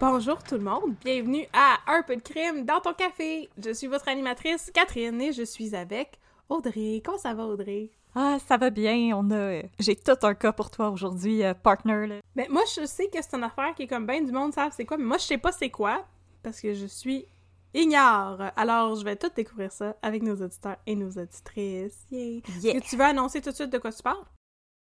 Bonjour 0.00 0.40
tout 0.44 0.54
le 0.54 0.60
monde, 0.60 0.94
bienvenue 1.04 1.44
à 1.52 1.78
Un 1.88 2.02
peu 2.02 2.14
de 2.14 2.22
crime 2.22 2.64
dans 2.64 2.78
ton 2.80 2.92
café. 2.92 3.48
Je 3.60 3.72
suis 3.72 3.88
votre 3.88 4.06
animatrice 4.06 4.70
Catherine 4.72 5.20
et 5.20 5.32
je 5.32 5.42
suis 5.42 5.74
avec 5.74 6.20
Audrey. 6.48 7.02
Comment 7.04 7.18
ça 7.18 7.34
va 7.34 7.44
Audrey? 7.44 7.90
Ah, 8.14 8.38
ça 8.46 8.56
va 8.56 8.70
bien. 8.70 9.10
On 9.16 9.28
a, 9.32 9.62
j'ai 9.80 9.96
tout 9.96 10.12
un 10.22 10.34
cas 10.34 10.52
pour 10.52 10.70
toi 10.70 10.90
aujourd'hui, 10.90 11.42
euh, 11.42 11.52
partner. 11.52 12.06
Là. 12.06 12.14
Ben 12.36 12.46
moi 12.48 12.62
je 12.76 12.86
sais 12.86 13.08
que 13.08 13.20
c'est 13.20 13.34
une 13.34 13.42
affaire 13.42 13.74
qui 13.74 13.82
est 13.82 13.86
comme 13.88 14.06
bien 14.06 14.22
du 14.22 14.30
monde 14.30 14.52
savent 14.54 14.72
c'est 14.72 14.84
quoi, 14.84 14.98
mais 14.98 15.04
moi 15.04 15.18
je 15.18 15.24
sais 15.24 15.38
pas 15.38 15.50
c'est 15.50 15.70
quoi 15.70 16.04
parce 16.44 16.60
que 16.60 16.74
je 16.74 16.86
suis 16.86 17.26
ignore. 17.74 18.40
Alors 18.54 18.94
je 18.94 19.04
vais 19.04 19.16
tout 19.16 19.30
découvrir 19.34 19.72
ça 19.72 19.96
avec 20.02 20.22
nos 20.22 20.36
auditeurs 20.36 20.76
et 20.86 20.94
nos 20.94 21.10
auditrices. 21.10 22.06
Yeah. 22.12 22.40
Est-ce 22.46 22.72
que 22.72 22.88
tu 22.90 22.96
veux 22.96 23.04
annoncer 23.04 23.40
tout 23.40 23.50
de 23.50 23.56
suite 23.56 23.72
de 23.72 23.78
quoi 23.78 23.90
tu 23.90 24.02
parles? 24.04 24.24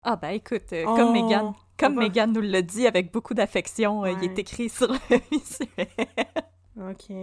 Ah 0.09 0.15
ben 0.17 0.31
écoute, 0.31 0.73
euh, 0.73 0.85
Oh, 0.87 0.95
comme 0.95 1.13
Megan, 1.13 1.53
comme 1.77 1.97
Megan 1.97 2.33
nous 2.33 2.41
l'a 2.41 2.63
dit 2.63 2.87
avec 2.87 3.13
beaucoup 3.13 3.35
d'affection, 3.35 4.05
euh, 4.05 4.13
il 4.13 4.25
est 4.31 4.39
écrit 4.39 4.69
sur 4.69 4.87
le 4.93 4.99
visuel. 5.33 5.89
Ok. 6.81 7.17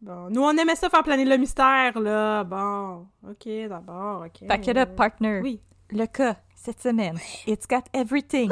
Bon, 0.00 0.30
nous 0.30 0.42
on 0.42 0.56
aimait 0.56 0.76
ça 0.76 0.88
faire 0.88 1.02
planer 1.02 1.24
le 1.26 1.36
mystère 1.36 1.98
là. 2.00 2.42
Bon, 2.44 3.06
ok 3.28 3.48
d'abord, 3.68 4.24
ok. 4.24 4.48
Fait 4.48 4.60
que 4.60 4.70
là, 4.70 4.86
partner, 4.86 5.40
Oui. 5.42 5.60
le 5.90 6.06
cas 6.06 6.36
cette 6.54 6.80
semaine, 6.80 7.18
it's 7.46 7.66
got 7.68 7.82
everything. 7.92 8.50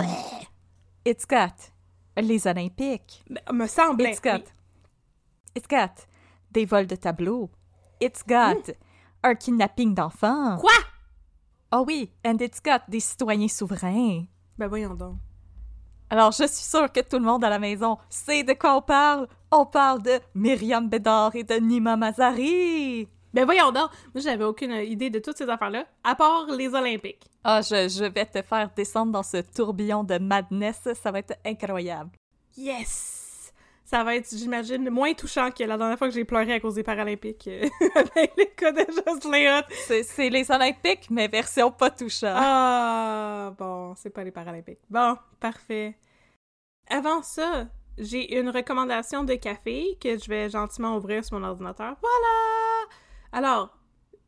It's 1.07 1.27
got 1.27 1.73
les 2.17 2.47
Olympiques. 2.47 3.25
Ben, 3.31 3.43
me 3.53 3.67
semble. 3.67 4.03
It's 4.07 4.21
got, 4.21 4.43
it's 5.55 5.67
got 5.69 6.07
des 6.51 6.67
vols 6.67 6.87
de 6.87 6.97
tableaux. 6.97 7.51
It's 8.01 8.23
got 8.27 8.73
un 9.23 9.35
kidnapping 9.35 9.95
d'enfants. 9.95 10.59
Quoi? 10.59 10.71
Oh 11.77 11.83
oui, 11.85 12.09
and 12.25 12.37
it's 12.41 12.61
got 12.63 12.83
des 12.89 13.01
citoyens 13.01 13.49
souverains. 13.49 14.27
Ben 14.57 14.69
voyons 14.69 14.95
donc. 14.95 15.17
Alors, 16.09 16.31
je 16.31 16.47
suis 16.47 16.63
sûre 16.63 16.93
que 16.93 17.01
tout 17.01 17.19
le 17.19 17.25
monde 17.25 17.43
à 17.43 17.51
la 17.51 17.59
maison 17.59 17.99
sait 18.09 18.45
de 18.45 18.53
quoi 18.53 18.77
on 18.77 18.81
parle. 18.81 19.27
On 19.51 19.67
parle 19.67 20.01
de 20.01 20.21
Myriam 20.37 20.89
Bédard 20.89 21.35
et 21.35 21.43
de 21.43 21.55
Nima 21.55 21.97
Mazari. 21.97 23.09
Ben 23.33 23.45
voyons 23.45 23.73
donc. 23.73 23.91
Moi 24.15 24.23
j'avais 24.23 24.45
aucune 24.45 24.71
idée 24.71 25.11
de 25.11 25.19
toutes 25.19 25.37
ces 25.37 25.49
affaires-là, 25.49 25.85
à 26.05 26.15
part 26.15 26.47
les 26.47 26.73
Olympiques. 26.73 27.29
Ah, 27.43 27.61
je, 27.61 27.89
je 27.89 28.05
vais 28.05 28.27
te 28.27 28.41
faire 28.43 28.71
descendre 28.77 29.11
dans 29.11 29.25
ce 29.25 29.39
tourbillon 29.39 30.05
de 30.05 30.19
madness. 30.19 30.89
Ça 31.03 31.11
va 31.11 31.19
être 31.19 31.35
incroyable. 31.45 32.11
Yes! 32.57 33.14
Ça 33.85 34.03
va 34.03 34.17
être, 34.17 34.35
j'imagine, 34.35 34.89
moins 34.89 35.13
touchant 35.13 35.51
que 35.51 35.63
la 35.63 35.77
dernière 35.77 35.99
fois 35.99 36.09
que 36.09 36.15
j'ai 36.15 36.25
pleuré 36.25 36.55
à 36.55 36.61
cause 36.61 36.75
des 36.75 36.83
Paralympiques 36.83 37.49
euh, 37.49 37.69
avec 37.95 38.33
les 38.37 38.51
cas 38.51 38.73
de 38.73 38.81
Jocelyn. 38.81 39.63
C'est 39.87 40.03
c'est 40.03 40.31
les 40.31 40.51
Olympiques, 40.51 41.11
mais 41.11 41.29
version 41.29 41.71
pas 41.71 41.91
touchante. 41.91 42.33
Ah, 42.35 43.53
bon, 43.59 43.95
c'est 43.95 44.09
pas 44.09 44.25
les 44.25 44.31
Paralympiques. 44.31 44.81
Bon, 44.89 45.19
parfait. 45.39 45.99
Avant 46.89 47.23
ça, 47.23 47.67
j'ai 47.99 48.39
une 48.39 48.49
recommandation 48.49 49.23
de 49.23 49.35
café 49.35 49.99
que 50.01 50.19
je 50.19 50.29
vais 50.29 50.49
gentiment 50.49 50.97
ouvrir 50.97 51.23
sur 51.23 51.39
mon 51.39 51.47
ordinateur. 51.47 51.95
Voilà! 52.01 52.89
Alors, 53.33 53.77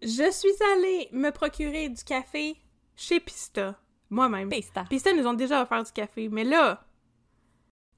je 0.03 0.31
suis 0.31 0.63
allée 0.75 1.09
me 1.13 1.31
procurer 1.31 1.89
du 1.89 2.05
café 2.05 2.57
chez 2.95 3.21
Pista, 3.21 3.75
moi-même. 4.11 4.51
Pista. 4.51 4.85
Pista 4.89 5.15
nous 5.15 5.27
ont 5.27 5.35
déjà 5.35 5.63
offert 5.63 5.83
du 5.83 5.93
café, 5.93 6.29
mais 6.29 6.45
là, 6.45 6.85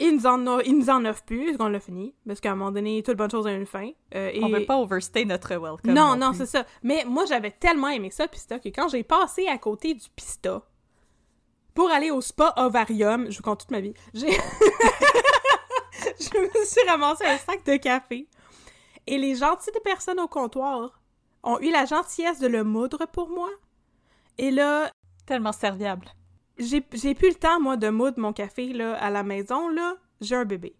ils 0.00 0.14
nous 0.14 0.26
en, 0.26 0.46
ont- 0.46 0.60
ils 0.60 0.76
nous 0.78 0.90
en 0.90 1.04
offrent 1.04 1.24
plus, 1.24 1.56
qu'on 1.56 1.68
l'a 1.68 1.80
fini, 1.80 2.14
parce 2.26 2.40
qu'à 2.40 2.52
un 2.52 2.54
moment 2.54 2.70
donné, 2.70 3.02
toute 3.02 3.16
bonne 3.16 3.30
chose 3.30 3.46
a 3.46 3.52
une 3.52 3.66
fin. 3.66 3.90
euh, 4.14 4.30
et... 4.32 4.42
On 4.44 4.48
veut 4.48 4.64
pas 4.64 4.76
overstay 4.78 5.24
notre 5.24 5.50
welcome. 5.56 5.92
Non, 5.92 6.14
non, 6.16 6.30
plus. 6.30 6.38
c'est 6.38 6.46
ça. 6.46 6.64
Mais 6.82 7.04
moi, 7.06 7.24
j'avais 7.26 7.50
tellement 7.50 7.88
aimé 7.88 8.10
ça, 8.10 8.28
Pista, 8.28 8.58
que 8.58 8.68
quand 8.68 8.88
j'ai 8.88 9.02
passé 9.02 9.46
à 9.48 9.58
côté 9.58 9.94
du 9.94 10.06
Pista 10.14 10.62
pour 11.74 11.90
aller 11.90 12.10
au 12.10 12.20
spa 12.20 12.54
Ovarium, 12.56 13.30
je 13.30 13.36
vous 13.36 13.42
compte 13.42 13.60
toute 13.60 13.70
ma 13.70 13.80
vie, 13.80 13.94
j'ai... 14.14 14.30
je 16.20 16.38
me 16.38 16.64
suis 16.64 16.88
ramassé 16.88 17.24
un 17.24 17.38
sac 17.38 17.64
de 17.64 17.76
café. 17.76 18.26
Et 19.06 19.18
les 19.18 19.34
gentilles 19.36 19.72
personnes 19.82 20.20
au 20.20 20.28
comptoir 20.28 21.00
ont 21.42 21.58
eu 21.60 21.70
la 21.70 21.86
gentillesse 21.86 22.40
de 22.40 22.46
le 22.46 22.62
moudre 22.64 23.06
pour 23.06 23.28
moi. 23.30 23.48
Et 24.38 24.50
là, 24.50 24.90
Tellement 25.26 25.52
serviable. 25.52 26.06
J'ai 26.58 26.80
plus 27.14 27.28
le 27.28 27.34
temps, 27.34 27.60
moi, 27.60 27.76
de 27.76 27.88
moudre 27.88 28.18
mon 28.20 28.32
café 28.32 28.72
là, 28.72 28.94
à 28.96 29.10
la 29.10 29.22
maison, 29.22 29.68
là. 29.68 29.96
J'ai 30.20 30.34
un 30.36 30.44
bébé. 30.44 30.74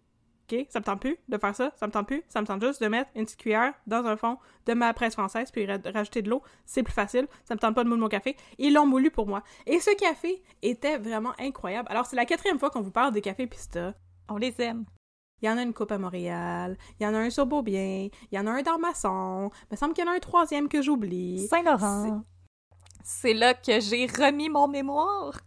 OK? 0.51 0.65
Ça 0.69 0.79
me 0.79 0.83
tente 0.83 0.99
plus 1.01 1.17
de 1.27 1.37
faire 1.37 1.55
ça. 1.55 1.71
Ça 1.75 1.85
me 1.87 1.91
tente 1.91 2.07
plus. 2.07 2.23
Ça 2.27 2.41
me 2.41 2.47
tente 2.47 2.63
juste 2.63 2.81
de 2.81 2.87
mettre 2.87 3.09
une 3.15 3.23
petite 3.23 3.39
cuillère 3.39 3.73
dans 3.87 4.03
un 4.05 4.17
fond 4.17 4.37
de 4.65 4.73
ma 4.73 4.93
presse 4.93 5.13
française 5.13 5.51
puis 5.51 5.65
ra- 5.65 5.77
rajouter 5.93 6.21
de 6.23 6.29
l'eau. 6.29 6.41
C'est 6.65 6.81
plus 6.83 6.91
facile. 6.93 7.27
Ça 7.45 7.53
me 7.53 7.59
tente 7.59 7.75
pas 7.75 7.83
de 7.83 7.89
moudre 7.89 8.01
mon 8.01 8.09
café. 8.09 8.35
Ils 8.57 8.73
l'ont 8.73 8.87
moulu 8.87 9.11
pour 9.11 9.27
moi. 9.27 9.43
Et 9.67 9.79
ce 9.79 9.95
café 9.95 10.41
était 10.63 10.97
vraiment 10.97 11.33
incroyable. 11.39 11.87
Alors, 11.91 12.05
c'est 12.07 12.15
la 12.15 12.25
quatrième 12.25 12.57
fois 12.59 12.71
qu'on 12.71 12.81
vous 12.81 12.91
parle 12.91 13.13
des 13.13 13.21
cafés 13.21 13.45
Pista. 13.47 13.93
On 14.27 14.37
les 14.37 14.59
aime. 14.59 14.85
Il 15.41 15.45
y 15.45 15.49
en 15.49 15.57
a 15.57 15.61
une 15.61 15.73
coupe 15.73 15.91
à 15.91 15.97
Montréal. 15.99 16.77
Il 16.99 17.03
y 17.03 17.07
en 17.07 17.13
a 17.13 17.19
un 17.19 17.29
sur 17.29 17.45
Beaubien. 17.45 18.09
Il 18.31 18.35
y 18.35 18.39
en 18.39 18.47
a 18.47 18.51
un 18.51 18.61
dans 18.63 18.79
Masson. 18.79 19.51
Il 19.63 19.67
me 19.73 19.77
semble 19.77 19.93
qu'il 19.93 20.03
y 20.03 20.07
en 20.07 20.11
a 20.11 20.15
un 20.15 20.19
troisième 20.19 20.67
que 20.67 20.81
j'oublie. 20.81 21.47
Saint-Laurent. 21.47 22.23
C'est 23.03 23.33
là 23.33 23.53
que 23.53 23.79
j'ai 23.79 24.07
remis 24.07 24.49
mon 24.49 24.67
mémoire. 24.67 25.39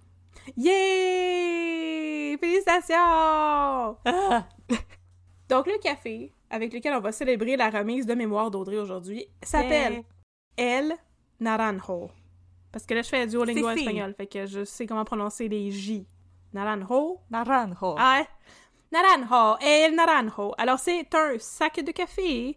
Yeah! 0.57 2.37
Félicitations! 2.39 3.97
Ah, 4.05 4.47
Donc, 5.49 5.67
le 5.67 5.79
café 5.83 6.33
avec 6.51 6.73
lequel 6.73 6.95
on 6.95 7.01
va 7.01 7.13
célébrer 7.13 7.57
la 7.57 7.71
remise 7.71 8.07
de 8.07 8.15
mémoire 8.15 8.51
d'Audrey 8.51 8.79
aujourd'hui 8.79 9.27
s'appelle 9.43 10.03
El 10.57 10.95
Naranjo. 11.41 12.11
Parce 12.71 12.87
que 12.87 12.95
là, 12.95 13.03
je 13.03 13.09
fais 13.09 13.27
du 13.27 13.33
Duolingo 13.33 13.69
Si, 13.71 13.75
si. 13.75 13.81
espagnol, 13.81 14.15
fait 14.17 14.27
que 14.27 14.47
je 14.47 14.65
sais 14.65 14.87
comment 14.87 15.05
prononcer 15.05 15.49
les 15.49 15.71
J. 15.71 16.07
Naranjo? 16.55 17.21
Naranjo. 17.31 17.97
Ah, 17.99 18.23
Naranjo. 18.91 19.59
El 19.61 19.95
Naranjo. 19.95 20.55
Alors, 20.59 20.79
c'est 20.79 21.15
un 21.15 21.39
sac 21.39 21.81
de 21.85 21.91
café 21.93 22.57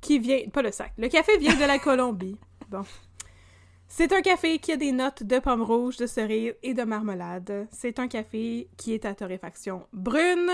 qui 0.00 0.18
vient... 0.18 0.48
Pas 0.52 0.62
le 0.62 0.72
sac. 0.72 0.92
Le 0.98 1.08
café 1.08 1.38
vient 1.38 1.54
de 1.54 1.64
la 1.64 1.78
Colombie. 1.80 2.36
Bon. 2.68 2.82
C'est 3.94 4.14
un 4.14 4.22
café 4.22 4.58
qui 4.58 4.72
a 4.72 4.78
des 4.78 4.90
notes 4.90 5.22
de 5.22 5.38
pommes 5.38 5.60
rouges, 5.60 5.98
de 5.98 6.06
cerises 6.06 6.54
et 6.62 6.72
de 6.72 6.82
marmelade. 6.82 7.68
C'est 7.70 7.98
un 7.98 8.08
café 8.08 8.70
qui 8.78 8.94
est 8.94 9.04
à 9.04 9.14
torréfaction 9.14 9.86
brune 9.92 10.50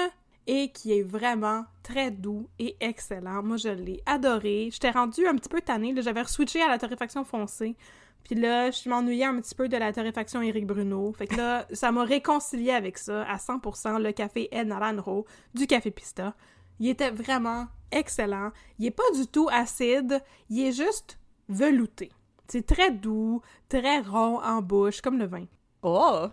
et 0.49 0.73
qui 0.73 0.99
est 0.99 1.05
vraiment 1.05 1.64
très 1.85 2.11
doux 2.11 2.49
et 2.58 2.75
excellent. 2.81 3.44
Moi, 3.44 3.56
je 3.56 3.69
l'ai 3.69 4.02
adoré. 4.06 4.70
J'étais 4.73 4.90
rendue 4.90 5.25
un 5.29 5.37
petit 5.37 5.49
peu 5.49 5.61
tannée. 5.61 5.94
J'avais 5.99 6.25
switché 6.25 6.61
à 6.61 6.69
la 6.69 6.79
torréfaction 6.79 7.23
foncée 7.23 7.76
Puis 8.25 8.35
là, 8.35 8.73
je 8.73 8.88
m'ennuyais 8.88 9.26
un 9.26 9.40
petit 9.40 9.55
peu 9.55 9.69
de 9.69 9.76
la 9.76 9.93
torréfaction 9.93 10.43
Éric 10.43 10.67
Bruno. 10.67 11.12
Fait 11.12 11.29
que 11.29 11.37
là, 11.37 11.64
ça 11.73 11.93
m'a 11.93 12.02
réconcilié 12.02 12.73
avec 12.73 12.99
ça 12.99 13.23
à 13.23 13.37
100%, 13.37 14.02
le 14.02 14.11
café 14.11 14.49
El 14.50 14.67
Naranjo 14.67 15.26
du 15.55 15.69
Café 15.69 15.93
Pista. 15.93 16.35
Il 16.81 16.88
était 16.88 17.12
vraiment 17.12 17.69
excellent. 17.93 18.50
Il 18.81 18.87
est 18.87 18.90
pas 18.90 19.08
du 19.14 19.29
tout 19.29 19.49
acide, 19.52 20.25
il 20.50 20.67
est 20.67 20.73
juste 20.73 21.20
velouté. 21.49 22.11
C'est 22.49 22.67
très 22.67 22.91
doux, 22.91 23.43
très 23.69 24.00
rond 24.00 24.41
en 24.43 24.62
bouche, 24.62 25.00
comme 25.00 25.19
le 25.19 25.27
vin. 25.27 25.45
Oh! 25.83 26.27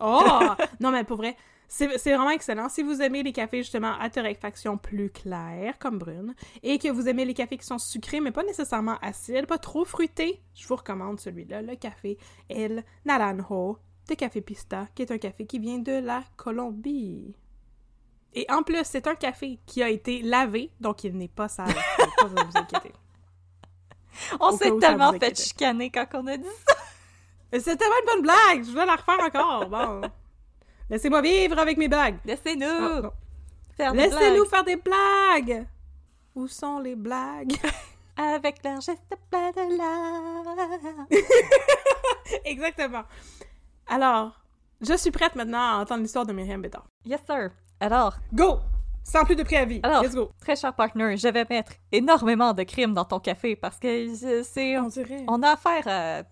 Oh! 0.00 0.40
non, 0.80 0.90
mais 0.90 1.04
pour 1.04 1.16
vrai, 1.16 1.36
c'est 1.68 1.96
vraiment 1.96 2.30
excellent. 2.30 2.68
Si 2.68 2.82
vous 2.82 3.00
aimez 3.02 3.22
les 3.22 3.32
cafés 3.32 3.62
justement 3.62 3.98
à 3.98 4.10
torréfaction 4.10 4.76
plus 4.76 5.10
claire, 5.10 5.78
comme 5.78 5.98
brune, 5.98 6.34
et 6.62 6.78
que 6.78 6.88
vous 6.88 7.08
aimez 7.08 7.24
les 7.24 7.34
cafés 7.34 7.56
qui 7.56 7.66
sont 7.66 7.78
sucrés, 7.78 8.20
mais 8.20 8.32
pas 8.32 8.44
nécessairement 8.44 8.98
acides, 9.00 9.46
pas 9.46 9.58
trop 9.58 9.84
fruités, 9.84 10.42
je 10.54 10.66
vous 10.68 10.76
recommande 10.76 11.20
celui-là, 11.20 11.62
le 11.62 11.74
café 11.76 12.18
El 12.48 12.84
Naranjo 13.04 13.78
de 14.08 14.14
Café 14.14 14.40
Pista, 14.40 14.86
qui 14.94 15.02
est 15.02 15.10
un 15.10 15.18
café 15.18 15.46
qui 15.46 15.58
vient 15.58 15.78
de 15.78 15.92
la 15.92 16.22
Colombie. 16.36 17.34
Et 18.34 18.46
en 18.50 18.62
plus, 18.62 18.84
c'est 18.84 19.06
un 19.06 19.14
café 19.14 19.58
qui 19.66 19.82
a 19.82 19.88
été 19.88 20.22
lavé, 20.22 20.70
donc 20.80 21.02
il 21.04 21.16
n'est 21.16 21.26
pas 21.26 21.48
sale. 21.48 21.74
Pas 22.18 22.26
vous 22.26 22.36
inquiéter. 22.54 22.92
On 24.40 24.56
s'est 24.56 24.72
tellement 24.78 25.12
fait 25.12 25.38
chicaner 25.38 25.90
quand 25.90 26.06
on 26.14 26.26
a 26.26 26.36
dit 26.36 26.46
ça. 26.66 26.74
C'était 27.52 27.76
tellement 27.76 27.94
une 28.02 28.06
bonne 28.06 28.22
blague! 28.22 28.64
Je 28.64 28.72
vais 28.72 28.86
la 28.86 28.96
refaire 28.96 29.24
encore. 29.24 29.68
Bon. 29.68 30.02
Laissez-moi 30.90 31.22
vivre 31.22 31.58
avec 31.58 31.78
mes 31.78 31.88
blagues. 31.88 32.18
Laissez-nous 32.24 32.66
Ah, 32.66 33.12
faire 33.76 33.92
des 33.92 33.98
Laissez-nous 33.98 34.34
blagues 34.34 34.48
faire 34.48 34.64
des 34.64 34.76
blagues! 34.76 35.66
Où 36.34 36.48
sont 36.48 36.78
les 36.78 36.96
blagues? 36.96 37.56
avec 38.16 38.62
leur 38.64 38.80
geste 38.80 39.14
plein 39.30 39.50
de 39.50 39.76
larmes. 39.76 41.06
Exactement. 42.44 43.04
Alors, 43.86 44.32
je 44.80 44.94
suis 44.96 45.10
prête 45.10 45.36
maintenant 45.36 45.78
à 45.78 45.82
entendre 45.82 46.02
l'histoire 46.02 46.26
de 46.26 46.32
Myriam 46.32 46.60
Bédard. 46.60 46.86
Yes, 47.04 47.20
sir. 47.26 47.50
Alors, 47.80 48.16
Go! 48.32 48.58
Sans 49.08 49.24
plus 49.24 49.36
de 49.36 49.42
préavis. 49.44 49.80
Alors, 49.84 50.02
Let's 50.02 50.14
go. 50.14 50.30
très 50.40 50.56
cher 50.56 50.74
partner, 50.74 51.16
je 51.16 51.28
vais 51.28 51.46
mettre 51.48 51.72
énormément 51.92 52.52
de 52.52 52.64
crimes 52.64 52.92
dans 52.92 53.04
ton 53.04 53.20
café 53.20 53.54
parce 53.54 53.78
que 53.78 54.42
c'est 54.42 54.78
On 54.78 54.88
dirait. 54.88 55.24
on 55.28 55.42
a 55.42 55.50
affaire 55.50 55.84
à 55.86 56.22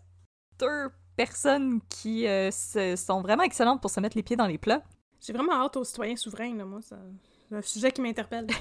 deux 0.58 0.90
personnes 1.16 1.80
qui 1.88 2.26
euh, 2.26 2.50
se- 2.50 2.96
sont 2.96 3.20
vraiment 3.22 3.44
excellentes 3.44 3.80
pour 3.80 3.90
se 3.90 4.00
mettre 4.00 4.16
les 4.16 4.24
pieds 4.24 4.36
dans 4.36 4.48
les 4.48 4.58
plats. 4.58 4.82
J'ai 5.20 5.32
vraiment 5.32 5.52
hâte 5.64 5.76
aux 5.76 5.84
citoyens 5.84 6.16
souverains, 6.16 6.54
là, 6.56 6.64
moi. 6.64 6.80
C'est 6.82 6.96
un 7.54 7.62
sujet 7.62 7.92
qui 7.92 8.00
m'interpelle. 8.00 8.48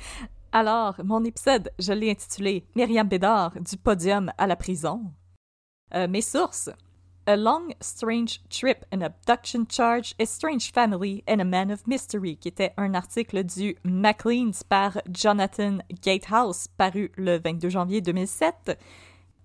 Alors, 0.52 0.94
mon 1.04 1.22
épisode, 1.24 1.70
je 1.78 1.92
l'ai 1.92 2.10
intitulé 2.10 2.64
Myriam 2.76 3.06
Bédard, 3.08 3.52
du 3.60 3.76
podium 3.76 4.32
à 4.38 4.46
la 4.46 4.56
prison. 4.56 5.12
Euh, 5.94 6.06
mes 6.08 6.22
sources. 6.22 6.70
A 7.30 7.36
long, 7.36 7.72
strange 7.80 8.40
trip, 8.50 8.84
an 8.90 9.02
abduction 9.02 9.64
charge, 9.64 10.16
a 10.18 10.26
strange 10.26 10.72
family, 10.72 11.22
and 11.28 11.40
a 11.40 11.44
man 11.44 11.70
of 11.70 11.86
mystery, 11.86 12.36
qui 12.36 12.48
était 12.48 12.72
un 12.76 12.92
article 12.92 13.44
du 13.44 13.76
Maclean's 13.84 14.64
par 14.64 15.00
Jonathan 15.08 15.78
Gatehouse, 16.02 16.66
paru 16.76 17.12
le 17.16 17.38
22 17.38 17.68
janvier 17.68 18.00
2007. 18.00 18.76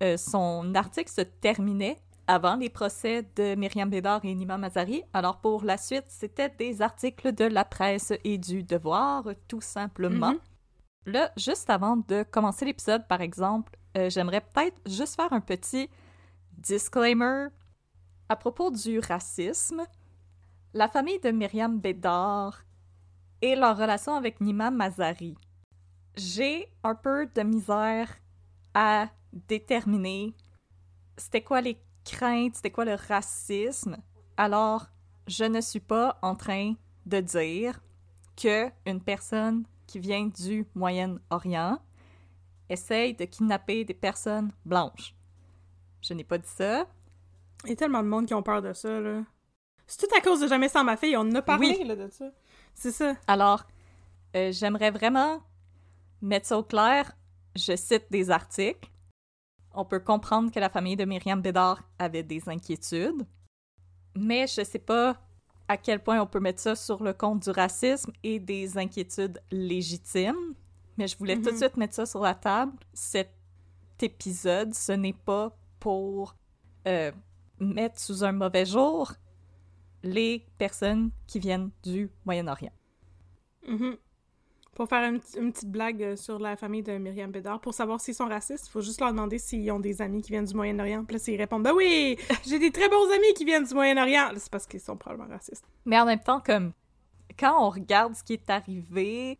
Euh, 0.02 0.16
son 0.16 0.74
article 0.74 1.12
se 1.12 1.20
terminait 1.20 1.96
avant 2.26 2.56
les 2.56 2.70
procès 2.70 3.24
de 3.36 3.54
Myriam 3.54 3.88
Bédard 3.88 4.24
et 4.24 4.34
Nima 4.34 4.58
Mazari. 4.58 5.04
Alors 5.14 5.36
pour 5.36 5.62
la 5.62 5.76
suite, 5.76 6.06
c'était 6.08 6.52
des 6.58 6.82
articles 6.82 7.32
de 7.32 7.44
la 7.44 7.64
presse 7.64 8.12
et 8.24 8.36
du 8.36 8.64
devoir, 8.64 9.26
tout 9.46 9.60
simplement. 9.60 10.32
Mhm. 10.32 11.12
Là, 11.12 11.30
juste 11.36 11.70
avant 11.70 11.98
de 11.98 12.24
commencer 12.24 12.64
l'épisode, 12.64 13.06
par 13.06 13.20
exemple, 13.20 13.78
euh, 13.96 14.10
j'aimerais 14.10 14.40
peut-être 14.40 14.80
juste 14.86 15.14
faire 15.14 15.32
un 15.32 15.40
petit 15.40 15.88
disclaimer 16.58 17.46
à 18.28 18.36
propos 18.36 18.70
du 18.70 18.98
racisme. 18.98 19.84
La 20.74 20.88
famille 20.88 21.20
de 21.20 21.30
Myriam 21.30 21.78
Bédard 21.78 22.62
et 23.40 23.56
leur 23.56 23.76
relation 23.76 24.14
avec 24.14 24.40
Nima 24.40 24.70
Mazari. 24.70 25.36
J'ai 26.16 26.72
un 26.82 26.94
peu 26.94 27.26
de 27.26 27.42
misère 27.42 28.08
à 28.74 29.08
déterminer 29.32 30.34
c'était 31.16 31.42
quoi 31.42 31.60
les 31.60 31.78
craintes, 32.04 32.56
c'était 32.56 32.70
quoi 32.70 32.84
le 32.84 32.94
racisme. 32.94 33.96
Alors, 34.36 34.86
je 35.26 35.44
ne 35.44 35.60
suis 35.60 35.80
pas 35.80 36.18
en 36.22 36.34
train 36.34 36.74
de 37.06 37.20
dire 37.20 37.80
que 38.36 38.70
une 38.84 39.00
personne 39.00 39.64
qui 39.86 39.98
vient 39.98 40.26
du 40.26 40.66
Moyen-Orient 40.74 41.78
essaye 42.68 43.14
de 43.14 43.24
kidnapper 43.24 43.84
des 43.84 43.94
personnes 43.94 44.52
blanches. 44.64 45.14
Je 46.02 46.14
n'ai 46.14 46.24
pas 46.24 46.38
dit 46.38 46.48
ça. 46.48 46.86
Il 47.64 47.70
y 47.70 47.72
a 47.72 47.76
tellement 47.76 48.02
de 48.02 48.08
monde 48.08 48.26
qui 48.26 48.34
ont 48.34 48.42
peur 48.42 48.62
de 48.62 48.72
ça, 48.72 49.00
là. 49.00 49.22
C'est 49.86 50.06
tout 50.06 50.14
à 50.16 50.20
cause 50.20 50.40
de 50.40 50.48
Jamais 50.48 50.68
sans 50.68 50.84
ma 50.84 50.96
fille, 50.96 51.16
on 51.16 51.20
en 51.20 51.34
a 51.34 51.42
parlé, 51.42 51.76
Oui. 51.80 51.84
là, 51.86 51.96
de 51.96 52.08
ça. 52.10 52.26
C'est 52.74 52.90
ça. 52.92 53.14
Alors, 53.26 53.64
euh, 54.34 54.52
j'aimerais 54.52 54.90
vraiment 54.90 55.40
mettre 56.20 56.46
ça 56.46 56.58
au 56.58 56.62
clair. 56.64 57.16
Je 57.54 57.74
cite 57.76 58.06
des 58.10 58.30
articles. 58.30 58.90
On 59.72 59.84
peut 59.84 60.00
comprendre 60.00 60.50
que 60.50 60.58
la 60.58 60.68
famille 60.70 60.96
de 60.96 61.04
Myriam 61.04 61.40
Bédard 61.40 61.82
avait 61.98 62.22
des 62.22 62.48
inquiétudes, 62.48 63.26
mais 64.14 64.46
je 64.46 64.64
sais 64.64 64.78
pas 64.78 65.16
à 65.68 65.76
quel 65.76 66.02
point 66.02 66.20
on 66.20 66.26
peut 66.26 66.40
mettre 66.40 66.60
ça 66.60 66.74
sur 66.76 67.02
le 67.02 67.12
compte 67.12 67.42
du 67.42 67.50
racisme 67.50 68.12
et 68.22 68.38
des 68.38 68.78
inquiétudes 68.78 69.40
légitimes. 69.50 70.54
Mais 70.96 71.08
je 71.08 71.16
voulais 71.18 71.36
tout 71.36 71.42
de 71.42 71.50
Mhm. 71.50 71.56
suite 71.58 71.76
mettre 71.76 71.94
ça 71.94 72.06
sur 72.06 72.20
la 72.20 72.34
table. 72.34 72.72
Cet 72.94 73.30
épisode, 74.00 74.74
ce 74.74 74.92
n'est 74.92 75.12
pas 75.12 75.56
pour 75.80 76.34
euh, 76.86 77.10
mettre 77.60 77.98
sous 77.98 78.24
un 78.24 78.32
mauvais 78.32 78.66
jour 78.66 79.12
les 80.02 80.46
personnes 80.58 81.10
qui 81.26 81.38
viennent 81.38 81.70
du 81.82 82.10
Moyen-Orient. 82.24 82.72
Mhm. 83.66 83.96
Pour 84.74 84.88
faire 84.88 85.08
une, 85.08 85.20
une 85.38 85.52
petite 85.52 85.70
blague 85.70 86.02
euh, 86.02 86.16
sur 86.16 86.38
la 86.38 86.54
famille 86.54 86.82
de 86.82 86.98
Myriam 86.98 87.30
Bédard, 87.30 87.60
pour 87.62 87.72
savoir 87.72 87.98
s'ils 87.98 88.14
sont 88.14 88.28
racistes, 88.28 88.66
il 88.68 88.70
faut 88.70 88.82
juste 88.82 89.00
leur 89.00 89.10
demander 89.10 89.38
s'ils 89.38 89.70
ont 89.72 89.80
des 89.80 90.02
amis 90.02 90.20
qui 90.20 90.32
viennent 90.32 90.44
du 90.44 90.54
Moyen-Orient. 90.54 91.04
Puis 91.06 91.14
là, 91.14 91.18
s'ils 91.18 91.38
répondent 91.38 91.62
«Ben 91.64 91.72
oui! 91.74 92.18
J'ai 92.46 92.58
des 92.58 92.70
très 92.70 92.88
bons 92.90 93.10
amis 93.10 93.32
qui 93.34 93.46
viennent 93.46 93.64
du 93.64 93.72
Moyen-Orient!» 93.72 94.32
C'est 94.36 94.50
parce 94.50 94.66
qu'ils 94.66 94.80
sont 94.80 94.98
probablement 94.98 95.30
racistes. 95.30 95.64
Mais 95.86 95.98
en 95.98 96.04
même 96.04 96.20
temps, 96.20 96.40
comme 96.40 96.72
quand 97.38 97.66
on 97.66 97.70
regarde 97.70 98.14
ce 98.14 98.22
qui 98.22 98.34
est 98.34 98.50
arrivé, 98.50 99.38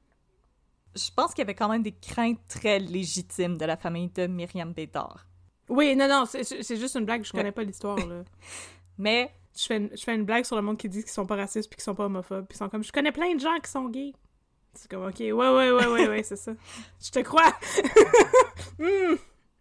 je 0.94 1.10
pense 1.14 1.34
qu'il 1.34 1.42
y 1.42 1.46
avait 1.46 1.54
quand 1.54 1.68
même 1.68 1.82
des 1.82 1.92
craintes 1.92 2.40
très 2.48 2.78
légitimes 2.78 3.58
de 3.58 3.64
la 3.66 3.76
famille 3.76 4.08
de 4.08 4.26
Myriam 4.26 4.72
Bédard. 4.72 5.26
Oui, 5.68 5.96
non, 5.96 6.08
non, 6.08 6.24
c'est 6.26 6.76
juste 6.76 6.94
une 6.94 7.04
blague, 7.04 7.24
je 7.24 7.32
connais 7.32 7.52
pas 7.52 7.62
l'histoire, 7.64 7.96
là. 7.98 8.22
Mais 8.98 9.32
Je 9.58 9.64
fais, 9.66 9.76
une, 9.78 9.90
je 9.96 10.02
fais 10.04 10.14
une 10.14 10.24
blague 10.24 10.44
sur 10.44 10.54
le 10.56 10.62
monde 10.62 10.76
qui 10.76 10.88
dit 10.88 11.00
qu'ils 11.02 11.10
sont 11.10 11.24
pas 11.26 11.36
racistes 11.36 11.68
puis 11.70 11.76
qu'ils 11.76 11.84
sont 11.84 11.94
pas 11.94 12.04
homophobes. 12.04 12.46
Puis 12.46 12.56
ils 12.56 12.58
sont 12.58 12.68
comme 12.68 12.84
«Je 12.84 12.92
connais 12.92 13.10
plein 13.12 13.34
de 13.34 13.40
gens 13.40 13.58
qui 13.62 13.70
sont 13.70 13.88
gays.» 13.88 14.12
C'est 14.74 14.90
comme 14.90 15.04
«Ok, 15.06 15.18
ouais, 15.20 15.32
ouais, 15.32 15.70
ouais, 15.70 15.86
ouais, 15.86 16.08
ouais, 16.08 16.22
c'est 16.22 16.36
ça. 16.36 16.52
Je 17.02 17.10
te 17.10 17.20
crois! 17.20 17.52
Hmm, 18.78 19.14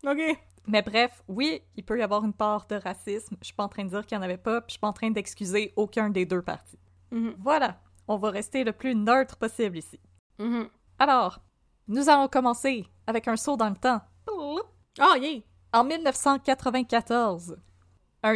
ok. 0.06 0.38
Mais 0.68 0.82
bref, 0.82 1.24
oui, 1.30 1.62
il 1.78 1.86
peut 1.86 1.98
y 1.98 2.02
avoir 2.02 2.26
une 2.26 2.34
part 2.34 2.66
de 2.68 2.76
racisme. 2.76 3.38
Je 3.40 3.46
suis 3.46 3.54
pas 3.54 3.64
en 3.64 3.70
train 3.70 3.86
de 3.86 3.90
dire 3.90 4.06
qu'il 4.06 4.18
n'y 4.18 4.22
en 4.22 4.26
avait 4.26 4.38
pas, 4.38 4.60
puis 4.62 4.70
je 4.70 4.72
suis 4.74 4.80
pas 4.80 4.88
en 4.90 4.94
train 4.94 5.10
d'excuser 5.12 5.72
aucun 5.78 6.10
des 6.10 6.26
deux 6.26 6.42
parties. 6.42 6.80
Mhm, 7.12 7.36
Voilà, 7.40 7.80
on 8.08 8.18
va 8.18 8.30
rester 8.32 8.64
le 8.66 8.74
plus 8.74 8.94
neutre 8.96 9.38
possible 9.38 9.78
ici. 9.78 10.00
mhm. 10.40 10.68
Alors, 11.00 11.40
nous 11.88 12.10
allons 12.10 12.28
commencer 12.28 12.86
avec 13.08 13.28
un 13.30 13.38
saut 13.38 13.56
dans 13.58 13.70
le 13.70 13.76
temps. 13.78 14.02
Oh, 14.30 14.60
yeah! 15.16 15.40
En 15.76 15.84
1994, 15.84 17.58
un 18.24 18.36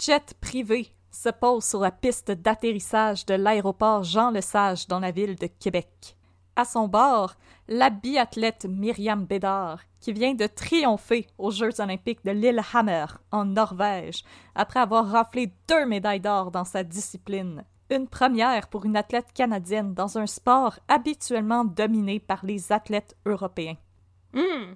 jet 0.00 0.34
privé 0.40 0.94
se 1.10 1.30
pose 1.30 1.64
sur 1.64 1.80
la 1.80 1.90
piste 1.90 2.30
d'atterrissage 2.30 3.26
de 3.26 3.34
l'aéroport 3.34 4.04
Jean-Lesage 4.04 4.86
dans 4.86 5.00
la 5.00 5.10
ville 5.10 5.34
de 5.34 5.48
Québec. 5.48 6.16
À 6.54 6.64
son 6.64 6.86
bord, 6.86 7.34
la 7.66 7.90
biathlète 7.90 8.66
Myriam 8.66 9.24
Bédard, 9.24 9.80
qui 9.98 10.12
vient 10.12 10.34
de 10.34 10.46
triompher 10.46 11.26
aux 11.38 11.50
Jeux 11.50 11.80
olympiques 11.80 12.24
de 12.24 12.30
Lillehammer, 12.30 13.06
en 13.32 13.46
Norvège, 13.46 14.22
après 14.54 14.78
avoir 14.78 15.08
raflé 15.08 15.52
deux 15.66 15.86
médailles 15.86 16.20
d'or 16.20 16.52
dans 16.52 16.64
sa 16.64 16.84
discipline. 16.84 17.64
Une 17.90 18.06
première 18.06 18.68
pour 18.68 18.84
une 18.84 18.96
athlète 18.96 19.32
canadienne 19.34 19.92
dans 19.92 20.18
un 20.18 20.26
sport 20.28 20.78
habituellement 20.86 21.64
dominé 21.64 22.20
par 22.20 22.46
les 22.46 22.70
athlètes 22.70 23.16
européens. 23.26 23.76
Hmm. 24.32 24.74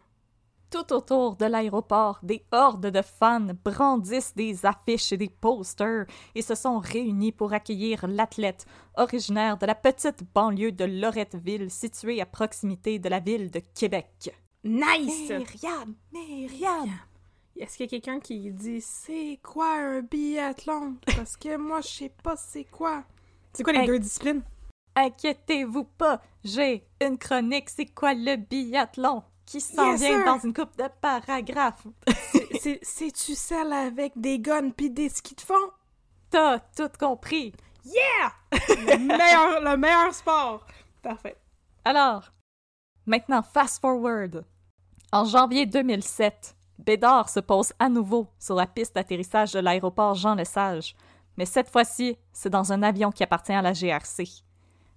Tout 0.70 0.92
autour 0.92 1.34
de 1.34 1.46
l'aéroport, 1.46 2.20
des 2.22 2.44
hordes 2.52 2.86
de 2.86 3.02
fans 3.02 3.48
brandissent 3.64 4.34
des 4.36 4.64
affiches 4.64 5.10
et 5.12 5.16
des 5.16 5.28
posters 5.28 6.06
et 6.36 6.42
se 6.42 6.54
sont 6.54 6.78
réunis 6.78 7.32
pour 7.32 7.52
accueillir 7.52 8.06
l'athlète, 8.06 8.66
originaire 8.96 9.58
de 9.58 9.66
la 9.66 9.74
petite 9.74 10.22
banlieue 10.32 10.70
de 10.70 10.84
Loretteville, 10.84 11.72
située 11.72 12.20
à 12.20 12.26
proximité 12.26 13.00
de 13.00 13.08
la 13.08 13.18
ville 13.18 13.50
de 13.50 13.60
Québec. 13.74 14.32
Nice! 14.62 15.30
Myriam, 15.30 15.94
Myriam! 16.12 16.88
Est-ce 17.56 17.76
qu'il 17.76 17.86
y 17.86 17.88
a 17.88 17.90
quelqu'un 17.90 18.20
qui 18.20 18.52
dit 18.52 18.80
c'est 18.80 19.40
quoi 19.42 19.74
un 19.74 20.02
biathlon? 20.02 20.94
Parce 21.16 21.36
que 21.36 21.56
moi 21.56 21.80
je 21.80 21.88
sais 21.88 22.12
pas 22.22 22.36
c'est 22.36 22.64
quoi. 22.64 23.02
C'est 23.52 23.64
quoi 23.64 23.72
les 23.72 23.80
Hey. 23.80 23.86
deux 23.86 23.98
disciplines? 23.98 24.42
Inquiétez-vous 24.94 25.84
pas, 25.84 26.20
j'ai 26.44 26.84
une 27.00 27.18
chronique, 27.18 27.70
c'est 27.70 27.86
quoi 27.92 28.14
le 28.14 28.36
biathlon? 28.36 29.22
Qui 29.50 29.60
s'en 29.60 29.90
Yes, 29.92 30.00
vient 30.00 30.16
sir. 30.22 30.24
dans 30.24 30.38
une 30.38 30.54
coupe 30.54 30.76
de 30.78 30.88
paragraphes. 31.00 31.84
C'est- 32.60 32.78
C'est-tu 32.82 33.34
celle 33.34 33.72
avec 33.72 34.12
des 34.16 34.38
guns 34.38 34.70
pis 34.70 34.90
des 34.90 35.08
skis 35.08 35.34
de 35.34 35.40
fond? 35.40 35.54
T'as 36.30 36.60
tout 36.60 36.88
compris. 36.98 37.52
Yeah! 37.84 38.32
le, 38.68 38.98
meilleur, 38.98 39.60
le 39.60 39.76
meilleur 39.76 40.14
sport! 40.14 40.64
Parfait. 41.02 41.36
Alors, 41.84 42.30
maintenant, 43.06 43.42
fast 43.42 43.80
forward. 43.80 44.44
En 45.10 45.24
janvier 45.24 45.66
2007, 45.66 46.54
Bédard 46.78 47.28
se 47.28 47.40
pose 47.40 47.72
à 47.80 47.88
nouveau 47.88 48.28
sur 48.38 48.54
la 48.54 48.66
piste 48.68 48.94
d'atterrissage 48.94 49.52
de 49.52 49.58
l'aéroport 49.58 50.14
Jean 50.14 50.36
Lesage, 50.36 50.94
mais 51.36 51.46
cette 51.46 51.70
fois-ci, 51.70 52.16
c'est 52.32 52.50
dans 52.50 52.72
un 52.72 52.84
avion 52.84 53.10
qui 53.10 53.24
appartient 53.24 53.52
à 53.52 53.62
la 53.62 53.72
GRC. 53.72 54.44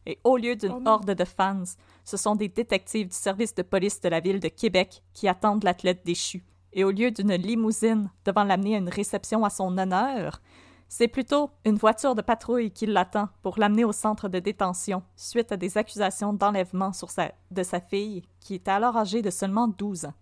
Et 0.06 0.20
au 0.24 0.38
lieu 0.38 0.56
d'une 0.56 0.74
Oh 0.74 0.82
horde 0.86 1.12
de 1.16 1.26
fans, 1.26 1.64
ce 2.04 2.18
sont 2.18 2.36
des 2.36 2.50
détectives 2.50 3.08
du 3.08 3.16
service 3.16 3.56
de 3.56 3.62
police 3.62 4.02
de 4.02 4.10
la 4.10 4.20
ville 4.20 4.40
de 4.40 4.50
Québec 4.50 5.04
qui 5.14 5.28
attendent 5.28 5.64
l'athlète 5.64 6.06
déchu. 6.06 6.44
Et 6.74 6.84
au 6.84 6.92
lieu 6.92 7.12
d'une 7.12 7.36
limousine 7.36 8.10
devant 8.26 8.44
l'amener 8.44 8.76
à 8.76 8.80
une 8.80 8.90
réception 8.90 9.46
à 9.46 9.50
son 9.50 9.78
honneur, 9.78 10.42
c'est 10.90 11.08
plutôt 11.08 11.50
une 11.66 11.78
voiture 11.78 12.14
de 12.16 12.22
patrouille 12.22 12.72
qui 12.72 12.86
l'attend 12.86 13.30
pour 13.42 13.58
l'amener 13.58 13.84
au 13.84 13.92
centre 13.92 14.28
de 14.28 14.40
détention 14.40 15.04
suite 15.16 15.52
à 15.52 15.58
des 15.58 15.78
accusations 15.78 16.34
d'enlèvement 16.34 16.94
sur 16.94 17.10
sa, 17.10 17.32
de 17.52 17.64
sa 17.64 17.80
fille, 17.80 18.24
qui 18.40 18.56
était 18.56 18.72
alors 18.72 18.98
âgée 18.98 19.22
de 19.22 19.30
seulement 19.30 19.68
12 19.68 20.06
ans. 20.06 20.14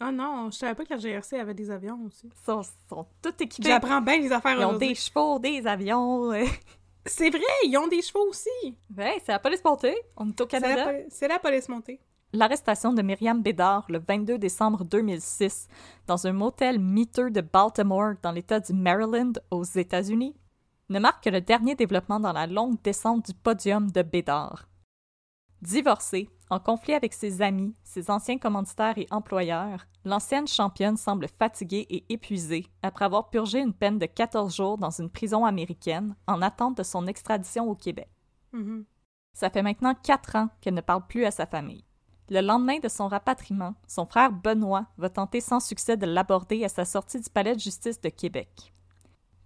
Oh 0.00 0.10
non, 0.12 0.50
je 0.50 0.58
savais 0.58 0.74
pas 0.74 0.84
que 0.84 0.94
la 0.94 0.98
GRC 0.98 1.38
avait 1.38 1.54
des 1.54 1.70
avions 1.70 1.98
aussi. 2.06 2.26
Ils 2.26 2.44
sont, 2.44 2.62
sont 2.88 3.06
tous 3.20 3.34
équipés. 3.40 3.68
J'apprends 3.68 4.00
bien 4.00 4.18
les 4.18 4.32
affaires 4.32 4.58
Ils 4.58 4.64
ont 4.64 4.78
des 4.78 4.94
chevaux, 4.94 5.38
des 5.38 5.66
avions. 5.66 6.32
C'est 7.04 7.30
vrai, 7.30 7.42
ils 7.64 7.76
ont 7.76 7.88
des 7.88 8.02
chevaux 8.02 8.28
aussi. 8.28 8.48
Ouais, 8.96 9.20
c'est 9.24 9.32
la 9.32 9.38
police 9.38 9.64
montée. 9.64 9.96
On 10.16 10.28
est 10.28 10.40
au 10.40 10.46
Canada. 10.46 10.92
c'est 11.08 11.28
la 11.28 11.38
police 11.38 11.68
montée. 11.68 12.00
L'arrestation 12.34 12.94
de 12.94 13.02
Myriam 13.02 13.42
Bédard 13.42 13.84
le 13.90 13.98
22 13.98 14.38
décembre 14.38 14.84
2006 14.84 15.68
dans 16.06 16.26
un 16.26 16.32
motel 16.32 16.78
miteux 16.78 17.30
de 17.30 17.42
Baltimore 17.42 18.14
dans 18.22 18.32
l'État 18.32 18.58
du 18.58 18.72
Maryland 18.72 19.32
aux 19.50 19.64
États-Unis 19.64 20.34
ne 20.88 20.98
marque 20.98 21.24
que 21.24 21.30
le 21.30 21.42
dernier 21.42 21.74
développement 21.74 22.20
dans 22.20 22.32
la 22.32 22.46
longue 22.46 22.80
descente 22.82 23.26
du 23.26 23.34
podium 23.34 23.90
de 23.90 24.02
Bédard. 24.02 24.66
Divorcée, 25.62 26.28
en 26.50 26.58
conflit 26.58 26.92
avec 26.92 27.12
ses 27.12 27.40
amis, 27.40 27.72
ses 27.84 28.10
anciens 28.10 28.36
commanditaires 28.36 28.98
et 28.98 29.06
employeurs, 29.12 29.86
l'ancienne 30.04 30.48
championne 30.48 30.96
semble 30.96 31.28
fatiguée 31.28 31.86
et 31.88 32.04
épuisée 32.08 32.66
après 32.82 33.04
avoir 33.04 33.30
purgé 33.30 33.60
une 33.60 33.72
peine 33.72 34.00
de 34.00 34.06
14 34.06 34.56
jours 34.56 34.76
dans 34.76 34.90
une 34.90 35.08
prison 35.08 35.44
américaine 35.44 36.16
en 36.26 36.42
attente 36.42 36.76
de 36.78 36.82
son 36.82 37.06
extradition 37.06 37.70
au 37.70 37.76
Québec. 37.76 38.08
Mhm. 38.52 38.84
Ça 39.34 39.50
fait 39.50 39.62
maintenant 39.62 39.94
quatre 39.94 40.34
ans 40.34 40.48
qu'elle 40.60 40.74
ne 40.74 40.80
parle 40.80 41.06
plus 41.06 41.24
à 41.24 41.30
sa 41.30 41.46
famille. 41.46 41.84
Le 42.28 42.40
lendemain 42.40 42.80
de 42.80 42.88
son 42.88 43.06
rapatriement, 43.06 43.74
son 43.86 44.04
frère 44.04 44.32
Benoît 44.32 44.86
va 44.98 45.10
tenter 45.10 45.40
sans 45.40 45.60
succès 45.60 45.96
de 45.96 46.06
l'aborder 46.06 46.64
à 46.64 46.68
sa 46.68 46.84
sortie 46.84 47.20
du 47.20 47.30
palais 47.30 47.54
de 47.54 47.60
justice 47.60 48.00
de 48.00 48.08
Québec. 48.08 48.74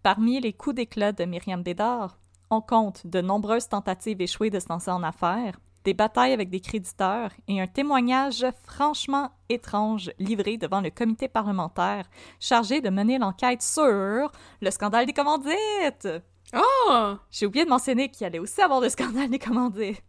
Parmi 0.03 0.41
les 0.41 0.55
coups 0.55 0.77
d'éclat 0.77 1.13
de 1.13 1.27
Myriam 1.27 1.63
Bédard, 1.63 2.19
on 2.49 2.63
compte 2.63 3.07
de 3.07 3.21
nombreuses 3.21 3.69
tentatives 3.69 4.23
échouées 4.23 4.51
de 4.51 4.61
se 4.61 4.69
lancer 4.69 4.91
en 4.91 5.03
affaires, 5.03 5.59
des 5.87 5.95
batailles 5.95 6.33
avec 6.33 6.51
des 6.51 6.59
créditeurs 6.59 7.31
et 7.47 7.61
un 7.61 7.69
témoignage 7.69 8.45
franchement 8.65 9.31
étrange 9.49 10.11
livré 10.19 10.57
devant 10.57 10.81
le 10.81 10.91
comité 10.91 11.29
parlementaire 11.29 12.11
chargé 12.41 12.81
de 12.81 12.91
mener 12.91 13.19
l'enquête 13.19 13.63
sur 13.63 14.33
le 14.61 14.71
scandale 14.71 15.07
des 15.07 15.13
commandites. 15.13 16.09
Oh! 16.55 17.15
J'ai 17.31 17.47
oublié 17.47 17.65
de 17.65 17.71
mentionner 17.71 18.09
qu'il 18.09 18.27
allait 18.27 18.41
aussi 18.41 18.61
avoir 18.61 18.81
le 18.81 18.89
scandale 18.89 19.31
des 19.31 19.39
commandites. 19.39 20.03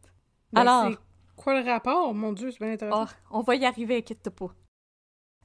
Ben, 0.51 0.61
Alors, 0.61 0.93
quoi 1.35 1.61
le 1.61 1.69
rapport? 1.69 2.11
Mon 2.15 2.33
Dieu, 2.33 2.49
c'est 2.49 2.59
bien 2.59 2.73
intéressant. 2.73 3.05
Oh, 3.05 3.37
on 3.37 3.41
va 3.41 3.55
y 3.55 3.65
arriver, 3.65 3.97
inquiète 3.97 4.31
pas. 4.31 4.47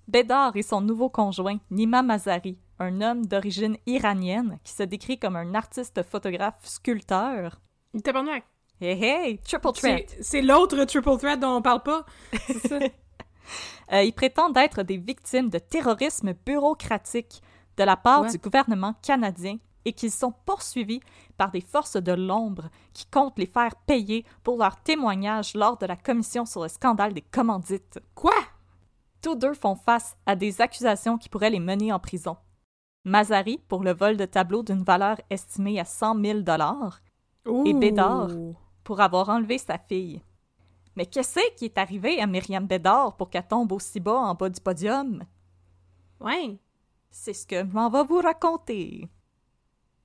Bédard 0.09 0.57
et 0.57 0.63
son 0.63 0.81
nouveau 0.81 1.11
conjoint, 1.11 1.59
Nima 1.71 2.03
Mazari, 2.03 2.59
un 2.79 3.03
homme 3.03 3.27
d'origine 3.27 3.77
iranienne 3.85 4.59
qui 4.65 4.73
se 4.73 4.83
décrit 4.83 5.19
comme 5.19 5.37
un 5.37 5.55
artiste 5.55 6.03
photographe 6.03 6.65
sculpteur. 6.65 7.61
Il 7.93 8.01
tabarnak. 8.01 8.45
Hey 8.83 9.01
hey, 9.05 9.39
triple 9.39 9.73
threat! 9.73 10.17
C'est 10.21 10.43
l'autre 10.43 10.83
triple 10.85 11.17
threat 11.17 11.39
dont 11.39 11.57
on 11.57 11.63
parle 11.63 11.83
pas. 11.83 12.05
Ça. 12.69 12.79
Euh, 13.93 14.03
ils 14.05 14.13
prétendent 14.15 14.57
être 14.57 14.83
des 14.85 14.97
victimes 14.97 15.51
de 15.51 15.59
terrorisme 15.59 16.33
bureaucratique 16.47 17.43
de 17.77 17.83
la 17.85 17.97
part 17.97 18.23
Ouais. 18.23 18.31
du 18.31 18.39
gouvernement 18.39 18.95
canadien 19.03 19.59
et 19.85 19.93
qu'ils 19.93 20.13
sont 20.13 20.33
poursuivis 20.47 21.01
par 21.37 21.51
des 21.51 21.61
forces 21.61 21.97
de 21.97 22.13
l'ombre 22.13 22.71
qui 22.95 23.05
comptent 23.07 23.39
les 23.39 23.47
faire 23.47 23.75
payer 23.87 24.25
pour 24.43 24.57
leurs 24.57 24.81
témoignages 24.83 25.55
lors 25.55 25.77
de 25.77 25.85
la 25.85 25.97
commission 25.97 26.47
sur 26.47 26.63
le 26.63 26.69
scandale 26.69 27.13
des 27.13 27.21
commandites. 27.21 27.99
Quoi? 28.15 28.33
Tous 29.21 29.35
deux 29.35 29.55
font 29.55 29.75
face 29.77 30.17
à 30.25 30.37
des 30.37 30.61
accusations 30.63 31.19
qui 31.19 31.29
pourraient 31.29 31.51
les 31.51 31.61
mener 31.61 31.93
en 31.93 31.99
prison. 31.99 32.37
Mazari 33.05 33.59
pour 33.69 33.83
le 33.83 33.93
vol 33.93 34.17
de 34.17 34.25
tableaux 34.25 34.63
d'une 34.63 34.85
valeur 34.85 35.21
estimée 35.29 35.79
à 35.79 35.85
100 35.85 36.23
000 36.25 36.39
Et 37.67 37.75
Bédard. 37.75 38.29
Pour 38.85 39.01
avoir 39.01 39.29
enlevé 39.29 39.59
sa 39.59 39.79
fille. 39.79 40.23
Mais 40.97 41.07
qu'est-ce 41.07 41.55
qui 41.57 41.65
est 41.67 41.79
arrivé 41.79 42.21
à 42.21 42.27
Myriam 42.27 42.67
Bédard 42.67 43.17
pour 43.17 43.31
qu'elle 43.31 43.47
tombe 43.47 43.73
aussi 43.73 44.01
bas 44.01 44.13
en 44.13 44.35
bas 44.35 44.49
du 44.49 44.61
podium? 44.61 45.25
Ouais. 46.21 46.59
C'est 47.11 47.33
ce 47.33 47.47
que 47.47 47.61
je 47.61 47.73
m'en 47.73 47.91
vais 47.91 48.05
vous 48.05 48.21
raconter. 48.21 49.09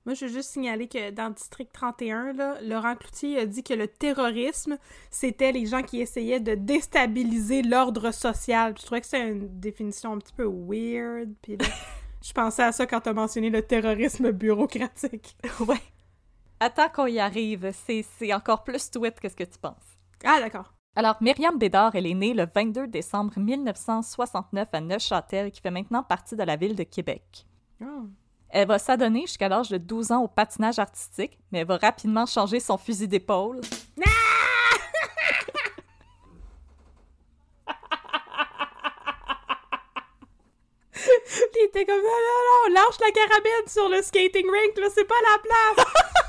Moi, 0.08 0.14
je 0.14 0.24
veux 0.24 0.32
juste 0.32 0.52
signaler 0.52 0.88
que 0.88 1.10
dans 1.10 1.28
le 1.28 1.34
district 1.34 1.70
31, 1.72 2.32
là, 2.32 2.56
Laurent 2.62 2.96
Cloutier 2.96 3.40
a 3.40 3.46
dit 3.46 3.62
que 3.62 3.74
le 3.74 3.86
terrorisme, 3.86 4.78
c'était 5.10 5.52
les 5.52 5.66
gens 5.66 5.82
qui 5.82 6.00
essayaient 6.00 6.40
de 6.40 6.54
déstabiliser 6.54 7.60
l'ordre 7.60 8.10
social. 8.10 8.72
Puis 8.72 8.80
Je 8.80 8.86
trouvais 8.86 9.00
que 9.02 9.06
c'était 9.06 9.28
une 9.28 9.60
définition 9.60 10.14
un 10.14 10.18
petit 10.18 10.32
peu 10.32 10.46
weird. 10.46 11.34
Puis 11.42 11.58
là, 11.58 11.66
je 12.22 12.32
pensais 12.32 12.62
à 12.62 12.72
ça 12.72 12.86
quand 12.86 13.00
t'as 13.00 13.12
mentionné 13.12 13.50
le 13.50 13.60
terrorisme 13.60 14.30
bureaucratique. 14.30 15.36
ouais. 15.60 15.76
Attends 16.60 16.88
qu'on 16.88 17.06
y 17.06 17.20
arrive, 17.20 17.70
c'est 17.72 18.34
encore 18.34 18.64
plus 18.64 18.90
tweet 18.90 19.20
que 19.20 19.28
ce 19.28 19.36
que 19.36 19.44
tu 19.44 19.58
penses. 19.58 19.76
Ah, 20.24 20.40
d'accord. 20.40 20.74
Alors, 20.96 21.14
Myriam 21.20 21.56
Bédard, 21.56 21.94
elle 21.94 22.06
est 22.06 22.14
née 22.14 22.34
le 22.34 22.48
22 22.52 22.88
décembre 22.88 23.38
1969 23.38 24.68
à 24.72 24.80
Neuchâtel, 24.80 25.52
qui 25.52 25.60
fait 25.60 25.70
maintenant 25.70 26.02
partie 26.02 26.34
de 26.34 26.42
la 26.42 26.56
ville 26.56 26.74
de 26.74 26.82
Québec. 26.82 27.46
Ah. 27.80 28.02
Elle 28.48 28.66
va 28.66 28.80
s'adonner 28.80 29.20
jusqu'à 29.20 29.48
l'âge 29.48 29.68
de 29.68 29.78
12 29.78 30.10
ans 30.10 30.22
au 30.22 30.28
patinage 30.28 30.80
artistique, 30.80 31.38
mais 31.52 31.60
elle 31.60 31.68
va 31.68 31.76
rapidement 31.76 32.26
changer 32.26 32.58
son 32.58 32.76
fusil 32.76 33.06
d'épaule. 33.06 33.60
Puis 33.60 34.02
il 41.54 41.66
était 41.66 41.86
comme, 41.86 41.94
non, 41.94 42.02
non, 42.02 42.42
non, 42.48 42.74
lâche 42.74 42.98
la 43.00 43.12
carabine 43.12 43.68
sur 43.68 43.88
le 43.88 44.02
skating 44.02 44.46
rink, 44.46 44.76
là, 44.78 44.88
c'est 44.92 45.04
pas 45.04 45.14
la 45.30 45.38
place! 45.38 45.86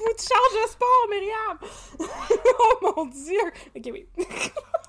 Faut 0.00 0.06
que 0.06 0.16
tu 0.16 0.28
changes 0.28 0.62
de 0.62 0.70
sport, 0.70 1.06
Myriam! 1.10 1.58
oh 2.58 2.94
mon 2.96 3.04
dieu! 3.04 3.38
Ok, 3.76 3.90
oui. 3.92 4.06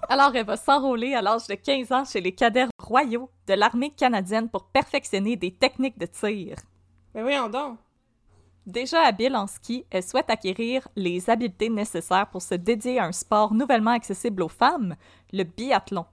Alors, 0.07 0.33
elle 0.33 0.45
va 0.45 0.55
s'enrôler 0.55 1.13
à 1.13 1.21
l'âge 1.21 1.47
de 1.47 1.55
15 1.55 1.91
ans 1.91 2.05
chez 2.05 2.21
les 2.21 2.33
cadets 2.33 2.67
royaux 2.79 3.29
de 3.45 3.53
l'armée 3.53 3.89
canadienne 3.89 4.49
pour 4.49 4.67
perfectionner 4.67 5.35
des 5.35 5.51
techniques 5.51 5.97
de 5.97 6.05
tir. 6.05 6.55
Mais 7.13 7.23
voyons 7.23 7.49
donc. 7.49 7.77
Déjà 8.65 9.01
habile 9.01 9.35
en 9.35 9.47
ski, 9.47 9.85
elle 9.89 10.03
souhaite 10.03 10.29
acquérir 10.29 10.87
les 10.95 11.29
habiletés 11.29 11.69
nécessaires 11.69 12.29
pour 12.29 12.41
se 12.41 12.55
dédier 12.55 12.97
à 12.97 13.05
un 13.05 13.11
sport 13.11 13.53
nouvellement 13.53 13.91
accessible 13.91 14.43
aux 14.43 14.49
femmes, 14.49 14.95
le 15.33 15.43
biathlon. 15.43 16.05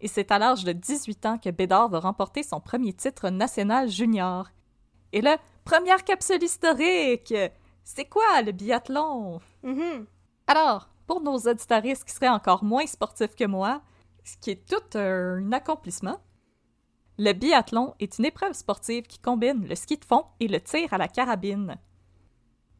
Et 0.00 0.08
c'est 0.08 0.32
à 0.32 0.40
l'âge 0.40 0.64
de 0.64 0.72
18 0.72 1.26
ans 1.26 1.38
que 1.38 1.50
Bédard 1.50 1.90
va 1.90 2.00
remporter 2.00 2.42
son 2.42 2.60
premier 2.60 2.92
titre 2.92 3.28
national 3.28 3.88
junior. 3.88 4.48
Et 5.12 5.20
là, 5.20 5.38
première 5.64 6.02
capsule 6.02 6.42
historique! 6.42 7.32
C'est 7.88 8.06
quoi 8.06 8.42
le 8.42 8.50
biathlon? 8.50 9.40
Mhm. 9.62 10.06
Alors, 10.48 10.88
pour 11.06 11.22
nos 11.22 11.38
auditoristes 11.38 12.04
qui 12.04 12.12
seraient 12.12 12.28
encore 12.28 12.64
moins 12.64 12.84
sportifs 12.84 13.36
que 13.36 13.44
moi, 13.44 13.80
ce 14.24 14.36
qui 14.38 14.50
est 14.50 14.68
tout 14.68 14.98
un 14.98 15.52
accomplissement, 15.52 16.18
le 17.16 17.32
biathlon 17.32 17.94
est 18.00 18.18
une 18.18 18.24
épreuve 18.24 18.54
sportive 18.54 19.04
qui 19.04 19.20
combine 19.20 19.68
le 19.68 19.76
ski 19.76 19.98
de 19.98 20.04
fond 20.04 20.24
et 20.40 20.48
le 20.48 20.60
tir 20.60 20.92
à 20.92 20.98
la 20.98 21.06
carabine. 21.06 21.76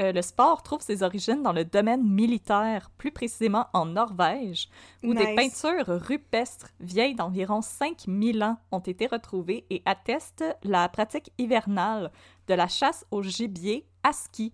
Euh, 0.03 0.11
le 0.11 0.23
sport 0.23 0.65
trouve 0.65 0.81
ses 0.81 1.05
origines 1.05 1.43
dans 1.45 1.53
le 1.53 1.65
domaine 1.65 2.03
militaire, 2.03 2.91
plus 2.99 3.13
précisément 3.13 3.69
en 3.75 3.87
Norvège, 3.87 4.69
où 5.05 5.15
des 5.15 5.37
peintures 5.37 5.87
rupestres 5.87 6.73
vieilles 6.81 7.15
d'environ 7.15 7.63
5000 7.63 8.43
ans 8.43 8.59
ont 8.73 8.81
été 8.81 9.07
retrouvées 9.07 9.67
et 9.71 9.83
attestent 9.85 10.45
la 10.65 10.89
pratique 10.89 11.31
hivernale 11.39 12.11
de 12.49 12.55
la 12.55 12.67
chasse 12.67 13.07
au 13.13 13.23
gibier 13.23 13.87
à 14.03 14.13
ski. 14.13 14.53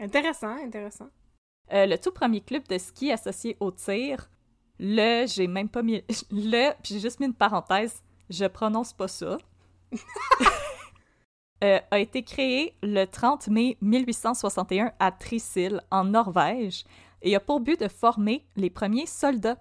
Intéressant, 0.00 0.56
intéressant. 0.56 1.08
Euh, 1.72 1.86
le 1.86 1.98
tout 1.98 2.10
premier 2.10 2.40
club 2.40 2.66
de 2.66 2.78
ski 2.78 3.12
associé 3.12 3.56
au 3.60 3.70
tir, 3.70 4.28
le, 4.78 5.26
j'ai 5.26 5.46
même 5.46 5.68
pas 5.68 5.82
mis 5.82 6.02
le, 6.30 6.72
puis 6.82 6.94
j'ai 6.94 7.00
juste 7.00 7.20
mis 7.20 7.26
une 7.26 7.34
parenthèse, 7.34 8.02
je 8.28 8.46
prononce 8.46 8.92
pas 8.92 9.08
ça, 9.08 9.38
Euh, 11.62 11.78
a 11.90 11.98
été 11.98 12.22
créé 12.22 12.74
le 12.82 13.04
30 13.04 13.48
mai 13.48 13.76
1861 13.82 14.92
à 14.98 15.12
Trysil, 15.12 15.82
en 15.90 16.04
Norvège, 16.04 16.84
et 17.20 17.36
a 17.36 17.40
pour 17.40 17.60
but 17.60 17.78
de 17.78 17.86
former 17.86 18.46
les 18.56 18.70
premiers 18.70 19.04
soldats. 19.04 19.58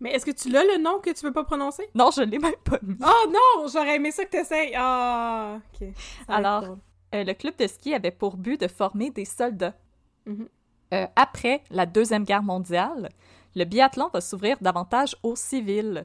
Mais 0.00 0.10
est-ce 0.10 0.26
que 0.26 0.30
tu 0.30 0.50
l'as 0.50 0.64
le 0.64 0.76
nom 0.82 0.98
que 1.00 1.08
tu 1.08 1.24
veux 1.24 1.32
pas 1.32 1.44
prononcer? 1.44 1.88
Non, 1.94 2.10
je 2.10 2.20
l'ai 2.20 2.38
même 2.38 2.52
pas 2.62 2.78
mis. 2.82 2.98
Oh 3.00 3.30
non! 3.30 3.68
J'aurais 3.68 3.96
aimé 3.96 4.10
ça 4.10 4.26
que 4.26 4.30
t'essayes! 4.32 4.74
Ah, 4.76 5.60
ok. 5.72 5.88
Ça 6.26 6.34
Alors. 6.34 6.76
Euh, 7.14 7.24
le 7.24 7.32
club 7.32 7.56
de 7.56 7.66
ski 7.66 7.94
avait 7.94 8.10
pour 8.10 8.36
but 8.36 8.60
de 8.60 8.68
former 8.68 9.10
des 9.10 9.24
soldats. 9.24 9.74
Mhm. 10.26 10.48
Euh, 10.94 11.06
après 11.16 11.62
la 11.70 11.86
Deuxième 11.86 12.24
Guerre 12.24 12.42
mondiale, 12.42 13.10
le 13.54 13.64
biathlon 13.64 14.08
va 14.12 14.20
s'ouvrir 14.20 14.56
davantage 14.60 15.16
aux 15.22 15.36
civils. 15.36 16.04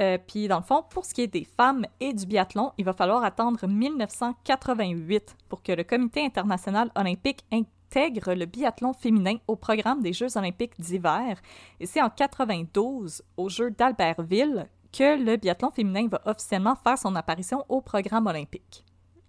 Euh, 0.00 0.18
Puis, 0.26 0.48
dans 0.48 0.58
le 0.58 0.64
fond, 0.64 0.82
pour 0.88 1.04
ce 1.04 1.14
qui 1.14 1.22
est 1.22 1.26
des 1.28 1.44
femmes 1.44 1.86
et 2.00 2.12
du 2.12 2.26
biathlon, 2.26 2.72
il 2.78 2.84
va 2.84 2.92
falloir 2.92 3.22
attendre 3.24 3.66
1988 3.66 5.36
pour 5.48 5.62
que 5.62 5.72
le 5.72 5.84
Comité 5.84 6.24
international 6.24 6.90
olympique 6.94 7.44
intègre 7.52 8.32
le 8.34 8.46
biathlon 8.46 8.94
féminin 8.94 9.36
au 9.46 9.56
programme 9.56 10.02
des 10.02 10.12
Jeux 10.12 10.36
olympiques 10.36 10.80
d'hiver. 10.80 11.40
Et 11.78 11.86
c'est 11.86 12.02
en 12.02 12.10
92, 12.10 13.22
aux 13.36 13.48
Jeux 13.48 13.70
d'Albertville, 13.70 14.66
que 14.92 15.22
le 15.22 15.36
biathlon 15.36 15.70
féminin 15.70 16.08
va 16.08 16.20
officiellement 16.24 16.74
faire 16.74 16.98
son 16.98 17.14
apparition 17.14 17.64
au 17.68 17.80
programme 17.80 18.26
olympique. 18.26 18.84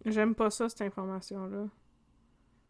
J'aime 0.05 0.35
pas 0.35 0.49
ça, 0.49 0.67
cette 0.69 0.81
information-là. 0.81 1.65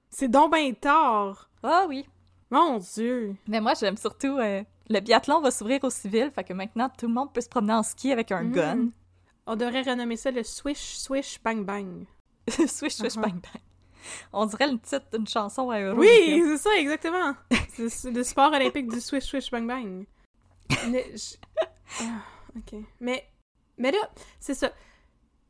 C'est 0.10 0.28
donc 0.28 0.52
ben 0.52 0.74
tard! 0.76 1.50
Ah 1.64 1.86
oui, 1.88 2.08
Mon 2.52 2.78
Dieu! 2.78 3.36
Mais 3.48 3.60
moi, 3.62 3.74
j'aime 3.74 3.98
surtout. 3.98 4.38
euh, 4.38 4.64
le 4.90 5.00
biathlon 5.00 5.42
va 5.42 5.50
s'ouvrir 5.50 5.84
aux 5.84 5.90
civils, 5.90 6.30
fait 6.36 6.44
que 6.44 6.54
maintenant, 6.54 6.90
tout 6.90 7.08
le 7.08 7.14
monde 7.14 7.34
peut 7.34 7.42
se 7.42 7.50
promener 7.50 7.74
en 7.74 7.82
ski 7.84 8.12
avec 8.12 8.32
un 8.32 8.44
Mm. 8.44 8.52
gun. 8.52 8.88
On 9.48 9.56
devrait 9.56 9.82
renommer 9.82 10.16
ça 10.18 10.30
le 10.32 10.44
Swish 10.44 10.98
Swish 10.98 11.42
Bang 11.42 11.66
Bang. 11.66 12.06
swish, 12.50 12.94
swish, 12.94 13.14
Uh-huh. 13.16 13.22
bang, 13.22 13.34
bang. 13.42 13.62
On 14.34 14.46
dirait 14.46 14.68
le 14.72 14.78
titre 14.80 15.06
d'une 15.14 15.28
chanson 15.28 15.70
à 15.70 15.80
Eurovision. 15.80 16.02
Oui, 16.36 16.44
c'est 16.46 16.58
ça, 16.58 16.76
exactement! 16.78 17.34
c'est 17.70 18.12
le 18.12 18.24
sport 18.24 18.52
olympique 18.54 18.90
du 18.90 19.00
Swish 19.02 19.24
Swish 19.26 19.50
Bang 19.50 19.66
Bang. 19.68 20.06
Je- 20.70 21.38
Ah, 22.02 22.22
ok. 22.56 22.80
Mais, 23.00 23.24
mais 23.78 23.92
là, 23.92 24.00
c'est 24.40 24.54
ça. 24.56 24.72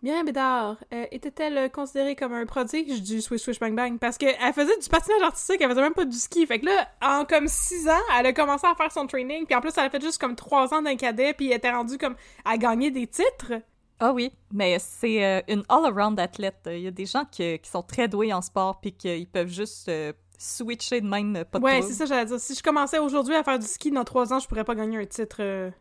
Myriam 0.04 0.26
Bédard, 0.26 0.78
euh, 0.94 1.06
était-elle 1.12 1.72
considérée 1.72 2.16
comme 2.18 2.34
un 2.34 2.46
prodige 2.46 3.02
du 3.02 3.22
Swish 3.22 3.42
Swish 3.42 3.58
Bang 3.60 3.74
Bang? 3.74 3.98
Parce 4.00 4.18
qu'elle 4.18 4.36
faisait 4.54 4.78
du 4.78 4.90
patinage 4.90 5.22
artistique, 5.22 5.62
elle 5.62 5.70
faisait 5.70 5.82
même 5.82 5.94
pas 5.94 6.04
du 6.04 6.18
ski. 6.18 6.46
Fait 6.46 6.60
que 6.60 6.66
là, 6.66 6.88
en 7.02 7.24
comme 7.24 7.48
six 7.48 7.88
ans, 7.88 8.02
elle 8.20 8.26
a 8.26 8.34
commencé 8.34 8.68
à 8.68 8.76
faire 8.76 8.92
son 8.92 9.08
training, 9.08 9.46
puis 9.46 9.56
en 9.56 9.62
plus, 9.62 9.72
elle 9.78 9.86
a 9.86 9.90
fait 9.90 10.02
juste 10.02 10.20
comme 10.20 10.36
trois 10.36 10.74
ans 10.74 10.82
d'un 10.82 10.98
cadet, 10.98 11.34
puis 11.34 11.48
elle 11.52 11.58
était 11.58 11.72
rendue 11.72 11.98
comme 11.98 12.16
à 12.44 12.58
gagner 12.58 12.92
des 12.92 13.08
titres. 13.08 13.54
Ah 14.02 14.12
oui, 14.12 14.34
mais 14.52 14.78
c'est 14.80 15.24
euh, 15.24 15.42
une 15.48 15.64
all-around 15.70 16.20
athlète. 16.20 16.60
Il 16.66 16.80
y 16.82 16.88
a 16.88 16.92
des 16.92 17.06
gens 17.06 17.24
qui, 17.32 17.58
qui 17.60 17.70
sont 17.70 17.84
très 17.84 18.10
doués 18.10 18.34
en 18.34 18.42
sport 18.42 18.82
puis 18.82 18.92
qu'ils 18.92 19.28
peuvent 19.28 19.48
juste 19.48 19.88
euh, 19.88 20.12
switcher 20.38 21.00
de 21.00 21.08
même, 21.08 21.46
pas 21.50 21.60
de 21.60 21.64
Ouais, 21.64 21.82
c'est 21.82 21.94
ça, 21.94 22.06
j'allais 22.06 22.26
dire. 22.26 22.42
Si 22.42 22.54
je 22.56 22.62
commençais 22.62 23.00
aujourd'hui 23.00 23.36
à 23.36 23.44
faire 23.44 23.58
du 23.58 23.66
ski 23.68 23.90
dans 23.92 24.04
trois 24.04 24.34
ans, 24.34 24.40
je 24.40 24.48
pourrais 24.50 24.66
pas 24.66 24.76
gagner 24.76 24.98
un 24.98 25.06
titre, 25.06 25.42
un, 25.42 25.72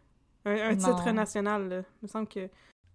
un 0.44 0.74
Non. 0.76 0.94
titre 0.94 1.10
national. 1.10 1.68
là. 1.68 1.76
Il 1.78 2.04
me 2.04 2.08
semble 2.08 2.28
que 2.28 2.48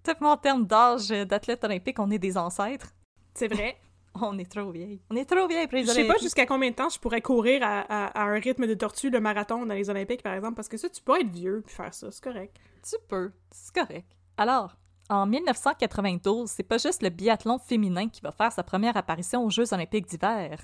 Tellement 0.04 0.32
en 0.32 0.38
termes 0.38 0.66
d'âge 0.66 1.10
d'athlète 1.10 1.63
olympique, 1.63 2.00
on 2.00 2.10
est 2.12 2.20
des 2.20 2.38
ancêtres. 2.38 2.94
c'est 3.34 3.48
vrai. 3.54 3.77
On 4.20 4.36
est 4.39 4.51
trop 4.51 4.72
vieilles. 4.72 5.00
On 5.12 5.16
est 5.16 5.25
trop 5.30 5.48
vieilles 5.48 5.68
pour 5.68 5.77
les 5.77 5.86
Je 5.86 5.92
sais 5.92 6.08
pas 6.08 6.18
jusqu'à 6.18 6.48
combien 6.48 6.72
de 6.72 6.75
temps 6.75 6.89
je 6.89 6.98
pourrais 6.98 7.22
courir 7.22 7.62
à, 7.62 7.82
à- 7.82 8.20
à 8.20 8.24
un 8.24 8.39
rythme 8.39 8.66
de 8.66 8.74
tortue 8.74 9.12
le 9.12 9.20
marathon 9.20 9.63
dans 9.63 9.75
les 9.75 9.92
Olympiques, 9.92 10.24
par 10.24 10.34
exemple, 10.34 10.56
parce 10.56 10.68
que 10.68 10.77
ça, 10.77 10.89
tu 10.89 11.04
peux 11.04 11.20
être 11.22 11.30
vieux 11.30 11.62
puis 11.63 11.75
faire 11.75 11.94
ça, 11.94 12.10
c'est 12.10 12.24
correct. 12.24 12.58
Tu 12.82 12.96
peux, 13.08 13.32
c'est 13.51 13.72
correct. 13.75 14.08
Alors, 14.38 14.75
en 15.10 15.27
1992, 15.27 16.50
c'est 16.50 16.63
pas 16.63 16.80
juste 16.80 17.04
le 17.04 17.10
biathlon 17.10 17.60
féminin 17.60 18.10
qui 18.10 18.22
va 18.22 18.32
faire 18.32 18.51
sa 18.51 18.63
première 18.63 18.98
apparition 18.98 19.44
aux 19.46 19.51
Jeux 19.51 19.72
olympiques 19.72 20.08
d'hiver. 20.08 20.62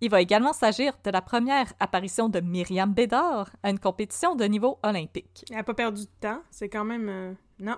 Il 0.00 0.08
va 0.10 0.22
également 0.22 0.54
s'agir 0.54 0.94
de 1.04 1.10
la 1.10 1.20
première 1.20 1.72
apparition 1.80 2.30
de 2.30 2.40
Myriam 2.40 2.94
Bédard 2.94 3.50
à 3.62 3.68
une 3.68 3.78
compétition 3.78 4.34
de 4.36 4.44
niveau 4.46 4.78
olympique. 4.82 5.44
Elle 5.50 5.58
a 5.58 5.64
pas 5.64 5.74
perdu 5.74 6.02
de 6.04 6.10
temps, 6.20 6.40
c'est 6.50 6.70
quand 6.70 6.84
même... 6.84 7.08
euh, 7.10 7.32
Non. 7.58 7.76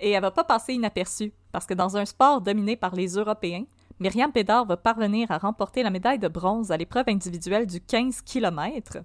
Et 0.00 0.10
elle 0.10 0.22
va 0.22 0.30
pas 0.30 0.44
passer 0.44 0.74
inaperçue, 0.74 1.32
parce 1.52 1.66
que 1.66 1.74
dans 1.74 1.96
un 1.96 2.04
sport 2.04 2.40
dominé 2.40 2.76
par 2.76 2.94
les 2.94 3.14
Européens, 3.14 3.64
Myriam 4.00 4.30
Bédard 4.30 4.66
va 4.66 4.76
parvenir 4.76 5.30
à 5.30 5.38
remporter 5.38 5.82
la 5.82 5.90
médaille 5.90 6.18
de 6.18 6.28
bronze 6.28 6.70
à 6.70 6.76
l'épreuve 6.76 7.08
individuelle 7.08 7.66
du 7.66 7.80
15 7.80 8.22
km. 8.22 8.98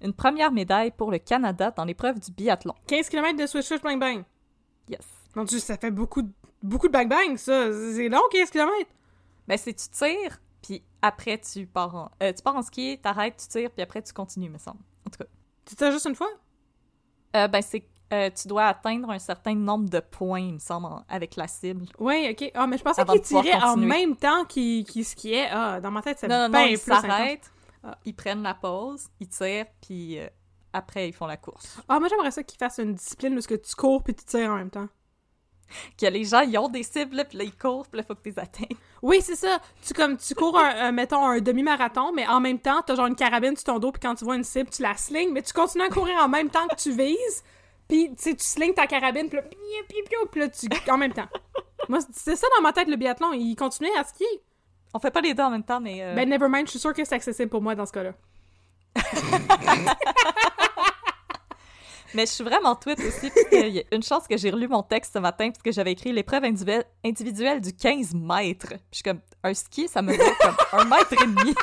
Une 0.00 0.12
première 0.12 0.50
médaille 0.50 0.90
pour 0.90 1.12
le 1.12 1.18
Canada 1.18 1.70
dans 1.70 1.84
l'épreuve 1.84 2.18
du 2.18 2.32
biathlon. 2.32 2.74
15 2.88 3.08
km 3.08 3.38
de 3.38 3.46
Swish 3.46 3.66
Swish 3.66 3.82
Bang 3.82 4.00
Bang. 4.00 4.24
Yes. 4.88 5.06
Mon 5.36 5.44
Dieu, 5.44 5.60
ça 5.60 5.76
fait 5.76 5.92
beaucoup 5.92 6.22
de, 6.22 6.32
beaucoup 6.62 6.88
de 6.88 6.92
Bang 6.92 7.08
Bang, 7.08 7.36
ça. 7.36 7.70
C'est 7.72 8.08
long, 8.08 8.20
15 8.32 8.50
km. 8.50 8.72
Ben, 9.46 9.56
c'est 9.56 9.74
tu 9.74 9.88
tires, 9.88 10.40
puis 10.60 10.82
après 11.00 11.38
tu 11.38 11.66
pars 11.66 11.94
en... 11.94 12.10
euh, 12.22 12.32
tu 12.32 12.42
pars 12.42 12.56
en 12.56 12.62
ski, 12.62 12.98
t'arrêtes, 13.00 13.36
tu 13.36 13.46
tires, 13.46 13.70
puis 13.70 13.82
après 13.82 14.02
tu 14.02 14.12
continues, 14.12 14.50
me 14.50 14.58
semble. 14.58 14.80
En 15.06 15.10
tout 15.10 15.18
cas. 15.18 15.30
Tu 15.64 15.76
tires 15.76 15.92
juste 15.92 16.06
une 16.06 16.14
fois? 16.16 16.30
Euh, 17.36 17.46
ben, 17.48 17.62
c'est... 17.62 17.84
euh, 18.12 18.30
tu 18.30 18.46
dois 18.48 18.64
atteindre 18.66 19.10
un 19.10 19.18
certain 19.18 19.54
nombre 19.54 19.88
de 19.88 20.00
points, 20.00 20.40
il 20.40 20.54
me 20.54 20.58
semble, 20.58 20.88
avec 21.08 21.36
la 21.36 21.48
cible. 21.48 21.86
Ouais, 21.98 22.30
ok. 22.38 22.50
Ah, 22.54 22.66
mais 22.66 22.76
je 22.78 22.82
pensais 22.82 23.04
qu'il 23.04 23.20
tirait 23.22 23.62
en 23.62 23.76
même 23.76 24.16
temps 24.16 24.44
qu'il 24.44 24.84
qu'il 24.84 25.04
skiait. 25.04 25.48
Ah, 25.50 25.80
dans 25.80 25.90
ma 25.90 26.02
tête, 26.02 26.18
c'est 26.20 26.28
bien 26.28 26.48
non, 26.48 26.58
non, 26.58 26.66
ils 26.66 26.78
s'arrêtent, 26.78 27.50
Ah. 27.84 27.96
ils 28.04 28.14
prennent 28.14 28.42
la 28.42 28.54
pause, 28.54 29.06
ils 29.20 29.28
tirent, 29.28 29.66
puis 29.80 30.18
euh, 30.18 30.26
après, 30.72 31.08
ils 31.08 31.12
font 31.12 31.26
la 31.26 31.36
course. 31.36 31.78
Ah, 31.88 31.98
moi, 31.98 32.08
j'aimerais 32.08 32.30
ça 32.30 32.42
qu'ils 32.42 32.58
fassent 32.58 32.78
une 32.78 32.94
discipline 32.94 33.36
où 33.36 33.40
ce 33.40 33.48
que 33.48 33.54
tu 33.54 33.74
cours 33.74 34.02
puis 34.02 34.14
tu 34.14 34.24
tires 34.24 34.50
en 34.50 34.56
même 34.56 34.70
temps. 34.70 34.88
Que 35.98 36.04
les 36.06 36.24
gens, 36.24 36.40
ils 36.40 36.58
ont 36.58 36.68
des 36.68 36.82
cibles, 36.82 37.24
puis 37.26 37.38
là, 37.38 37.44
ils 37.44 37.56
courent, 37.56 37.86
puis 37.88 37.96
là, 37.96 38.04
il 38.04 38.06
faut 38.06 38.14
que 38.14 38.22
tu 38.22 38.28
les 38.28 38.38
atteignes. 38.38 38.76
Oui, 39.00 39.20
c'est 39.22 39.36
ça. 39.36 39.58
Tu 39.82 39.94
comme 39.94 40.18
tu 40.18 40.34
cours 40.34 40.58
un, 40.58 40.68
un- 40.88 40.92
mettons 40.92 41.24
un 41.24 41.40
demi-marathon, 41.40 42.12
mais 42.12 42.26
en 42.26 42.40
même 42.40 42.58
temps, 42.58 42.82
t'as 42.86 42.94
genre 42.94 43.06
une 43.06 43.14
carabine 43.16 43.56
sur 43.56 43.64
ton 43.64 43.78
dos, 43.78 43.90
puis 43.90 44.00
quand 44.00 44.14
tu 44.14 44.24
vois 44.26 44.36
une 44.36 44.44
cible, 44.44 44.68
tu 44.68 44.82
la 44.82 44.94
slings, 44.98 45.32
mais 45.32 45.40
tu 45.40 45.54
continues 45.54 45.84
à 45.84 45.88
courir 45.88 46.18
en 46.22 46.28
même 46.28 46.50
temps 46.50 46.66
que 46.68 46.74
tu 46.76 46.92
vises. 46.92 47.42
Puis 47.92 48.08
tu 48.16 48.22
sais, 48.22 48.34
tu 48.34 48.42
slings 48.42 48.72
ta 48.72 48.86
carabine, 48.86 49.28
puis 49.28 49.36
là, 49.36 49.42
puis 50.30 50.40
là, 50.40 50.48
tu 50.48 50.66
en 50.90 50.96
même 50.96 51.12
temps. 51.12 51.28
Moi, 51.90 51.98
c'est 52.10 52.36
ça 52.36 52.46
dans 52.56 52.62
ma 52.62 52.72
tête 52.72 52.88
le 52.88 52.96
biathlon, 52.96 53.34
il 53.34 53.54
continuait 53.54 53.94
à 53.98 54.04
skier. 54.04 54.26
On 54.94 54.98
fait 54.98 55.10
pas 55.10 55.20
les 55.20 55.34
deux 55.34 55.42
en 55.42 55.50
même 55.50 55.62
temps, 55.62 55.78
mais... 55.78 56.02
euh, 56.02 56.14
Ben 56.14 56.26
nevermind, 56.26 56.64
je 56.64 56.70
suis 56.70 56.78
sûre 56.78 56.94
que 56.94 57.04
c'est 57.04 57.14
accessible 57.14 57.50
pour 57.50 57.60
moi 57.60 57.74
dans 57.74 57.84
ce 57.84 57.92
cas-là. 57.92 58.12
Mais 62.14 62.26
je 62.26 62.32
suis 62.32 62.44
vraiment 62.44 62.76
tweet 62.76 62.98
aussi, 63.00 63.30
parce 63.30 63.48
qu'il 63.48 63.68
y 63.74 63.78
a 63.80 63.82
une 63.92 64.02
chance 64.02 64.26
que 64.28 64.36
j'ai 64.38 64.50
relu 64.50 64.68
mon 64.68 64.82
texte 64.82 65.12
ce 65.14 65.18
matin, 65.18 65.50
parce 65.50 65.62
que 65.62 65.72
j'avais 65.72 65.92
écrit 65.92 66.12
l'épreuve 66.12 66.44
individuelle, 66.44 66.84
individuelle 67.04 67.60
du 67.60 67.74
15 67.74 68.14
mètres. 68.14 68.68
Puis 68.68 68.78
je 68.90 68.96
suis 68.96 69.02
comme, 69.02 69.20
un 69.42 69.54
ski, 69.54 69.88
ça 69.88 70.00
me 70.02 70.14
va 70.14 70.24
comme 70.40 70.56
un 70.80 70.84
mètre 70.84 71.12
et 71.12 71.26
demi. 71.26 71.54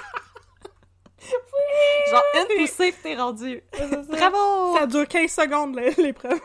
Genre 2.11 2.23
une 2.35 2.57
poussée, 2.57 2.93
t'es 3.03 3.15
rendu. 3.15 3.61
Bravo! 4.09 4.77
Ça 4.77 4.87
dure 4.87 5.07
15 5.07 5.31
secondes 5.31 5.75
l'épreuve. 5.97 6.39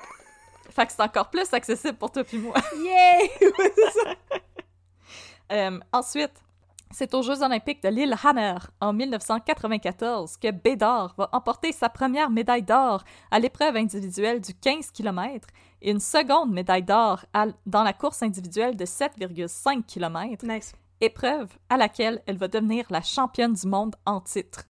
Fait 0.71 0.87
que 0.87 0.93
c'est 0.93 1.03
encore 1.03 1.31
plus 1.31 1.53
accessible 1.53 1.97
pour 1.97 2.11
toi 2.11 2.25
puis 2.25 2.39
moi. 2.39 2.55
Yeah! 2.77 3.29
Ça. 3.93 4.15
Euh, 5.53 5.79
ensuite, 5.93 6.33
c'est 6.91 7.13
aux 7.15 7.23
Jeux 7.23 7.43
olympiques 7.43 7.83
de 7.83 7.89
Lillehammer 7.89 8.57
en 8.81 8.93
1994 8.93 10.37
que 10.37 10.51
Bédard 10.51 11.15
va 11.19 11.29
emporter 11.33 11.73
sa 11.73 11.89
première 11.89 12.31
médaille 12.31 12.63
d'or 12.63 13.05
à 13.31 13.39
l'épreuve 13.39 13.77
individuelle 13.77 14.41
du 14.41 14.55
15 14.55 14.91
km 14.91 15.49
et 15.83 15.91
une 15.91 16.01
seconde 16.01 16.53
médaille 16.53 16.83
d'or 16.83 17.25
dans 17.67 17.83
la 17.83 17.93
course 17.93 18.23
individuelle 18.23 18.77
de 18.77 18.85
7,5 18.85 19.85
km, 19.85 20.47
Nice. 20.47 20.73
Épreuve 21.05 21.57
à 21.69 21.77
laquelle 21.77 22.23
elle 22.27 22.37
va 22.39 22.49
devenir 22.49 22.87
la 22.91 23.03
championne 23.03 23.55
du 23.55 23.67
monde 23.67 23.97
en 24.07 24.21
titre. 24.21 24.65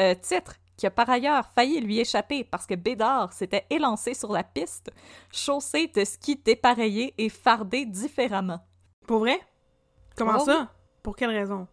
Euh, 0.00 0.14
titre 0.14 0.56
qui 0.76 0.86
a 0.86 0.90
par 0.90 1.08
ailleurs 1.08 1.48
failli 1.54 1.80
lui 1.80 1.98
échapper 2.00 2.44
parce 2.44 2.66
que 2.66 2.74
Bédard 2.74 3.32
s'était 3.32 3.66
élancé 3.70 4.14
sur 4.14 4.30
la 4.32 4.44
piste, 4.44 4.90
chaussée 5.32 5.86
de 5.88 6.04
skis 6.04 6.36
dépareillés 6.36 7.14
et 7.18 7.28
fardés 7.28 7.86
différemment. 7.86 8.60
Pour 9.06 9.20
vrai? 9.20 9.40
Comment 10.16 10.38
Oh, 10.40 10.44
ça? 10.44 10.70
Pour 11.02 11.16
quelle 11.16 11.30
raison? 11.30 11.66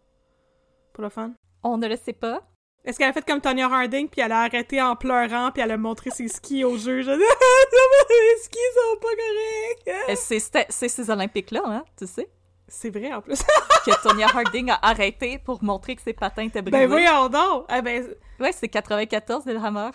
Pour 0.92 1.02
le 1.02 1.10
fun? 1.10 1.32
On 1.62 1.76
ne 1.76 1.86
le 1.86 1.96
sait 1.96 2.12
pas, 2.12 2.40
Est-ce 2.84 2.98
qu'elle 2.98 3.08
a 3.08 3.12
fait 3.12 3.24
comme 3.24 3.40
Tonya 3.40 3.66
Harding, 3.66 4.08
puis 4.08 4.20
elle 4.20 4.32
a 4.32 4.42
arrêté 4.42 4.80
en 4.80 4.94
pleurant, 4.94 5.50
puis 5.50 5.62
elle 5.62 5.70
a 5.70 5.78
montré 5.78 6.10
ses 6.10 6.28
skis 6.28 6.64
au 6.64 6.76
dis, 6.76 6.84
les 6.86 8.42
skis 8.42 8.58
sont 8.74 9.00
pas 9.00 9.08
corrects! 9.08 10.08
Euh, 10.10 10.64
c'est 10.68 10.88
ces 10.88 11.10
Olympiques-là, 11.10 11.62
hein, 11.64 11.84
tu 11.96 12.06
sais, 12.06 12.28
C'est 12.68 12.90
vrai, 12.90 13.12
en 13.12 13.20
plus. 13.20 13.42
que 13.84 14.02
Tonya 14.02 14.26
Harding 14.28 14.70
a 14.70 14.78
arrêté 14.82 15.38
pour 15.38 15.62
montrer 15.62 15.96
que 15.96 16.02
ses 16.02 16.14
patins 16.14 16.44
étaient 16.44 16.62
brisés. 16.62 16.86
ben 16.86 16.88
voyons 16.88 17.28
donc! 17.28 17.66
Ah 17.68 17.82
ben, 17.82 18.06
Ouais, 18.40 18.52
c'est 18.52 18.68
94 18.68 19.46
Lillehammer. 19.46 19.90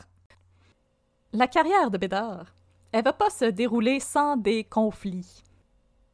La 1.33 1.47
carrière 1.47 1.91
de 1.91 1.97
Bédard, 1.97 2.55
elle 2.91 3.03
va 3.03 3.13
pas 3.13 3.29
se 3.29 3.45
dérouler 3.45 3.99
sans 3.99 4.37
des 4.37 4.63
conflits. 4.63 5.43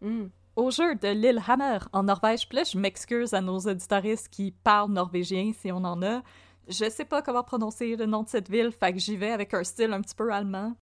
hmm. 0.01 0.25
Au 0.55 0.71
jeu 0.71 0.95
de 0.95 1.09
Lillehammer 1.09 1.79
en 1.91 2.03
Norvège, 2.03 2.47
puis 2.47 2.57
là, 2.57 2.63
je 2.63 2.77
m'excuse 2.77 3.33
à 3.33 3.41
nos 3.41 3.59
auditoristes 3.59 4.29
qui 4.29 4.51
parlent 4.51 4.91
norvégien 4.91 5.51
si 5.53 5.69
on 5.71 5.83
en 5.83 6.01
a. 6.01 6.21
Je 6.69 6.89
sais 6.89 7.05
pas 7.05 7.21
comment 7.21 7.43
prononcer 7.43 7.95
le 7.97 8.05
nom 8.05 8.23
de 8.23 8.29
cette 8.29 8.49
ville, 8.49 8.71
fait 8.71 8.93
que 8.93 8.99
j'y 8.99 9.17
vais 9.17 9.31
avec 9.31 9.53
un 9.53 9.63
style 9.65 9.91
un 9.91 10.01
petit 10.01 10.15
peu 10.15 10.31
allemand. 10.31 10.73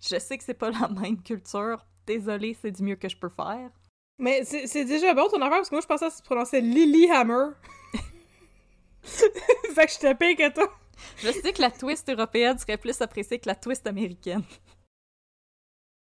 Je 0.00 0.18
sais 0.18 0.36
que 0.36 0.44
c'est 0.44 0.54
pas 0.54 0.70
la 0.70 0.88
même 1.00 1.22
culture. 1.22 1.86
Désolée, 2.06 2.56
c'est 2.60 2.72
du 2.72 2.82
mieux 2.82 2.96
que 2.96 3.08
je 3.08 3.16
peux 3.16 3.28
faire. 3.28 3.70
Mais 4.18 4.44
c'est 4.44 4.66
c'est 4.66 4.84
déjà 4.84 5.12
bon 5.14 5.28
ton 5.28 5.40
affaire, 5.42 5.58
parce 5.58 5.68
que 5.68 5.74
moi 5.74 5.82
je 5.82 5.86
pensais 5.86 6.06
que 6.06 6.12
ça 6.12 6.18
se 6.18 6.22
prononçait 6.22 6.60
Lilyhammer. 6.60 7.50
fait 9.02 9.86
que 9.86 9.92
je 9.92 9.98
te 9.98 10.34
que 10.34 10.52
toi. 10.52 10.72
Je 11.18 11.30
sais 11.30 11.52
que 11.52 11.60
la 11.60 11.70
twist 11.70 12.08
européenne 12.08 12.58
serait 12.58 12.78
plus 12.78 13.00
appréciée 13.00 13.38
que 13.38 13.48
la 13.48 13.54
twist 13.54 13.86
américaine. 13.86 14.42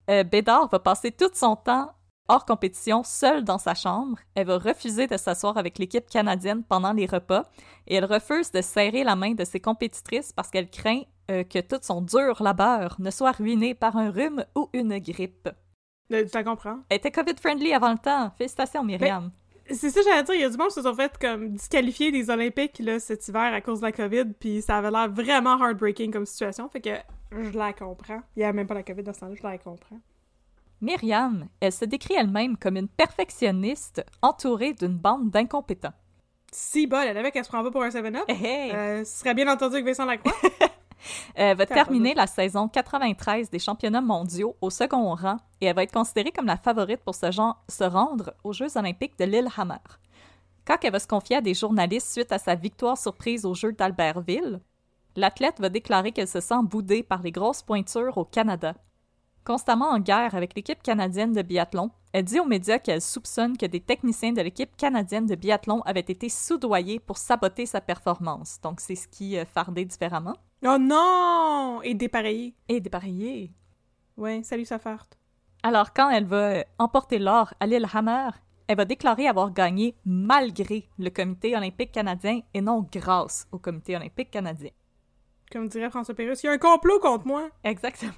Euh, 0.09 0.23
Bédard 0.23 0.69
va 0.69 0.79
passer 0.79 1.11
tout 1.11 1.29
son 1.33 1.55
temps 1.55 1.93
hors 2.29 2.45
compétition, 2.45 3.03
seule 3.03 3.43
dans 3.43 3.57
sa 3.57 3.73
chambre. 3.73 4.17
Elle 4.35 4.47
va 4.47 4.57
refuser 4.57 5.07
de 5.07 5.17
s'asseoir 5.17 5.57
avec 5.57 5.77
l'équipe 5.77 6.07
canadienne 6.09 6.63
pendant 6.63 6.93
les 6.93 7.05
repas 7.05 7.43
et 7.87 7.95
elle 7.95 8.05
refuse 8.05 8.51
de 8.51 8.61
serrer 8.61 9.03
la 9.03 9.15
main 9.15 9.33
de 9.33 9.43
ses 9.43 9.59
compétitrices 9.59 10.31
parce 10.31 10.49
qu'elle 10.49 10.69
craint 10.69 11.01
euh, 11.31 11.43
que 11.43 11.59
tout 11.59 11.79
son 11.81 12.01
dur 12.01 12.41
labeur 12.41 12.95
ne 12.99 13.11
soit 13.11 13.31
ruiné 13.31 13.73
par 13.73 13.97
un 13.97 14.11
rhume 14.11 14.45
ou 14.55 14.69
une 14.73 14.99
grippe. 14.99 15.49
Euh, 16.11 16.25
Tu 16.25 16.31
la 16.33 16.43
comprends? 16.43 16.79
Elle 16.89 16.97
était 16.97 17.11
COVID-friendly 17.11 17.73
avant 17.73 17.91
le 17.91 17.97
temps. 17.97 18.31
Félicitations, 18.37 18.83
Myriam. 18.83 19.31
C'est 19.71 19.91
ça, 19.91 20.01
j'allais 20.03 20.23
dire, 20.23 20.33
il 20.33 20.41
y 20.41 20.43
a 20.43 20.49
du 20.49 20.57
monde 20.57 20.69
qui 20.69 20.73
se 20.73 20.81
sont 20.81 20.95
fait 20.95 21.15
comme 21.19 21.49
disqualifier 21.49 22.11
des 22.11 22.31
Olympiques 22.31 22.79
là, 22.79 22.99
cet 22.99 23.27
hiver 23.27 23.53
à 23.53 23.61
cause 23.61 23.81
de 23.81 23.85
la 23.85 23.91
COVID, 23.91 24.25
puis 24.39 24.63
ça 24.63 24.77
avait 24.77 24.89
l'air 24.89 25.11
vraiment 25.11 25.59
heartbreaking 25.63 26.11
comme 26.11 26.25
situation, 26.25 26.67
fait 26.69 26.81
que 26.81 26.89
je 27.31 27.55
la 27.55 27.71
comprends. 27.73 28.21
Il 28.35 28.41
y 28.41 28.45
a 28.45 28.51
même 28.51 28.65
pas 28.65 28.73
la 28.73 28.81
COVID 28.81 29.03
dans 29.03 29.13
ce 29.13 29.19
temps-là, 29.19 29.35
je 29.35 29.43
la 29.43 29.57
comprends. 29.59 29.99
Myriam, 30.81 31.47
elle 31.59 31.71
se 31.71 31.85
décrit 31.85 32.15
elle-même 32.17 32.57
comme 32.57 32.77
une 32.77 32.87
perfectionniste 32.87 34.03
entourée 34.23 34.73
d'une 34.73 34.97
bande 34.97 35.29
d'incompétents. 35.29 35.93
Si 36.51 36.87
bol, 36.87 37.05
elle 37.05 37.17
avait 37.17 37.29
qu'elle 37.31 37.43
se 37.43 37.49
prend 37.49 37.61
pas 37.61 37.69
pour 37.69 37.83
un 37.83 37.89
7-up. 37.89 38.23
Hey, 38.27 38.43
hey. 38.43 38.71
Euh, 38.71 39.05
ce 39.05 39.19
serait 39.19 39.35
bien 39.35 39.51
entendu 39.51 39.75
avec 39.75 39.85
Vincent 39.85 40.05
Lacroix. 40.05 40.33
Elle 41.35 41.57
va 41.57 41.65
terminer 41.65 42.13
la 42.13 42.27
saison 42.27 42.67
93 42.67 43.49
des 43.49 43.59
championnats 43.59 44.01
mondiaux 44.01 44.55
au 44.61 44.69
second 44.69 45.15
rang 45.15 45.37
et 45.61 45.65
elle 45.65 45.75
va 45.75 45.83
être 45.83 45.93
considérée 45.93 46.31
comme 46.31 46.45
la 46.45 46.57
favorite 46.57 47.01
pour 47.03 47.15
se 47.15 47.83
rendre 47.83 48.33
aux 48.43 48.53
Jeux 48.53 48.77
olympiques 48.77 49.17
de 49.17 49.25
Lillehammer. 49.25 49.79
Quand 50.65 50.77
elle 50.83 50.91
va 50.91 50.99
se 50.99 51.07
confier 51.07 51.37
à 51.37 51.41
des 51.41 51.53
journalistes 51.53 52.11
suite 52.11 52.31
à 52.31 52.37
sa 52.37 52.55
victoire 52.55 52.97
surprise 52.97 53.45
aux 53.45 53.55
Jeux 53.55 53.71
d'Albertville, 53.71 54.59
l'athlète 55.15 55.59
va 55.59 55.69
déclarer 55.69 56.11
qu'elle 56.11 56.27
se 56.27 56.41
sent 56.41 56.61
boudée 56.63 57.03
par 57.03 57.21
les 57.21 57.31
grosses 57.31 57.63
pointures 57.63 58.17
au 58.17 58.25
Canada. 58.25 58.75
Constamment 59.43 59.89
en 59.89 59.99
guerre 59.99 60.35
avec 60.35 60.53
l'équipe 60.55 60.83
canadienne 60.83 61.33
de 61.33 61.41
biathlon, 61.41 61.89
elle 62.13 62.25
dit 62.25 62.39
aux 62.39 62.45
médias 62.45 62.79
qu'elle 62.79 63.01
soupçonne 63.01 63.57
que 63.57 63.65
des 63.65 63.79
techniciens 63.79 64.33
de 64.33 64.41
l'équipe 64.41 64.75
canadienne 64.77 65.25
de 65.25 65.35
biathlon 65.35 65.81
avaient 65.81 65.99
été 66.01 66.29
soudoyés 66.29 66.99
pour 66.99 67.17
saboter 67.17 67.65
sa 67.65 67.81
performance. 67.81 68.59
Donc 68.61 68.79
c'est 68.79 68.95
ce 68.95 69.07
qui 69.07 69.37
euh, 69.37 69.45
fardait 69.45 69.85
différemment. 69.85 70.35
Oh 70.65 70.77
non! 70.79 71.81
Et 71.83 71.93
dépareillé. 71.93 72.55
Et 72.67 72.79
dépareillé. 72.79 73.51
Ouais, 74.17 74.43
salut 74.43 74.65
Safart. 74.65 75.07
Alors, 75.63 75.93
quand 75.93 76.09
elle 76.09 76.25
va 76.25 76.51
euh, 76.51 76.63
emporter 76.77 77.19
l'or 77.19 77.53
à 77.59 77.67
Lillehammer, 77.67 78.29
elle 78.67 78.77
va 78.77 78.85
déclarer 78.85 79.27
avoir 79.27 79.51
gagné 79.51 79.95
malgré 80.05 80.87
le 80.97 81.09
comité 81.09 81.55
olympique 81.55 81.91
canadien 81.91 82.41
et 82.53 82.61
non 82.61 82.85
grâce 82.91 83.47
au 83.51 83.59
comité 83.59 83.95
olympique 83.95 84.31
canadien. 84.31 84.71
Comme 85.51 85.67
dirait 85.67 85.89
François 85.89 86.13
Pérusse, 86.13 86.43
il 86.43 86.47
y 86.47 86.49
a 86.49 86.53
un 86.53 86.57
complot 86.57 86.99
contre 86.99 87.25
moi! 87.25 87.49
Exactement. 87.63 88.13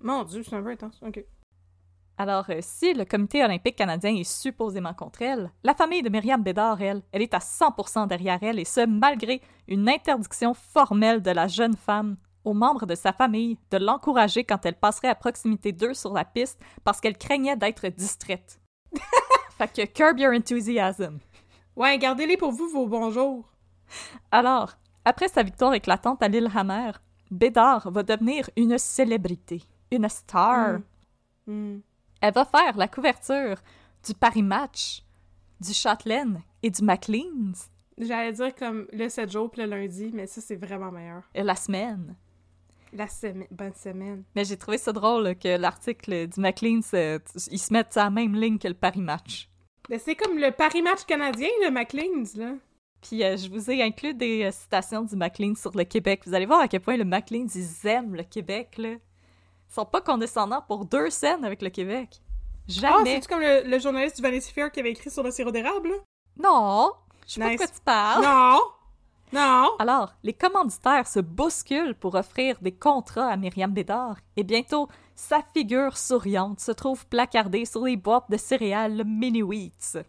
Mon 0.00 0.24
Dieu, 0.24 0.42
c'est 0.42 0.56
un 0.56 0.62
peu 0.62 0.70
intense. 0.70 0.98
Ok. 1.02 1.24
Alors, 2.20 2.44
euh, 2.50 2.58
si 2.60 2.92
le 2.92 3.06
comité 3.06 3.42
olympique 3.42 3.76
canadien 3.76 4.14
est 4.14 4.30
supposément 4.30 4.92
contre 4.92 5.22
elle, 5.22 5.50
la 5.64 5.72
famille 5.72 6.02
de 6.02 6.10
Myriam 6.10 6.42
Bédard, 6.42 6.82
elle, 6.82 7.00
elle 7.12 7.22
est 7.22 7.32
à 7.32 7.38
100% 7.38 8.08
derrière 8.08 8.40
elle, 8.42 8.58
et 8.58 8.66
ce, 8.66 8.84
malgré 8.84 9.40
une 9.66 9.88
interdiction 9.88 10.52
formelle 10.52 11.22
de 11.22 11.30
la 11.30 11.48
jeune 11.48 11.78
femme 11.78 12.18
aux 12.44 12.52
membres 12.52 12.84
de 12.84 12.94
sa 12.94 13.14
famille 13.14 13.56
de 13.70 13.78
l'encourager 13.78 14.44
quand 14.44 14.66
elle 14.66 14.74
passerait 14.74 15.08
à 15.08 15.14
proximité 15.14 15.72
d'eux 15.72 15.94
sur 15.94 16.12
la 16.12 16.26
piste 16.26 16.60
parce 16.84 17.00
qu'elle 17.00 17.16
craignait 17.16 17.56
d'être 17.56 17.88
distraite. 17.88 18.60
fait 19.56 19.72
que 19.72 19.86
curb 19.86 20.18
your 20.18 20.34
enthusiasm. 20.34 21.20
Ouais, 21.74 21.96
gardez-les 21.96 22.36
pour 22.36 22.52
vous, 22.52 22.68
vos 22.68 22.86
bonjours. 22.86 23.50
Alors, 24.30 24.74
après 25.06 25.28
sa 25.28 25.42
victoire 25.42 25.72
éclatante 25.72 26.22
à 26.22 26.28
Lillehammer, 26.28 26.90
Bédard 27.30 27.90
va 27.90 28.02
devenir 28.02 28.50
une 28.58 28.76
célébrité, 28.76 29.62
une 29.90 30.06
star. 30.10 30.80
Hmm. 31.46 31.78
Elle 32.20 32.34
va 32.34 32.44
faire 32.44 32.76
la 32.76 32.88
couverture 32.88 33.56
du 34.06 34.14
Paris 34.14 34.42
Match, 34.42 35.02
du 35.60 35.72
Châtelaine 35.72 36.42
et 36.62 36.70
du 36.70 36.82
Maclean's 36.82 37.70
J'allais 37.98 38.32
dire 38.32 38.54
comme 38.54 38.86
le 38.92 39.08
7 39.10 39.30
jours 39.30 39.50
puis 39.50 39.60
le 39.60 39.68
lundi, 39.68 40.10
mais 40.14 40.26
ça, 40.26 40.40
c'est 40.40 40.56
vraiment 40.56 40.90
meilleur. 40.90 41.22
et 41.34 41.42
la 41.42 41.54
semaine. 41.54 42.16
La 42.92 43.06
semaine, 43.06 43.46
bonne 43.50 43.74
semaine. 43.74 44.24
Mais 44.34 44.44
j'ai 44.44 44.56
trouvé 44.56 44.78
ça 44.78 44.92
drôle 44.92 45.36
que 45.36 45.56
l'article 45.56 46.26
du 46.26 46.40
Maclean's, 46.40 46.90
euh, 46.94 47.18
ils 47.50 47.58
se 47.58 47.72
mettent 47.72 47.92
sur 47.92 48.02
la 48.02 48.10
même 48.10 48.34
ligne 48.34 48.58
que 48.58 48.66
le 48.66 48.74
Paris 48.74 49.02
Match. 49.02 49.48
Mais 49.88 49.98
c'est 49.98 50.16
comme 50.16 50.38
le 50.38 50.50
Paris 50.50 50.82
Match 50.82 51.04
canadien, 51.04 51.48
le 51.62 51.70
McLean's, 51.70 52.34
là. 52.36 52.54
Puis 53.02 53.22
euh, 53.22 53.36
je 53.36 53.48
vous 53.48 53.70
ai 53.70 53.82
inclus 53.82 54.14
des 54.14 54.44
euh, 54.44 54.50
citations 54.50 55.02
du 55.02 55.14
Maclean's 55.14 55.60
sur 55.60 55.76
le 55.76 55.84
Québec. 55.84 56.22
Vous 56.26 56.34
allez 56.34 56.46
voir 56.46 56.60
à 56.60 56.68
quel 56.68 56.80
point 56.80 56.96
le 56.96 57.04
Maclean's, 57.04 57.54
ils 57.54 57.86
aiment 57.86 58.14
le 58.14 58.24
Québec, 58.24 58.76
là. 58.78 58.94
Sont 59.70 59.86
pas 59.86 60.02
condescendants 60.02 60.62
pour 60.66 60.84
deux 60.84 61.08
scènes 61.08 61.44
avec 61.44 61.62
le 61.62 61.70
Québec. 61.70 62.20
Ah, 62.20 62.62
Jamais. 62.68 63.14
c'est-tu 63.14 63.28
comme 63.28 63.40
le, 63.40 63.62
le 63.64 63.78
journaliste 63.78 64.16
du 64.16 64.22
Vanity 64.22 64.52
Fair 64.52 64.70
qui 64.70 64.80
avait 64.80 64.90
écrit 64.90 65.10
sur 65.10 65.22
le 65.22 65.30
sirop 65.30 65.50
d'érable, 65.50 65.90
non! 66.38 66.92
Je 67.26 67.34
sais 67.34 67.40
pas 67.40 67.52
de 67.52 67.56
quoi 67.56 67.66
tu 67.66 67.80
parles. 67.84 68.24
Non! 68.24 68.60
Non! 69.32 69.70
Alors, 69.78 70.14
les 70.24 70.32
commanditaires 70.32 71.06
se 71.06 71.20
bousculent 71.20 71.94
pour 71.94 72.14
offrir 72.16 72.56
des 72.60 72.72
contrats 72.72 73.28
à 73.28 73.36
Myriam 73.36 73.72
Bédard, 73.72 74.16
et 74.36 74.42
bientôt, 74.42 74.88
sa 75.14 75.40
figure 75.54 75.96
souriante 75.96 76.60
se 76.60 76.72
trouve 76.72 77.06
placardée 77.06 77.64
sur 77.64 77.84
les 77.84 77.96
boîtes 77.96 78.30
de 78.30 78.36
céréales 78.36 79.04
Mini 79.04 79.42
Wheats. 79.42 80.02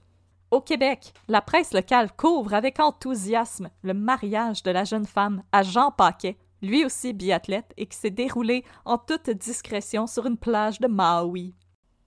Au 0.50 0.62
Québec, 0.62 1.13
la 1.28 1.41
presse 1.41 1.74
locale 1.74 2.12
couvre 2.15 2.54
avec 2.54 2.80
enthousiasme 2.80 3.69
le 3.84 3.93
mariage 3.93 4.63
de 4.63 4.71
la 4.71 4.84
jeune 4.84 5.06
femme 5.06 5.43
à 5.52 5.63
Jean 5.63 5.91
Paquet, 5.91 6.38
lui 6.62 6.86
aussi 6.86 7.13
biathlète, 7.13 7.74
et 7.78 7.86
qui 7.86 7.97
s'est 7.97 8.10
déroulé 8.10 8.63
en 8.86 8.97
toute 8.97 9.30
discrétion 9.30 10.08
sur 10.08 10.26
une 10.26 10.38
plage 10.38 10.80
de 10.80 10.88
Maui. 10.88 11.56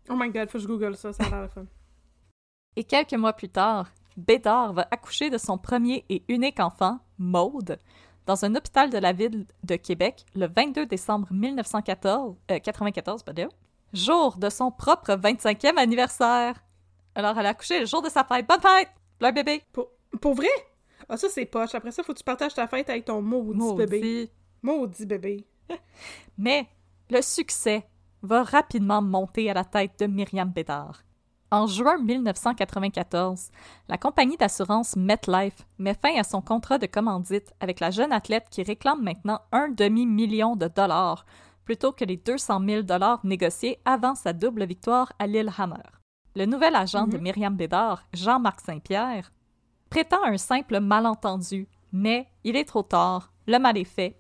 Oh 0.09 0.15
my 0.17 0.31
god, 0.31 0.49
faut 0.49 0.59
que 0.59 0.65
je 0.65 0.69
google 0.69 0.97
ça, 0.97 1.13
ça 1.13 1.25
a 1.25 1.31
l'air 1.31 1.43
le 1.43 1.49
fun. 1.49 1.67
Et 2.77 2.85
quelques 2.85 3.15
mois 3.15 3.33
plus 3.33 3.49
tard, 3.49 3.93
Bédard 4.17 4.73
va 4.73 4.89
accoucher 4.91 5.31
de 5.31 5.39
son 5.39 5.59
premier 5.59 6.05
et 6.09 6.25
unique 6.29 6.59
enfant, 6.59 6.99
Maude, 7.19 7.79
dans 8.27 8.45
un 8.45 8.55
hôpital 8.55 8.91
de 8.91 8.99
la 8.99 9.13
ville 9.13 9.47
de 9.63 9.77
Québec 9.77 10.25
le 10.35 10.47
22 10.49 10.87
décembre 10.87 11.29
1994, 11.31 12.37
euh, 12.51 12.59
94, 12.59 13.23
pardon, 13.23 13.49
jour 13.93 14.37
de 14.37 14.49
son 14.51 14.71
propre 14.71 15.13
25e 15.13 15.77
anniversaire. 15.77 16.65
Alors, 17.15 17.39
elle 17.39 17.47
a 17.47 17.51
accouché 17.51 17.81
le 17.81 17.87
jour 17.87 18.03
de 18.03 18.09
sa 18.09 18.25
fête. 18.25 18.47
Bonne 18.47 18.61
fête! 18.61 18.89
Le 19.21 19.31
bébé! 19.31 19.63
Pour, 19.73 19.91
pour 20.21 20.35
vrai? 20.35 20.49
Ah, 21.09 21.17
ça, 21.17 21.29
c'est 21.29 21.45
poche. 21.45 21.75
Après 21.75 21.93
ça, 21.93 22.03
faut 22.03 22.13
que 22.13 22.19
tu 22.19 22.25
partages 22.25 22.55
ta 22.55 22.67
fête 22.67 22.89
avec 22.91 23.05
ton 23.05 23.23
maudit, 23.23 23.75
bébé. 23.77 24.31
Maudit. 24.65 25.07
Bébé. 25.07 25.45
Mais 26.39 26.67
le 27.11 27.21
succès 27.21 27.87
va 28.23 28.43
rapidement 28.43 29.03
monter 29.03 29.51
à 29.51 29.55
la 29.55 29.65
tête 29.65 29.99
de 30.01 30.07
Myriam 30.07 30.51
Bédard. 30.51 31.03
En 31.51 31.67
juin 31.67 31.99
1994, 31.99 33.51
la 33.89 33.99
compagnie 33.99 34.39
d'assurance 34.39 34.97
MetLife 34.97 35.67
met 35.79 35.95
fin 35.95 36.19
à 36.19 36.25
son 36.25 36.41
contrat 36.41 36.79
de 36.79 36.87
commandite 36.87 37.53
avec 37.61 37.79
la 37.79 37.91
jeune 37.91 38.11
athlète 38.11 38.47
qui 38.51 38.63
réclame 38.63 39.03
maintenant 39.03 39.41
un 39.53 39.69
demi-million 39.69 40.57
de 40.57 40.67
dollars 40.67 41.27
plutôt 41.65 41.93
que 41.93 42.05
les 42.05 42.17
200 42.17 42.61
000 42.67 42.83
dollars 42.83 43.21
négociés 43.23 43.79
avant 43.85 44.15
sa 44.15 44.33
double 44.33 44.65
victoire 44.65 45.13
à 45.19 45.27
Lillehammer. 45.27 45.85
Le 46.35 46.47
nouvel 46.47 46.75
agent 46.75 47.07
de 47.07 47.19
Myriam 47.19 47.55
Bédard, 47.55 48.03
Jean-Marc 48.13 48.61
Saint-Pierre, 48.61 49.31
prétend 49.91 50.25
un 50.25 50.39
simple 50.39 50.81
malentendu, 50.81 51.69
mais 51.93 52.27
il 52.43 52.57
est 52.57 52.65
trop 52.65 52.83
tard, 52.83 53.33
le 53.47 53.59
mal 53.59 53.77
est 53.77 53.85
fait. 53.85 54.19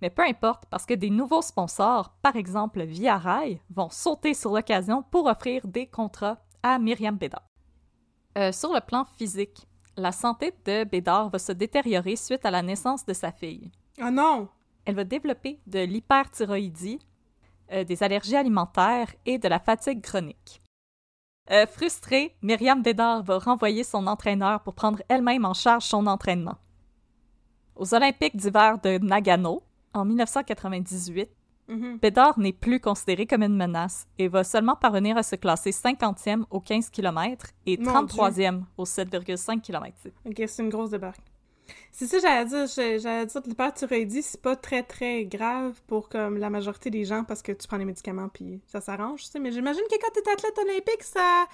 Mais 0.00 0.10
peu 0.10 0.22
importe, 0.22 0.64
parce 0.70 0.86
que 0.86 0.94
des 0.94 1.10
nouveaux 1.10 1.42
sponsors, 1.42 2.10
par 2.22 2.36
exemple 2.36 2.82
Via 2.82 3.18
Rail, 3.18 3.60
vont 3.70 3.90
sauter 3.90 4.34
sur 4.34 4.52
l'occasion 4.52 5.02
pour 5.02 5.26
offrir 5.26 5.66
des 5.66 5.86
contrats 5.86 6.38
à 6.62 6.78
Myriam 6.78 7.16
Bédard. 7.16 7.46
Euh, 8.36 8.52
sur 8.52 8.72
le 8.72 8.80
plan 8.80 9.04
physique, 9.04 9.66
la 9.96 10.12
santé 10.12 10.52
de 10.64 10.84
Bédard 10.84 11.30
va 11.30 11.38
se 11.38 11.52
détériorer 11.52 12.16
suite 12.16 12.44
à 12.44 12.50
la 12.50 12.62
naissance 12.62 13.04
de 13.04 13.12
sa 13.12 13.32
fille. 13.32 13.72
Ah 14.00 14.10
non! 14.10 14.48
Elle 14.84 14.94
va 14.94 15.04
développer 15.04 15.60
de 15.66 15.80
l'hyperthyroïdie, 15.80 17.00
euh, 17.72 17.84
des 17.84 18.02
allergies 18.02 18.36
alimentaires 18.36 19.12
et 19.26 19.38
de 19.38 19.48
la 19.48 19.58
fatigue 19.58 20.00
chronique. 20.00 20.62
Euh, 21.50 21.66
frustrée, 21.66 22.36
Myriam 22.42 22.82
Bédard 22.82 23.22
va 23.22 23.38
renvoyer 23.38 23.82
son 23.82 24.06
entraîneur 24.06 24.62
pour 24.62 24.74
prendre 24.74 25.02
elle-même 25.08 25.44
en 25.44 25.54
charge 25.54 25.84
son 25.84 26.06
entraînement. 26.06 26.58
Aux 27.74 27.94
Olympiques 27.94 28.36
d'hiver 28.36 28.78
de 28.80 28.98
Nagano, 28.98 29.62
en 29.94 30.04
1998, 30.04 31.30
Mhm. 31.68 31.98
Bédard 31.98 32.38
n'est 32.38 32.54
plus 32.54 32.80
considéré 32.80 33.26
comme 33.26 33.42
une 33.42 33.54
menace 33.54 34.06
et 34.18 34.26
va 34.28 34.42
seulement 34.42 34.74
parvenir 34.74 35.18
à 35.18 35.22
se 35.22 35.36
classer 35.36 35.70
50e 35.70 36.46
au 36.50 36.60
15 36.60 36.88
km 36.88 37.48
et 37.66 37.76
Mon 37.76 37.92
33e 38.06 38.64
au 38.78 38.86
7,5 38.86 39.60
km. 39.60 39.94
Ok, 40.24 40.42
c'est 40.46 40.62
une 40.62 40.70
grosse 40.70 40.90
débarque. 40.90 41.20
C'est 41.92 42.06
ça, 42.06 42.18
j'allais 42.20 42.46
dire. 42.46 42.66
J'allais 42.98 43.26
dire 43.26 43.42
que 43.42 43.48
l'hyperthyroïdie, 43.48 44.22
c'est 44.22 44.40
pas 44.40 44.56
très 44.56 44.82
très 44.82 45.26
grave 45.26 45.78
pour 45.86 46.08
comme 46.08 46.38
la 46.38 46.48
majorité 46.48 46.88
des 46.88 47.04
gens 47.04 47.24
parce 47.24 47.42
que 47.42 47.52
tu 47.52 47.68
prends 47.68 47.76
les 47.76 47.84
médicaments 47.84 48.30
puis 48.30 48.62
ça 48.66 48.80
s'arrange, 48.80 49.24
tu 49.24 49.30
sais. 49.30 49.38
Mais 49.38 49.52
j'imagine 49.52 49.82
que 49.90 49.96
quand 50.00 50.10
t'es 50.14 50.30
athlète 50.30 50.58
olympique, 50.58 51.02
ça, 51.02 51.44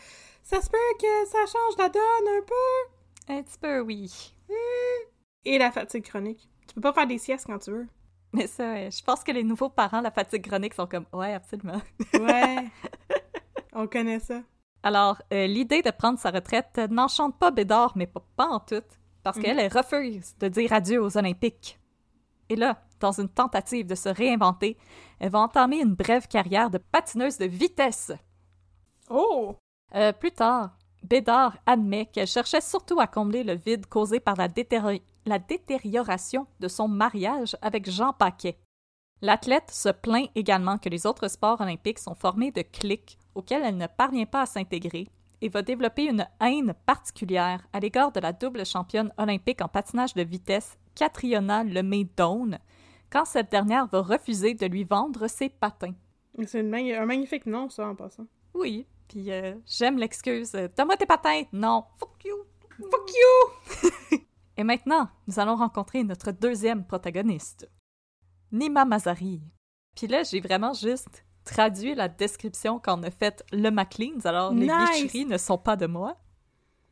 ça 0.44 0.60
se 0.60 0.70
peut 0.70 0.76
que 1.00 1.28
ça 1.28 1.38
change 1.46 1.76
la 1.78 1.88
donne 1.88 2.28
un 2.38 2.42
peu. 2.46 3.32
Un 3.32 3.42
petit 3.42 3.58
peu, 3.60 3.80
oui. 3.80 4.32
Et 5.44 5.58
la 5.58 5.72
fatigue 5.72 6.04
chronique. 6.04 6.48
Tu 6.68 6.74
peux 6.74 6.80
pas 6.80 6.92
faire 6.92 7.08
des 7.08 7.18
siestes 7.18 7.46
quand 7.46 7.58
tu 7.58 7.72
veux. 7.72 7.86
Mais 8.36 8.46
ça, 8.46 8.64
ouais, 8.72 8.90
je 8.90 9.02
pense 9.04 9.22
que 9.22 9.32
les 9.32 9.44
nouveaux 9.44 9.68
parents, 9.68 10.00
la 10.00 10.10
fatigue 10.10 10.46
chronique, 10.46 10.74
sont 10.74 10.86
comme 10.86 11.06
Ouais, 11.12 11.34
absolument. 11.34 11.80
Ouais. 12.14 12.66
On 13.72 13.86
connaît 13.86 14.20
ça. 14.20 14.42
Alors, 14.82 15.22
euh, 15.32 15.46
l'idée 15.46 15.82
de 15.82 15.90
prendre 15.90 16.18
sa 16.18 16.30
retraite 16.30 16.78
n'enchante 16.90 17.38
pas 17.38 17.50
Bédard, 17.50 17.92
mais 17.96 18.06
pas, 18.06 18.24
pas 18.36 18.48
en 18.48 18.60
tout, 18.60 18.82
parce 19.22 19.38
qu'elle 19.38 19.58
elle 19.58 19.72
refuse 19.72 20.36
de 20.38 20.48
dire 20.48 20.72
adieu 20.72 21.02
aux 21.02 21.16
Olympiques. 21.16 21.78
Et 22.50 22.56
là, 22.56 22.82
dans 23.00 23.12
une 23.18 23.28
tentative 23.28 23.86
de 23.86 23.94
se 23.94 24.08
réinventer, 24.10 24.76
elle 25.18 25.30
va 25.30 25.38
entamer 25.40 25.80
une 25.80 25.94
brève 25.94 26.28
carrière 26.28 26.70
de 26.70 26.78
patineuse 26.78 27.38
de 27.38 27.46
vitesse. 27.46 28.12
Oh! 29.08 29.56
Euh, 29.94 30.12
plus 30.12 30.32
tard, 30.32 30.76
Bédard 31.02 31.56
admet 31.66 32.06
qu'elle 32.06 32.26
cherchait 32.26 32.60
surtout 32.60 33.00
à 33.00 33.06
combler 33.06 33.44
le 33.44 33.54
vide 33.54 33.86
causé 33.86 34.20
par 34.20 34.36
la, 34.36 34.48
détéri- 34.48 35.02
la 35.26 35.38
détérioration 35.38 36.46
de 36.60 36.68
son 36.68 36.88
mariage 36.88 37.56
avec 37.62 37.90
Jean 37.90 38.12
Paquet. 38.12 38.58
L'athlète 39.22 39.70
se 39.70 39.88
plaint 39.88 40.28
également 40.34 40.78
que 40.78 40.88
les 40.88 41.06
autres 41.06 41.28
sports 41.28 41.60
olympiques 41.60 41.98
sont 41.98 42.14
formés 42.14 42.50
de 42.50 42.62
clics 42.62 43.18
auxquels 43.34 43.62
elle 43.64 43.76
ne 43.76 43.86
parvient 43.86 44.26
pas 44.26 44.42
à 44.42 44.46
s'intégrer 44.46 45.08
et 45.40 45.48
va 45.48 45.62
développer 45.62 46.04
une 46.04 46.26
haine 46.40 46.74
particulière 46.86 47.66
à 47.72 47.80
l'égard 47.80 48.12
de 48.12 48.20
la 48.20 48.32
double 48.32 48.66
championne 48.66 49.12
olympique 49.18 49.60
en 49.62 49.68
patinage 49.68 50.14
de 50.14 50.22
vitesse 50.22 50.78
Catriona 50.94 51.64
Lemay-Doane 51.64 52.58
quand 53.10 53.24
cette 53.24 53.50
dernière 53.50 53.86
va 53.86 54.00
refuser 54.00 54.54
de 54.54 54.66
lui 54.66 54.84
vendre 54.84 55.28
ses 55.28 55.48
patins. 55.48 55.94
C'est 56.46 56.60
un 56.60 57.06
magnifique 57.06 57.46
nom, 57.46 57.68
ça, 57.68 57.86
en 57.86 57.94
passant. 57.94 58.26
Oui, 58.54 58.86
puis 59.08 59.30
euh, 59.30 59.54
j'aime 59.66 59.98
l'excuse 59.98 60.52
Donne-moi 60.52 60.96
tes 60.96 61.06
patins! 61.06 61.42
Non! 61.52 61.84
Fuck 61.98 62.24
you! 62.24 62.36
Fuck 62.90 63.10
you! 63.10 64.18
Et 64.56 64.64
maintenant, 64.64 65.08
nous 65.26 65.40
allons 65.40 65.56
rencontrer 65.56 66.04
notre 66.04 66.30
deuxième 66.30 66.84
protagoniste, 66.86 67.68
Nima 68.52 68.84
Mazari. 68.84 69.42
Puis 69.96 70.06
là, 70.06 70.22
j'ai 70.22 70.40
vraiment 70.40 70.72
juste 70.72 71.24
traduit 71.44 71.94
la 71.94 72.08
description 72.08 72.78
qu'en 72.78 73.02
a 73.02 73.10
faite 73.10 73.44
le 73.52 73.70
McLeans, 73.70 74.20
alors 74.24 74.52
les 74.54 74.66
Nice. 74.66 75.00
glitcheries 75.00 75.26
ne 75.26 75.36
sont 75.38 75.58
pas 75.58 75.76
de 75.76 75.86
moi. 75.86 76.16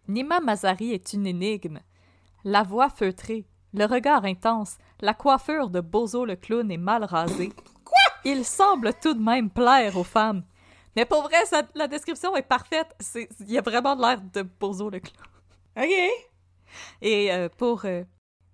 Nima 0.08 0.40
Mazari 0.40 0.92
est 0.92 1.12
une 1.12 1.26
énigme. 1.26 1.78
La 2.44 2.62
voix 2.64 2.90
feutrée, 2.90 3.46
le 3.72 3.86
regard 3.86 4.24
intense, 4.24 4.76
la 5.00 5.14
coiffure 5.14 5.70
de 5.70 5.80
Bozo 5.80 6.24
le 6.24 6.36
clown 6.36 6.70
est 6.70 6.76
mal 6.76 7.04
rasée. 7.04 7.50
Quoi? 7.84 7.96
Il 8.24 8.44
semble 8.44 8.92
tout 9.00 9.14
de 9.14 9.22
même 9.22 9.48
plaire 9.50 9.96
aux 9.96 10.04
femmes. 10.04 10.42
Mais 10.96 11.06
pour 11.06 11.22
vrai, 11.22 11.46
ça- 11.46 11.62
la 11.74 11.86
description 11.88 12.36
est 12.36 12.42
parfaite. 12.42 12.94
Il 13.40 13.50
y 13.50 13.56
a 13.58 13.62
vraiment 13.62 13.94
l'air 13.94 14.20
de 14.20 14.42
Bozo 14.42 14.90
le 14.90 15.00
clown. 15.00 15.26
OK. 15.76 16.10
Et 17.00 17.32
euh, 17.32 17.48
pour 17.48 17.84
euh, 17.84 18.02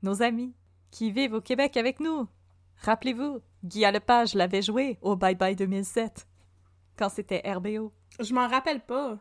nos 0.02 0.22
amis 0.22 0.54
qui 0.90 1.10
vivent 1.10 1.34
au 1.34 1.40
Québec 1.40 1.76
avec 1.76 2.00
nous, 2.00 2.26
rappelez-vous, 2.82 3.40
Guy 3.64 3.82
Lepage 3.82 4.34
l'avait 4.34 4.62
joué 4.62 4.98
au 5.02 5.16
Bye 5.16 5.34
Bye 5.34 5.56
2007, 5.56 6.26
quand 6.96 7.08
c'était 7.08 7.42
RBO. 7.44 7.92
Je 8.20 8.34
m'en 8.34 8.48
rappelle 8.48 8.80
pas. 8.80 9.18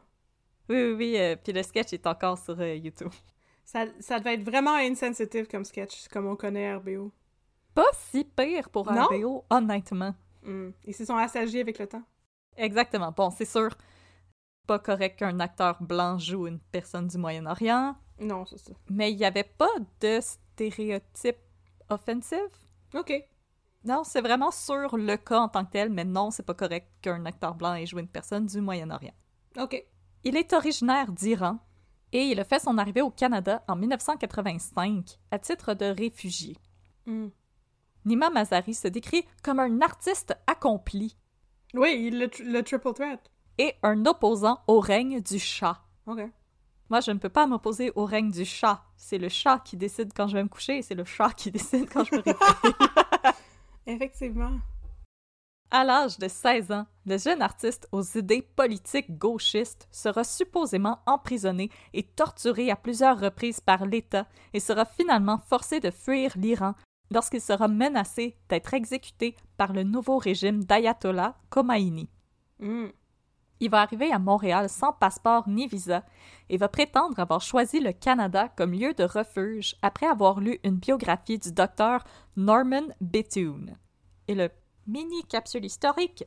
Oui, 0.69 0.83
oui, 0.83 0.93
oui, 0.93 1.17
euh, 1.17 1.35
puis 1.35 1.53
le 1.53 1.63
sketch 1.63 1.93
est 1.93 2.07
encore 2.07 2.37
sur 2.37 2.59
euh, 2.59 2.75
YouTube. 2.75 3.11
Ça, 3.63 3.85
ça 3.99 4.19
devait 4.19 4.35
être 4.35 4.43
vraiment 4.43 4.75
insensitive 4.75 5.47
comme 5.47 5.65
sketch, 5.65 6.07
comme 6.07 6.25
on 6.27 6.35
connaît 6.35 6.75
RBO. 6.75 7.11
Pas 7.73 7.89
si 7.93 8.23
pire 8.23 8.69
pour 8.69 8.91
Non? 8.91 9.05
RBO, 9.05 9.45
honnêtement. 9.49 10.15
Hmm. 10.43 10.69
Ils 10.85 10.95
se 10.95 11.05
sont 11.05 11.17
assagis 11.17 11.59
avec 11.59 11.77
le 11.77 11.87
temps. 11.87 12.03
Exactement. 12.55 13.11
Bon, 13.11 13.29
c'est 13.29 13.45
sûr, 13.45 13.69
pas 14.65 14.79
correct 14.79 15.19
qu'un 15.19 15.39
acteur 15.39 15.81
blanc 15.81 16.17
joue 16.17 16.47
une 16.47 16.59
personne 16.59 17.07
du 17.07 17.17
Moyen-Orient, 17.17 17.95
Non, 18.19 18.45
c'est 18.45 18.57
ça. 18.57 18.73
mais 18.89 19.11
il 19.11 19.17
n'y 19.17 19.25
avait 19.25 19.43
pas 19.43 19.69
de 20.01 20.19
stéréotype 20.21 21.37
offensif. 21.89 22.39
OK. 22.95 23.13
Non, 23.85 24.03
c'est 24.03 24.21
vraiment 24.21 24.51
sur 24.51 24.97
le 24.97 25.15
cas 25.17 25.39
en 25.39 25.49
tant 25.49 25.63
que 25.65 25.71
tel, 25.71 25.89
mais 25.89 26.03
non, 26.03 26.31
c'est 26.31 26.43
pas 26.45 26.53
correct 26.55 26.87
qu'un 27.01 27.25
acteur 27.25 27.55
blanc 27.55 27.73
ait 27.75 27.85
joué 27.85 28.01
une 28.01 28.07
personne 28.07 28.45
du 28.45 28.59
Moyen-Orient. 28.59 29.13
OK. 29.59 29.81
Il 30.23 30.35
est 30.35 30.51
originaire 30.53 31.11
d'Iran 31.11 31.59
et 32.11 32.23
il 32.23 32.39
a 32.39 32.43
fait 32.43 32.59
son 32.59 32.77
arrivée 32.77 33.01
au 33.01 33.11
Canada 33.11 33.63
en 33.67 33.75
1985 33.75 35.17
à 35.31 35.39
titre 35.39 35.73
de 35.73 35.85
réfugié. 35.85 36.57
Hmm. 37.05 37.27
Nima 38.05 38.29
Mazari 38.29 38.73
se 38.73 38.87
décrit 38.87 39.25
comme 39.43 39.59
un 39.59 39.81
artiste 39.81 40.35
accompli 40.47 41.15
Oui, 41.73 42.09
le, 42.09 42.27
tr- 42.27 42.43
le 42.43 42.63
triple 42.63 42.93
threat. 42.93 43.31
et 43.57 43.73
un 43.83 44.05
opposant 44.05 44.59
au 44.67 44.79
règne 44.79 45.21
du 45.21 45.39
chat. 45.39 45.81
OK. 46.07 46.21
Moi, 46.89 47.01
je 47.01 47.11
ne 47.11 47.19
peux 47.19 47.29
pas 47.29 47.47
m'opposer 47.47 47.91
au 47.95 48.05
règne 48.05 48.31
du 48.31 48.45
chat. 48.45 48.83
C'est 48.95 49.17
le 49.17 49.29
chat 49.29 49.59
qui 49.59 49.75
décide 49.75 50.13
quand 50.15 50.27
je 50.27 50.37
vais 50.37 50.43
me 50.43 50.49
coucher 50.49 50.77
et 50.77 50.81
c'est 50.81 50.95
le 50.95 51.05
chat 51.05 51.31
qui 51.31 51.51
décide 51.51 51.89
quand 51.89 52.03
je 52.03 52.15
me 52.15 52.21
réveille. 52.21 52.73
Effectivement. 53.87 54.51
À 55.69 55.83
l'âge 55.83 56.17
de 56.17 56.29
16 56.29 56.71
ans, 56.71 56.85
le 57.05 57.17
jeune 57.17 57.41
artiste 57.41 57.89
aux 57.91 58.03
idées 58.17 58.41
politiques 58.41 59.17
gauchistes 59.17 59.89
sera 59.91 60.23
supposément 60.23 60.99
emprisonné 61.05 61.69
et 61.93 62.03
torturé 62.03 62.71
à 62.71 62.77
plusieurs 62.77 63.19
reprises 63.19 63.59
par 63.59 63.85
l'État 63.85 64.27
et 64.53 64.61
sera 64.61 64.85
finalement 64.85 65.39
forcé 65.39 65.81
de 65.81 65.91
fuir 65.91 66.31
l'Iran 66.37 66.73
lorsqu'il 67.11 67.41
sera 67.41 67.67
menacé 67.67 68.37
d'être 68.47 68.73
exécuté 68.73 69.35
par 69.57 69.73
le 69.73 69.83
nouveau 69.83 70.17
régime 70.17 70.63
d'Ayatollah 70.63 71.35
Khomeini. 71.49 72.09
Hmm. 72.59 72.87
Il 73.59 73.69
va 73.69 73.81
arriver 73.81 74.11
à 74.11 74.19
Montréal 74.19 74.69
sans 74.69 74.93
passeport 74.93 75.47
ni 75.47 75.67
visa 75.67 76.03
et 76.49 76.57
va 76.57 76.67
prétendre 76.67 77.19
avoir 77.19 77.41
choisi 77.41 77.79
le 77.79 77.91
Canada 77.91 78.49
comme 78.55 78.73
lieu 78.73 78.93
de 78.93 79.03
refuge 79.03 79.75
après 79.81 80.05
avoir 80.05 80.39
lu 80.39 80.59
une 80.63 80.75
biographie 80.75 81.39
du 81.39 81.51
docteur 81.51 82.03
Norman 82.35 82.87
Bethune. 83.01 83.77
Et 84.27 84.35
le 84.35 84.49
mini 84.85 85.23
capsule 85.23 85.65
historique. 85.65 86.23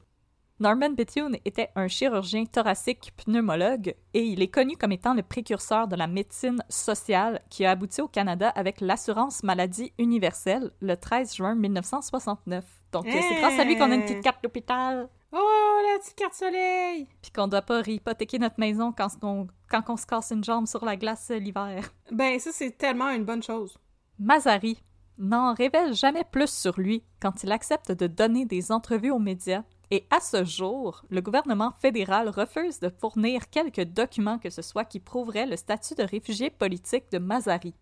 Norman 0.59 0.91
Bethune 0.91 1.39
était 1.47 1.71
un 1.75 1.89
chirurgien 1.89 2.45
thoracique 2.45 3.13
pneumologue 3.17 3.95
et 4.13 4.23
il 4.23 4.43
est 4.43 4.49
connu 4.49 4.77
comme 4.77 4.93
étant 4.93 5.15
le 5.15 5.23
précurseur 5.23 5.89
de 5.89 5.97
la 5.97 6.07
médecine 6.07 6.63
sociale 6.69 7.41
qui 7.49 7.65
a 7.65 7.71
abouti 7.71 8.03
au 8.03 8.09
Canada 8.09 8.51
avec 8.51 8.83
l'assurance 8.83 9.43
maladie 9.43 9.95
universelle 9.99 10.71
le 10.81 10.97
13 10.97 11.35
juin 11.35 11.55
1969. 11.55 12.63
Donc 12.93 13.07
c'est 13.09 13.41
grâce 13.41 13.59
à 13.59 13.65
lui 13.65 13.79
qu'on 13.79 13.91
a 13.91 13.95
une 13.95 14.03
petite 14.03 14.23
carte 14.23 14.43
d'hôpital 14.43 15.09
Oh, 15.33 15.81
la 15.93 15.99
petite 15.99 16.17
carte 16.17 16.35
soleil! 16.35 17.07
puis 17.23 17.31
qu'on 17.31 17.47
doit 17.47 17.63
pas 17.63 17.83
hypothéquer 17.87 18.39
notre 18.39 18.59
maison 18.59 18.93
quand 18.93 19.09
on, 19.23 19.47
quand 19.69 19.83
on 19.89 19.97
se 19.97 20.07
casse 20.07 20.33
une 20.33 20.43
jambe 20.43 20.67
sur 20.67 20.85
la 20.85 20.97
glace 20.97 21.31
l'hiver. 21.31 21.89
Ben, 22.11 22.39
ça, 22.39 22.51
c'est 22.53 22.77
tellement 22.77 23.11
une 23.11 23.25
bonne 23.25 23.43
chose. 23.43 23.79
Mazari 24.19 24.83
n'en 25.19 25.55
révèle 25.55 25.95
jamais 25.95 26.25
plus 26.25 26.51
sur 26.51 26.81
lui 26.81 27.05
quand 27.21 27.45
il 27.45 27.53
accepte 27.53 27.93
de 27.93 28.07
donner 28.07 28.47
des 28.47 28.73
entrevues 28.73 29.11
aux 29.11 29.19
médias, 29.19 29.63
et 29.93 30.07
à 30.11 30.21
ce 30.21 30.45
jour, 30.45 31.05
le 31.11 31.21
gouvernement 31.21 31.73
fédéral 31.73 32.29
refuse 32.29 32.81
de 32.81 32.89
fournir 32.89 33.51
quelques 33.51 33.85
documents 33.85 34.39
que 34.39 34.51
ce 34.51 34.63
soit 34.63 34.85
qui 34.85 35.01
prouveraient 35.01 35.47
le 35.47 35.57
statut 35.57 35.95
de 35.95 36.05
réfugié 36.05 36.51
politique 36.51 37.11
de 37.13 37.19
Mazari. 37.19 37.75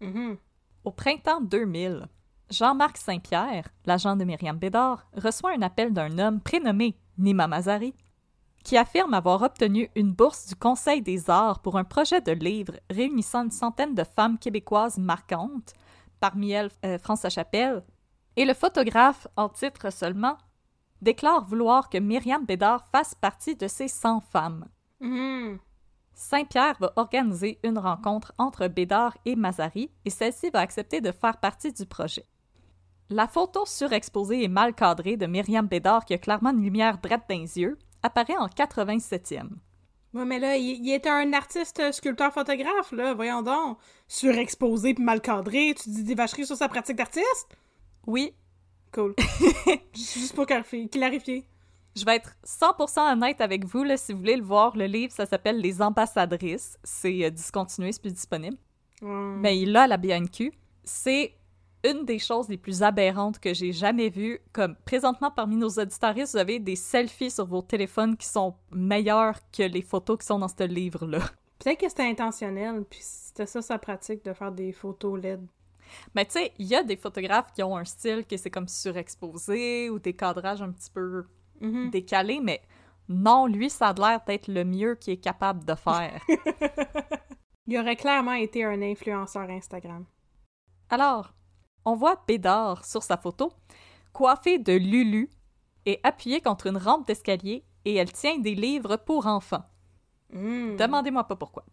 Mhm. 0.00 0.36
Au 0.84 0.92
printemps 0.92 1.40
2000, 1.40 2.08
Jean-Marc 2.50 2.96
Saint-Pierre, 2.98 3.68
l'agent 3.86 4.14
de 4.14 4.24
Myriam 4.24 4.56
Bédard, 4.56 5.06
reçoit 5.16 5.52
un 5.52 5.62
appel 5.62 5.92
d'un 5.92 6.18
homme 6.18 6.40
prénommé 6.40 6.96
Nima 7.18 7.48
Mazari, 7.48 7.92
qui 8.62 8.76
affirme 8.76 9.14
avoir 9.14 9.42
obtenu 9.42 9.90
une 9.96 10.12
bourse 10.12 10.46
du 10.46 10.54
Conseil 10.54 11.02
des 11.02 11.28
arts 11.28 11.60
pour 11.60 11.76
un 11.76 11.84
projet 11.84 12.20
de 12.20 12.32
livre 12.32 12.74
réunissant 12.88 13.44
une 13.44 13.50
centaine 13.50 13.94
de 13.94 14.04
femmes 14.04 14.38
québécoises 14.38 14.98
marquantes, 14.98 15.74
parmi 16.20 16.52
elles 16.52 16.70
euh, 16.84 16.98
France 16.98 17.26
Chapelle, 17.28 17.82
et 18.36 18.44
le 18.44 18.54
photographe, 18.54 19.26
en 19.36 19.48
titre 19.48 19.90
seulement, 19.90 20.36
déclare 21.02 21.44
vouloir 21.44 21.88
que 21.88 21.98
Myriam 21.98 22.44
Bédard 22.44 22.86
fasse 22.92 23.14
partie 23.14 23.56
de 23.56 23.66
ces 23.66 23.88
100 23.88 24.20
femmes. 24.20 24.66
Mhm. 25.00 25.58
Saint-Pierre 26.14 26.76
va 26.80 26.92
organiser 26.96 27.58
une 27.62 27.78
rencontre 27.78 28.32
entre 28.38 28.68
Bédard 28.68 29.16
et 29.26 29.36
Mazari 29.36 29.90
et 30.04 30.10
celle-ci 30.10 30.48
va 30.50 30.60
accepter 30.60 31.00
de 31.00 31.12
faire 31.12 31.36
partie 31.36 31.72
du 31.72 31.84
projet. 31.84 32.24
La 33.08 33.28
photo 33.28 33.64
surexposée 33.66 34.42
et 34.42 34.48
mal 34.48 34.74
cadrée 34.74 35.16
de 35.16 35.26
Myriam 35.26 35.66
Bédard, 35.66 36.04
qui 36.04 36.14
a 36.14 36.18
clairement 36.18 36.50
une 36.50 36.62
lumière 36.62 36.98
droite 36.98 37.24
dans 37.28 37.38
les 37.38 37.58
yeux, 37.58 37.78
apparaît 38.02 38.36
en 38.36 38.48
87e. 38.48 39.48
Ouais, 40.14 40.24
mais 40.24 40.38
là, 40.38 40.56
il, 40.56 40.84
il 40.84 40.92
était 40.92 41.10
un 41.10 41.32
artiste 41.32 41.78
euh, 41.80 41.92
sculpteur-photographe, 41.92 42.90
là, 42.92 43.14
voyons 43.14 43.42
donc. 43.42 43.78
Surexposé 44.08 44.94
puis 44.94 45.04
mal 45.04 45.20
cadré, 45.20 45.74
tu 45.80 45.90
dis 45.90 46.04
des 46.04 46.14
vacheries 46.14 46.46
sur 46.46 46.56
sa 46.56 46.68
pratique 46.68 46.96
d'artiste? 46.96 47.56
Oui, 48.06 48.34
Cool. 48.92 49.14
juste 49.94 50.34
pour 50.34 50.46
clarifier. 50.46 50.88
clarifier. 50.88 51.44
je 51.94 52.04
vais 52.04 52.16
être 52.16 52.34
100% 52.46 53.12
honnête 53.12 53.40
avec 53.42 53.64
vous, 53.66 53.84
là, 53.84 53.96
si 53.96 54.12
vous 54.12 54.20
voulez 54.20 54.36
le 54.36 54.42
voir, 54.44 54.76
le 54.76 54.86
livre, 54.86 55.12
ça 55.12 55.26
s'appelle 55.26 55.60
Les 55.60 55.82
ambassadrices. 55.82 56.78
C'est 56.82 57.24
euh, 57.24 57.30
discontinué, 57.30 57.92
c'est 57.92 58.00
plus 58.00 58.12
disponible. 58.12 58.56
Mais 59.02 59.58
il 59.58 59.72
l'a 59.72 59.82
à 59.82 59.86
la 59.86 59.98
BNQ. 59.98 60.52
C'est 60.82 61.34
une 61.90 62.04
des 62.04 62.18
choses 62.18 62.48
les 62.48 62.56
plus 62.56 62.82
aberrantes 62.82 63.38
que 63.38 63.54
j'ai 63.54 63.72
jamais 63.72 64.08
vues. 64.08 64.40
Comme 64.52 64.76
présentement, 64.84 65.30
parmi 65.30 65.56
nos 65.56 65.68
auditoristes, 65.70 66.32
vous 66.32 66.38
avez 66.38 66.58
des 66.58 66.76
selfies 66.76 67.30
sur 67.30 67.46
vos 67.46 67.62
téléphones 67.62 68.16
qui 68.16 68.26
sont 68.26 68.54
meilleurs 68.70 69.38
que 69.50 69.62
les 69.62 69.82
photos 69.82 70.18
qui 70.18 70.26
sont 70.26 70.38
dans 70.38 70.48
ce 70.48 70.64
livre-là. 70.64 71.20
Peut-être 71.58 71.80
que 71.80 71.88
c'était 71.88 72.02
intentionnel, 72.08 72.84
puis 72.88 73.00
c'était 73.02 73.46
ça 73.46 73.62
sa 73.62 73.78
pratique 73.78 74.24
de 74.24 74.32
faire 74.32 74.52
des 74.52 74.72
photos 74.72 75.20
LED. 75.20 75.46
Mais 76.14 76.24
tu 76.24 76.32
sais, 76.32 76.52
il 76.58 76.66
y 76.66 76.74
a 76.74 76.82
des 76.82 76.96
photographes 76.96 77.52
qui 77.54 77.62
ont 77.62 77.76
un 77.76 77.84
style 77.84 78.26
que 78.26 78.36
c'est 78.36 78.50
comme 78.50 78.68
surexposé 78.68 79.88
ou 79.88 79.98
des 79.98 80.14
cadrages 80.14 80.60
un 80.62 80.72
petit 80.72 80.90
peu 80.90 81.24
Mhm. 81.60 81.90
décalés, 81.90 82.40
mais 82.42 82.60
non, 83.08 83.46
lui, 83.46 83.70
ça 83.70 83.88
a 83.88 83.94
l'air 83.94 84.20
d'être 84.26 84.48
le 84.48 84.64
mieux 84.64 84.94
qu'il 84.96 85.14
est 85.14 85.16
capable 85.18 85.64
de 85.64 85.74
faire. 85.74 86.20
Il 87.68 87.78
aurait 87.78 87.96
clairement 87.96 88.32
été 88.34 88.62
un 88.64 88.80
influenceur 88.82 89.48
Instagram. 89.50 90.04
Alors, 90.90 91.32
on 91.86 91.94
voit 91.94 92.22
Bédard 92.26 92.84
sur 92.84 93.02
sa 93.02 93.16
photo, 93.16 93.52
coiffée 94.12 94.58
de 94.58 94.72
Lulu 94.72 95.30
et 95.86 96.00
appuyée 96.02 96.40
contre 96.40 96.66
une 96.66 96.76
rampe 96.76 97.06
d'escalier, 97.06 97.64
et 97.84 97.94
elle 97.94 98.12
tient 98.12 98.38
des 98.38 98.56
livres 98.56 98.96
pour 98.96 99.26
enfants. 99.26 99.64
Mm. 100.32 100.76
Demandez-moi 100.76 101.24
pas 101.24 101.36
pourquoi. 101.36 101.64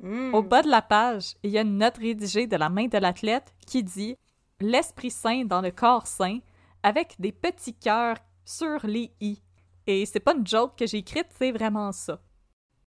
Mm. 0.00 0.34
Au 0.34 0.42
bas 0.42 0.62
de 0.62 0.70
la 0.70 0.80
page, 0.80 1.36
il 1.42 1.50
y 1.50 1.58
a 1.58 1.60
une 1.60 1.76
note 1.76 1.98
rédigée 1.98 2.46
de 2.46 2.56
la 2.56 2.70
main 2.70 2.86
de 2.86 2.96
l'athlète 2.96 3.54
qui 3.66 3.84
dit 3.84 4.16
L'esprit 4.60 5.10
saint 5.10 5.44
dans 5.44 5.60
le 5.60 5.70
corps 5.70 6.06
saint, 6.06 6.38
avec 6.82 7.14
des 7.18 7.32
petits 7.32 7.74
cœurs 7.74 8.16
sur 8.46 8.86
les 8.86 9.12
i. 9.20 9.42
Et 9.86 10.06
c'est 10.06 10.20
pas 10.20 10.34
une 10.34 10.46
joke 10.46 10.78
que 10.78 10.86
j'ai 10.86 10.98
écrite, 10.98 11.28
c'est 11.38 11.52
vraiment 11.52 11.92
ça. 11.92 12.18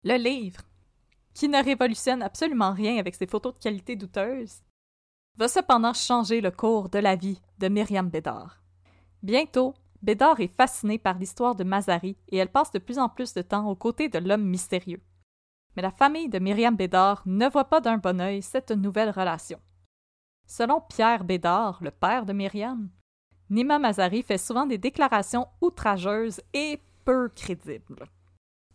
Le 0.04 0.16
livre, 0.16 0.61
qui 1.33 1.48
ne 1.48 1.62
révolutionne 1.62 2.22
absolument 2.22 2.72
rien 2.72 2.98
avec 2.98 3.14
ses 3.14 3.26
photos 3.26 3.54
de 3.54 3.59
qualité 3.59 3.96
douteuse, 3.96 4.61
va 5.38 5.46
cependant 5.46 5.94
changer 5.94 6.40
le 6.40 6.51
cours 6.51 6.88
de 6.88 6.98
la 6.98 7.14
vie 7.14 7.40
de 7.59 7.68
Myriam 7.68 8.09
Bédard. 8.09 8.61
Bientôt, 9.22 9.72
Bédard 10.03 10.40
est 10.40 10.53
fascinée 10.53 10.98
par 10.98 11.16
l'histoire 11.18 11.55
de 11.55 11.64
Mazari 11.64 12.16
et 12.29 12.38
elle 12.38 12.51
passe 12.51 12.72
de 12.72 12.81
plus 12.81 12.98
en 12.98 13.09
plus 13.09 13.35
de 13.35 13.42
temps 13.42 13.68
aux 13.68 13.77
côtés 13.77 14.09
de 14.09 14.18
l'homme 14.18 14.44
mystérieux. 14.44 15.01
Mais 15.77 15.83
la 15.83 15.92
famille 15.92 16.29
de 16.29 16.40
Myriam 16.40 16.74
Bédard 16.74 17.22
ne 17.24 17.48
voit 17.48 17.68
pas 17.68 17.81
d'un 17.81 17.98
bon 17.98 18.20
œil 18.20 18.42
cette 18.42 18.72
nouvelle 18.72 19.11
relation. 19.11 19.61
Selon 20.46 20.81
Pierre 20.81 21.24
Bédard, 21.24 21.79
le 21.83 21.92
père 21.92 22.27
de 22.27 22.33
Myriam, 22.33 22.90
Nima 23.51 23.79
Mazari 23.79 24.22
fait 24.22 24.38
souvent 24.38 24.66
des 24.66 24.79
déclarations 24.79 25.46
outrageuses 25.61 26.40
et 26.53 26.81
peu 27.05 27.29
crédibles. 27.29 28.07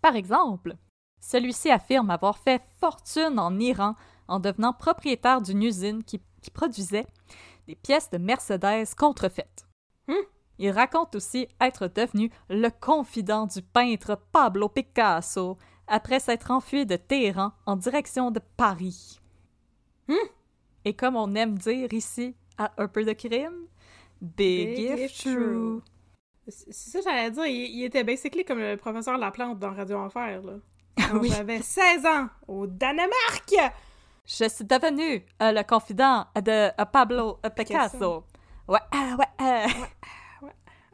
Par 0.01 0.15
exemple, 0.15 0.75
celui-ci 1.19 1.69
affirme 1.71 2.09
avoir 2.09 2.37
fait 2.37 2.61
fortune 2.79 3.37
en 3.37 3.59
Iran 3.59 3.95
en 4.27 4.39
devenant 4.39 4.73
propriétaire 4.73 5.41
d'une 5.41 5.63
usine 5.63 6.03
qui, 6.03 6.21
qui 6.41 6.51
produisait 6.51 7.07
des 7.67 7.75
pièces 7.75 8.09
de 8.09 8.17
Mercedes 8.17 8.93
contrefaites. 8.97 9.65
Il 10.59 10.69
raconte 10.69 11.15
aussi 11.15 11.47
être 11.59 11.87
devenu 11.87 12.29
le 12.49 12.69
confident 12.69 13.47
du 13.47 13.61
peintre 13.63 14.19
Pablo 14.31 14.69
Picasso 14.69 15.57
après 15.87 16.19
s'être 16.19 16.51
enfui 16.51 16.85
de 16.85 16.95
Téhéran 16.95 17.53
en 17.65 17.75
direction 17.75 18.29
de 18.29 18.39
Paris. 18.55 19.19
Et 20.85 20.93
comme 20.93 21.15
on 21.15 21.33
aime 21.35 21.57
dire 21.57 21.91
ici, 21.93 22.35
à 22.57 22.71
un 22.77 22.87
peu 22.87 23.03
de 23.03 23.13
crime, 23.13 23.67
big, 24.21 24.75
Big 24.75 24.99
if 24.99 25.17
true. 25.21 25.33
true. 25.33 25.81
C'est 26.47 26.73
ça 26.73 26.99
que 26.99 27.05
j'allais 27.05 27.31
dire. 27.31 27.45
Il, 27.45 27.77
il 27.79 27.83
était 27.85 28.03
basically 28.03 28.43
comme 28.45 28.59
le 28.59 28.75
professeur 28.75 29.17
Laplante 29.17 29.59
dans 29.59 29.73
Radio 29.73 29.97
Enfer, 29.97 30.41
là. 30.43 30.53
Quand 31.09 31.17
Oui. 31.19 31.29
j'avais 31.29 31.61
16 31.61 32.05
ans, 32.05 32.27
au 32.47 32.67
Danemark! 32.67 33.53
Je 34.25 34.47
suis 34.47 34.63
devenu 34.63 35.25
euh, 35.41 35.51
le 35.51 35.63
confident 35.63 36.25
de 36.35 36.69
euh, 36.79 36.85
Pablo 36.91 37.39
euh, 37.45 37.49
Picasso. 37.49 38.23
Ouais, 38.67 38.79
ah, 38.91 39.15
ouais, 39.19 39.45
euh. 39.45 39.67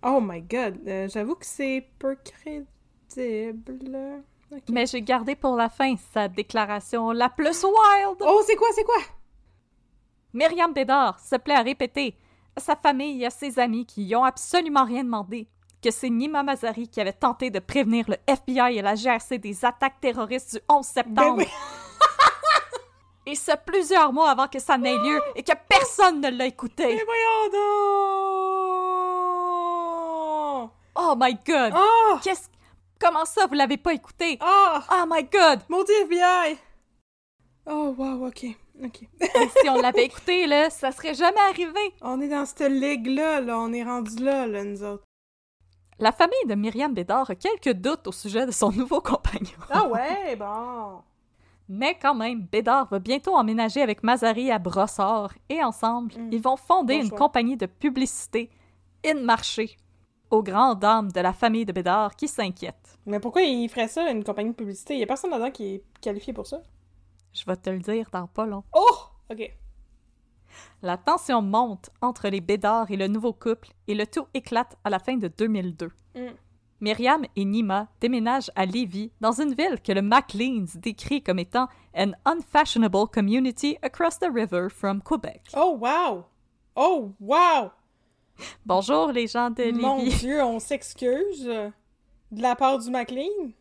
Oh 0.04 0.20
my 0.22 0.42
god, 0.42 0.80
euh, 0.88 1.08
j'avoue 1.10 1.36
que 1.36 1.46
c'est 1.46 1.88
peu 2.00 2.16
crédible. 2.16 2.66
Mais 4.70 4.86
j'ai 4.86 5.02
gardé 5.02 5.36
pour 5.36 5.56
la 5.56 5.70
fin 5.70 5.96
sa 6.14 6.28
déclaration 6.28 7.12
la 7.12 7.30
plus 7.30 7.64
wild. 7.64 8.18
Oh, 8.22 8.42
c'est 8.46 8.56
quoi, 8.56 8.68
c'est 8.74 8.84
quoi? 8.84 9.00
Myriam 10.34 10.74
Bédard 10.74 11.20
se 11.20 11.36
plaît 11.36 11.56
à 11.56 11.62
répéter 11.62 12.16
à 12.56 12.62
sa 12.62 12.76
famille 12.76 13.22
et 13.22 13.26
à 13.26 13.30
ses 13.30 13.60
amis 13.60 13.86
qui 13.86 14.06
y 14.06 14.16
ont 14.16 14.24
absolument 14.24 14.86
rien 14.86 15.04
demandé 15.04 15.48
que 15.84 15.92
c'est 15.92 16.10
Nima 16.10 16.44
Mazari 16.44 16.88
qui 16.88 17.00
avait 17.02 17.14
tenté 17.14 17.50
de 17.52 17.60
prévenir 17.60 18.06
le 18.10 18.18
FBI 18.28 18.78
et 18.78 18.82
la 18.82 18.96
GRC 18.96 19.38
des 19.38 19.66
attaques 19.66 20.00
terroristes 20.00 20.56
du 20.56 20.62
11 20.68 20.86
septembre. 20.86 21.38
Ben 21.38 21.46
oui. 21.46 21.48
Et 23.30 23.36
ce 23.36 23.52
plusieurs 23.64 24.12
mois 24.12 24.32
avant 24.32 24.48
que 24.48 24.58
ça 24.58 24.76
n'ait 24.76 24.98
lieu 24.98 25.22
et 25.36 25.44
que 25.44 25.52
personne 25.68 26.20
ne 26.20 26.32
l'a 26.32 26.48
écouté. 26.48 26.88
Mais 26.88 27.04
voyons 27.06 27.52
donc! 27.52 27.60
Oh 30.96 31.14
my 31.16 31.38
god! 31.46 31.76
Oh! 31.78 32.18
Qu'est-ce... 32.24 32.50
Comment 33.00 33.26
ça, 33.26 33.46
vous 33.46 33.54
l'avez 33.54 33.78
pas 33.78 33.94
écouté? 33.94 34.40
Oh! 34.42 34.80
Oh 34.92 35.04
my 35.08 35.24
god! 35.26 35.60
Maudit 35.70 35.92
FBI! 36.06 36.58
Oh, 37.68 37.94
wow, 37.96 38.30
ok. 38.30 38.46
Ok. 38.84 39.02
Si 39.62 39.70
on 39.70 39.80
l'avait 39.80 40.06
écouté, 40.06 40.48
là, 40.48 40.72
ça 40.72 40.92
serait 40.92 41.14
jamais 41.14 41.40
arrivé. 41.50 41.94
on 42.02 42.20
est 42.22 42.30
dans 42.30 42.48
cette 42.48 42.72
ligue-là, 42.72 43.42
là. 43.42 43.60
On 43.60 43.72
est 43.74 43.84
rendu 43.84 44.24
là, 44.24 44.48
là, 44.48 44.64
nous 44.64 44.84
autres. 44.84 45.04
La 46.00 46.12
famille 46.12 46.48
de 46.48 46.56
Myriam 46.56 46.96
Bédard 46.96 47.30
a 47.30 47.36
quelques 47.36 47.74
doutes 47.74 48.08
au 48.08 48.12
sujet 48.12 48.48
de 48.48 48.52
son 48.52 48.72
nouveau 48.72 49.02
compagnon. 49.02 49.52
Ah 49.70 49.88
ouais, 49.88 50.36
bon. 50.36 51.04
Mais 51.72 51.96
quand 52.02 52.16
même, 52.16 52.48
Bédard 52.52 52.88
va 52.90 52.98
bientôt 52.98 53.36
emménager 53.36 53.84
avec 53.84 54.02
Mazari 54.02 54.50
à 54.52 54.58
Brossard 54.58 55.34
et 55.50 55.64
ensemble, 55.64 56.14
ils 56.32 56.42
vont 56.42 56.58
fonder 56.58 56.96
Bon 56.96 57.04
une 57.04 57.10
choix. 57.10 57.18
compagnie 57.20 57.58
de 57.58 57.68
publicité, 57.68 58.50
In 59.06 59.22
Marché, 59.22 59.78
aux 60.32 60.42
grandes 60.42 60.80
dames 60.80 61.12
de 61.12 61.22
la 61.22 61.32
famille 61.32 61.66
de 61.66 61.72
Bédard 61.72 62.16
qui 62.16 62.28
s'inquiètent. 62.28 62.98
Mais 63.06 63.20
pourquoi 63.20 63.44
il 63.44 63.70
ferait 63.70 63.88
ça, 63.88 64.10
une 64.10 64.24
compagnie 64.24 64.50
de 64.50 64.56
publicité? 64.56 64.96
Il 64.96 65.00
y 65.00 65.04
a 65.04 65.08
personne 65.08 65.30
là-dedans 65.30 65.52
qui 65.52 65.76
est 65.76 65.84
qualifié 66.02 66.34
pour 66.34 66.48
ça. 66.48 66.62
Je 67.34 67.46
vais 67.46 67.56
te 67.56 67.70
le 67.70 67.80
dire 67.80 68.10
dans 68.12 68.26
pas 68.26 68.48
long. 68.48 68.64
Oh! 68.74 68.96
Ok. 69.32 69.52
La 70.82 70.98
tension 70.98 71.44
monte 71.44 71.92
entre 72.02 72.30
les 72.30 72.42
Bédard 72.42 72.90
et 72.90 72.98
le 72.98 73.08
nouveau 73.08 73.32
couple 73.32 73.70
et 73.88 73.94
le 73.94 74.08
tout 74.08 74.26
éclate 74.34 74.76
à 74.84 74.90
la 74.90 74.98
fin 74.98 75.18
de 75.18 75.28
2002. 75.28 75.92
Mm. 76.16 76.20
Myriam 76.82 77.26
et 77.36 77.46
Nima 77.46 77.88
déménagent 78.00 78.52
à 78.56 78.66
Lévis, 78.66 79.12
dans 79.22 79.42
une 79.42 79.54
ville 79.54 79.82
que 79.82 79.92
le 79.92 80.02
Macleans 80.02 80.66
décrit 80.76 81.22
comme 81.22 81.40
étant 81.40 81.68
an 81.96 82.12
unfashionable 82.26 83.08
community 83.08 83.78
across 83.82 84.18
the 84.20 84.30
river 84.34 84.70
from 84.70 85.02
Quebec. 85.02 85.42
Oh, 85.56 85.78
wow! 85.80 86.26
Oh, 86.76 87.14
wow! 87.20 87.72
Bonjour 88.66 89.12
les 89.12 89.28
gens 89.28 89.50
de 89.50 89.72
Mon 89.72 89.98
Lévis. 89.98 90.20
Dieu, 90.20 90.44
on 90.44 90.60
s'excuse 90.60 91.46
euh, 91.48 91.70
de 92.32 92.42
la 92.42 92.56
part 92.56 92.80
du 92.80 92.90
McLean? 92.90 93.52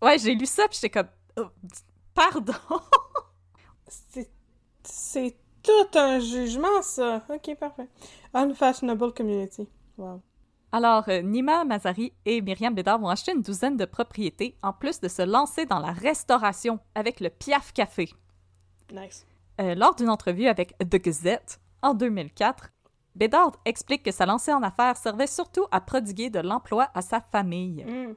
Ouais, 0.00 0.18
j'ai 0.18 0.34
lu 0.34 0.46
ça 0.46 0.68
puis 0.68 0.78
j'étais 0.80 0.90
comme 0.90 1.08
Oh, 1.36 1.46
pardon. 2.14 2.52
C'est... 3.86 4.30
C'est 4.82 5.36
tout 5.62 5.98
un 5.98 6.18
jugement, 6.20 6.82
ça. 6.82 7.22
Ok, 7.28 7.54
parfait. 7.56 7.86
Unfashionable 8.32 9.12
community. 9.12 9.68
Wow. 9.96 10.22
Alors, 10.72 11.08
euh, 11.08 11.20
Nima 11.22 11.64
Mazari 11.64 12.12
et 12.24 12.40
Myriam 12.40 12.74
Bédard 12.74 13.00
vont 13.00 13.08
acheter 13.08 13.32
une 13.32 13.42
douzaine 13.42 13.76
de 13.76 13.84
propriétés 13.84 14.56
en 14.62 14.72
plus 14.72 15.00
de 15.00 15.08
se 15.08 15.22
lancer 15.22 15.66
dans 15.66 15.80
la 15.80 15.92
restauration 15.92 16.78
avec 16.94 17.20
le 17.20 17.28
Piaf 17.28 17.72
Café. 17.72 18.08
Nice. 18.92 19.26
Euh, 19.60 19.74
lors 19.74 19.94
d'une 19.94 20.08
entrevue 20.08 20.46
avec 20.46 20.76
The 20.78 20.96
Gazette 20.96 21.60
en 21.82 21.94
2004, 21.94 22.70
Bédard 23.16 23.52
explique 23.64 24.04
que 24.04 24.12
sa 24.12 24.26
lancée 24.26 24.52
en 24.52 24.62
affaires 24.62 24.96
servait 24.96 25.26
surtout 25.26 25.66
à 25.72 25.80
prodiguer 25.80 26.30
de 26.30 26.38
l'emploi 26.38 26.88
à 26.94 27.02
sa 27.02 27.20
famille. 27.20 27.84
Mm. 27.84 28.14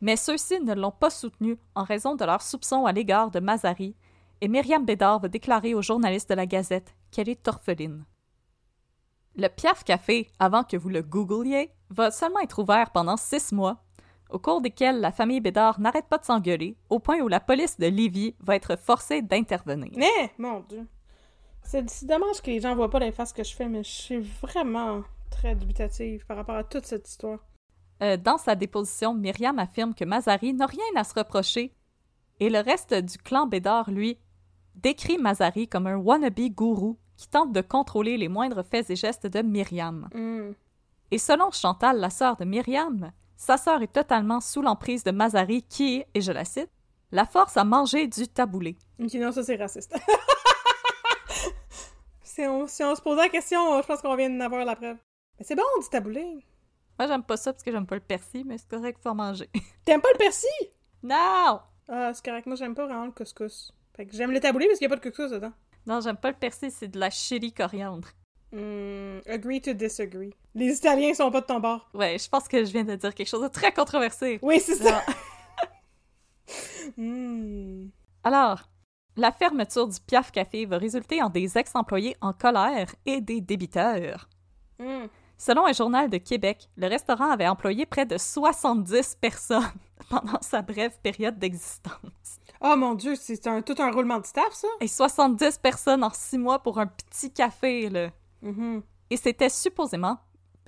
Mais 0.00 0.16
ceux-ci 0.16 0.60
ne 0.60 0.74
l'ont 0.74 0.92
pas 0.92 1.10
soutenu 1.10 1.58
en 1.74 1.82
raison 1.82 2.14
de 2.14 2.24
leurs 2.24 2.42
soupçons 2.42 2.86
à 2.86 2.92
l'égard 2.92 3.30
de 3.30 3.40
Mazari, 3.40 3.96
et 4.40 4.48
Myriam 4.48 4.84
Bédard 4.84 5.20
va 5.20 5.28
déclarer 5.28 5.74
aux 5.74 5.82
journalistes 5.82 6.28
de 6.28 6.34
la 6.34 6.46
Gazette 6.46 6.94
qu'elle 7.10 7.28
est 7.28 7.48
orpheline. 7.48 8.04
Le 9.34 9.48
Piaf 9.48 9.84
Café, 9.84 10.30
avant 10.38 10.64
que 10.64 10.76
vous 10.76 10.88
le 10.88 11.02
googliez, 11.02 11.70
va 11.90 12.10
seulement 12.10 12.40
être 12.40 12.58
ouvert 12.58 12.90
pendant 12.90 13.16
six 13.16 13.52
mois, 13.52 13.82
au 14.30 14.38
cours 14.38 14.60
desquels 14.60 15.00
la 15.00 15.12
famille 15.12 15.40
Bédard 15.40 15.80
n'arrête 15.80 16.06
pas 16.06 16.18
de 16.18 16.24
s'engueuler, 16.24 16.76
au 16.90 16.98
point 16.98 17.20
où 17.20 17.28
la 17.28 17.40
police 17.40 17.78
de 17.78 17.86
Lévis 17.86 18.34
va 18.40 18.56
être 18.56 18.76
forcée 18.76 19.22
d'intervenir. 19.22 19.92
Mais, 19.96 20.32
mon 20.38 20.60
Dieu. 20.60 20.86
C'est 21.62 21.88
c'est 21.90 22.06
dommage 22.06 22.40
que 22.42 22.50
les 22.50 22.60
gens 22.60 22.74
voient 22.76 22.90
pas 22.90 23.00
les 23.00 23.12
faces 23.12 23.32
que 23.32 23.42
je 23.42 23.54
fais, 23.54 23.68
mais 23.68 23.82
je 23.82 23.90
suis 23.90 24.20
vraiment 24.20 25.02
très 25.30 25.54
dubitative 25.54 26.24
par 26.26 26.36
rapport 26.36 26.54
à 26.54 26.64
toute 26.64 26.86
cette 26.86 27.08
histoire. 27.08 27.40
Euh, 28.02 28.16
dans 28.16 28.38
sa 28.38 28.54
déposition, 28.54 29.14
Myriam 29.14 29.58
affirme 29.58 29.94
que 29.94 30.04
Mazari 30.04 30.54
n'a 30.54 30.66
rien 30.66 30.84
à 30.94 31.04
se 31.04 31.14
reprocher, 31.14 31.74
et 32.40 32.50
le 32.50 32.60
reste 32.60 32.94
du 32.94 33.18
clan 33.18 33.46
Bédard, 33.46 33.90
lui, 33.90 34.18
décrit 34.74 35.18
Mazari 35.18 35.68
comme 35.68 35.86
un 35.86 35.96
wannabe 35.96 36.50
gourou 36.50 36.98
qui 37.16 37.28
tente 37.28 37.52
de 37.52 37.62
contrôler 37.62 38.18
les 38.18 38.28
moindres 38.28 38.64
faits 38.64 38.90
et 38.90 38.96
gestes 38.96 39.26
de 39.26 39.40
Myriam. 39.40 40.08
Mm. 40.14 40.52
Et 41.10 41.18
selon 41.18 41.50
Chantal, 41.50 41.98
la 41.98 42.10
sœur 42.10 42.36
de 42.36 42.44
Myriam, 42.44 43.12
sa 43.36 43.56
sœur 43.56 43.82
est 43.82 43.92
totalement 43.92 44.40
sous 44.40 44.62
l'emprise 44.62 45.04
de 45.04 45.10
Mazari 45.10 45.62
qui, 45.62 46.04
et 46.14 46.20
je 46.20 46.32
la 46.32 46.44
cite, 46.44 46.70
la 47.12 47.26
force 47.26 47.56
à 47.56 47.64
manger 47.64 48.08
du 48.08 48.26
taboulé. 48.26 48.76
Ok, 49.00 49.14
non, 49.14 49.30
ça 49.30 49.44
c'est 49.44 49.56
raciste. 49.56 49.94
si, 52.22 52.42
on, 52.42 52.66
si 52.66 52.82
on 52.82 52.94
se 52.94 53.00
posait 53.00 53.22
la 53.22 53.28
question, 53.28 53.80
je 53.80 53.86
pense 53.86 54.00
qu'on 54.00 54.16
vient 54.16 54.30
d'en 54.30 54.40
avoir 54.40 54.64
la 54.64 54.74
preuve. 54.74 54.96
Mais 55.38 55.44
c'est 55.44 55.54
bon, 55.54 55.62
du 55.80 55.88
taboulé. 55.88 56.44
Moi, 56.98 57.08
j'aime 57.08 57.22
pas 57.22 57.36
ça 57.36 57.52
parce 57.52 57.62
que 57.62 57.70
j'aime 57.70 57.86
pas 57.86 57.94
le 57.96 58.00
persil, 58.00 58.44
mais 58.46 58.58
c'est 58.58 58.68
correct, 58.68 58.98
faut 59.02 59.10
en 59.10 59.14
manger. 59.14 59.50
T'aimes 59.84 60.00
pas 60.00 60.12
le 60.12 60.18
persil? 60.18 60.48
non! 61.02 61.60
Ah, 61.88 62.12
c'est 62.12 62.24
correct. 62.24 62.46
Moi, 62.46 62.56
j'aime 62.56 62.74
pas 62.74 62.86
vraiment 62.86 63.04
le 63.06 63.12
couscous. 63.12 63.72
Fait 63.96 64.06
que 64.06 64.16
j'aime 64.16 64.32
le 64.32 64.40
taboulé 64.40 64.66
parce 64.66 64.78
qu'il 64.78 64.88
y 64.88 64.92
a 64.92 64.96
pas 64.96 65.00
de 65.00 65.08
couscous 65.08 65.30
dedans. 65.30 65.52
Non, 65.86 66.00
j'aime 66.00 66.16
pas 66.16 66.30
le 66.30 66.36
persil, 66.36 66.70
c'est 66.72 66.88
de 66.88 66.98
la 66.98 67.10
chili 67.10 67.52
coriandre. 67.52 68.08
Hmm, 68.52 69.18
agree 69.26 69.60
to 69.60 69.72
disagree. 69.72 70.34
Les 70.54 70.76
Italiens 70.76 71.14
sont 71.14 71.30
pas 71.30 71.40
de 71.40 71.46
ton 71.46 71.60
bord. 71.60 71.88
Ouais, 71.92 72.16
je 72.18 72.28
pense 72.28 72.48
que 72.48 72.64
je 72.64 72.70
viens 72.72 72.84
de 72.84 72.94
dire 72.94 73.14
quelque 73.14 73.28
chose 73.28 73.42
de 73.42 73.48
très 73.48 73.72
controversé. 73.72 74.38
Oui, 74.42 74.60
c'est 74.60 74.76
ça. 74.76 75.02
Hmm. 76.96 77.88
Alors, 78.22 78.62
la 79.16 79.32
fermeture 79.32 79.88
du 79.88 79.98
Piaf 80.00 80.30
Café 80.30 80.66
va 80.66 80.78
résulter 80.78 81.20
en 81.22 81.28
des 81.28 81.58
ex-employés 81.58 82.16
en 82.20 82.32
colère 82.32 82.94
et 83.04 83.20
des 83.20 83.40
débiteurs. 83.40 84.28
Hmm. 84.78 85.06
Selon 85.38 85.66
un 85.66 85.72
journal 85.72 86.08
de 86.08 86.16
Québec, 86.18 86.68
le 86.76 86.86
restaurant 86.86 87.30
avait 87.30 87.48
employé 87.48 87.86
près 87.86 88.06
de 88.06 88.16
70 88.16 89.16
personnes 89.20 89.64
pendant 90.08 90.40
sa 90.40 90.62
brève 90.62 90.98
période 91.02 91.38
d'existence. 91.38 92.38
Oh 92.60 92.74
mon 92.76 92.94
dieu, 92.94 93.14
c'est 93.16 93.46
un, 93.46 93.60
tout 93.62 93.76
un 93.78 93.90
roulement 93.90 94.18
de 94.18 94.26
staff, 94.26 94.52
ça? 94.52 94.68
Et 94.80 94.88
70 94.88 95.58
personnes 95.58 96.04
en 96.04 96.10
six 96.10 96.38
mois 96.38 96.62
pour 96.62 96.78
un 96.78 96.86
petit 96.86 97.32
café, 97.32 97.90
là. 97.90 98.10
Mhm. 98.46 98.82
Et 99.10 99.16
c'était 99.16 99.48
supposément, 99.48 100.18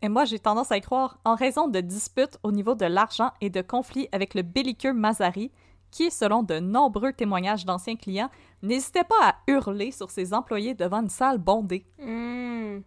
et 0.02 0.08
moi 0.08 0.24
j'ai 0.24 0.38
tendance 0.38 0.70
à 0.70 0.76
y 0.76 0.80
croire, 0.80 1.18
en 1.24 1.34
raison 1.34 1.68
de 1.68 1.80
disputes 1.80 2.38
au 2.42 2.52
niveau 2.52 2.74
de 2.74 2.86
l'argent 2.86 3.30
et 3.40 3.50
de 3.50 3.62
conflits 3.62 4.08
avec 4.12 4.34
le 4.34 4.42
belliqueux 4.42 4.92
Mazari, 4.92 5.50
qui, 5.90 6.10
selon 6.10 6.42
de 6.42 6.58
nombreux 6.58 7.12
témoignages 7.12 7.64
d'anciens 7.64 7.96
clients, 7.96 8.30
n'hésitait 8.62 9.04
pas 9.04 9.28
à 9.28 9.34
hurler 9.46 9.90
sur 9.90 10.10
ses 10.10 10.34
employés 10.34 10.74
devant 10.74 11.00
une 11.00 11.08
salle 11.08 11.38
bondée. 11.38 11.86
Hmm. 11.98 12.80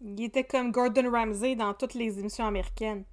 Il 0.00 0.22
était 0.22 0.44
comme 0.44 0.70
Gordon 0.70 1.10
Ramsay 1.10 1.56
dans 1.56 1.74
toutes 1.74 1.94
les 1.94 2.18
émissions 2.18 2.46
américaines. 2.46 3.04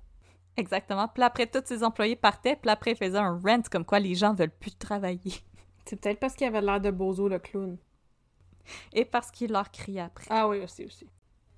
Exactement. 0.56 1.08
Puis 1.08 1.24
après, 1.24 1.48
tous 1.48 1.64
ses 1.66 1.84
employés 1.84 2.16
partaient, 2.16 2.56
puis 2.56 2.70
après, 2.70 2.92
il 2.92 2.98
faisait 2.98 3.18
un 3.18 3.38
rent 3.44 3.64
comme 3.70 3.86
quoi 3.86 4.00
les 4.00 4.16
gens 4.16 4.34
veulent 4.34 4.56
plus 4.58 4.76
travailler. 4.76 5.34
C'est 5.86 6.00
peut-être 6.00 6.20
parce 6.20 6.36
qu'il 6.36 6.48
avait 6.48 6.62
l'air 6.62 6.80
de 6.80 6.92
Bozo 6.92 7.28
le 7.28 7.40
clown. 7.40 7.78
Et 8.94 9.06
parce 9.06 9.32
qu'il 9.32 9.52
leur 9.52 9.72
criait 9.72 10.02
après. 10.02 10.28
Ah 10.30 10.48
oui, 10.48 10.60
aussi, 10.60 10.86
aussi. 10.86 11.08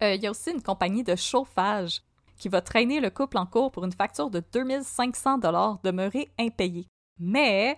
Euh, 0.03 0.13
Il 0.13 0.21
y 0.21 0.27
a 0.27 0.31
aussi 0.31 0.51
une 0.51 0.61
compagnie 0.61 1.03
de 1.03 1.15
chauffage 1.15 2.01
qui 2.37 2.49
va 2.49 2.61
traîner 2.61 2.99
le 2.99 3.09
couple 3.09 3.37
en 3.37 3.45
cours 3.45 3.71
pour 3.71 3.83
une 3.83 3.91
facture 3.91 4.29
de 4.29 4.43
2500 4.53 5.39
dollars 5.39 5.79
demeurée 5.83 6.29
impayée. 6.37 6.87
Mais 7.19 7.75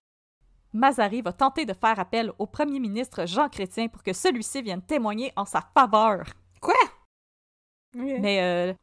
Mazari 0.73 1.21
va 1.21 1.31
tenter 1.33 1.65
de 1.65 1.73
faire 1.73 1.99
appel 1.99 2.31
au 2.37 2.45
premier 2.45 2.79
ministre 2.79 3.25
Jean 3.25 3.49
Chrétien 3.49 3.87
pour 3.87 4.03
que 4.03 4.13
celui-ci 4.13 4.61
vienne 4.61 4.81
témoigner 4.81 5.31
en 5.35 5.45
sa 5.45 5.61
faveur. 5.73 6.25
Quoi? 6.61 6.75
Mais 7.95 8.41
euh, 8.41 8.73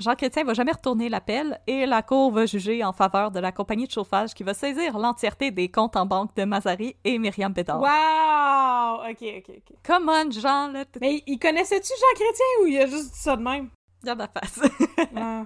Jean 0.00 0.14
Chrétien 0.14 0.44
va 0.44 0.54
jamais 0.54 0.70
retourner 0.70 1.08
l'appel 1.08 1.60
et 1.66 1.84
la 1.84 2.02
cour 2.02 2.30
va 2.30 2.46
juger 2.46 2.84
en 2.84 2.92
faveur 2.92 3.32
de 3.32 3.40
la 3.40 3.50
compagnie 3.50 3.86
de 3.86 3.90
chauffage 3.90 4.32
qui 4.32 4.44
va 4.44 4.54
saisir 4.54 4.96
l'entièreté 4.96 5.50
des 5.50 5.68
comptes 5.68 5.96
en 5.96 6.06
banque 6.06 6.36
de 6.36 6.44
Mazari 6.44 6.94
et 7.04 7.18
Myriam 7.18 7.52
Bédard. 7.52 7.80
Wow! 7.80 9.10
Ok, 9.10 9.22
ok, 9.38 9.56
ok. 9.56 9.76
Come 9.84 10.08
on, 10.08 10.30
Jean, 10.30 10.68
là, 10.68 10.84
Mais 11.00 11.22
il 11.26 11.38
connaissait-tu 11.38 11.88
Jean 11.98 12.14
Chrétien 12.14 12.46
ou 12.62 12.66
il 12.66 12.78
a 12.78 12.86
juste 12.86 13.12
dit 13.12 13.18
ça 13.18 13.36
de 13.36 13.42
même? 13.42 13.70
bien 14.02 14.14
ma 14.14 14.28
face. 14.28 14.60
Ah. 15.16 15.44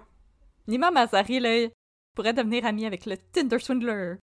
Nima 0.69 0.91
Mazari, 0.91 1.41
là, 1.41 1.69
pourrait 2.15 2.35
devenir 2.35 2.67
ami 2.67 2.85
avec 2.85 3.07
le 3.07 3.17
Tinder 3.17 3.59
Swindler. 3.59 4.17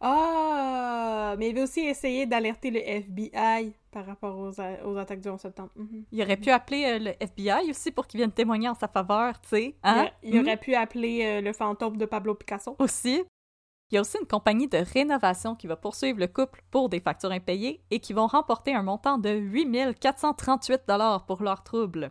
Ah! 0.00 1.34
Mais 1.38 1.48
il 1.48 1.52
avait 1.56 1.62
aussi 1.62 1.80
essayé 1.80 2.26
d'alerter 2.26 2.70
le 2.70 2.80
FBI 2.80 3.72
par 3.92 4.06
rapport 4.06 4.36
aux, 4.38 4.58
attaques 4.98 5.20
du 5.20 5.28
11 5.28 5.38
septembre. 5.40 5.70
Mhm. 5.76 6.04
Il 6.10 6.22
aurait 6.22 6.36
pu 6.36 6.50
appeler 6.50 6.84
euh, 6.86 6.98
le 6.98 7.10
FBI 7.20 7.70
aussi 7.70 7.92
pour 7.92 8.06
qu'il 8.06 8.18
vienne 8.18 8.32
témoigner 8.32 8.68
en 8.68 8.74
sa 8.74 8.88
faveur, 8.88 9.40
tu 9.42 9.48
sais. 9.50 9.76
Hein? 9.84 10.08
Il, 10.22 10.30
il 10.30 10.40
Hmm? 10.40 10.44
aurait 10.44 10.56
pu 10.56 10.74
appeler 10.74 11.24
euh, 11.24 11.40
le 11.42 11.52
fantôme 11.52 11.96
de 11.98 12.06
Pablo 12.06 12.34
Picasso. 12.34 12.74
Aussi. 12.78 13.22
Il 13.90 13.96
y 13.96 13.98
a 13.98 14.00
aussi 14.00 14.16
une 14.18 14.26
compagnie 14.26 14.68
de 14.68 14.78
rénovation 14.78 15.54
qui 15.54 15.66
va 15.66 15.76
poursuivre 15.76 16.18
le 16.18 16.26
couple 16.26 16.62
pour 16.70 16.88
des 16.88 17.00
factures 17.00 17.30
impayées 17.30 17.84
et 17.90 18.00
qui 18.00 18.14
vont 18.14 18.26
remporter 18.26 18.74
un 18.74 18.82
montant 18.82 19.18
de 19.18 19.28
8 19.30 19.98
438 20.00 20.80
pour 21.26 21.42
leurs 21.42 21.62
troubles. 21.62 22.10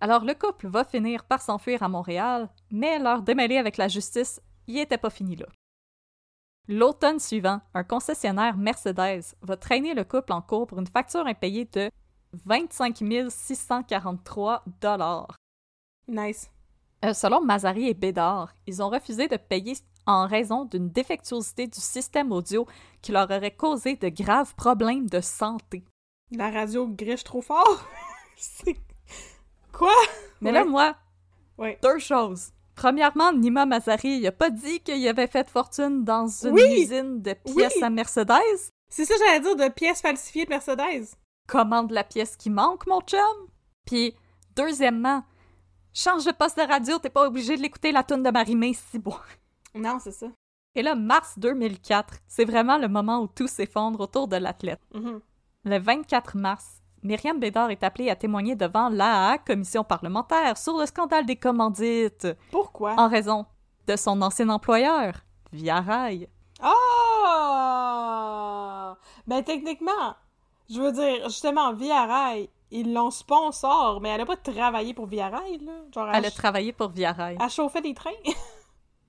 Alors 0.00 0.24
le 0.24 0.34
couple 0.34 0.66
va 0.66 0.84
finir 0.84 1.22
par 1.24 1.40
s'enfuir 1.40 1.84
à 1.84 1.88
Montréal, 1.88 2.48
mais 2.72 2.98
leur 2.98 3.22
démêlé 3.22 3.56
avec 3.58 3.76
la 3.76 3.86
justice 3.86 4.40
y 4.66 4.80
était 4.80 4.98
pas 4.98 5.10
fini 5.10 5.36
là. 5.36 5.46
L'automne 6.68 7.18
suivant, 7.18 7.60
un 7.74 7.82
concessionnaire 7.84 8.56
Mercedes 8.56 9.34
va 9.42 9.56
traîner 9.56 9.94
le 9.94 10.04
couple 10.04 10.32
en 10.32 10.40
cours 10.40 10.66
pour 10.66 10.78
une 10.78 10.86
facture 10.86 11.26
impayée 11.26 11.64
de 11.72 11.90
25 12.46 13.02
643 13.28 14.64
Nice. 16.08 16.50
euh, 17.04 17.12
selon 17.12 17.42
Mazari 17.42 17.88
et 17.88 17.94
Bédard, 17.94 18.54
ils 18.66 18.82
ont 18.82 18.88
refusé 18.90 19.28
de 19.28 19.36
payer 19.36 19.74
en 20.06 20.26
raison 20.26 20.64
d'une 20.64 20.88
défectuosité 20.88 21.66
du 21.66 21.80
système 21.80 22.32
audio 22.32 22.66
qui 23.02 23.12
leur 23.12 23.30
aurait 23.30 23.54
causé 23.54 23.96
de 23.96 24.08
graves 24.08 24.54
problèmes 24.54 25.08
de 25.08 25.20
santé. 25.20 25.84
La 26.30 26.50
radio 26.50 26.88
griche 26.88 27.24
trop 27.24 27.42
fort? 27.42 27.86
C'est... 28.36 28.76
Quoi? 29.72 29.92
Mais 30.40 30.52
là, 30.52 30.64
moi, 30.64 30.94
Ouais. 31.58 31.78
deux 31.82 31.98
choses. 31.98 32.50
Premièrement, 32.74 33.32
Nima 33.32 33.66
Mazari, 33.66 34.16
il 34.18 34.26
a 34.26 34.32
pas 34.32 34.50
dit 34.50 34.80
qu'il 34.80 35.06
avait 35.08 35.26
fait 35.26 35.48
fortune 35.48 36.04
dans 36.04 36.26
une 36.26 36.52
Oui! 36.52 36.82
usine 36.82 37.20
de 37.22 37.34
pièces 37.34 37.74
Oui! 37.76 37.82
à 37.84 37.90
Mercedes. 37.90 38.32
C'est 38.88 39.04
ça 39.04 39.14
que 39.14 39.20
j'allais 39.24 39.40
dire 39.40 39.56
de 39.56 39.68
pièces 39.68 40.00
falsifiées 40.00 40.44
de 40.44 40.50
Mercedes. 40.50 41.06
Commande 41.46 41.90
la 41.90 42.04
pièce 42.04 42.36
qui 42.36 42.50
manque, 42.50 42.86
mon 42.86 43.00
chum. 43.00 43.18
Puis, 43.84 44.14
deuxièmement, 44.56 45.24
change 45.92 46.24
de 46.24 46.32
poste 46.32 46.56
de 46.58 46.62
radio, 46.62 46.98
t'es 46.98 47.10
pas 47.10 47.26
obligé 47.26 47.56
de 47.56 47.62
l'écouter 47.62 47.92
la 47.92 48.04
tune 48.04 48.22
de 48.22 48.30
Marimé, 48.30 48.74
si 48.74 48.98
bon. 48.98 49.14
Non, 49.74 49.98
c'est 49.98 50.12
ça. 50.12 50.26
Et 50.74 50.82
là, 50.82 50.94
mars 50.94 51.38
2004, 51.38 52.14
c'est 52.28 52.44
vraiment 52.44 52.78
le 52.78 52.88
moment 52.88 53.20
où 53.20 53.26
tout 53.28 53.46
s'effondre 53.48 54.00
autour 54.00 54.28
de 54.28 54.36
l'athlète. 54.36 54.80
Mhm. 54.94 55.20
Le 55.64 55.78
24 55.78 56.36
mars, 56.36 56.81
Myriam 57.02 57.38
Bédard 57.40 57.70
est 57.70 57.82
appelée 57.82 58.10
à 58.10 58.16
témoigner 58.16 58.54
devant 58.54 58.88
l'AA, 58.88 59.38
commission 59.38 59.82
parlementaire, 59.84 60.56
sur 60.56 60.78
le 60.78 60.86
scandale 60.86 61.26
des 61.26 61.36
commandites, 61.36 62.28
Pourquoi? 62.50 62.94
en 62.98 63.08
raison 63.08 63.44
de 63.88 63.96
son 63.96 64.22
ancien 64.22 64.48
employeur, 64.48 65.14
Via 65.52 65.80
Rail. 65.80 66.28
Ah! 67.62 68.96
Ben, 69.26 69.42
techniquement, 69.42 70.14
je 70.70 70.80
veux 70.80 70.92
dire, 70.92 71.24
justement, 71.24 71.72
Via 71.72 72.06
Rail, 72.06 72.48
ils 72.70 72.92
l'ont 72.92 73.10
sponsor, 73.10 74.00
mais 74.00 74.10
elle 74.10 74.20
a 74.22 74.26
pas 74.26 74.36
travaillé 74.36 74.94
pour 74.94 75.06
Via 75.06 75.28
Rail, 75.28 75.58
là. 75.58 75.72
Genre, 75.92 76.08
Elle 76.12 76.24
a 76.26 76.30
travaillé 76.30 76.72
pour 76.72 76.88
Via 76.90 77.12
Rail. 77.12 77.36
elle 77.40 77.50
chauffait 77.50 77.82
des 77.82 77.94
trains? 77.94 78.10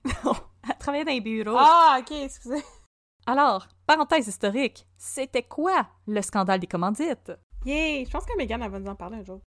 Elle 0.66 0.78
travaillait 0.78 1.04
dans 1.04 1.12
les 1.12 1.20
bureaux. 1.20 1.56
ah, 1.58 1.98
ok, 2.00 2.10
excusez. 2.12 2.62
Alors, 3.26 3.66
parenthèse 3.86 4.28
historique, 4.28 4.86
c'était 4.96 5.42
quoi 5.42 5.86
le 6.06 6.20
scandale 6.22 6.60
des 6.60 6.66
commandites? 6.66 7.32
Yay! 7.64 8.04
Je 8.04 8.10
pense 8.10 8.24
que 8.24 8.36
Megan, 8.36 8.62
elle 8.62 8.70
va 8.70 8.78
nous 8.78 8.90
en 8.90 8.94
parler 8.94 9.18
un 9.18 9.24
jour. 9.24 9.40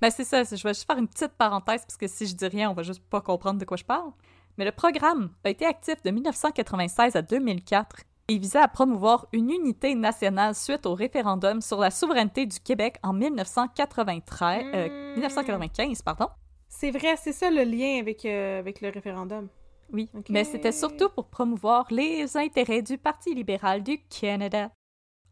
Ben 0.00 0.10
c'est 0.10 0.24
ça, 0.24 0.42
je 0.42 0.50
vais 0.62 0.70
juste 0.74 0.86
faire 0.86 0.98
une 0.98 1.06
petite 1.08 1.32
parenthèse 1.38 1.82
parce 1.82 1.96
que 1.96 2.08
si 2.08 2.26
je 2.26 2.34
dis 2.34 2.46
rien, 2.48 2.70
on 2.70 2.74
va 2.74 2.82
juste 2.82 3.02
pas 3.08 3.20
comprendre 3.20 3.60
de 3.60 3.64
quoi 3.64 3.76
je 3.76 3.84
parle. 3.84 4.10
Mais 4.58 4.64
le 4.64 4.72
programme 4.72 5.30
a 5.44 5.50
été 5.50 5.64
actif 5.64 6.02
de 6.02 6.10
1996 6.10 7.16
à 7.16 7.22
2004 7.22 7.96
et 8.28 8.38
visait 8.38 8.58
à 8.58 8.68
promouvoir 8.68 9.26
une 9.32 9.50
unité 9.50 9.94
nationale 9.94 10.54
suite 10.54 10.86
au 10.86 10.94
référendum 10.94 11.60
sur 11.60 11.78
la 11.78 11.90
souveraineté 11.90 12.46
du 12.46 12.58
Québec 12.60 12.96
en 13.02 13.12
1993, 13.12 14.64
euh, 14.74 14.88
Mm. 14.88 15.12
1995, 15.14 16.02
pardon. 16.02 16.28
C'est 16.68 16.90
vrai, 16.90 17.16
c'est 17.16 17.32
ça 17.32 17.50
le 17.50 17.62
lien 17.64 17.98
avec, 18.00 18.24
euh, 18.24 18.58
avec 18.58 18.80
le 18.80 18.88
référendum. 18.88 19.48
Oui, 19.92 20.08
mais 20.30 20.44
c'était 20.44 20.72
surtout 20.72 21.10
pour 21.10 21.26
promouvoir 21.26 21.86
les 21.90 22.36
intérêts 22.36 22.80
du 22.80 22.96
Parti 22.96 23.34
libéral 23.34 23.82
du 23.82 23.98
Canada. 24.08 24.70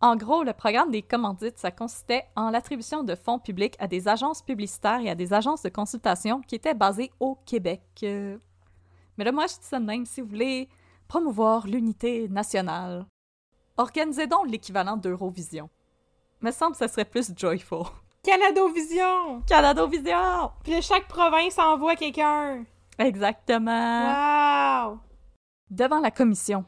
En 0.02 0.16
gros, 0.16 0.44
le 0.44 0.54
programme 0.54 0.90
des 0.90 1.02
commandites, 1.02 1.58
ça 1.58 1.70
consistait 1.70 2.24
en 2.34 2.50
l'attribution 2.50 3.02
de 3.04 3.14
fonds 3.14 3.38
publics 3.38 3.76
à 3.78 3.86
des 3.86 4.08
agences 4.08 4.40
publicitaires 4.40 5.00
et 5.00 5.10
à 5.10 5.14
des 5.14 5.34
agences 5.34 5.62
de 5.62 5.68
consultation 5.68 6.40
qui 6.40 6.54
étaient 6.54 6.74
basées 6.74 7.10
au 7.20 7.36
Québec. 7.44 7.82
Euh, 8.02 8.38
Mais 9.18 9.24
là, 9.24 9.32
moi, 9.32 9.46
je 9.46 9.54
dis 9.54 9.66
ça 9.66 9.78
de 9.78 9.84
même, 9.84 10.06
si 10.06 10.22
vous 10.22 10.28
voulez 10.28 10.70
promouvoir 11.06 11.66
l'unité 11.66 12.28
nationale, 12.28 13.04
organisez 13.76 14.26
donc 14.26 14.48
l'équivalent 14.48 14.96
d'Eurovision. 14.96 15.68
Me 16.40 16.50
semble 16.50 16.72
que 16.72 16.78
ça 16.78 16.88
serait 16.88 17.04
plus 17.04 17.30
joyful. 17.36 17.84
Canadovision! 18.22 19.42
Canada-Vision! 19.46 20.50
Puis 20.62 20.72
là, 20.72 20.80
chaque 20.80 21.08
province 21.08 21.58
envoie 21.58 21.96
quelqu'un. 21.96 22.64
Exactement! 22.98 24.88
Wow! 24.88 24.98
Devant 25.70 26.00
la 26.00 26.10
commission, 26.10 26.64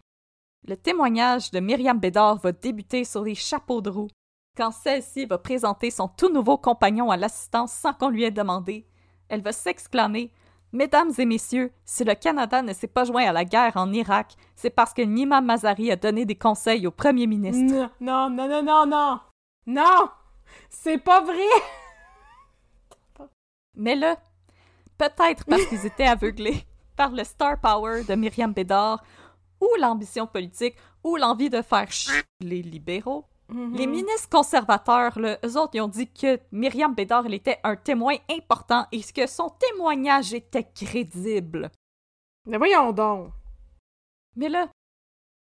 le 0.67 0.77
témoignage 0.77 1.51
de 1.51 1.61
Myriam 1.61 1.99
Bédard 1.99 2.39
va 2.39 2.53
débuter 2.53 3.05
sur 3.05 3.23
les 3.23 3.35
chapeaux 3.35 3.81
de 3.81 3.91
roue, 3.91 4.09
quand 4.57 4.71
celle-ci 4.71 5.27
va 5.27 5.39
présenter 5.39 5.91
son 5.91 6.09
tout 6.09 6.33
nouveau 6.33 6.57
compagnon 6.57 7.11
à 7.11 7.17
l'assistance 7.17 7.73
sans 7.73 7.93
qu'on 7.93 8.11
lui 8.11 8.25
ait 8.25 8.31
demandé. 8.31 8.87
Elle 9.29 9.43
va 9.43 9.53
s'exclamer 9.53 10.31
Mesdames 10.75 11.13
et 11.19 11.27
messieurs, 11.27 11.71
si 11.85 12.03
le 12.03 12.15
Canada 12.15 12.63
ne 12.63 12.73
s'est 12.73 12.87
pas 12.87 13.05
joint 13.05 13.27
à 13.27 13.33
la 13.33 13.45
guerre 13.45 13.77
en 13.77 13.93
Irak, 13.93 14.37
c'est 14.57 14.71
parce 14.71 14.95
que 14.95 15.03
Nima 15.03 15.43
Mazari 15.43 15.93
a 15.93 15.97
donné 15.97 16.25
des 16.25 16.35
conseils 16.35 16.87
au 16.87 16.91
premier 16.91 17.27
ministre. 17.27 17.91
Non, 18.01 18.01
non, 18.01 18.31
non, 18.31 18.49
non, 18.49 18.63
non, 18.63 18.87
non! 18.87 19.21
Non! 19.67 20.09
C'est 20.71 20.97
pas 20.97 21.21
vrai! 21.21 23.29
Mais 23.75 23.97
là, 23.97 24.17
peut-être 24.97 25.45
parce 25.45 25.67
qu'ils 25.67 25.85
étaient 25.85 26.07
aveuglés 26.07 26.65
par 26.97 27.11
le 27.11 27.25
star 27.25 27.61
power 27.61 28.05
de 28.05 28.15
Myriam 28.15 28.55
Bédard, 28.55 29.05
ou 29.63 29.69
l'ambition 29.81 30.27
politique, 30.27 30.77
ou 31.05 31.17
l'envie 31.17 31.49
de 31.51 31.63
faire 31.63 31.91
chier 31.91 32.23
les 32.41 32.63
libéraux, 32.63 33.25
Mhm. 33.49 33.75
Les 33.75 33.87
ministres 33.87 34.31
conservateurs, 34.31 35.19
là, 35.19 35.37
eux 35.45 35.59
autres, 35.59 35.73
ils 35.75 35.83
ont 35.83 35.89
dit 35.89 36.11
que 36.11 36.41
Myriam 36.53 36.95
Bédard, 36.95 37.27
elle 37.27 37.35
était 37.35 37.59
un 37.65 37.77
témoin 37.77 38.15
important 38.31 38.87
et 38.93 39.03
que 39.03 39.27
son 39.27 39.51
témoignage 39.51 40.33
était 40.33 40.65
crédible. 40.75 41.71
Mais 42.47 42.57
voyons 42.57 42.93
donc. 42.93 43.31
Mais 44.37 44.49
là, 44.49 44.69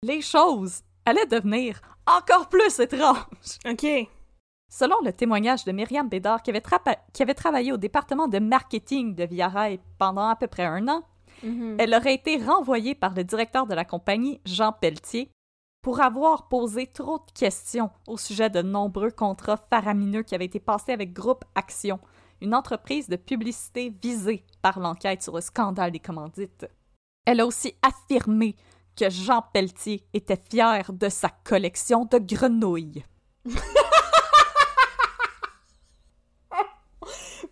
les 0.02 0.22
choses 0.22 0.80
allaient 1.04 1.26
devenir 1.26 1.82
encore 2.06 2.48
plus 2.48 2.78
étranges. 2.78 3.58
OK. 3.68 3.86
Selon 4.72 4.96
le 5.04 5.12
témoignage 5.12 5.64
de 5.66 5.72
Myriam 5.72 6.08
Bédard, 6.08 6.42
qui 6.42 6.50
avait, 6.50 6.61
trapa- 6.61 7.00
qui 7.12 7.22
avait 7.22 7.34
travaillé 7.34 7.70
au 7.72 7.76
département 7.76 8.28
de 8.28 8.38
marketing 8.38 9.14
de 9.14 9.24
Via 9.24 9.48
Rail 9.48 9.78
pendant 9.98 10.28
à 10.28 10.36
peu 10.36 10.46
près 10.46 10.64
un 10.64 10.88
an, 10.88 11.02
Mhm. 11.43 11.76
elle 11.78 11.95
aurait 11.95 12.14
été 12.14 12.36
renvoyée 12.36 12.95
par 12.95 13.14
le 13.14 13.24
directeur 13.24 13.66
de 13.66 13.74
la 13.74 13.84
compagnie, 13.84 14.41
Jean 14.45 14.72
Pelletier, 14.72 15.30
pour 15.82 16.01
avoir 16.01 16.49
posé 16.49 16.86
trop 16.86 17.18
de 17.18 17.32
questions 17.32 17.91
au 18.07 18.16
sujet 18.16 18.51
de 18.51 18.62
nombreux 18.62 19.11
contrats 19.11 19.57
faramineux 19.70 20.22
qui 20.22 20.34
avaient 20.34 20.45
été 20.45 20.61
passés 20.61 20.93
avec 20.93 21.12
Groupe 21.12 21.45
Action, 21.55 21.99
une 22.41 22.55
entreprise 22.55 23.09
de 23.09 23.16
publicité 23.16 23.95
visée 24.03 24.45
par 24.62 24.78
l'enquête 24.78 25.22
sur 25.22 25.34
le 25.36 25.41
scandale 25.41 25.93
des 25.93 26.01
commandites. 26.01 26.66
Elle 27.24 27.41
a 27.41 27.47
aussi 27.47 27.74
affirmé 27.82 28.57
que 28.97 29.09
Jean 29.09 29.43
Pelletier 29.53 30.05
était 30.12 30.41
fier 30.51 30.93
de 30.93 31.09
sa 31.09 31.28
collection 31.28 32.05
de 32.05 32.18
grenouilles. 32.18 33.05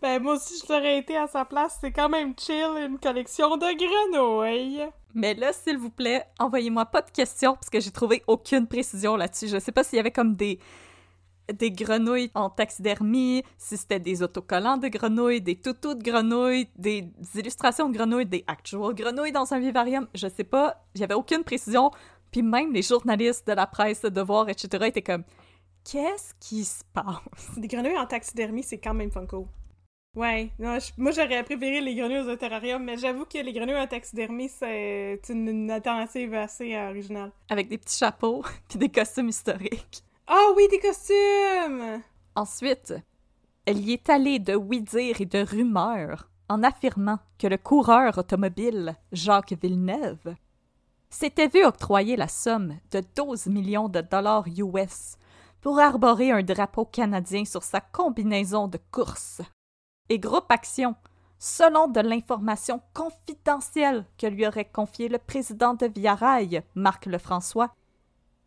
Ben, 0.01 0.23
moi 0.23 0.35
aussi, 0.35 0.63
je 0.65 0.73
l'aurais 0.73 0.99
été 0.99 1.17
à 1.17 1.27
sa 1.27 1.45
place. 1.45 1.79
C'est 1.81 1.91
quand 1.91 2.09
même 2.09 2.35
chill, 2.39 2.71
une 2.87 2.99
collection 2.99 3.57
de 3.57 3.67
grenouilles. 4.13 4.89
Mais 5.15 5.35
là, 5.35 5.53
s'il 5.53 5.79
vous 5.79 5.91
plaît, 5.91 6.25
envoyez-moi 6.39 6.87
pas 6.87 7.03
de 7.03 7.11
questions 7.11 7.55
parce 7.55 7.71
que 7.71 7.81
j'ai 7.81 7.91
trouvé 7.91 8.23
aucune 8.27 8.67
précision 8.69 9.17
là-dessus. 9.17 9.49
Je 9.49 9.59
sais 9.59 9.73
pas 9.73 9.83
s'il 9.83 9.97
y 9.97 10.01
avait 10.01 10.13
comme 10.13 10.37
des 10.37 10.59
des 11.53 11.71
grenouilles 11.71 12.31
en 12.35 12.51
taxidermie, 12.51 13.43
si 13.57 13.79
c'était 13.79 13.99
des 13.99 14.23
autocollants 14.23 14.77
de 14.77 14.89
grenouilles, 14.89 15.41
des 15.41 15.57
toutous 15.57 15.95
de 15.95 16.03
grenouilles, 16.03 16.69
des 16.77 17.11
illustrations 17.35 17.89
de 17.89 17.97
grenouilles, 17.97 18.27
des 18.27 18.45
actual 18.47 18.95
grenouilles 18.95 19.33
dans 19.33 19.53
un 19.55 19.59
vivarium. 19.59 20.07
Je 20.15 20.29
sais 20.29 20.45
pas, 20.45 20.85
il 20.95 21.01
y 21.01 21.05
avait 21.05 21.15
aucune 21.15 21.45
précision. 21.45 21.91
Puis 22.31 22.43
même 22.43 22.73
les 22.75 22.83
journalistes 22.83 23.47
de 23.47 23.55
la 23.55 23.67
presse, 23.67 24.03
de 24.03 24.11
Devoir, 24.11 24.51
etc. 24.51 24.85
étaient 24.87 25.03
comme 25.03 25.25
Qu'est-ce 25.91 26.35
qui 26.39 26.65
se 26.65 26.85
passe? 26.93 27.57
Des 27.57 27.67
grenouilles 27.67 27.97
en 27.97 28.07
taxidermie, 28.07 28.63
c'est 28.63 28.79
quand 28.79 28.93
même 28.93 29.11
funko. 29.11 29.49
Ouais, 30.19 30.51
non, 30.59 30.81
je- 30.81 30.91
moi 30.97 31.13
j'aurais 31.13 31.45
préféré 31.45 31.81
les 31.81 31.95
grenouilles 31.95 32.29
au 32.29 32.35
terrarium, 32.35 32.83
mais 32.83 32.97
j'avoue 32.97 33.25
que 33.25 33.39
les 33.39 33.53
grenouilles 33.53 33.79
en 33.81 33.87
taxidermie, 33.87 34.49
c'est 34.49 35.21
une, 35.29 35.47
une 35.47 35.71
alternative 35.71 36.35
assez 36.35 36.75
euh, 36.75 36.89
originale. 36.91 37.31
Avec 37.49 37.69
des 37.69 37.79
petits 37.79 37.99
chapeaux 37.99 38.43
puis 38.69 38.81
des 38.81 38.89
costumes 38.89 39.29
historiques. 39.29 40.03
Ah 40.27 40.49
oui, 40.57 40.67
des 40.73 40.81
costumes! 40.81 42.03
Ensuite, 42.35 42.95
elle 43.65 43.79
y 43.79 43.93
est 43.93 44.11
allée 44.11 44.41
de 44.41 44.57
oui-dire 44.57 45.21
et 45.21 45.25
de 45.25 45.39
rumeurs 45.39 46.29
en 46.49 46.65
affirmant 46.65 47.21
que 47.39 47.47
le 47.47 47.57
coureur 47.57 48.19
automobile 48.19 48.97
Jacques 49.13 49.55
Villeneuve 49.63 50.35
s'était 51.11 51.47
vu 51.47 51.65
octroyer 51.65 52.17
la 52.17 52.27
somme 52.29 52.77
de 52.91 53.05
12 53.15 53.47
millions 53.47 53.89
de 53.89 54.01
dollars 54.01 54.47
US 54.49 55.17
pour 55.61 55.79
arborer 55.79 56.33
un 56.33 56.43
drapeau 56.43 56.85
canadien 56.87 57.45
sur 57.45 57.63
sa 57.63 57.81
combinaison 57.81 58.67
de 58.67 58.79
course. 58.91 59.43
Et 60.11 60.19
Groupe 60.19 60.51
Action, 60.51 60.95
selon 61.39 61.87
de 61.87 62.01
l'information 62.01 62.81
confidentielle 62.95 64.07
que 64.17 64.27
lui 64.27 64.47
aurait 64.47 64.65
confiée 64.65 65.09
le 65.09 65.19
président 65.19 65.75
de 65.75 65.87
Via 65.87 66.15
Rail, 66.15 66.63
Marc 66.75 67.07
Lefrançois, 67.07 67.75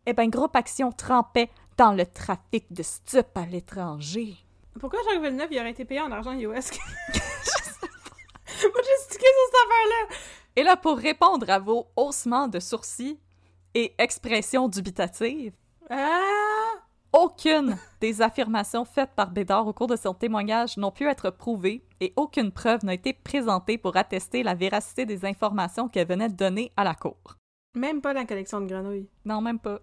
eh 0.06 0.12
bien, 0.12 0.28
Groupe 0.28 0.56
Action 0.56 0.90
trempait 0.90 1.50
dans 1.76 1.92
le 1.92 2.04
trafic 2.04 2.72
de 2.72 2.82
stupes 2.82 3.36
à 3.36 3.46
l'étranger. 3.46 4.36
Pourquoi 4.80 4.98
Jacques 5.04 5.22
Villeneuve, 5.22 5.48
il 5.52 5.58
aurait 5.60 5.70
été 5.70 5.84
payé 5.84 6.00
en 6.00 6.10
argent 6.10 6.32
US? 6.32 6.42
moi 8.64 8.80
j'ai 8.82 9.04
stické 9.04 9.26
sur 9.26 9.46
cette 9.46 9.60
affaire-là! 9.64 10.16
Et 10.56 10.62
là, 10.64 10.76
pour 10.76 10.98
répondre 10.98 11.48
à 11.48 11.58
vos 11.58 11.88
haussements 11.96 12.48
de 12.48 12.58
sourcils 12.58 13.18
et 13.74 13.94
expressions 13.98 14.68
dubitatives, 14.68 15.54
Ah! 15.88 16.81
Aucune 17.12 17.76
des 18.00 18.22
affirmations 18.22 18.84
faites 18.84 19.12
par 19.14 19.30
Bédard 19.30 19.66
au 19.66 19.72
cours 19.72 19.86
de 19.86 19.96
son 19.96 20.14
témoignage 20.14 20.76
n'ont 20.76 20.90
pu 20.90 21.06
être 21.06 21.30
prouvées 21.30 21.84
et 22.00 22.12
aucune 22.16 22.50
preuve 22.50 22.84
n'a 22.84 22.94
été 22.94 23.12
présentée 23.12 23.78
pour 23.78 23.96
attester 23.96 24.42
la 24.42 24.54
véracité 24.54 25.04
des 25.04 25.24
informations 25.24 25.88
qu'elle 25.88 26.08
venait 26.08 26.28
de 26.28 26.34
donner 26.34 26.72
à 26.76 26.84
la 26.84 26.94
Cour. 26.94 27.36
Même 27.74 28.00
pas 28.00 28.12
la 28.12 28.24
collection 28.24 28.60
de 28.60 28.66
grenouilles. 28.66 29.08
Non, 29.24 29.40
même 29.40 29.58
pas. 29.58 29.80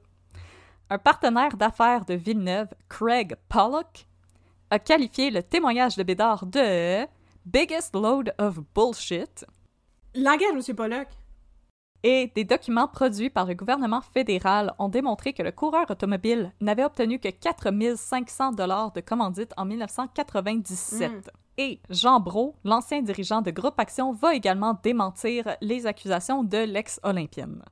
Un 0.90 0.98
partenaire 0.98 1.56
d'affaires 1.56 2.06
de 2.06 2.16
Villeneuve, 2.16 2.70
Craig 2.88 3.36
Pollock, 3.48 4.08
a 4.72 4.80
qualifié 4.80 5.32
le 5.32 5.44
témoignage 5.44 5.96
de 5.96 6.04
Bédard 6.04 6.46
de 6.46 7.06
Biggest 7.46 7.96
load 7.96 8.34
of 8.40 8.60
bullshit 8.76 9.46
Langage, 10.16 10.54
Monsieur 10.56 10.74
Pollock. 10.74 11.08
Et 12.04 12.32
des 12.34 12.46
documents 12.46 12.88
produits 12.88 13.30
par 13.30 13.46
le 13.46 13.54
gouvernement 13.54 14.02
fédéral 14.02 14.74
ont 14.80 14.90
démontré 14.90 15.34
que 15.34 15.44
le 15.44 15.52
coureur 15.52 15.90
automobile 15.90 16.54
n'avait 16.62 16.86
obtenu 16.86 17.20
que 17.20 17.30
4500 17.30 18.54
dollars 18.54 18.92
de 18.94 19.02
commandite 19.02 19.54
en 19.58 19.66
1997. 19.66 21.12
Mm. 21.12 21.22
Et 21.58 21.82
Jean 21.90 22.22
Brault, 22.22 22.56
l'ancien 22.64 23.02
dirigeant 23.02 23.42
de 23.42 23.52
Groupe 23.52 23.80
Action, 23.80 24.14
va 24.14 24.34
également 24.34 24.80
démentir 24.82 25.58
les 25.60 25.86
accusations 25.88 26.44
de 26.44 26.60
l'ex-olympienne. 26.60 27.64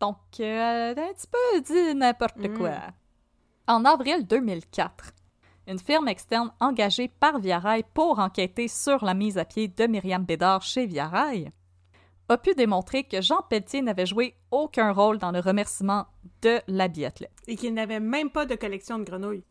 Donc, 0.00 0.16
euh, 0.40 0.92
un 0.92 1.12
petit 1.12 1.26
peu 1.26 1.60
dit 1.60 1.94
n'importe 1.94 2.38
Mm. 2.38 2.56
quoi. 2.56 2.72
En 3.66 3.84
avril 3.84 4.26
2004, 4.26 5.12
une 5.66 5.78
firme 5.78 6.08
externe 6.08 6.52
engagée 6.60 7.08
par 7.08 7.38
Via 7.38 7.58
Rail 7.58 7.84
pour 7.92 8.18
enquêter 8.18 8.68
sur 8.68 9.04
la 9.04 9.14
mise 9.14 9.36
à 9.38 9.44
pied 9.44 9.68
de 9.68 9.86
Myriam 9.86 10.24
Bédard 10.24 10.62
chez 10.62 10.86
Via 10.86 11.06
Rail 11.08 11.50
a 12.28 12.38
pu 12.38 12.54
démontrer 12.54 13.04
que 13.04 13.20
Jean 13.20 13.42
Pelletier 13.48 13.82
n'avait 13.82 14.06
joué 14.06 14.34
aucun 14.50 14.92
rôle 14.92 15.18
dans 15.18 15.30
le 15.30 15.40
remerciement 15.40 16.06
de 16.42 16.60
la 16.68 16.88
biathlète. 16.88 17.32
Et 17.46 17.56
qu'il 17.56 17.74
n'avait 17.74 18.00
même 18.00 18.30
pas 18.30 18.46
de 18.46 18.54
collection 18.54 18.98
de 18.98 19.04
grenouilles. 19.04 19.44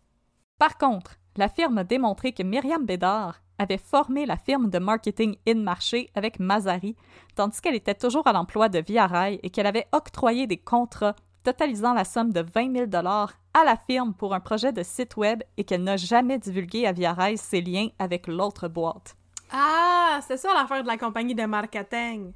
Par 0.57 0.77
contre, 0.77 1.17
la 1.35 1.49
firme 1.49 1.79
a 1.79 1.83
démontré 1.83 2.31
que 2.31 2.43
Myriam 2.43 2.85
Bédard 2.85 3.41
avait 3.57 3.77
formé 3.77 4.25
la 4.25 4.37
firme 4.37 4.69
de 4.69 4.79
marketing 4.79 5.35
In 5.47 5.55
Marché 5.55 6.09
avec 6.15 6.39
Mazari, 6.39 6.95
tandis 7.35 7.61
qu'elle 7.61 7.75
était 7.75 7.93
toujours 7.93 8.27
à 8.27 8.33
l'emploi 8.33 8.69
de 8.69 8.79
Via 8.79 9.07
Rail 9.07 9.39
et 9.43 9.49
qu'elle 9.49 9.67
avait 9.67 9.87
octroyé 9.91 10.47
des 10.47 10.57
contrats 10.57 11.15
totalisant 11.43 11.93
la 11.93 12.05
somme 12.05 12.31
de 12.31 12.41
20 12.41 12.73
000 12.73 12.85
dollars 12.87 13.33
à 13.53 13.63
la 13.63 13.75
firme 13.75 14.13
pour 14.13 14.33
un 14.33 14.39
projet 14.39 14.71
de 14.71 14.81
site 14.83 15.17
web 15.17 15.43
et 15.57 15.63
qu'elle 15.63 15.83
n'a 15.83 15.97
jamais 15.97 16.39
divulgué 16.39 16.87
à 16.87 16.91
Via 16.91 17.13
Rail 17.13 17.37
ses 17.37 17.61
liens 17.61 17.89
avec 17.99 18.27
l'autre 18.27 18.67
boîte. 18.67 19.15
Ah, 19.51 20.19
c'est 20.25 20.37
ça 20.37 20.53
l'affaire 20.53 20.83
de 20.83 20.87
la 20.87 20.97
compagnie 20.97 21.35
de 21.35 21.45
marketing. 21.45 22.33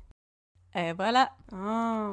Et 0.77 0.93
voilà. 0.93 1.31
Ah. 1.51 2.11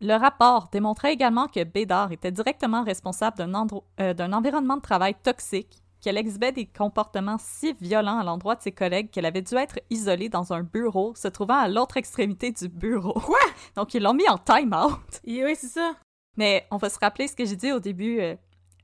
Le 0.00 0.14
rapport 0.16 0.68
démontrait 0.72 1.12
également 1.12 1.46
que 1.46 1.62
Bédard 1.62 2.10
était 2.10 2.32
directement 2.32 2.82
responsable 2.82 3.36
d'un 3.36 3.66
euh, 4.00 4.14
d'un 4.14 4.32
environnement 4.32 4.76
de 4.76 4.82
travail 4.82 5.14
toxique, 5.22 5.82
qu'elle 6.00 6.18
exhibait 6.18 6.50
des 6.50 6.66
comportements 6.66 7.36
si 7.38 7.72
violents 7.80 8.18
à 8.18 8.24
l'endroit 8.24 8.56
de 8.56 8.62
ses 8.62 8.72
collègues 8.72 9.10
qu'elle 9.10 9.26
avait 9.26 9.42
dû 9.42 9.54
être 9.54 9.78
isolée 9.90 10.28
dans 10.28 10.52
un 10.52 10.64
bureau 10.64 11.14
se 11.14 11.28
trouvant 11.28 11.58
à 11.58 11.68
l'autre 11.68 11.96
extrémité 11.96 12.50
du 12.50 12.68
bureau. 12.68 13.12
Quoi? 13.12 13.38
Donc 13.76 13.94
ils 13.94 14.02
l'ont 14.02 14.14
mis 14.14 14.28
en 14.28 14.38
time-out. 14.38 15.20
Oui, 15.24 15.54
c'est 15.54 15.68
ça. 15.68 15.94
Mais 16.36 16.66
on 16.72 16.78
va 16.78 16.90
se 16.90 16.98
rappeler 16.98 17.28
ce 17.28 17.36
que 17.36 17.44
j'ai 17.44 17.56
dit 17.56 17.70
au 17.70 17.78
début 17.78 18.18
euh, 18.20 18.34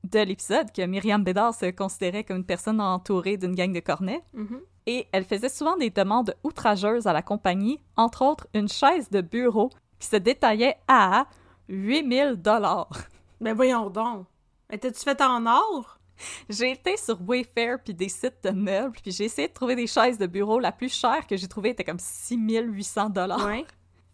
de 0.05 0.19
l'épisode, 0.19 0.71
que 0.71 0.85
Myriam 0.85 1.23
Bédard 1.23 1.53
se 1.53 1.69
considérait 1.71 2.23
comme 2.23 2.37
une 2.37 2.45
personne 2.45 2.79
entourée 2.79 3.35
d'une 3.35 3.55
gang 3.55 3.73
de 3.73 3.81
cornets. 3.81 4.23
Mhm. 4.33 4.61
Et 4.89 5.07
elle 5.11 5.23
faisait 5.23 5.49
souvent 5.49 5.77
des 5.77 5.91
demandes 5.91 6.33
outrageuses 6.43 7.05
à 7.05 7.13
la 7.13 7.21
compagnie, 7.21 7.79
entre 7.95 8.23
autres 8.23 8.47
une 8.55 8.67
chaise 8.67 9.07
de 9.11 9.21
bureau 9.21 9.69
qui 9.99 10.07
se 10.07 10.15
détaillait 10.15 10.77
à 10.87 11.27
8000 11.67 12.37
dollars. 12.37 12.89
Ben 13.39 13.53
voyons 13.53 13.91
donc. 13.91 14.25
Étais-tu 14.73 15.01
faite 15.01 15.21
en 15.21 15.45
or? 15.45 15.99
J'ai 16.49 16.71
été 16.71 16.97
sur 16.97 17.21
Wayfair 17.21 17.77
puis 17.83 17.93
des 17.93 18.09
sites 18.09 18.43
de 18.43 18.49
meubles, 18.49 18.97
puis 18.99 19.11
j'ai 19.11 19.25
essayé 19.25 19.47
de 19.47 19.53
trouver 19.53 19.75
des 19.75 19.85
chaises 19.85 20.17
de 20.17 20.25
bureau. 20.25 20.59
La 20.59 20.71
plus 20.71 20.91
chère 20.91 21.27
que 21.27 21.37
j'ai 21.37 21.47
trouvée 21.47 21.69
était 21.69 21.83
comme 21.83 21.99
6800 21.99 23.11
dollars. 23.11 23.45
Ouais. 23.45 23.65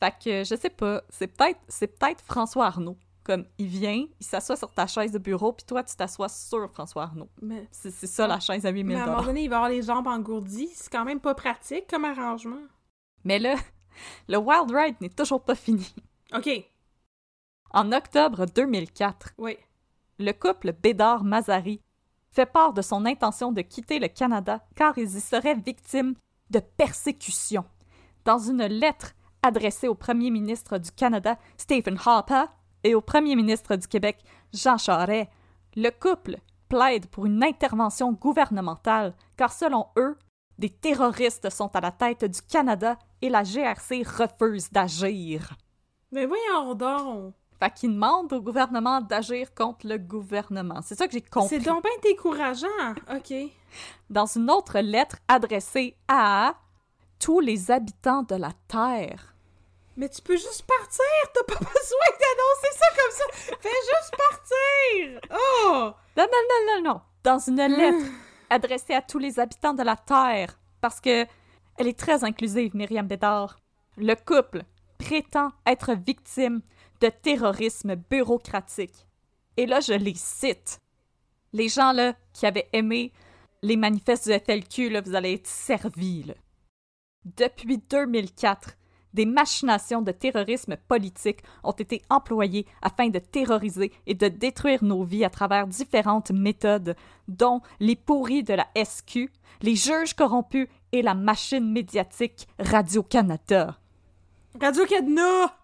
Fait 0.04 0.14
que 0.22 0.44
je 0.44 0.56
sais 0.56 0.70
pas, 0.70 1.04
c'est 1.08 1.28
peut-être 1.28 1.62
c'est 1.70 1.88
peut-être 1.88 2.22
François 2.22 2.66
Arnaud. 2.66 2.98
Comme 3.26 3.46
il 3.58 3.66
vient, 3.66 4.06
il 4.20 4.26
s'assoit 4.26 4.56
sur 4.56 4.72
ta 4.72 4.86
chaise 4.86 5.12
de 5.12 5.18
bureau, 5.18 5.52
puis 5.52 5.66
toi 5.66 5.84
tu 5.84 5.96
t'assois 5.96 6.30
sur 6.30 6.70
François 6.72 7.04
Arnaud. 7.04 7.28
Mais, 7.42 7.68
C'est 7.72 7.92
ça 7.92 8.28
la 8.28 8.40
chaise 8.40 8.66
à 8.68 8.70
8000 8.70 8.86
mais 8.86 9.02
à 9.02 9.04
un 9.06 9.08
moment 9.08 9.24
donné, 9.24 9.44
il 9.46 9.50
va 9.50 9.56
avoir 9.58 9.72
les 9.72 9.82
jambes 9.82 10.06
engourdies. 10.08 10.70
C'est 10.76 10.92
quand 10.92 11.04
même 11.06 11.20
pas 11.20 11.34
pratique 11.34 11.88
comme 11.90 12.06
arrangement. 12.06 12.62
Mais 13.24 13.40
là, 13.40 13.56
le 14.30 14.38
Wild 14.38 14.70
Ride 14.72 14.96
n'est 15.02 15.10
toujours 15.10 15.42
pas 15.44 15.56
fini. 15.56 15.92
OK. 16.36 16.50
En 17.72 17.92
octobre 17.92 18.46
2004, 18.46 19.32
Oui. 19.40 19.58
le 20.20 20.32
couple 20.32 20.74
Bédard-Mazari 20.74 21.82
fait 22.30 22.46
part 22.46 22.74
de 22.74 22.82
son 22.84 23.06
intention 23.06 23.52
de 23.52 23.62
quitter 23.62 23.98
le 23.98 24.08
Canada 24.08 24.64
car 24.76 24.98
ils 24.98 25.18
y 25.18 25.22
seraient 25.22 25.56
victimes 25.56 26.14
de 26.52 26.60
persécution. 26.60 27.66
Dans 28.24 28.38
une 28.38 28.66
lettre 28.66 29.14
adressée 29.42 29.88
au 29.88 29.96
premier 29.96 30.30
ministre 30.30 30.78
du 30.78 30.92
Canada, 30.92 31.38
Stephen 31.58 31.98
Harper, 32.06 32.46
et 32.86 32.94
au 32.94 33.02
premier 33.02 33.36
ministre 33.36 33.76
du 33.76 33.88
Québec, 33.88 34.24
Jean 34.54 34.78
Charest, 34.78 35.28
Le 35.76 35.90
couple 35.90 36.38
plaide 36.70 37.08
pour 37.08 37.26
une 37.26 37.44
intervention 37.44 38.14
gouvernementale, 38.14 39.14
car 39.36 39.52
selon 39.52 39.88
eux, 39.98 40.16
des 40.58 40.70
terroristes 40.70 41.50
sont 41.50 41.76
à 41.76 41.82
la 41.82 41.92
tête 41.92 42.24
du 42.24 42.42
Canada 42.42 42.98
et 43.22 43.30
la 43.30 43.44
GRC 43.44 44.04
refuse 44.04 44.72
d'agir. 44.72 45.56
Mais 46.12 46.26
voyons 46.28 46.76
donc! 46.76 47.34
Fait 47.60 47.74
qu'ils 47.74 47.94
demandent 47.94 48.32
au 48.32 48.42
gouvernement 48.42 49.02
d'agir 49.02 49.54
contre 49.54 49.88
le 49.88 49.98
gouvernement. 49.98 50.82
C'est 50.84 50.96
ça 50.96 51.08
que 51.08 51.14
j'ai 51.14 51.22
compris. 51.22 51.50
C'est 51.50 51.66
donc 51.66 51.84
bien 51.84 51.92
décourageant! 52.04 52.68
OK. 53.14 53.34
Dans 54.10 54.28
une 54.28 54.50
autre 54.52 54.80
lettre 54.80 55.18
adressée 55.28 55.98
à 56.08 56.54
tous 57.20 57.40
les 57.40 57.72
habitants 57.72 58.24
de 58.24 58.36
la 58.36 58.52
Terre. 58.68 59.35
Mais 59.98 60.10
tu 60.10 60.22
peux 60.22 60.36
juste 60.36 60.64
partir! 60.64 61.06
T'as 61.34 61.44
pas 61.44 61.60
besoin 61.60 62.10
d'annoncer 62.20 62.78
ça 62.78 62.86
comme 62.96 63.12
ça! 63.12 63.58
Fais 63.62 63.70
juste 63.70 64.16
partir! 64.18 65.22
Oh! 65.32 65.92
Non, 66.18 66.26
non, 66.26 66.42
non, 66.50 66.76
non, 66.76 66.94
non. 66.94 67.02
Dans 67.24 67.40
une 67.40 67.58
lettre 67.58 68.12
adressée 68.50 68.94
à 68.94 69.02
tous 69.02 69.20
les 69.20 69.40
habitants 69.40 69.74
de 69.74 69.84
la 69.84 69.96
Terre. 69.96 70.60
Parce 70.82 71.00
que 71.00 71.26
elle 71.78 71.88
est 71.88 72.00
très 72.00 72.24
inclusive, 72.24 72.76
Myriam 72.76 73.08
Bédard. 73.08 73.60
Le 73.98 74.16
couple 74.16 74.64
prétend 74.98 75.52
être 75.66 75.94
victime 75.94 76.62
de 77.02 77.10
terrorisme 77.10 77.96
bureaucratique. 77.96 79.08
Et 79.58 79.66
là, 79.66 79.80
je 79.80 79.94
les 79.94 80.16
cite. 80.16 80.82
Les 81.54 81.70
gens 81.70 81.92
là 81.92 82.14
qui 82.34 82.46
avaient 82.46 82.70
aimé 82.74 83.12
les 83.62 83.78
manifestes 83.78 84.28
du 84.28 84.38
FLQ, 84.38 84.90
là, 84.90 85.02
vous 85.02 85.16
allez 85.16 85.34
être 85.34 85.48
servis. 85.48 86.24
Là. 86.24 86.34
Depuis 87.24 87.78
2004, 87.78 88.76
des 89.16 89.26
machinations 89.26 90.02
de 90.02 90.12
terrorisme 90.12 90.76
politique 90.88 91.42
ont 91.64 91.72
été 91.72 92.02
employées 92.10 92.68
afin 92.82 93.08
de 93.08 93.20
terroriser 93.20 93.92
et 94.06 94.14
de 94.14 94.28
détruire 94.28 94.84
nos 94.84 95.04
vies 95.04 95.24
à 95.24 95.30
travers 95.30 95.68
différentes 95.68 96.32
méthodes, 96.32 96.96
dont 97.30 97.62
les 97.80 97.96
pourris 97.96 98.44
de 98.44 98.54
la 98.54 98.68
SQ, 98.76 99.32
les 99.62 99.76
juges 99.76 100.14
corrompus 100.14 100.68
et 100.92 101.02
la 101.02 101.14
machine 101.14 101.72
médiatique 101.72 102.48
Radio-Canada. 102.60 103.78
Radio-Canada! 104.62 105.56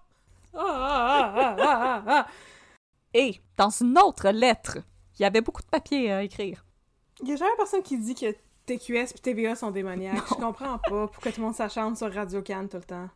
Ah, 0.53 1.55
ah, 1.59 2.03
ah, 2.07 2.27
Et, 3.13 3.39
dans 3.57 3.69
une 3.69 3.97
autre 3.99 4.29
lettre, 4.29 4.77
il 5.19 5.23
y 5.23 5.25
avait 5.25 5.41
beaucoup 5.41 5.61
de 5.61 5.67
papier 5.67 6.11
à 6.11 6.23
écrire. 6.23 6.65
Il 7.21 7.27
y 7.27 7.33
a 7.33 7.35
jamais 7.35 7.51
personne 7.57 7.83
qui 7.83 7.97
dit 7.97 8.15
que 8.15 8.33
TQS 8.65 9.15
et 9.15 9.19
TVA 9.21 9.55
sont 9.55 9.71
démoniaques. 9.71 10.23
Je 10.29 10.35
comprends 10.35 10.77
pas 10.77 11.07
pourquoi 11.07 11.31
tout 11.31 11.41
le 11.41 11.45
monde 11.47 11.55
s'acharne 11.55 11.95
sur 11.97 12.13
Radio 12.13 12.41
Can 12.41 12.67
tout 12.69 12.77
le 12.77 12.83
temps. 12.83 13.09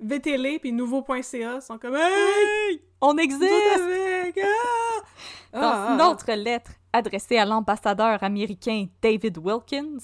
VTL 0.00 0.58
puis 0.60 0.72
Nouveau.ca 0.72 1.60
sont 1.60 1.78
comme 1.78 1.96
Hey! 1.96 2.82
On 3.00 3.16
existe! 3.18 3.52
Ah! 4.42 5.00
Dans 5.52 5.60
Ah, 5.62 5.88
une 5.94 6.00
ah, 6.00 6.10
autre 6.10 6.32
lettre 6.32 6.70
adressée 6.92 7.36
à 7.38 7.44
l'ambassadeur 7.44 8.22
américain 8.22 8.86
David 9.02 9.38
Wilkins, 9.38 9.98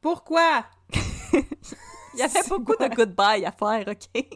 Pourquoi? 0.00 0.64
il 1.32 2.18
y 2.18 2.22
avait 2.22 2.48
beaucoup 2.48 2.76
de 2.76 2.94
goodbye 2.94 3.44
à 3.44 3.52
faire, 3.52 3.86
OK? 3.88 4.26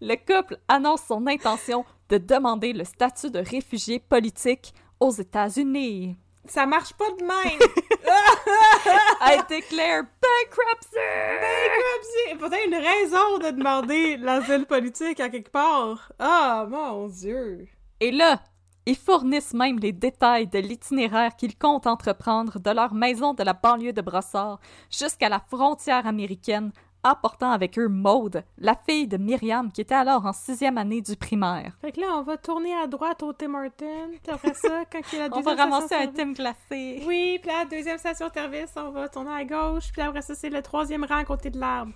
Le 0.00 0.14
couple 0.16 0.58
annonce 0.68 1.02
son 1.02 1.26
intention 1.26 1.84
de 2.08 2.18
demander 2.18 2.72
le 2.72 2.84
statut 2.84 3.30
de 3.30 3.40
réfugié 3.40 3.98
politique 3.98 4.72
aux 5.00 5.10
États-Unis. 5.10 6.16
Ça 6.48 6.64
marche 6.64 6.94
pas 6.94 7.10
de 7.10 7.22
même! 7.22 7.60
I 9.20 9.36
declare 9.48 10.04
bankruptcy! 10.22 10.96
Bankruptcy! 11.40 12.38
Pourtant, 12.38 12.56
une 12.66 12.74
raison 12.74 13.38
de 13.38 13.56
demander 13.56 14.16
l'asile 14.16 14.64
politique 14.64 15.20
à 15.20 15.28
quelque 15.28 15.50
part. 15.50 16.10
Ah, 16.18 16.66
mon 16.68 17.08
Dieu! 17.08 17.68
Et 18.00 18.10
là, 18.10 18.40
ils 18.86 18.96
fournissent 18.96 19.52
même 19.52 19.78
les 19.78 19.92
détails 19.92 20.46
de 20.46 20.58
l'itinéraire 20.58 21.36
qu'ils 21.36 21.58
comptent 21.58 21.86
entreprendre 21.86 22.58
de 22.58 22.70
leur 22.70 22.94
maison 22.94 23.34
de 23.34 23.42
la 23.42 23.52
banlieue 23.52 23.92
de 23.92 24.00
Brossard 24.00 24.58
jusqu'à 24.90 25.28
la 25.28 25.40
frontière 25.40 26.06
américaine, 26.06 26.72
apportant 27.02 27.50
avec 27.50 27.78
eux 27.78 27.88
Maude, 27.88 28.44
la 28.58 28.74
fille 28.74 29.06
de 29.06 29.16
Myriam 29.16 29.70
qui 29.70 29.80
était 29.80 29.94
alors 29.94 30.26
en 30.26 30.32
sixième 30.32 30.78
année 30.78 31.00
du 31.00 31.16
primaire. 31.16 31.76
Fait 31.80 31.92
que 31.92 32.00
là, 32.00 32.08
on 32.16 32.22
va 32.22 32.36
tourner 32.36 32.74
à 32.74 32.86
droite 32.86 33.22
au 33.22 33.32
Tim 33.32 33.54
Hortons, 33.54 34.10
puis 34.22 34.32
après 34.32 34.54
ça, 34.54 34.84
quand 34.90 35.00
il 35.12 35.18
y 35.18 35.22
a 35.22 35.28
la 35.28 35.36
On 35.36 35.40
va 35.40 35.52
deuxième 35.52 35.72
ramasser 35.72 35.94
un 35.94 36.06
thème 36.08 36.34
glacé. 36.34 37.02
Oui, 37.06 37.38
puis 37.40 37.50
la 37.50 37.64
deuxième 37.64 37.98
station-service, 37.98 38.72
on 38.76 38.90
va 38.90 39.08
tourner 39.08 39.32
à 39.32 39.44
gauche, 39.44 39.90
puis 39.92 40.02
après 40.02 40.22
ça, 40.22 40.34
c'est 40.34 40.50
le 40.50 40.62
troisième 40.62 41.04
rang 41.04 41.18
à 41.18 41.24
côté 41.24 41.50
de 41.50 41.58
l'arbre. 41.58 41.92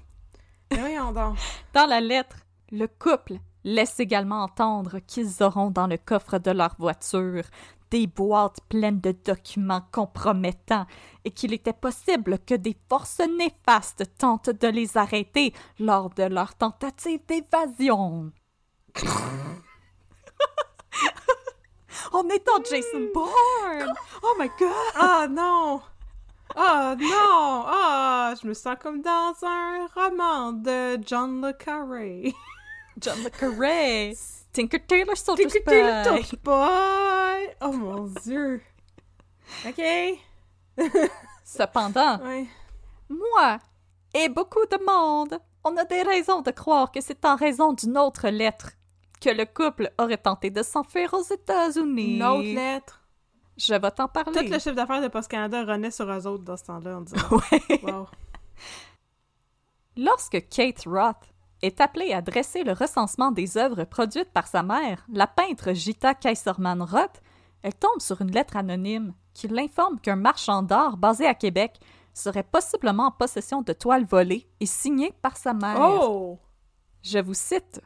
Voyons 0.71 1.13
donc. 1.13 1.37
Dans 1.75 1.87
la 1.87 2.01
lettre, 2.01 2.37
le 2.71 2.87
couple 2.87 3.35
laisse 3.65 4.01
également 4.01 4.43
entendre 4.43 4.99
qu'ils 5.07 5.43
auront 5.43 5.71
dans 5.71 5.87
le 5.87 5.99
coffre 5.99 6.39
de 6.39 6.51
leur 6.51 6.75
voiture 6.79 7.45
des 7.93 8.07
boîtes 8.07 8.61
pleines 8.71 9.01
de 9.01 9.13
documents 9.13 9.83
compromettants 9.93 10.87
et 11.27 11.31
qu'il 11.31 11.53
était 11.53 11.75
possible 11.75 12.39
que 12.39 12.55
des 12.55 12.75
forces 12.89 13.21
néfastes 13.21 14.05
tentent 14.17 14.49
de 14.49 14.69
les 14.69 14.97
arrêter 14.97 15.53
lors 15.79 16.09
de 16.09 16.23
leur 16.23 16.55
tentative 16.55 17.21
d'évasion. 17.29 18.33
On 22.15 22.29
est 22.31 22.49
en 22.49 22.65
Jason 22.65 23.09
Bourne! 23.13 23.93
Oh 24.23 24.37
my 24.41 24.49
god! 24.59 24.73
Ah 24.95 25.27
non! 25.29 25.83
Ah 26.57 26.97
non! 26.99 27.65
Ah, 27.67 28.35
je 28.41 28.47
me 28.49 28.55
sens 28.55 28.77
comme 28.81 29.03
dans 29.03 29.35
un 29.43 29.87
roman 29.95 30.53
de 30.55 30.99
John 31.07 31.43
le 31.43 31.53
Carré. 31.53 32.35
John 33.01 33.23
le 33.23 33.31
Carré! 33.31 34.15
Tinker 34.53 34.81
Tailor 34.87 35.17
Soldier 35.17 35.45
le 35.45 35.51
Spy! 35.51 35.61
Touch 36.05 36.39
Boy! 36.43 37.49
Oh 37.63 37.73
mon 37.73 38.07
dieu! 38.25 38.61
Ok? 39.67 39.83
Cependant, 41.45 42.19
Ouais. 42.23 42.47
Moi 43.09 43.59
et 44.15 44.29
beaucoup 44.29 44.65
de 44.71 44.79
monde, 44.85 45.39
on 45.65 45.77
a 45.77 45.85
des 45.85 46.03
raisons 46.03 46.43
de 46.43 46.51
croire 46.51 46.91
que 46.91 47.01
c'est 47.01 47.25
en 47.25 47.37
raison 47.37 47.73
d'une 47.73 47.97
autre 47.97 48.29
lettre 48.29 48.73
que 49.21 49.31
le 49.31 49.45
couple 49.47 49.93
aurait 49.99 50.19
tenté 50.19 50.51
de 50.51 50.63
s'enfuir 50.63 51.15
aux 51.15 51.23
États-Unis. 51.23 52.17
Une 52.17 52.23
autre 52.25 52.55
lettre. 52.55 53.03
Je 53.57 53.75
vais 53.75 53.91
t'en 53.91 54.09
parler. 54.09 54.33
Tout 54.33 54.51
le 54.53 54.59
chiffre 54.59 54.73
d'affaires 54.75 55.03
de 55.03 55.09
Post 55.09 55.31
Canada 55.31 55.65
renaît 55.65 55.91
sur 55.91 56.11
eux 56.11 56.27
autres 56.27 56.43
dans 56.45 56.57
ce 56.57 56.65
temps-là, 56.65 56.99
on 56.99 57.01
dirait. 57.03 57.23
Ouais. 57.31 57.81
Wow. 57.93 58.07
Lorsque 59.97 60.49
Kate 60.49 60.85
Roth 60.87 61.32
est 61.63 61.81
appelée 61.81 62.13
à 62.13 62.21
dresser 62.21 62.65
le 62.65 62.73
recensement 62.73 63.31
des 63.31 63.57
œuvres 63.57 63.85
produites 63.85 64.33
par 64.33 64.47
sa 64.47 64.63
mère, 64.63 65.07
la 65.09 65.27
peintre 65.27 65.73
Gita 65.73 66.15
Kaiserman 66.15 66.83
Roth, 66.83 67.23
elle 67.63 67.75
tombe 67.75 68.01
sur 68.01 68.21
une 68.21 68.33
lettre 68.33 68.57
anonyme 68.57 69.15
qui 69.35 69.49
l'informe 69.49 69.99
qu'un 70.01 70.17
marchand 70.17 70.63
d'art 70.63 70.97
basé 70.97 71.27
à 71.27 71.35
Québec 71.35 71.79
serait 72.13 72.43
possiblement 72.43 73.07
en 73.07 73.11
possession 73.13 73.63
de 73.63 73.73
toiles 73.73 74.05
volées 74.05 74.47
et 74.61 74.67
signées 74.67 75.15
par 75.23 75.37
sa 75.37 75.55
mère. 75.55 75.79
Oh! 75.81 76.39
Je 77.03 77.19
vous 77.19 77.35
cite. 77.35 77.81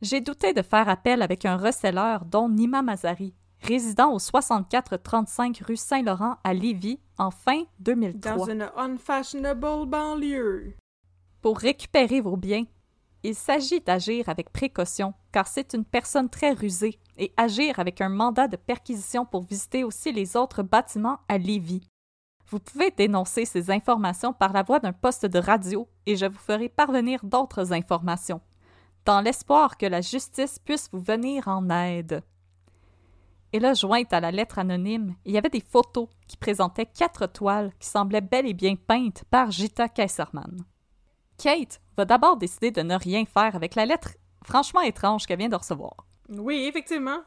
J'ai 0.00 0.20
douté 0.20 0.52
de 0.52 0.62
faire 0.62 0.88
appel 0.88 1.22
avec 1.22 1.44
un 1.44 1.56
receleur 1.56 2.24
dont 2.24 2.48
Nima 2.48 2.82
Mazari, 2.82 3.34
résident 3.60 4.12
au 4.12 4.18
6435 4.18 5.62
rue 5.66 5.76
Saint-Laurent 5.76 6.36
à 6.42 6.54
Lévis 6.54 6.98
en 7.18 7.30
fin 7.30 7.62
2003. 7.80 8.36
Dans 8.36 8.44
une 8.50 8.68
unfashionable 8.76 9.86
banlieue. 9.86 10.74
Pour 11.40 11.58
récupérer 11.58 12.20
vos 12.20 12.36
biens, 12.36 12.64
il 13.24 13.34
s'agit 13.34 13.80
d'agir 13.80 14.28
avec 14.28 14.50
précaution 14.52 15.14
car 15.30 15.46
c'est 15.46 15.74
une 15.74 15.84
personne 15.84 16.28
très 16.28 16.52
rusée 16.52 16.98
et 17.18 17.32
agir 17.36 17.78
avec 17.78 18.00
un 18.00 18.08
mandat 18.08 18.48
de 18.48 18.56
perquisition 18.56 19.24
pour 19.24 19.44
visiter 19.44 19.84
aussi 19.84 20.12
les 20.12 20.36
autres 20.36 20.62
bâtiments 20.62 21.20
à 21.28 21.38
Lévis. 21.38 21.86
Vous 22.48 22.58
pouvez 22.58 22.90
dénoncer 22.90 23.44
ces 23.44 23.70
informations 23.70 24.32
par 24.32 24.52
la 24.52 24.62
voie 24.62 24.80
d'un 24.80 24.92
poste 24.92 25.24
de 25.26 25.38
radio 25.38 25.88
et 26.04 26.16
je 26.16 26.26
vous 26.26 26.38
ferai 26.38 26.68
parvenir 26.68 27.20
d'autres 27.24 27.72
informations, 27.72 28.40
dans 29.04 29.20
l'espoir 29.20 29.78
que 29.78 29.86
la 29.86 30.00
justice 30.00 30.58
puisse 30.58 30.88
vous 30.92 31.00
venir 31.00 31.48
en 31.48 31.70
aide. 31.70 32.22
Et 33.54 33.60
là, 33.60 33.74
jointe 33.74 34.12
à 34.12 34.20
la 34.20 34.30
lettre 34.30 34.58
anonyme, 34.58 35.14
il 35.24 35.32
y 35.32 35.38
avait 35.38 35.50
des 35.50 35.60
photos 35.60 36.08
qui 36.26 36.36
présentaient 36.36 36.86
quatre 36.86 37.26
toiles 37.26 37.72
qui 37.78 37.86
semblaient 37.86 38.22
bel 38.22 38.46
et 38.46 38.54
bien 38.54 38.76
peintes 38.76 39.24
par 39.30 39.50
Gita 39.50 39.88
Kaiserman. 39.88 40.64
Kate 41.42 41.80
va 41.96 42.04
d'abord 42.04 42.36
décider 42.36 42.70
de 42.70 42.82
ne 42.82 42.94
rien 42.94 43.24
faire 43.24 43.56
avec 43.56 43.74
la 43.74 43.84
lettre 43.84 44.10
franchement 44.44 44.80
étrange 44.80 45.26
qu'elle 45.26 45.40
vient 45.40 45.48
de 45.48 45.56
recevoir. 45.56 46.06
Oui, 46.28 46.66
effectivement. 46.68 47.18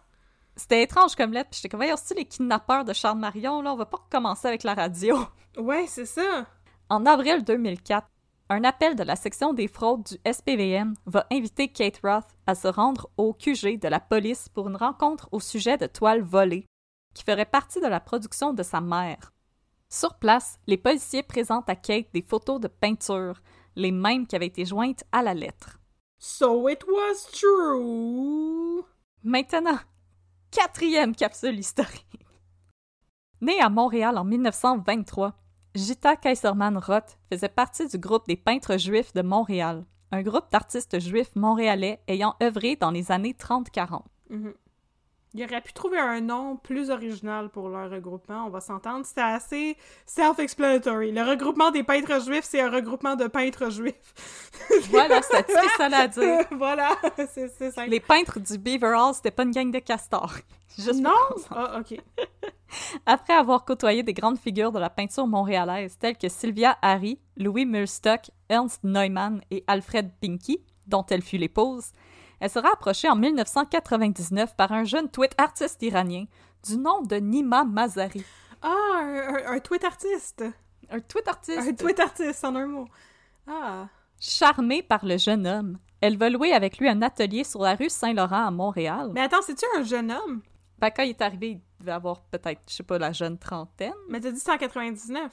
C'était 0.55 0.83
étrange 0.83 1.15
comme 1.15 1.33
lettre, 1.33 1.49
puis 1.49 1.57
j'étais 1.57 1.67
comme, 1.67 1.81
voyons, 1.81 1.97
c'est 2.01 2.17
les 2.17 2.23
kidnappeurs 2.23 2.85
de 2.85 2.93
Charles 2.93 3.19
Marion, 3.19 3.61
là, 3.61 3.73
on 3.73 3.75
va 3.75 3.85
pas 3.85 3.97
recommencer 3.97 4.47
avec 4.47 4.63
la 4.63 4.73
radio. 4.73 5.17
Ouais, 5.57 5.85
c'est 5.87 6.05
ça. 6.05 6.45
En 6.89 7.05
avril 7.05 7.43
2004, 7.43 8.07
un 8.49 8.63
appel 8.65 8.95
de 8.95 9.03
la 9.03 9.15
section 9.15 9.53
des 9.53 9.69
fraudes 9.69 10.03
du 10.03 10.17
SPVM 10.29 10.93
va 11.05 11.25
inviter 11.31 11.69
Kate 11.69 12.01
Roth 12.03 12.27
à 12.45 12.55
se 12.55 12.67
rendre 12.67 13.09
au 13.15 13.33
QG 13.33 13.79
de 13.79 13.87
la 13.87 14.01
police 14.01 14.49
pour 14.49 14.67
une 14.67 14.75
rencontre 14.75 15.29
au 15.31 15.39
sujet 15.39 15.77
de 15.77 15.87
toiles 15.87 16.21
volées, 16.21 16.65
qui 17.13 17.23
ferait 17.23 17.45
partie 17.45 17.79
de 17.79 17.87
la 17.87 18.01
production 18.01 18.53
de 18.53 18.63
sa 18.63 18.81
mère. 18.81 19.31
Sur 19.89 20.15
place, 20.15 20.59
les 20.67 20.77
policiers 20.77 21.23
présentent 21.23 21.69
à 21.69 21.75
Kate 21.77 22.11
des 22.13 22.21
photos 22.21 22.59
de 22.59 22.67
peinture, 22.67 23.41
les 23.75 23.91
mêmes 23.91 24.27
qui 24.27 24.35
avaient 24.35 24.45
été 24.47 24.65
jointes 24.65 25.03
à 25.11 25.21
la 25.23 25.33
lettre. 25.33 25.79
So 26.17 26.67
it 26.69 26.83
was 26.87 27.31
true. 27.31 28.83
Maintenant, 29.23 29.79
quatrième 30.51 31.15
capsule 31.15 31.59
historique. 31.59 32.25
Né 33.41 33.59
à 33.59 33.69
Montréal 33.69 34.17
en 34.17 34.23
1923, 34.23 35.33
Gita 35.75 36.15
Kaiserman 36.15 36.77
Roth 36.77 37.19
faisait 37.31 37.49
partie 37.49 37.87
du 37.87 37.97
groupe 37.97 38.27
des 38.27 38.37
peintres 38.37 38.77
juifs 38.77 39.13
de 39.13 39.21
Montréal, 39.21 39.85
un 40.11 40.21
groupe 40.21 40.49
d'artistes 40.51 40.99
juifs 40.99 41.35
montréalais 41.35 42.01
ayant 42.07 42.35
œuvré 42.41 42.77
dans 42.77 42.91
les 42.91 43.11
années 43.11 43.33
30-40. 43.33 44.03
Mhm. 44.29 44.53
Il 45.37 45.43
aurait 45.43 45.59
pu 45.59 45.73
trouver 45.73 45.99
un 45.99 46.21
nom 46.21 46.55
plus 46.55 46.89
original 46.89 47.49
pour 47.49 47.67
leur 47.67 47.91
regroupement, 47.91 48.45
on 48.45 48.49
va 48.49 48.61
s'entendre. 48.61 49.05
C'était 49.05 49.19
assez 49.19 49.75
self-explanatory. 50.05 51.11
Le 51.11 51.23
regroupement 51.23 51.71
des 51.71 51.83
peintres 51.83 52.23
juifs, 52.23 52.45
c'est 52.45 52.61
un 52.61 52.69
regroupement 52.71 53.17
de 53.17 53.27
peintres 53.27 53.69
juifs. 53.69 54.13
Voilà, 54.89 55.21
c'est 55.21 55.45
ça 55.51 55.89
à 55.91 56.07
dire. 56.07 56.45
voilà, 56.51 56.95
c'est 57.33 57.49
ça. 57.49 57.85
Les 57.85 57.99
peintres 57.99 58.39
du 58.39 58.57
Beaver 58.57 58.95
Hall, 58.97 59.13
c'était 59.13 59.31
pas 59.31 59.43
une 59.43 59.51
gang 59.51 59.69
de 59.71 59.79
castors. 59.79 60.35
Juste 60.77 61.01
Non! 61.01 61.11
Ah, 61.51 61.81
ok. 61.81 61.99
Après 63.05 63.33
avoir 63.33 63.65
côtoyé 63.65 64.03
des 64.03 64.13
grandes 64.13 64.39
figures 64.39 64.71
de 64.71 64.79
la 64.79 64.89
peinture 64.89 65.27
montréalaise 65.27 65.97
telles 65.97 66.17
que 66.17 66.29
Sylvia 66.29 66.77
Harry, 66.81 67.19
Louis 67.35 67.65
Mulstock, 67.65 68.31
Ernst 68.47 68.85
Neumann 68.85 69.41
et 69.51 69.65
Alfred 69.67 70.11
Pinky, 70.21 70.61
dont 70.87 71.05
elle 71.09 71.21
fut 71.21 71.37
l'épouse, 71.37 71.91
elle 72.39 72.49
sera 72.49 72.69
approchée 72.73 73.09
en 73.09 73.15
1999 73.15 74.55
par 74.55 74.71
un 74.71 74.83
jeune 74.83 75.09
tweet 75.09 75.33
artiste 75.37 75.81
iranien 75.81 76.25
du 76.67 76.77
nom 76.77 77.01
de 77.01 77.15
Nima 77.17 77.63
Mazari. 77.63 78.23
Ah, 78.61 78.69
un, 79.01 79.35
un, 79.35 79.53
un 79.55 79.59
tweet 79.59 79.83
artiste. 79.83 80.43
Un 80.89 80.99
tweet 80.99 81.27
artiste 81.27 81.59
Un 81.69 81.73
tweet 81.73 81.99
artiste, 81.99 82.43
en 82.45 82.55
un 82.55 82.67
mot. 82.67 82.87
Ah. 83.47 83.87
charmée 84.19 84.81
par 84.81 85.05
le 85.05 85.17
jeune 85.17 85.45
homme. 85.45 85.77
Elle 86.01 86.17
va 86.17 86.29
louer 86.29 86.51
avec 86.51 86.77
lui 86.77 86.89
un 86.89 87.01
atelier 87.01 87.43
sur 87.43 87.61
la 87.61 87.75
rue 87.75 87.89
Saint-Laurent 87.89 88.47
à 88.47 88.51
Montréal. 88.51 89.11
Mais 89.13 89.21
attends, 89.21 89.41
c'est-tu 89.41 89.65
un 89.77 89.83
jeune 89.83 90.11
homme? 90.11 90.41
Ben, 90.79 90.89
quand 90.89 91.03
il 91.03 91.09
est 91.11 91.21
arrivé, 91.21 91.51
il 91.51 91.61
devait 91.79 91.91
avoir 91.93 92.21
peut-être, 92.21 92.61
je 92.67 92.73
sais 92.75 92.83
pas, 92.83 92.97
la 92.97 93.11
jeune 93.11 93.37
trentaine. 93.37 93.93
Mais 94.09 94.19
t'as 94.19 94.31
dit 94.31 94.39
199. 94.39 95.31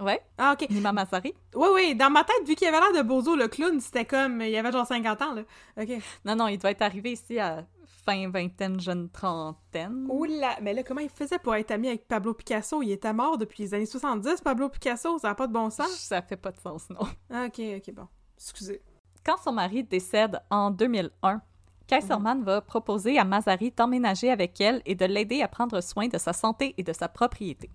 Ouais, 0.00 0.20
Ah, 0.38 0.54
ok. 0.54 0.68
Nima 0.70 0.92
Mazari. 0.92 1.34
Oui, 1.54 1.68
oui, 1.74 1.94
dans 1.94 2.10
ma 2.10 2.24
tête, 2.24 2.46
vu 2.46 2.54
qu'il 2.54 2.66
avait 2.68 2.80
l'air 2.80 3.02
de 3.02 3.06
Bozo, 3.06 3.36
le 3.36 3.48
clown, 3.48 3.80
c'était 3.80 4.04
comme. 4.04 4.40
Il 4.40 4.56
avait 4.56 4.72
genre 4.72 4.86
50 4.86 5.22
ans, 5.22 5.34
là. 5.34 5.42
Ok. 5.80 5.88
Non, 6.24 6.36
non, 6.36 6.48
il 6.48 6.58
doit 6.58 6.70
être 6.70 6.82
arrivé 6.82 7.12
ici 7.12 7.38
à 7.38 7.66
fin 8.06 8.30
vingtaine, 8.30 8.80
jeune 8.80 9.10
trentaine. 9.10 10.06
Oula, 10.08 10.56
mais 10.62 10.72
là, 10.72 10.82
comment 10.82 11.00
il 11.00 11.10
faisait 11.10 11.38
pour 11.38 11.54
être 11.54 11.70
ami 11.70 11.88
avec 11.88 12.08
Pablo 12.08 12.32
Picasso? 12.34 12.82
Il 12.82 12.90
était 12.90 13.12
mort 13.12 13.36
depuis 13.36 13.62
les 13.64 13.74
années 13.74 13.86
70, 13.86 14.40
Pablo 14.40 14.68
Picasso, 14.70 15.18
ça 15.18 15.28
n'a 15.28 15.34
pas 15.34 15.46
de 15.46 15.52
bon 15.52 15.68
sens. 15.70 15.90
Ça 15.90 16.22
fait 16.22 16.36
pas 16.36 16.50
de 16.52 16.58
sens, 16.58 16.88
non. 16.88 17.00
Ah, 17.30 17.44
ok, 17.46 17.60
ok, 17.76 17.94
bon. 17.94 18.08
Excusez. 18.36 18.80
Quand 19.24 19.36
son 19.36 19.52
mari 19.52 19.84
décède 19.84 20.40
en 20.50 20.70
2001, 20.70 21.42
Kaiserman 21.86 22.42
va 22.42 22.62
proposer 22.62 23.18
à 23.18 23.24
Mazari 23.24 23.70
d'emménager 23.70 24.30
avec 24.30 24.58
elle 24.60 24.80
et 24.86 24.94
de 24.94 25.04
l'aider 25.04 25.42
à 25.42 25.48
prendre 25.48 25.80
soin 25.82 26.08
de 26.08 26.16
sa 26.16 26.32
santé 26.32 26.74
et 26.78 26.82
de 26.82 26.92
sa 26.94 27.08
propriété. 27.08 27.68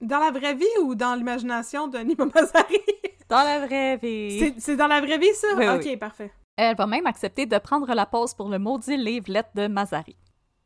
Dans 0.00 0.18
la 0.18 0.30
vraie 0.30 0.54
vie 0.54 0.64
ou 0.82 0.94
dans 0.94 1.14
l'imagination 1.14 1.88
de 1.88 1.98
Nima 1.98 2.26
Mazari? 2.26 2.78
Dans 3.28 3.42
la 3.42 3.66
vraie 3.66 3.96
vie. 3.98 4.54
C'est- 4.58 4.76
dans 4.76 4.86
la 4.86 5.00
vraie 5.02 5.18
vie, 5.18 5.34
ça? 5.34 5.48
Oui, 5.56 5.68
ok, 5.68 5.82
oui. 5.84 5.96
parfait. 5.98 6.32
Elle 6.56 6.74
va 6.76 6.86
même 6.86 7.06
accepter 7.06 7.44
de 7.44 7.58
prendre 7.58 7.92
la 7.94 8.06
pause 8.06 8.32
pour 8.32 8.48
le 8.48 8.58
maudit 8.58 8.96
livre 8.96 9.26
de 9.54 9.66
Mazari. 9.66 10.16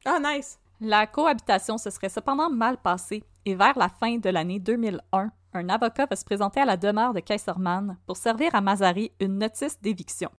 Ah, 0.05 0.19
nice. 0.23 0.61
La 0.81 1.07
cohabitation 1.09 1.77
se 1.77 1.91
serait 1.91 2.09
cependant 2.09 2.51
mal 2.51 2.77
passée 2.77 3.25
et 3.45 3.55
vers 3.57 3.77
la 3.77 3.89
fin 3.89 4.17
de 4.19 4.31
l'année 4.31 4.61
2001, 4.61 5.31
un 5.55 5.69
avocat 5.69 6.07
va 6.07 6.15
se 6.17 6.25
présenter 6.25 6.61
à 6.61 6.65
la 6.65 6.77
demeure 6.77 7.13
de 7.15 7.21
Kaiserman 7.21 7.99
pour 8.07 8.17
servir 8.17 8.55
à 8.55 8.61
Mazari 8.61 9.11
une 9.21 9.39
notice 9.39 9.81
d'éviction. 9.81 10.31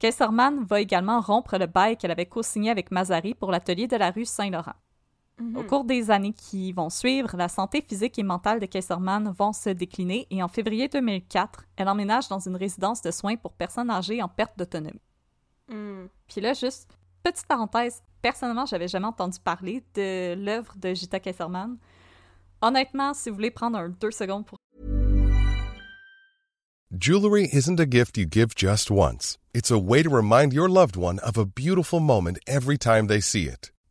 Kaiserman 0.00 0.64
va 0.64 0.80
également 0.80 1.20
rompre 1.20 1.56
le 1.58 1.66
bail 1.66 1.96
qu'elle 1.96 2.10
avait 2.10 2.26
co-signé 2.26 2.70
avec 2.70 2.90
Mazari 2.90 3.34
pour 3.34 3.50
l'atelier 3.52 3.86
de 3.86 3.96
la 3.96 4.10
rue 4.10 4.24
Saint-Laurent. 4.24 4.74
Mhm. 5.40 5.56
Au 5.56 5.62
cours 5.64 5.84
des 5.84 6.10
années 6.10 6.32
qui 6.32 6.72
vont 6.72 6.90
suivre, 6.90 7.36
la 7.36 7.48
santé 7.48 7.84
physique 7.86 8.18
et 8.18 8.22
mentale 8.22 8.60
de 8.60 8.66
Kaiserman 8.66 9.32
vont 9.36 9.52
se 9.52 9.70
décliner 9.70 10.26
et 10.30 10.42
en 10.42 10.48
février 10.48 10.88
2004, 10.88 11.64
elle 11.76 11.88
emménage 11.88 12.28
dans 12.28 12.38
une 12.38 12.56
résidence 12.56 13.02
de 13.02 13.10
soins 13.10 13.36
pour 13.36 13.52
personnes 13.52 13.90
âgées 13.90 14.22
en 14.22 14.28
perte 14.28 14.56
d'autonomie. 14.56 15.00
Hmm. 15.68 16.06
Puis 16.28 16.40
là, 16.40 16.52
juste, 16.52 16.96
petite 17.24 17.46
parenthèse, 17.46 18.02
personnellement, 18.22 18.66
j'avais 18.66 18.88
jamais 18.88 19.06
entendu 19.06 19.38
parler 19.42 19.82
de 19.94 20.34
l'œuvre 20.34 20.74
de 20.76 20.94
Gita 20.94 21.18
Kaiserman. 21.18 21.78
Honnêtement, 22.62 23.12
si 23.12 23.28
vous 23.28 23.34
voulez 23.34 23.50
prendre 23.50 23.76
un 23.76 23.88
deux 23.88 24.12
secondes 24.12 24.46
pour 24.46 24.58
Jewelry 26.96 27.48
isn't 27.52 27.80
a 27.80 27.86
gift 27.86 28.16
you 28.16 28.24
give 28.24 28.54
just 28.54 28.88
once. 28.88 29.36
It's 29.52 29.70
a 29.72 29.78
way 29.78 30.04
to 30.04 30.08
remind 30.08 30.52
your 30.52 30.68
loved 30.68 30.96
one 30.96 31.18
of 31.26 31.36
a 31.36 31.44
beautiful 31.44 31.98
moment 31.98 32.38
every 32.46 32.78
time 32.78 33.08
they 33.08 33.20
see 33.20 33.48
it. 33.48 33.72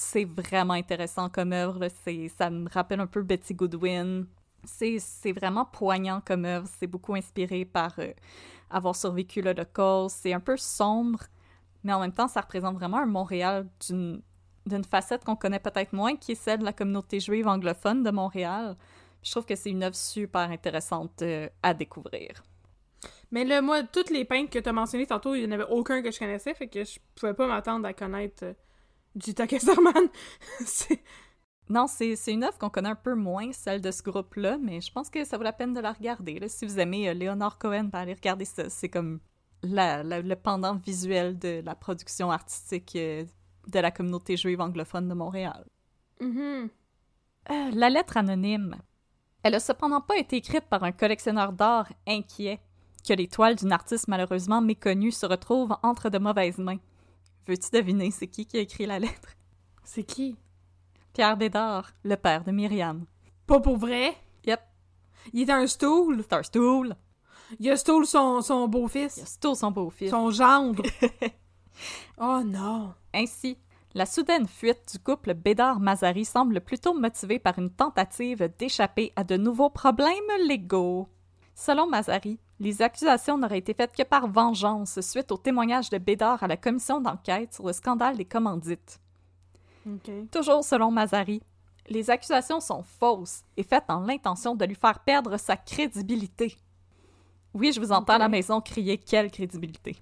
c'est 0.00 0.24
vraiment 0.24 0.74
intéressant 0.74 1.28
comme 1.28 1.52
œuvre. 1.52 1.86
ça 2.36 2.50
me 2.50 2.68
rappelle 2.70 3.00
un 3.00 3.06
peu 3.06 3.22
Betty 3.22 3.54
Goodwin. 3.54 4.26
C'est, 4.64 4.98
vraiment 5.32 5.66
poignant 5.66 6.22
comme 6.24 6.44
œuvre. 6.44 6.66
C'est 6.78 6.86
beaucoup 6.86 7.14
inspiré 7.14 7.64
par 7.64 7.98
euh, 7.98 8.12
avoir 8.70 8.96
survécu 8.96 9.42
l'Holocauste. 9.42 10.18
C'est 10.22 10.32
un 10.32 10.40
peu 10.40 10.56
sombre, 10.56 11.20
mais 11.84 11.92
en 11.92 12.00
même 12.00 12.12
temps, 12.12 12.28
ça 12.28 12.40
représente 12.40 12.76
vraiment 12.76 12.98
un 12.98 13.06
Montréal 13.06 13.68
d'une, 13.86 14.22
facette 14.88 15.24
qu'on 15.24 15.36
connaît 15.36 15.60
peut-être 15.60 15.92
moins, 15.92 16.16
qui 16.16 16.32
est 16.32 16.36
celle 16.36 16.60
de 16.60 16.64
la 16.64 16.72
communauté 16.72 17.20
juive 17.20 17.46
anglophone 17.46 18.02
de 18.02 18.10
Montréal. 18.10 18.76
Je 19.22 19.30
trouve 19.30 19.44
que 19.44 19.54
c'est 19.54 19.70
une 19.70 19.82
œuvre 19.82 19.96
super 19.96 20.50
intéressante 20.50 21.22
euh, 21.22 21.48
à 21.62 21.74
découvrir. 21.74 22.42
Mais 23.32 23.44
là, 23.44 23.60
moi, 23.60 23.82
toutes 23.82 24.10
les 24.10 24.24
peintres 24.24 24.50
que 24.50 24.58
t'as 24.58 24.72
mentionnées 24.72 25.06
tantôt, 25.06 25.34
il 25.34 25.46
n'y 25.46 25.48
en 25.48 25.52
avait 25.52 25.70
aucun 25.70 26.02
que 26.02 26.10
je 26.10 26.18
connaissais, 26.18 26.54
fait 26.54 26.68
que 26.68 26.84
je 26.84 26.98
pouvais 27.14 27.34
pas 27.34 27.46
m'attendre 27.46 27.86
à 27.86 27.92
connaître 27.92 28.44
Kesserman. 29.18 30.08
C'est- 30.64 31.02
Non, 31.68 31.86
c'est 31.86 32.16
une 32.28 32.42
œuvre 32.44 32.58
qu'on 32.58 32.68
connaît 32.70 32.88
un 32.90 32.94
peu 32.96 33.14
moins, 33.14 33.52
celle 33.52 33.80
de 33.80 33.90
ce 33.92 34.02
groupe-là, 34.02 34.58
mais 34.58 34.80
je 34.80 34.90
pense 34.92 35.08
que 35.08 35.24
ça 35.24 35.36
vaut 35.36 35.44
la 35.44 35.52
peine 35.52 35.72
de 35.72 35.80
la 35.80 35.92
regarder. 35.92 36.38
là. 36.40 36.48
Si 36.48 36.66
vous 36.66 36.78
aimez 36.80 37.08
euh, 37.08 37.14
Léonard 37.14 37.58
Cohen, 37.58 37.84
ben, 37.84 38.00
allez 38.00 38.14
regarder 38.14 38.44
ça. 38.44 38.68
C'est 38.68 38.88
comme 38.88 39.20
la- 39.62 40.02
la- 40.02 40.20
le 40.20 40.36
pendant 40.36 40.74
visuel 40.74 41.38
de 41.38 41.62
la 41.64 41.74
production 41.76 42.30
artistique 42.30 42.92
euh, 42.96 43.24
de 43.68 43.78
la 43.78 43.90
communauté 43.92 44.36
juive 44.36 44.60
anglophone 44.60 45.08
de 45.08 45.14
Montréal. 45.14 45.64
Mhm. 46.20 46.68
Euh, 47.50 47.70
la 47.72 47.88
lettre 47.90 48.16
anonyme. 48.16 48.76
Elle 49.42 49.54
a 49.54 49.60
cependant 49.60 50.00
pas 50.00 50.18
été 50.18 50.36
écrite 50.36 50.64
par 50.68 50.82
un 50.84 50.92
collectionneur 50.92 51.52
d'art 51.52 51.88
inquiet 52.06 52.60
que 53.08 53.14
les 53.14 53.28
toiles 53.28 53.54
d'une 53.56 53.72
artiste 53.72 54.08
malheureusement 54.08 54.60
méconnue 54.60 55.12
se 55.12 55.24
retrouvent 55.24 55.76
entre 55.82 56.10
de 56.10 56.18
mauvaises 56.18 56.58
mains. 56.58 56.78
Veux-tu 57.50 57.70
deviner 57.72 58.12
c'est 58.12 58.28
qui 58.28 58.46
qui 58.46 58.58
a 58.58 58.60
écrit 58.60 58.86
la 58.86 59.00
lettre? 59.00 59.30
C'est 59.82 60.04
qui? 60.04 60.36
Pierre 61.12 61.36
Bédard, 61.36 61.90
le 62.04 62.14
père 62.14 62.44
de 62.44 62.52
Myriam. 62.52 63.06
Pas 63.44 63.58
pour 63.58 63.76
vrai? 63.76 64.14
Yep, 64.46 64.60
Il 65.32 65.50
est 65.50 65.52
un 65.52 65.66
stool? 65.66 66.22
c'est 66.22 66.32
un 66.32 66.44
stool. 66.44 66.94
Il 67.58 67.68
a 67.68 67.76
stool 67.76 68.06
son, 68.06 68.40
son 68.40 68.60
Il 68.60 68.62
a 68.62 68.66
beau-fils. 68.68 69.24
stool 69.24 69.56
son 69.56 69.72
beau-fils. 69.72 70.10
Son 70.12 70.30
gendre. 70.30 70.84
oh 72.18 72.40
non. 72.44 72.94
Ainsi, 73.12 73.58
la 73.94 74.06
soudaine 74.06 74.46
fuite 74.46 74.88
du 74.92 75.00
couple 75.00 75.34
Bédard-Mazari 75.34 76.24
semble 76.24 76.60
plutôt 76.60 76.94
motivée 76.94 77.40
par 77.40 77.58
une 77.58 77.70
tentative 77.70 78.48
d'échapper 78.60 79.12
à 79.16 79.24
de 79.24 79.36
nouveaux 79.36 79.70
problèmes 79.70 80.14
légaux. 80.46 81.08
Selon 81.56 81.88
Mazari, 81.88 82.38
les 82.60 82.82
accusations 82.82 83.38
n'auraient 83.38 83.58
été 83.58 83.72
faites 83.72 83.96
que 83.96 84.02
par 84.02 84.28
vengeance 84.28 85.00
suite 85.00 85.32
au 85.32 85.38
témoignage 85.38 85.88
de 85.88 85.96
Bédard 85.96 86.42
à 86.42 86.46
la 86.46 86.58
commission 86.58 87.00
d'enquête 87.00 87.54
sur 87.54 87.66
le 87.66 87.72
scandale 87.72 88.18
des 88.18 88.26
commandites. 88.26 89.00
Toujours 90.30 90.62
selon 90.62 90.90
Mazari, 90.90 91.42
les 91.88 92.10
accusations 92.10 92.60
sont 92.60 92.82
fausses 92.82 93.42
et 93.56 93.62
faites 93.62 93.88
dans 93.88 94.00
l'intention 94.00 94.54
de 94.54 94.64
lui 94.66 94.74
faire 94.74 95.00
perdre 95.00 95.38
sa 95.38 95.56
crédibilité. 95.56 96.54
Oui, 97.54 97.72
je 97.72 97.80
vous 97.80 97.92
entends 97.92 98.14
à 98.14 98.18
la 98.18 98.28
maison 98.28 98.60
crier 98.60 98.98
quelle 98.98 99.30
crédibilité. 99.30 99.96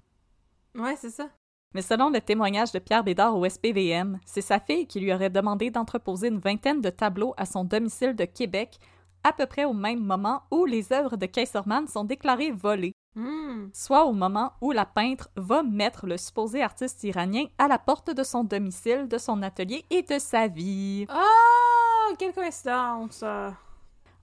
Ouais, 0.75 0.95
c'est 0.97 1.09
ça. 1.09 1.29
Mais 1.73 1.81
selon 1.81 2.09
le 2.09 2.19
témoignage 2.19 2.71
de 2.71 2.79
Pierre 2.79 3.03
Bédard 3.03 3.37
au 3.37 3.47
SPVM, 3.47 4.19
c'est 4.25 4.41
sa 4.41 4.59
fille 4.59 4.85
qui 4.85 4.99
lui 4.99 5.13
aurait 5.13 5.29
demandé 5.29 5.71
d'entreposer 5.71 6.27
une 6.27 6.39
vingtaine 6.39 6.81
de 6.81 6.89
tableaux 6.89 7.33
à 7.37 7.45
son 7.45 7.63
domicile 7.63 8.15
de 8.15 8.25
Québec, 8.25 8.79
à 9.23 9.33
peu 9.33 9.45
près 9.45 9.65
au 9.65 9.73
même 9.73 10.03
moment 10.03 10.43
où 10.51 10.65
les 10.65 10.91
œuvres 10.93 11.17
de 11.17 11.25
Kaiserman 11.25 11.87
sont 11.87 12.03
déclarées 12.03 12.51
volées, 12.51 12.93
Hmm. 13.15 13.69
soit 13.73 14.05
au 14.05 14.13
moment 14.13 14.53
où 14.61 14.71
la 14.71 14.85
peintre 14.85 15.29
va 15.35 15.63
mettre 15.63 16.05
le 16.05 16.15
supposé 16.15 16.61
artiste 16.61 17.03
iranien 17.03 17.45
à 17.57 17.67
la 17.67 17.79
porte 17.79 18.11
de 18.11 18.23
son 18.23 18.43
domicile, 18.43 19.07
de 19.07 19.17
son 19.17 19.41
atelier 19.41 19.83
et 19.89 20.03
de 20.03 20.19
sa 20.19 20.47
vie. 20.47 21.07
Oh, 21.09 22.13
quelle 22.19 22.33
coïncidence. 22.33 23.23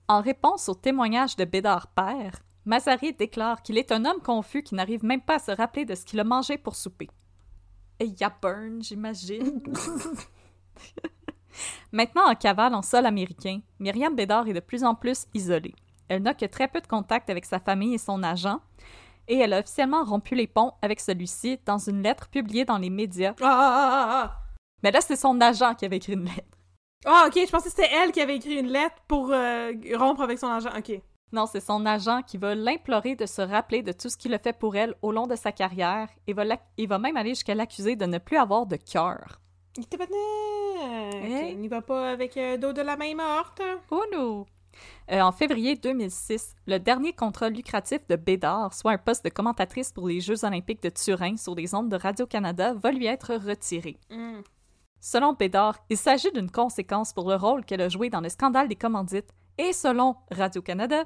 En 0.07 0.21
réponse 0.21 0.69
au 0.69 0.73
témoignage 0.73 1.35
de 1.35 1.43
Bédard 1.43 1.87
père, 1.87 2.39
Mazari 2.65 3.13
déclare 3.13 3.61
qu'il 3.61 3.77
est 3.77 3.91
un 3.91 4.05
homme 4.05 4.21
confus 4.21 4.63
qui 4.63 4.73
n'arrive 4.73 5.03
même 5.03 5.21
pas 5.21 5.35
à 5.35 5.39
se 5.39 5.51
rappeler 5.51 5.83
de 5.83 5.93
ce 5.93 6.05
qu'il 6.05 6.19
a 6.21 6.23
mangé 6.23 6.57
pour 6.57 6.75
souper. 6.75 7.09
Et 7.99 8.05
y 8.05 8.23
a 8.23 8.29
burn, 8.41 8.81
j'imagine. 8.81 9.61
Maintenant 11.91 12.29
en 12.29 12.35
cavale 12.35 12.75
en 12.75 12.81
sol 12.81 13.05
américain, 13.05 13.59
Myriam 13.79 14.15
Bédard 14.15 14.47
est 14.47 14.53
de 14.53 14.59
plus 14.59 14.83
en 14.83 14.95
plus 14.95 15.25
isolée. 15.33 15.75
Elle 16.09 16.21
n'a 16.21 16.33
que 16.33 16.45
très 16.45 16.67
peu 16.67 16.81
de 16.81 16.87
contact 16.87 17.29
avec 17.29 17.45
sa 17.45 17.59
famille 17.59 17.95
et 17.95 17.99
son 17.99 18.23
agent, 18.23 18.59
et 19.27 19.37
elle 19.39 19.53
a 19.53 19.59
officiellement 19.59 20.03
rompu 20.03 20.35
les 20.35 20.47
ponts 20.47 20.73
avec 20.81 20.99
celui-ci 20.99 21.59
dans 21.65 21.77
une 21.77 22.01
lettre 22.01 22.29
publiée 22.29 22.65
dans 22.65 22.77
les 22.77 22.89
médias. 22.89 23.33
Ah, 23.41 23.45
ah, 23.45 23.89
ah, 23.91 24.07
ah, 24.09 24.37
Mais 24.83 24.91
là, 24.91 25.01
c'est 25.01 25.15
son 25.15 25.39
agent 25.41 25.75
qui 25.75 25.85
avait 25.85 25.97
écrit 25.97 26.13
une 26.13 26.25
lettre. 26.25 26.57
Ah, 27.05 27.25
ok, 27.27 27.33
je 27.35 27.51
pensais 27.51 27.69
que 27.69 27.75
c'était 27.75 27.93
elle 27.93 28.11
qui 28.11 28.21
avait 28.21 28.37
écrit 28.37 28.55
une 28.55 28.69
lettre 28.69 28.95
pour 29.07 29.31
euh, 29.31 29.73
rompre 29.95 30.21
avec 30.21 30.39
son 30.39 30.47
agent. 30.47 30.69
Ok. 30.77 30.99
Non, 31.33 31.45
c'est 31.45 31.59
son 31.59 31.85
agent 31.85 32.21
qui 32.23 32.37
va 32.37 32.55
l'implorer 32.55 33.15
de 33.15 33.25
se 33.25 33.41
rappeler 33.41 33.83
de 33.83 33.91
tout 33.91 34.09
ce 34.09 34.17
qu'il 34.17 34.33
a 34.33 34.39
fait 34.39 34.57
pour 34.57 34.77
elle 34.77 34.95
au 35.01 35.11
long 35.11 35.27
de 35.27 35.35
sa 35.35 35.51
carrière 35.51 36.07
et 36.25 36.33
va, 36.33 36.43
il 36.77 36.87
va 36.87 36.99
même 36.99 37.17
aller 37.17 37.31
jusqu'à 37.31 37.53
l'accuser 37.53 37.97
de 37.97 38.05
ne 38.05 38.17
plus 38.17 38.37
avoir 38.37 38.65
de 38.65 38.77
cœur. 38.77 39.41
Il 39.75 39.83
était 39.83 39.97
pas 39.97 40.05
né. 40.05 40.56
Hey. 41.23 41.53
Ok, 41.53 41.57
n'y 41.57 41.67
va 41.67 41.81
pas 41.81 42.11
avec 42.11 42.37
euh, 42.37 42.57
dos 42.57 42.73
de 42.73 42.81
la 42.81 42.97
main 42.97 43.15
morte. 43.15 43.61
Oh 43.91 44.03
non! 44.11 44.45
Euh, 45.11 45.21
en 45.21 45.31
février 45.31 45.75
2006, 45.75 46.55
le 46.67 46.79
dernier 46.79 47.13
contrat 47.13 47.49
lucratif 47.49 48.05
de 48.07 48.15
Bédard, 48.15 48.73
soit 48.73 48.91
un 48.91 48.97
poste 48.97 49.23
de 49.23 49.29
commentatrice 49.29 49.91
pour 49.91 50.07
les 50.07 50.19
Jeux 50.19 50.43
olympiques 50.43 50.83
de 50.83 50.89
Turin 50.89 51.37
sur 51.37 51.55
les 51.55 51.73
ondes 51.73 51.89
de 51.89 51.95
Radio-Canada, 51.95 52.73
va 52.73 52.91
lui 52.91 53.05
être 53.05 53.35
retiré. 53.35 53.97
Hmm. 54.09 54.41
Selon 54.99 55.33
Bédard, 55.33 55.79
il 55.89 55.97
s'agit 55.97 56.31
d'une 56.31 56.51
conséquence 56.51 57.13
pour 57.13 57.29
le 57.29 57.35
rôle 57.35 57.63
qu'elle 57.63 57.81
a 57.81 57.89
joué 57.89 58.09
dans 58.09 58.21
le 58.21 58.29
scandale 58.29 58.67
des 58.67 58.75
commandites, 58.75 59.33
et 59.57 59.73
selon 59.73 60.15
Radio-Canada, 60.31 61.05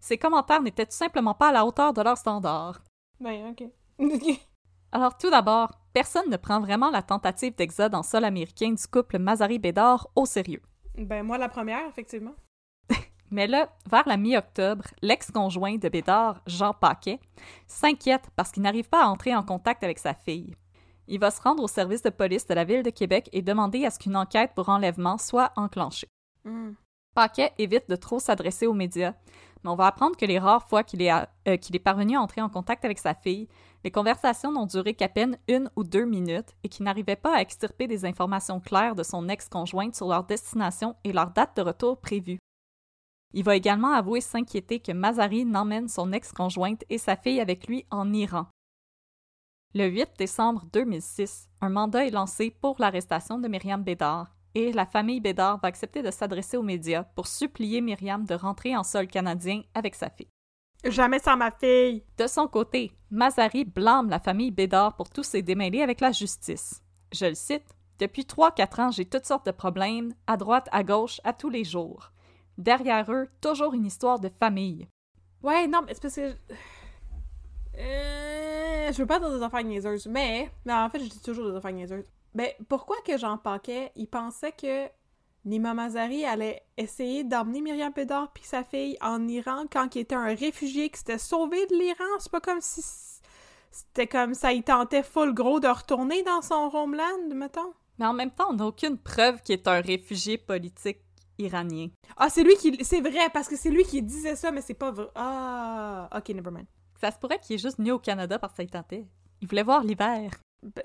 ses 0.00 0.18
commentaires 0.18 0.62
n'étaient 0.62 0.86
tout 0.86 0.96
simplement 0.96 1.34
pas 1.34 1.48
à 1.48 1.52
la 1.52 1.66
hauteur 1.66 1.92
de 1.92 2.02
leurs 2.02 2.18
standards. 2.18 2.82
Ben, 3.20 3.50
ok. 3.50 3.68
Alors 4.94 5.16
tout 5.16 5.30
d'abord, 5.30 5.70
personne 5.94 6.28
ne 6.28 6.36
prend 6.36 6.60
vraiment 6.60 6.90
la 6.90 7.00
tentative 7.00 7.54
d'exode 7.54 7.94
en 7.94 8.02
sol 8.02 8.26
américain 8.26 8.72
du 8.72 8.86
couple 8.86 9.18
Mazari-Bédard 9.18 10.08
au 10.14 10.26
sérieux. 10.26 10.60
ben, 10.98 11.22
moi, 11.22 11.38
la 11.38 11.48
première, 11.48 11.88
effectivement. 11.88 12.34
Mais 13.30 13.46
là, 13.46 13.70
vers 13.90 14.06
la 14.06 14.18
mi-octobre, 14.18 14.84
l'ex-conjoint 15.00 15.76
de 15.76 15.88
Bédard, 15.88 16.42
Jean 16.46 16.74
Paquet, 16.74 17.20
s'inquiète 17.66 18.28
parce 18.36 18.52
qu'il 18.52 18.62
n'arrive 18.62 18.90
pas 18.90 19.04
à 19.04 19.08
entrer 19.08 19.34
en 19.34 19.42
contact 19.42 19.82
avec 19.82 19.98
sa 19.98 20.12
fille. 20.12 20.54
Il 21.08 21.18
va 21.18 21.30
se 21.30 21.40
rendre 21.40 21.62
au 21.62 21.68
service 21.68 22.02
de 22.02 22.10
police 22.10 22.46
de 22.46 22.52
la 22.52 22.64
ville 22.64 22.82
de 22.82 22.90
Québec 22.90 23.30
et 23.32 23.40
demander 23.40 23.86
à 23.86 23.90
ce 23.90 23.98
qu'une 23.98 24.16
enquête 24.16 24.52
pour 24.54 24.68
enlèvement 24.68 25.16
soit 25.16 25.52
enclenchée. 25.56 26.08
Hmm. 26.44 26.72
Paquet 27.14 27.52
évite 27.58 27.88
de 27.88 27.96
trop 27.96 28.18
s'adresser 28.18 28.66
aux 28.66 28.74
médias, 28.74 29.14
mais 29.64 29.70
on 29.70 29.74
va 29.74 29.86
apprendre 29.86 30.16
que 30.16 30.26
les 30.26 30.38
rares 30.38 30.66
fois 30.68 30.82
qu'il 30.82 31.02
est, 31.02 31.12
euh, 31.12 31.56
qu'il 31.56 31.76
est 31.76 31.80
parvenu 31.80 32.16
à 32.16 32.20
entrer 32.20 32.40
en 32.40 32.48
contact 32.48 32.84
avec 32.84 32.98
sa 32.98 33.14
fille, 33.14 33.48
les 33.84 33.90
conversations 33.90 34.52
n'ont 34.52 34.66
duré 34.66 34.94
qu'à 34.94 35.08
peine 35.08 35.38
une 35.48 35.70
ou 35.76 35.84
deux 35.84 36.04
minutes 36.04 36.54
et 36.62 36.68
qu'il 36.68 36.84
n'arrivait 36.84 37.16
pas 37.16 37.36
à 37.36 37.40
extirper 37.40 37.86
des 37.88 38.04
informations 38.04 38.60
claires 38.60 38.94
de 38.94 39.02
son 39.02 39.28
ex-conjointe 39.28 39.96
sur 39.96 40.08
leur 40.08 40.24
destination 40.24 40.94
et 41.04 41.12
leur 41.12 41.30
date 41.30 41.56
de 41.56 41.62
retour 41.62 42.00
prévue. 42.00 42.38
Il 43.34 43.44
va 43.44 43.56
également 43.56 43.92
avouer 43.92 44.20
s'inquiéter 44.20 44.80
que 44.80 44.92
Mazari 44.92 45.44
n'emmène 45.44 45.88
son 45.88 46.12
ex-conjointe 46.12 46.84
et 46.90 46.98
sa 46.98 47.16
fille 47.16 47.40
avec 47.40 47.66
lui 47.66 47.86
en 47.90 48.12
Iran. 48.12 48.46
Le 49.74 49.86
8 49.86 50.10
décembre 50.18 50.66
2006, 50.72 51.48
un 51.62 51.70
mandat 51.70 52.06
est 52.06 52.10
lancé 52.10 52.50
pour 52.50 52.76
l'arrestation 52.78 53.38
de 53.38 53.48
Myriam 53.48 53.82
Bédard 53.82 54.36
et 54.54 54.70
la 54.70 54.84
famille 54.84 55.20
Bédard 55.20 55.58
va 55.60 55.68
accepter 55.68 56.02
de 56.02 56.10
s'adresser 56.10 56.58
aux 56.58 56.62
médias 56.62 57.04
pour 57.04 57.26
supplier 57.26 57.80
Myriam 57.80 58.26
de 58.26 58.34
rentrer 58.34 58.76
en 58.76 58.82
sol 58.82 59.06
canadien 59.06 59.62
avec 59.74 59.94
sa 59.94 60.10
fille. 60.10 60.28
Jamais 60.84 61.20
sans 61.20 61.36
ma 61.36 61.50
fille. 61.50 62.02
De 62.18 62.26
son 62.26 62.48
côté, 62.48 62.92
Mazari 63.10 63.64
blâme 63.64 64.10
la 64.10 64.18
famille 64.18 64.50
Bédard 64.50 64.96
pour 64.96 65.10
tous 65.10 65.22
ses 65.22 65.42
démêlés 65.42 65.82
avec 65.82 66.00
la 66.00 66.10
justice. 66.10 66.82
Je 67.12 67.26
le 67.26 67.34
cite 67.34 67.76
Depuis 68.00 68.22
3-4 68.22 68.80
ans, 68.80 68.90
j'ai 68.90 69.04
toutes 69.04 69.26
sortes 69.26 69.46
de 69.46 69.52
problèmes, 69.52 70.12
à 70.26 70.36
droite, 70.36 70.68
à 70.72 70.82
gauche, 70.82 71.20
à 71.22 71.32
tous 71.32 71.50
les 71.50 71.62
jours. 71.62 72.10
Derrière 72.58 73.10
eux, 73.12 73.28
toujours 73.40 73.74
une 73.74 73.86
histoire 73.86 74.18
de 74.18 74.28
famille. 74.28 74.88
Ouais, 75.42 75.68
non, 75.68 75.82
mais 75.86 75.94
c'est 75.94 76.02
parce 76.02 76.16
que. 76.16 76.34
Euh, 77.78 78.92
je 78.92 78.98
veux 78.98 79.06
pas 79.06 79.20
dire 79.20 79.30
des 79.30 79.42
affaires 79.42 79.64
niaiseuses, 79.64 80.06
mais. 80.06 80.50
Mais 80.64 80.72
en 80.72 80.90
fait, 80.90 80.98
je 80.98 81.08
dis 81.08 81.22
toujours 81.22 81.50
des 81.50 81.56
affaires 81.56 81.72
niaiseuses. 81.72 82.04
Ben, 82.34 82.48
pourquoi 82.68 82.96
que 83.06 83.16
Jean 83.16 83.38
Paquet, 83.38 83.92
il 83.94 84.08
pensait 84.08 84.52
que 84.52 84.88
Nima 85.44 85.74
Mazari 85.74 86.24
allait 86.24 86.62
essayer 86.76 87.24
d'emmener 87.24 87.62
Myriam 87.62 87.92
Bédard 87.92 88.32
puis 88.32 88.44
sa 88.44 88.62
fille 88.62 88.96
en 89.00 89.26
Iran 89.26 89.64
quand 89.70 89.96
il 89.96 90.00
était 90.02 90.14
un 90.14 90.34
réfugié 90.34 90.88
qui 90.88 90.98
s'était 90.98 91.18
sauvé 91.18 91.66
de 91.66 91.74
l'Iran? 91.74 92.04
C'est 92.20 92.30
pas 92.30 92.40
comme 92.40 92.60
si. 92.60 92.82
C'était 93.72 94.06
comme 94.06 94.34
ça, 94.34 94.52
il 94.52 94.62
tentait 94.62 95.02
full 95.02 95.34
gros 95.34 95.58
de 95.58 95.66
retourner 95.66 96.22
dans 96.22 96.42
son 96.42 96.70
homeland, 96.72 97.34
mettons. 97.34 97.72
Mais 97.98 98.06
en 98.06 98.12
même 98.12 98.30
temps, 98.30 98.48
on 98.50 98.54
n'a 98.54 98.66
aucune 98.66 98.98
preuve 98.98 99.40
qu'il 99.42 99.54
est 99.54 99.66
un 99.66 99.80
réfugié 99.80 100.38
politique 100.38 100.98
iranien. 101.38 101.88
Ah, 102.16 102.28
c'est 102.28 102.44
lui 102.44 102.54
qui. 102.56 102.84
C'est 102.84 103.00
vrai, 103.00 103.30
parce 103.32 103.48
que 103.48 103.56
c'est 103.56 103.70
lui 103.70 103.84
qui 103.84 104.02
disait 104.02 104.36
ça, 104.36 104.52
mais 104.52 104.60
c'est 104.60 104.74
pas 104.74 104.90
vrai. 104.90 105.08
Ah, 105.14 106.08
ok, 106.14 106.28
nevermind. 106.28 106.66
Ça 107.00 107.10
se 107.10 107.18
pourrait 107.18 107.38
qu'il 107.40 107.56
est 107.56 107.58
juste 107.58 107.78
né 107.78 107.90
au 107.90 107.98
Canada 107.98 108.38
parce 108.38 108.52
que 108.52 108.58
ça 108.58 108.62
y 108.62 108.68
tentait. 108.68 109.06
Il 109.40 109.48
voulait 109.48 109.62
voir 109.62 109.82
l'hiver. 109.82 110.30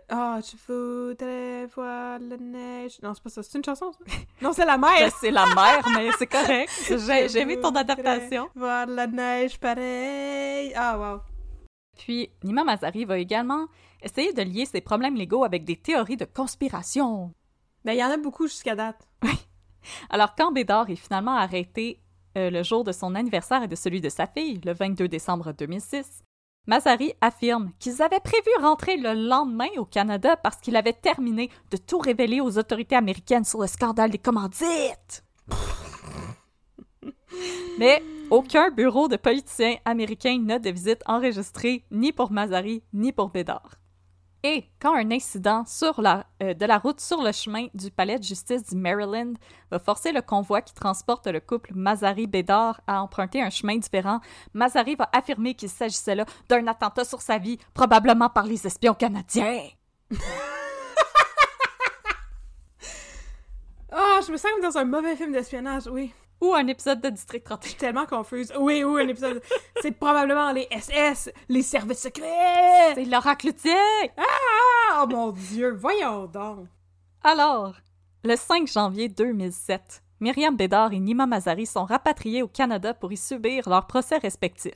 Ah, 0.09 0.39
tu 0.43 0.57
voudrais 0.67 1.67
voir 1.67 2.17
la 2.19 2.37
neige. 2.37 2.99
Non, 3.03 3.13
c'est 3.13 3.21
pas 3.21 3.29
ça. 3.29 3.43
C'est 3.43 3.57
une 3.57 3.63
chanson, 3.63 3.91
ça? 3.91 3.99
Non, 4.41 4.51
c'est 4.53 4.65
la 4.65 4.77
mer! 4.77 4.89
Ben, 4.97 5.11
c'est 5.19 5.31
la 5.31 5.45
mer, 5.53 5.87
mais 5.95 6.09
c'est 6.17 6.27
correct. 6.27 6.71
J'ai 6.87 7.29
j'ai 7.29 7.39
aimé 7.41 7.59
ton 7.59 7.71
Je 7.73 7.79
adaptation. 7.79 8.49
Voir 8.55 8.87
la 8.87 9.05
neige 9.05 9.59
pareil. 9.59 10.73
Ah, 10.75 10.97
wow. 10.97 11.21
Puis, 11.97 12.31
Nima 12.43 12.63
Mazari 12.63 13.05
va 13.05 13.19
également 13.19 13.67
essayer 14.01 14.33
de 14.33 14.41
lier 14.41 14.65
ses 14.65 14.81
problèmes 14.81 15.15
légaux 15.15 15.43
avec 15.43 15.63
des 15.63 15.75
théories 15.75 16.17
de 16.17 16.25
conspiration. 16.25 17.33
Ben, 17.85 17.93
il 17.93 17.99
y 17.99 18.03
en 18.03 18.11
a 18.11 18.17
beaucoup 18.17 18.47
jusqu'à 18.47 18.75
date. 18.75 19.07
Alors, 20.09 20.35
quand 20.35 20.51
Bédard 20.51 20.89
est 20.89 20.95
finalement 20.95 21.35
arrêté 21.35 22.01
euh, 22.37 22.49
le 22.49 22.63
jour 22.63 22.83
de 22.83 22.91
son 22.91 23.15
anniversaire 23.15 23.63
et 23.63 23.67
de 23.67 23.75
celui 23.75 24.01
de 24.01 24.09
sa 24.09 24.27
fille, 24.27 24.59
le 24.65 24.73
22 24.73 25.07
décembre 25.07 25.53
2006, 25.53 26.23
Mazari 26.67 27.13
affirme 27.21 27.71
qu'ils 27.79 28.01
avaient 28.01 28.19
prévu 28.19 28.49
rentrer 28.61 28.97
le 28.97 29.13
lendemain 29.13 29.69
au 29.77 29.85
Canada 29.85 30.35
parce 30.35 30.57
qu'il 30.57 30.75
avait 30.75 30.91
terminé 30.91 31.49
de 31.71 31.77
tout 31.77 31.97
révéler 31.97 32.41
aux 32.41 32.57
autorités 32.57 32.97
américaines 32.97 33.45
sur 33.45 33.61
le 33.61 33.67
scandale 33.67 34.11
des 34.11 34.17
commandites. 34.17 35.23
Mais 37.79 38.03
aucun 38.29 38.69
bureau 38.69 39.07
de 39.07 39.15
politiciens 39.15 39.77
américains 39.85 40.39
n'a 40.39 40.59
de 40.59 40.69
visite 40.69 41.03
enregistrée 41.05 41.85
ni 41.89 42.11
pour 42.11 42.31
Mazari 42.31 42.83
ni 42.93 43.13
pour 43.13 43.29
Bédard. 43.29 43.77
Et 44.43 44.65
quand 44.79 44.95
un 44.95 45.11
incident 45.11 45.65
sur 45.65 46.01
la, 46.01 46.25
euh, 46.43 46.53
de 46.53 46.65
la 46.65 46.77
route 46.77 46.99
sur 46.99 47.21
le 47.21 47.31
chemin 47.31 47.67
du 47.73 47.89
palais 47.89 48.19
de 48.19 48.23
justice 48.23 48.63
du 48.67 48.75
Maryland 48.75 49.33
va 49.71 49.79
forcer 49.79 50.11
le 50.11 50.21
convoi 50.21 50.61
qui 50.61 50.73
transporte 50.73 51.27
le 51.27 51.39
couple 51.39 51.71
Mazari-Bédard 51.73 52.81
à 52.85 53.01
emprunter 53.01 53.41
un 53.41 53.49
chemin 53.49 53.77
différent, 53.77 54.19
Mazari 54.53 54.95
va 54.95 55.09
affirmer 55.11 55.55
qu'il 55.55 55.69
s'agissait 55.69 56.15
là 56.15 56.25
d'un 56.49 56.67
attentat 56.67 57.03
sur 57.03 57.21
sa 57.21 57.39
vie, 57.39 57.57
probablement 57.73 58.29
par 58.29 58.45
les 58.45 58.65
espions 58.67 58.93
canadiens. 58.93 59.61
Ah, 63.91 64.19
je 64.25 64.31
me 64.31 64.37
sens 64.37 64.51
comme 64.51 64.61
dans 64.61 64.77
un 64.77 64.83
mauvais 64.83 65.15
film 65.15 65.31
d'espionnage, 65.31 65.87
oui. 65.87 66.13
Ou 66.41 66.53
un 66.53 66.67
épisode 66.67 67.01
de 67.01 67.09
District 67.09 67.43
31. 67.43 67.63
Je 67.63 67.69
suis 67.69 67.77
tellement 67.77 68.05
confuse. 68.05 68.53
Oui, 68.59 68.83
oui, 68.83 69.01
un 69.01 69.07
épisode. 69.07 69.41
c'est 69.81 69.91
probablement 69.91 70.51
les 70.51 70.67
SS, 70.71 71.31
les 71.49 71.63
services 71.63 72.01
secrets! 72.01 72.93
C'est 72.93 73.05
Laura 73.05 73.35
Cloutier! 73.35 73.73
Ah, 74.17 75.01
oh 75.03 75.07
mon 75.07 75.31
dieu, 75.31 75.71
voyons 75.71 76.25
donc. 76.27 76.67
Alors, 77.23 77.73
le 78.23 78.35
5 78.35 78.67
janvier 78.67 79.09
2007, 79.09 80.03
Myriam 80.19 80.55
Bédard 80.55 80.93
et 80.93 80.99
Nima 80.99 81.25
Mazari 81.25 81.65
sont 81.65 81.85
rapatriés 81.85 82.43
au 82.43 82.47
Canada 82.47 82.93
pour 82.93 83.11
y 83.11 83.17
subir 83.17 83.67
leurs 83.67 83.87
procès 83.87 84.17
respectifs. 84.17 84.73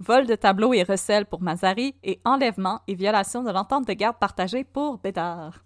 Vol 0.00 0.26
de 0.26 0.34
tableau 0.34 0.72
et 0.74 0.84
recel 0.84 1.26
pour 1.26 1.42
Mazari 1.42 1.96
et 2.04 2.20
enlèvement 2.24 2.80
et 2.86 2.94
violation 2.94 3.42
de 3.42 3.50
l'entente 3.50 3.86
de 3.88 3.92
garde 3.94 4.18
partagée 4.18 4.64
pour 4.64 4.98
Bédard. 4.98 5.64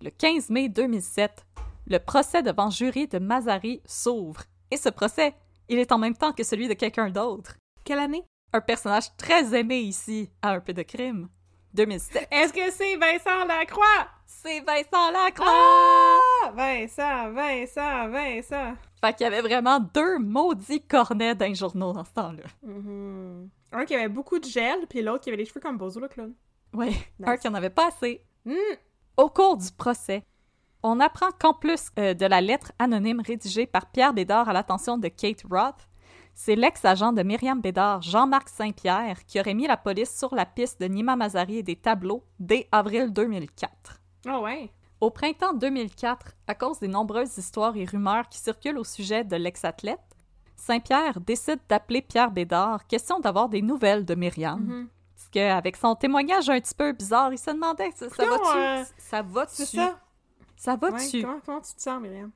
Le 0.00 0.10
15 0.10 0.50
mai 0.50 0.68
2007, 0.68 1.44
le 1.86 1.98
procès 1.98 2.42
devant 2.42 2.70
jury 2.70 3.08
de 3.08 3.18
Mazari 3.18 3.82
s'ouvre. 3.84 4.42
Et 4.70 4.76
ce 4.76 4.88
procès, 4.88 5.34
il 5.68 5.78
est 5.78 5.92
en 5.92 5.98
même 5.98 6.16
temps 6.16 6.32
que 6.32 6.44
celui 6.44 6.68
de 6.68 6.74
quelqu'un 6.74 7.10
d'autre. 7.10 7.56
Quelle 7.84 7.98
année? 7.98 8.24
Un 8.52 8.60
personnage 8.60 9.16
très 9.16 9.58
aimé 9.58 9.78
ici 9.78 10.30
à 10.42 10.50
un 10.50 10.60
peu 10.60 10.72
de 10.72 10.82
crime. 10.82 11.28
2007. 11.74 12.28
Est-ce 12.30 12.52
que 12.52 12.70
c'est 12.70 12.96
Vincent 12.96 13.46
Lacroix? 13.46 14.08
C'est 14.26 14.60
Vincent 14.60 15.10
Lacroix! 15.10 15.48
Ah! 15.48 16.52
Vincent, 16.54 17.32
Vincent, 17.32 18.08
Vincent. 18.08 18.74
Fait 19.00 19.14
qu'il 19.14 19.24
y 19.24 19.26
avait 19.26 19.40
vraiment 19.40 19.80
deux 19.80 20.18
maudits 20.18 20.82
cornets 20.82 21.34
d'un 21.34 21.54
journaux 21.54 21.92
dans 21.92 22.04
ce 22.04 22.12
temps-là. 22.12 22.44
Mhm. 22.62 23.48
Un 23.72 23.84
qui 23.84 23.94
avait 23.94 24.08
beaucoup 24.08 24.38
de 24.38 24.44
gel, 24.44 24.86
puis 24.88 25.02
l'autre 25.02 25.24
qui 25.24 25.30
avait 25.30 25.38
les 25.38 25.46
cheveux 25.46 25.60
comme 25.60 25.78
Bozo 25.78 25.98
le 25.98 26.08
clown. 26.08 26.34
Ouais, 26.74 26.92
un 27.24 27.36
qui 27.36 27.48
en 27.48 27.54
avait 27.54 27.70
pas 27.70 27.88
assez. 27.88 28.22
Hmm. 28.44 28.54
Au 29.16 29.28
cours 29.28 29.56
du 29.56 29.70
procès, 29.72 30.24
on 30.82 31.00
apprend 31.00 31.28
qu'en 31.38 31.54
plus 31.54 31.88
euh, 31.98 32.14
de 32.14 32.26
la 32.26 32.40
lettre 32.40 32.72
anonyme 32.78 33.20
rédigée 33.24 33.66
par 33.66 33.86
Pierre 33.86 34.12
Bédard 34.14 34.48
à 34.48 34.52
l'attention 34.52 34.98
de 34.98 35.08
Kate 35.08 35.42
Roth, 35.50 35.88
C'est 36.34 36.56
l'ex-agent 36.56 37.12
de 37.12 37.22
Myriam 37.22 37.60
Bédard, 37.60 38.00
Jean-Marc 38.02 38.48
Saint-Pierre, 38.48 39.24
qui 39.26 39.38
aurait 39.38 39.52
mis 39.54 39.66
la 39.66 39.76
police 39.76 40.16
sur 40.18 40.34
la 40.34 40.46
piste 40.46 40.80
de 40.80 40.86
Nima 40.86 41.14
Mazari 41.14 41.58
et 41.58 41.62
des 41.62 41.76
tableaux 41.76 42.24
dès 42.40 42.68
avril 42.72 43.12
2004. 43.12 44.00
Ah 44.26 44.40
ouais. 44.40 44.70
Au 45.00 45.10
printemps 45.10 45.52
2004, 45.52 46.32
à 46.46 46.54
cause 46.54 46.78
des 46.78 46.88
nombreuses 46.88 47.36
histoires 47.36 47.76
et 47.76 47.84
rumeurs 47.84 48.28
qui 48.30 48.38
circulent 48.38 48.78
au 48.78 48.84
sujet 48.84 49.24
de 49.24 49.36
l'ex-athlète, 49.36 49.98
Saint-Pierre 50.56 51.20
décide 51.20 51.58
d'appeler 51.68 52.02
Pierre 52.02 52.30
Bédard, 52.30 52.86
question 52.86 53.18
d'avoir 53.20 53.48
des 53.48 53.62
nouvelles 53.62 54.04
de 54.04 54.14
Myriam. 54.14 54.60
Mhm. 54.60 54.88
Parce 55.14 55.28
qu'avec 55.28 55.76
son 55.76 55.94
témoignage 55.96 56.48
un 56.48 56.58
petit 56.60 56.74
peu 56.74 56.92
bizarre, 56.92 57.32
il 57.32 57.38
se 57.38 57.50
demandait 57.50 57.90
ça, 57.94 58.06
va-tu? 58.06 58.58
euh, 58.58 58.84
Ça 58.96 59.22
va-tu? 59.22 59.66
Ça. 60.62 60.74
Ouais, 60.74 60.90
va-tu? 60.90 61.22
comment, 61.22 61.40
comment 61.44 61.60
tu 61.60 61.74
te 61.74 61.82
sens, 61.82 62.00
Myriam? 62.00 62.30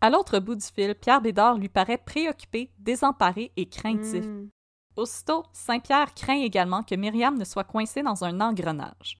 À 0.00 0.10
l'autre 0.10 0.40
bout 0.40 0.56
du 0.56 0.66
fil, 0.66 0.94
Pierre 0.96 1.20
Bédard 1.20 1.58
lui 1.58 1.68
paraît 1.68 1.98
préoccupé, 1.98 2.72
désemparé 2.78 3.52
et 3.56 3.66
craintif. 3.66 4.26
Hmm. 4.26 4.48
Aussitôt, 4.96 5.44
Saint-Pierre 5.52 6.12
craint 6.14 6.40
également 6.40 6.82
que 6.82 6.94
Myriam 6.94 7.38
ne 7.38 7.44
soit 7.44 7.64
coincée 7.64 8.02
dans 8.02 8.24
un 8.24 8.40
engrenage. 8.40 9.18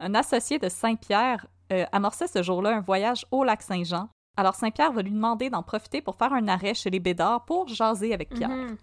Un 0.00 0.14
associé 0.14 0.58
de 0.58 0.68
Saint-Pierre 0.68 1.46
euh, 1.72 1.86
amorçait 1.92 2.26
ce 2.26 2.42
jour-là 2.42 2.76
un 2.76 2.80
voyage 2.80 3.24
au 3.30 3.44
lac 3.44 3.62
Saint-Jean. 3.62 4.08
Alors 4.36 4.56
Saint-Pierre 4.56 4.92
va 4.92 5.02
lui 5.02 5.12
demander 5.12 5.48
d'en 5.48 5.62
profiter 5.62 6.02
pour 6.02 6.16
faire 6.16 6.32
un 6.32 6.48
arrêt 6.48 6.74
chez 6.74 6.90
les 6.90 7.00
Bédards 7.00 7.44
pour 7.44 7.68
jaser 7.68 8.12
avec 8.12 8.30
Pierre. 8.30 8.48
Mhm. 8.48 8.76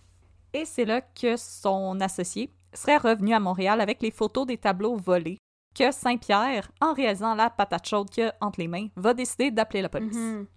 Et 0.53 0.65
c'est 0.65 0.85
là 0.85 1.01
que 1.01 1.35
son 1.35 1.99
associé 1.99 2.53
serait 2.73 2.97
revenu 2.97 3.33
à 3.33 3.39
Montréal 3.39 3.81
avec 3.81 4.01
les 4.01 4.11
photos 4.11 4.45
des 4.45 4.57
tableaux 4.57 4.95
volés, 4.95 5.37
que 5.77 5.91
Saint-Pierre, 5.91 6.71
en 6.81 6.93
réalisant 6.93 7.35
la 7.35 7.49
patate 7.49 7.87
chaude 7.87 8.09
qu'il 8.09 8.23
a 8.23 8.35
entre 8.41 8.59
les 8.59 8.67
mains, 8.67 8.87
va 8.95 9.13
décider 9.13 9.51
d'appeler 9.51 9.81
la 9.81 9.89
police. 9.89 10.15
Mhm. 10.15 10.47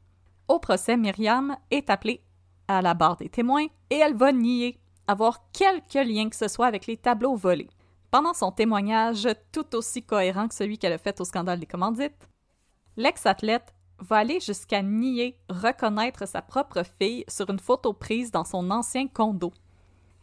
Au 0.49 0.59
procès, 0.59 0.97
Myriam 0.97 1.57
est 1.71 1.91
appelée 1.91 2.23
à 2.67 2.83
la 2.83 2.95
barre 2.95 3.17
des 3.17 3.29
témoins 3.29 3.67
et 3.91 3.97
elle 3.97 4.17
va 4.17 4.33
nier 4.33 4.81
avoir 5.07 5.51
quelque 5.53 5.99
lien 5.99 6.29
que 6.29 6.37
ce 6.37 6.49
soit 6.49 6.67
avec 6.67 6.87
les 6.87 6.97
tableaux 6.97 7.35
volés. 7.35 7.69
Pendant 8.11 8.35
son 8.35 8.51
témoignage, 8.51 9.29
tout 9.53 9.77
aussi 9.77 10.03
cohérent 10.03 10.49
que 10.49 10.55
celui 10.55 10.79
qu'elle 10.79 10.93
a 10.93 10.99
fait 10.99 11.21
au 11.21 11.25
scandale 11.25 11.61
des 11.61 11.67
commandites, 11.67 12.29
l'ex-athlète 12.97 13.75
va 14.01 14.17
aller 14.17 14.41
jusqu'à 14.41 14.83
nier 14.83 15.39
reconnaître 15.49 16.27
sa 16.27 16.43
propre 16.43 16.83
fille 16.99 17.25
sur 17.29 17.51
une 17.51 17.59
photo 17.59 17.93
prise 17.93 18.31
dans 18.31 18.45
son 18.45 18.71
ancien 18.71 19.07
condo. 19.07 19.53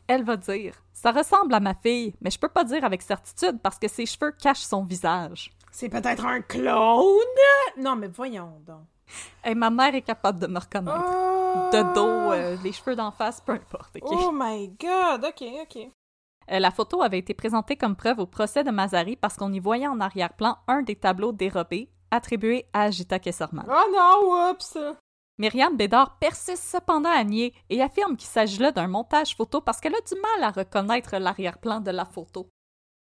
Elle 0.08 0.24
va 0.24 0.38
dire 0.38 0.74
Ça 0.94 1.12
ressemble 1.12 1.54
à 1.54 1.60
ma 1.60 1.74
fille, 1.74 2.16
mais 2.22 2.32
je 2.32 2.40
peux 2.40 2.48
pas 2.50 2.64
dire 2.64 2.84
avec 2.84 3.02
certitude 3.02 3.60
parce 3.62 3.78
que 3.78 3.88
ses 3.88 4.06
cheveux 4.06 4.32
cachent 4.32 4.62
son 4.64 4.84
visage. 4.84 5.52
C'est 5.72 5.90
peut-être 5.90 6.26
un 6.26 6.42
clone? 6.42 7.04
Non, 7.78 7.96
mais 7.96 8.08
voyons 8.08 8.62
donc. 8.66 8.86
Et 9.46 9.56
ma 9.56 9.70
mère 9.70 9.96
est 9.96 10.02
capable 10.02 10.40
de 10.40 10.48
me 10.48 10.60
reconnaître. 10.60 11.06
Oh! 11.06 11.70
De 11.72 11.94
dos, 11.94 12.32
euh, 12.32 12.58
les 12.64 12.72
cheveux 12.72 12.96
d'en 12.96 13.12
face, 13.12 13.42
peu 13.42 13.54
importe. 13.54 13.96
ok? 13.96 14.10
Oh 14.12 14.32
my 14.34 14.70
god, 14.80 15.26
ok, 15.26 15.44
ok. 15.62 15.78
Euh, 16.52 16.60
la 16.60 16.72
photo 16.72 17.02
avait 17.02 17.20
été 17.20 17.34
présentée 17.34 17.76
comme 17.76 17.96
preuve 17.96 18.20
au 18.20 18.26
procès 18.26 18.64
de 18.64 18.72
Mazari 18.72 19.16
parce 19.16 19.36
qu'on 19.36 19.52
y 19.52 19.60
voyait 19.60 19.88
en 19.88 20.00
arrière-plan 20.00 20.58
un 20.68 20.82
des 20.82 20.96
tableaux 20.96 21.32
dérobés 21.32 21.90
attribués 22.12 22.66
à 22.74 22.90
Gita 22.90 23.20
Kesserman. 23.20 23.66
Oh 23.70 23.92
non, 23.94 24.50
oups! 24.52 24.78
Myriam 25.40 25.78
Bédard 25.78 26.18
persiste 26.18 26.64
cependant 26.64 27.12
à 27.12 27.24
nier 27.24 27.54
et 27.70 27.82
affirme 27.82 28.18
qu'il 28.18 28.28
s'agit 28.28 28.58
là 28.58 28.72
d'un 28.72 28.88
montage 28.88 29.36
photo 29.36 29.62
parce 29.62 29.80
qu'elle 29.80 29.96
a 29.96 30.02
du 30.02 30.20
mal 30.20 30.44
à 30.44 30.52
reconnaître 30.52 31.18
l'arrière-plan 31.18 31.80
de 31.80 31.92
la 31.92 32.06
photo. 32.06 32.50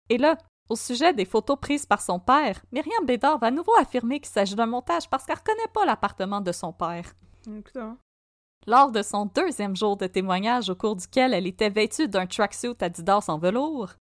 Et 0.10 0.18
là, 0.18 0.38
au 0.70 0.76
sujet 0.76 1.14
des 1.14 1.26
photos 1.26 1.58
prises 1.60 1.86
par 1.86 2.02
son 2.02 2.20
père, 2.20 2.62
Myriam 2.72 3.06
Bédard 3.06 3.38
va 3.38 3.48
à 3.48 3.52
nouveau 3.52 3.74
affirmer 3.80 4.20
qu'il 4.20 4.32
s'agit 4.32 4.56
d'un 4.56 4.66
montage 4.66 5.10
parce 5.10 5.26
qu'elle 5.26 5.38
reconnaît 5.38 5.72
pas 5.74 5.86
l'appartement 5.86 6.42
de 6.42 6.52
son 6.52 6.74
père. 6.74 7.14
Lors 8.68 8.92
de 8.92 9.02
son 9.02 9.28
deuxième 9.28 9.76
jour 9.76 9.96
de 9.96 10.08
témoignage 10.08 10.70
au 10.70 10.76
cours 10.76 10.96
duquel 10.96 11.34
elle 11.34 11.48
était 11.48 11.70
vêtue 11.70 12.08
d'un 12.08 12.26
tracksuit 12.26 12.76
Adidas 12.82 13.26
en 13.28 13.38
velours, 13.38 13.94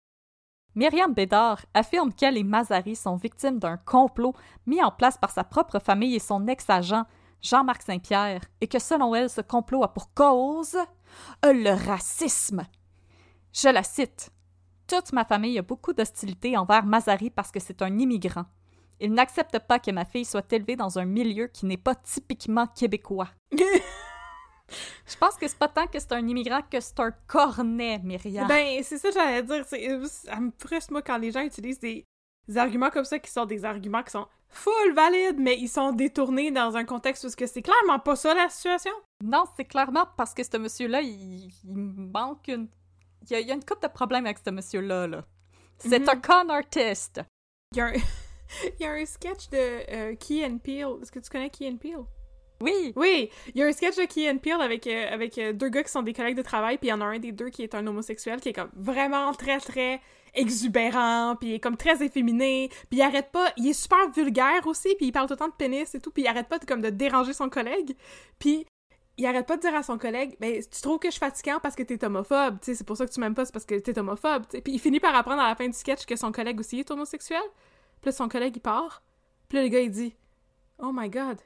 Myriam 0.74 1.12
Bédard 1.12 1.61
affirme 1.74 2.12
qu'elle 2.12 2.37
et 2.37 2.43
Mazari 2.43 2.97
sont 2.97 3.16
victimes 3.16 3.59
d'un 3.59 3.76
complot 3.76 4.35
mis 4.66 4.82
en 4.82 4.91
place 4.91 5.18
par 5.18 5.30
sa 5.30 5.45
propre 5.45 5.78
famille 5.78 6.16
et 6.16 6.20
son 6.20 6.49
ex-agent, 6.49 7.05
Jean-Marc 7.45 7.82
Saint-Pierre, 7.82 8.40
et 8.61 8.66
que 8.66 8.78
selon 8.78 9.14
elle, 9.14 9.28
ce 9.30 9.42
complot 9.42 9.84
a 9.84 9.92
pour 9.92 10.12
cause 10.14 10.76
euh, 11.45 11.53
le 11.53 11.70
racisme. 11.86 12.64
Je 13.53 13.68
la 13.68 13.82
cite. 13.82 14.30
Toute 14.88 15.12
ma 15.12 15.24
famille 15.24 15.59
a 15.59 15.62
beaucoup 15.62 15.92
d'hostilité 15.92 16.57
envers 16.57 16.84
Mazari 16.86 17.30
parce 17.30 17.51
que 17.53 17.61
c'est 17.61 17.82
un 17.82 17.99
immigrant. 17.99 18.47
Il 18.99 19.12
n'accepte 19.12 19.59
pas 19.61 19.78
que 19.78 19.90
ma 19.90 20.05
fille 20.05 20.24
soit 20.24 20.51
élevée 20.53 20.76
dans 20.76 20.99
un 20.99 21.05
milieu 21.05 21.47
qui 21.49 21.66
n'est 21.66 21.76
pas 21.76 21.95
typiquement 21.95 22.66
québécois. 22.66 23.28
Je 25.07 25.16
pense 25.18 25.36
que 25.36 25.47
c'est 25.47 25.59
pas 25.59 25.68
tant 25.68 25.86
que 25.86 25.99
c'est 26.01 26.12
un 26.12 26.26
immigrant 26.26 26.62
que 26.62 26.80
c'est 26.80 26.99
un 26.99 27.12
cornet, 27.26 27.99
Myriam. 28.03 28.49
Ben, 28.49 28.82
c'est 28.82 28.97
ça 28.99 29.09
que 29.09 29.14
j'allais 29.14 29.42
dire. 29.42 29.64
euh, 29.74 30.07
Ça 30.09 30.40
me 30.40 30.51
frustre, 30.59 30.90
moi, 30.92 31.03
quand 31.03 31.18
les 31.18 31.30
gens 31.30 31.42
utilisent 31.42 31.78
des, 31.78 32.05
des 32.49 32.57
arguments 32.57 32.90
comme 32.90 33.05
ça 33.05 33.18
qui 33.18 33.30
sont 33.30 33.45
des 33.45 33.64
arguments 33.64 34.03
qui 34.03 34.12
sont 34.12 34.26
full 34.55 34.95
valides, 34.95 35.39
mais 35.39 35.59
ils 35.59 35.69
sont 35.69 35.93
détournés 35.93 36.51
dans 36.51 36.77
un 36.77 36.85
contexte 36.85 37.25
où 37.25 37.29
c'est 37.29 37.63
clairement 37.63 37.99
pas 37.99 38.17
ça 38.17 38.35
la 38.35 38.49
situation. 38.49 38.93
Non, 39.23 39.45
c'est 39.57 39.65
clairement 39.65 40.07
parce 40.17 40.33
que 40.35 40.43
ce 40.43 40.57
monsieur-là, 40.57 41.01
il, 41.03 41.49
il 41.65 41.77
manque 41.77 42.49
une. 42.49 42.69
Il 43.23 43.33
y, 43.33 43.35
a, 43.37 43.41
il 43.41 43.49
y 43.49 43.51
a 43.51 43.55
une 43.55 43.65
couple 43.65 43.87
de 43.89 43.93
problèmes 43.93 44.27
avec 44.27 44.39
ce 44.45 44.51
monsieur-là. 44.51 45.07
Là. 45.07 45.25
C'est 45.79 45.99
Mhm. 45.99 46.09
un 46.09 46.17
con 46.21 46.49
artiste. 46.51 47.21
Il 47.73 47.79
y 47.79 47.81
a 47.81 47.87
un, 47.87 47.93
il 48.79 48.81
y 48.81 48.85
a 48.85 48.93
un 48.93 49.05
sketch 49.07 49.49
de 49.51 49.57
euh, 49.93 50.15
Key 50.17 50.45
and 50.45 50.59
Peele. 50.59 50.99
Est-ce 51.03 51.11
que 51.11 51.19
tu 51.21 51.31
connais 51.31 51.51
Key 51.51 51.69
and 51.69 51.77
Peele? 51.79 52.05
Oui, 52.61 52.93
Oui, 52.97 53.31
il 53.49 53.59
y 53.59 53.63
a 53.63 53.67
un 53.67 53.73
sketch 53.73 53.97
de 53.97 54.05
Key 54.05 54.31
and 54.31 54.39
Peele 54.39 54.61
avec, 54.61 54.87
euh, 54.87 55.13
avec 55.13 55.37
euh, 55.39 55.53
deux 55.53 55.69
gars 55.71 55.83
qui 55.83 55.91
sont 55.91 56.03
des 56.03 56.13
collègues 56.13 56.37
de 56.37 56.43
travail, 56.43 56.79
puis 56.79 56.87
il 56.89 56.91
y 56.91 56.95
en 56.95 57.01
a 57.01 57.05
un 57.05 57.19
des 57.19 57.33
deux 57.33 57.51
qui 57.51 57.63
est 57.63 57.75
un 57.75 57.87
homosexuel 57.87 58.41
qui 58.41 58.51
est 58.51 58.53
comme 58.53 58.71
vraiment 58.75 59.33
très 59.35 59.59
très 59.59 60.01
exubérant, 60.35 61.37
puis 61.37 61.51
il 61.51 61.55
est 61.55 61.61
comme 61.61 61.76
très 61.76 62.03
efféminé, 62.03 62.68
puis 62.89 62.99
il 62.99 63.03
arrête 63.03 63.30
pas, 63.30 63.53
il 63.57 63.68
est 63.68 63.72
super 63.72 64.11
vulgaire 64.11 64.66
aussi, 64.66 64.95
puis 64.97 65.07
il 65.07 65.12
parle 65.12 65.28
tout 65.28 65.35
de 65.37 65.53
pénis 65.57 65.95
et 65.95 66.01
tout, 66.01 66.11
puis 66.11 66.22
il 66.22 66.26
arrête 66.26 66.49
pas 66.49 66.59
de, 66.59 66.64
comme 66.64 66.80
de 66.80 66.91
déranger 66.91 67.32
son 67.32 67.49
collègue, 67.49 67.97
puis 68.39 68.66
il 69.16 69.26
arrête 69.26 69.47
pas 69.47 69.57
de 69.57 69.62
dire 69.62 69.74
à 69.74 69.82
son 69.82 69.97
collègue, 69.97 70.37
ben 70.41 70.61
tu 70.61 70.80
trouves 70.80 70.99
que 70.99 71.09
je 71.09 71.12
suis 71.12 71.20
fatigant 71.20 71.61
parce 71.62 71.76
que 71.76 71.82
t'es 71.82 72.05
homophobe, 72.05 72.59
tu 72.61 72.66
sais, 72.66 72.74
c'est 72.74 72.85
pour 72.85 72.97
ça 72.97 73.07
que 73.07 73.12
tu 73.12 73.20
m'aimes 73.20 73.35
pas, 73.35 73.45
c'est 73.45 73.53
parce 73.53 73.64
que 73.64 73.76
t'es 73.76 73.97
homophobe, 73.99 74.45
tu. 74.49 74.61
Puis 74.61 74.72
il 74.74 74.80
finit 74.80 75.01
par 75.01 75.14
apprendre 75.14 75.43
à 75.43 75.49
la 75.49 75.55
fin 75.55 75.66
du 75.66 75.76
sketch 75.76 76.05
que 76.05 76.16
son 76.16 76.32
collègue 76.32 76.59
aussi 76.59 76.80
est 76.80 76.91
homosexuel, 76.91 77.43
puis 78.01 78.12
son 78.12 78.28
collègue 78.28 78.57
il 78.57 78.61
part, 78.61 79.03
puis 79.49 79.62
le 79.62 79.68
gars 79.68 79.80
il 79.80 79.91
dit, 79.91 80.14
oh 80.78 80.91
my 80.93 81.09
god, 81.09 81.41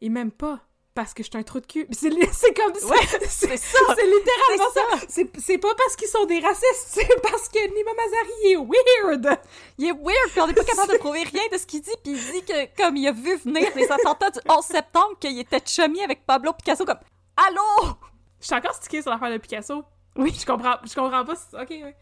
il 0.00 0.12
m'aime 0.12 0.32
pas 0.32 0.60
parce 0.98 1.14
que 1.14 1.22
je 1.22 1.28
suis 1.30 1.38
un 1.38 1.44
trou 1.44 1.60
de 1.60 1.66
cul. 1.66 1.86
C'est 1.92 2.10
comme 2.56 2.74
ça. 2.74 2.86
Ouais, 2.88 2.96
c'est 3.28 3.56
ça. 3.56 3.78
C'est 3.94 4.04
littéralement 4.04 4.70
ça. 4.74 5.06
C'est 5.38 5.58
pas 5.58 5.72
parce 5.76 5.94
qu'ils 5.94 6.08
sont 6.08 6.24
des 6.24 6.40
racistes, 6.40 6.64
c'est 6.88 7.22
parce 7.22 7.48
que 7.48 7.58
Nima 7.68 7.92
Mazari 7.94 8.32
il 8.42 8.52
est 8.52 8.56
weird. 8.56 9.38
il 9.78 9.84
est 9.86 9.92
weird, 9.92 10.30
puis 10.32 10.40
on 10.40 10.48
n'est 10.48 10.54
pas 10.54 10.64
capable 10.64 10.94
de 10.94 10.98
prouver 10.98 11.22
rien 11.22 11.44
de 11.52 11.56
ce 11.56 11.66
qu'il 11.66 11.82
dit, 11.82 11.92
puis 12.02 12.14
il 12.14 12.32
dit 12.32 12.42
que, 12.44 12.76
comme 12.82 12.96
il 12.96 13.06
a 13.06 13.12
vu 13.12 13.36
venir 13.36 13.68
les 13.76 13.92
attentats 13.92 14.30
du 14.30 14.40
11 14.48 14.64
septembre, 14.64 15.16
qu'il 15.20 15.38
était 15.38 15.62
chummy 15.64 16.02
avec 16.02 16.26
Pablo 16.26 16.52
Picasso, 16.52 16.84
comme 16.84 16.98
Allô? 17.36 17.92
Je 18.40 18.46
suis 18.46 18.56
encore 18.56 18.74
stické 18.74 19.00
sur 19.00 19.12
l'affaire 19.12 19.30
de 19.30 19.38
Picasso. 19.38 19.84
Oui. 20.16 20.34
Je 20.36 20.44
comprends, 20.44 20.78
je 20.82 20.94
comprends 20.96 21.24
pas. 21.24 21.36
si- 21.36 21.54
Ok, 21.54 21.70
ouais. 21.70 21.94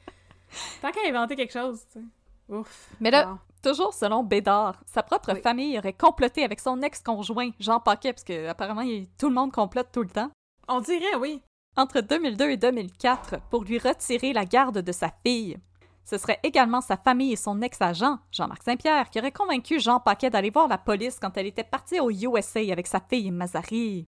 Tant 0.81 0.91
qu'à 0.91 1.01
inventer 1.07 1.37
quelque 1.37 1.53
chose, 1.53 1.81
tu 1.93 1.99
sais. 2.01 2.05
Ouf. 2.49 2.89
Mais 2.99 3.11
là. 3.11 3.37
Toujours 3.63 3.95
selon 3.95 4.23
Bédard, 4.23 4.81
sa 4.87 5.03
propre 5.03 5.33
Oui. 5.35 5.41
famille 5.41 5.79
aurait 5.79 5.93
comploté 5.93 6.45
avec 6.45 6.61
son 6.61 6.81
ex-conjoint, 6.83 7.51
Jean 7.59 7.81
Paquet, 7.81 8.13
parce 8.13 8.25
que 8.25 8.49
apparemment, 8.49 8.81
il- 8.83 9.09
tout 9.19 9.29
le 9.29 9.35
monde 9.35 9.53
complote 9.53 9.89
tout 9.93 10.03
le 10.03 10.09
temps. 10.11 10.31
On 10.69 10.81
dirait, 10.81 11.15
oui. 11.21 11.43
entre 11.77 12.01
2002 12.01 12.51
et 12.51 12.57
2004 12.57 13.41
pour 13.51 13.65
lui 13.65 13.79
retirer 13.79 14.33
la 14.33 14.45
garde 14.47 14.79
de 14.79 14.93
sa 14.93 15.11
fille. 15.25 15.59
Ce 16.05 16.17
serait 16.19 16.41
également 16.43 16.81
sa 16.81 16.97
famille 16.97 17.33
et 17.33 17.37
son 17.37 17.61
ex-agent, 17.61 18.19
Jean-Marc 18.33 18.63
Saint-Pierre, 18.63 19.11
qui 19.11 19.19
aurait 19.19 19.33
convaincu 19.33 19.79
Jean 19.81 20.01
Paquet 20.01 20.31
d'aller 20.31 20.51
voir 20.51 20.69
la 20.69 20.79
police 20.79 21.19
quand 21.21 21.37
elle 21.37 21.47
était 21.47 21.65
partie 21.65 22.01
au 22.01 22.11
USA 22.11 22.61
avec 22.73 22.87
sa 22.87 23.01
fille 23.01 23.31
Mazari. 23.31 24.07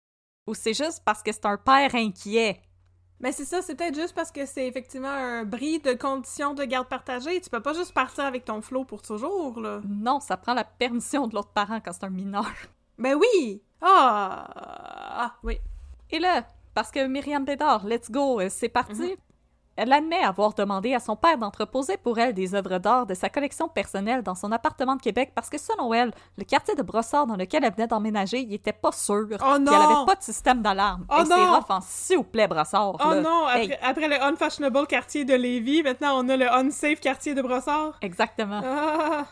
Ou 0.45 0.53
c'est 0.53 0.73
juste 0.75 1.01
parce 1.05 1.23
que 1.23 1.31
c'est 1.31 1.45
un 1.45 1.57
père 1.57 1.95
inquiet. 1.95 2.61
Mais 3.21 3.31
c'est 3.31 3.45
ça, 3.45 3.61
c'est 3.61 3.75
peut-être 3.75 3.95
juste 3.95 4.13
parce 4.13 4.31
que 4.31 4.45
c'est 4.45 4.67
effectivement 4.67 5.07
un 5.07 5.45
bris 5.45 5.79
de 5.79 5.93
conditions 5.93 6.53
de 6.53 6.63
garde 6.63 6.87
partagée. 6.87 7.39
Tu 7.39 7.49
peux 7.49 7.61
pas 7.61 7.73
juste 7.73 7.93
partir 7.93 8.25
avec 8.25 8.45
ton 8.45 8.61
flot 8.61 8.83
pour 8.83 9.01
toujours, 9.01 9.59
là. 9.59 9.81
Non, 9.87 10.19
ça 10.19 10.37
prend 10.37 10.53
la 10.53 10.65
permission 10.65 11.27
de 11.27 11.35
l'autre 11.35 11.51
parent 11.53 11.79
quand 11.79 11.93
c'est 11.93 12.03
un 12.03 12.09
mineur. 12.09 12.51
Ben 12.97 13.15
oui! 13.15 13.61
Ah! 13.81 14.47
Ah, 14.55 15.35
oui. 15.43 15.59
Et 16.11 16.19
là, 16.19 16.45
parce 16.73 16.91
que 16.91 17.07
Myriam 17.07 17.45
Bédard, 17.45 17.85
let's 17.85 18.11
go, 18.11 18.39
euh, 18.39 18.47
c'est 18.49 18.69
parti. 18.69 19.15
Elle 19.77 19.91
admet 19.91 20.23
avoir 20.23 20.53
demandé 20.53 20.93
à 20.93 20.99
son 21.01 21.17
père 21.17 21.37
d'entreposer 21.37 21.97
pour 21.97 22.17
elle 22.17 22.33
des 22.33 22.55
œuvres 22.55 22.77
d'art 22.77 23.05
de 23.05 23.13
sa 23.13 23.27
collection 23.29 23.67
personnelle 23.67 24.23
dans 24.23 24.33
son 24.35 24.51
appartement 24.53 24.95
de 24.95 25.01
Québec 25.01 25.33
parce 25.35 25.49
que 25.49 25.57
selon 25.57 25.93
elle, 25.93 26.13
le 26.37 26.45
quartier 26.45 26.75
de 26.75 26.81
Brossard 26.81 27.27
dans 27.27 27.35
lequel 27.35 27.65
elle 27.65 27.73
venait 27.73 27.87
d'emménager, 27.87 28.39
il 28.39 28.53
était 28.53 28.71
pas 28.71 28.93
sûr. 28.93 29.27
Oh 29.31 29.35
Puis 29.37 29.39
Elle 29.57 29.63
non! 29.63 29.73
avait 29.73 30.05
pas 30.05 30.15
de 30.15 30.23
système 30.23 30.61
d'alarme. 30.61 31.05
Oh 31.09 31.23
c'est 31.25 31.29
non! 31.35 31.55
rough 31.55 31.65
en 31.69 31.81
s'il 31.81 32.17
vous 32.17 32.23
plaît, 32.23 32.47
Brossard. 32.47 32.95
Oh 33.05 33.09
là. 33.09 33.19
non! 33.21 33.45
Après, 33.47 33.63
Hey, 33.65 33.77
après 33.83 34.07
le 34.07 34.23
unfashionable 34.23 34.87
quartier 34.87 35.25
de 35.25 35.33
Lévis, 35.33 35.83
maintenant 35.83 36.23
on 36.23 36.29
a 36.29 36.37
le 36.37 36.49
unsafe 36.53 37.01
quartier 37.01 37.33
de 37.33 37.41
Brossard. 37.41 37.97
exactement. 38.01 38.61
Ah! 38.63 39.25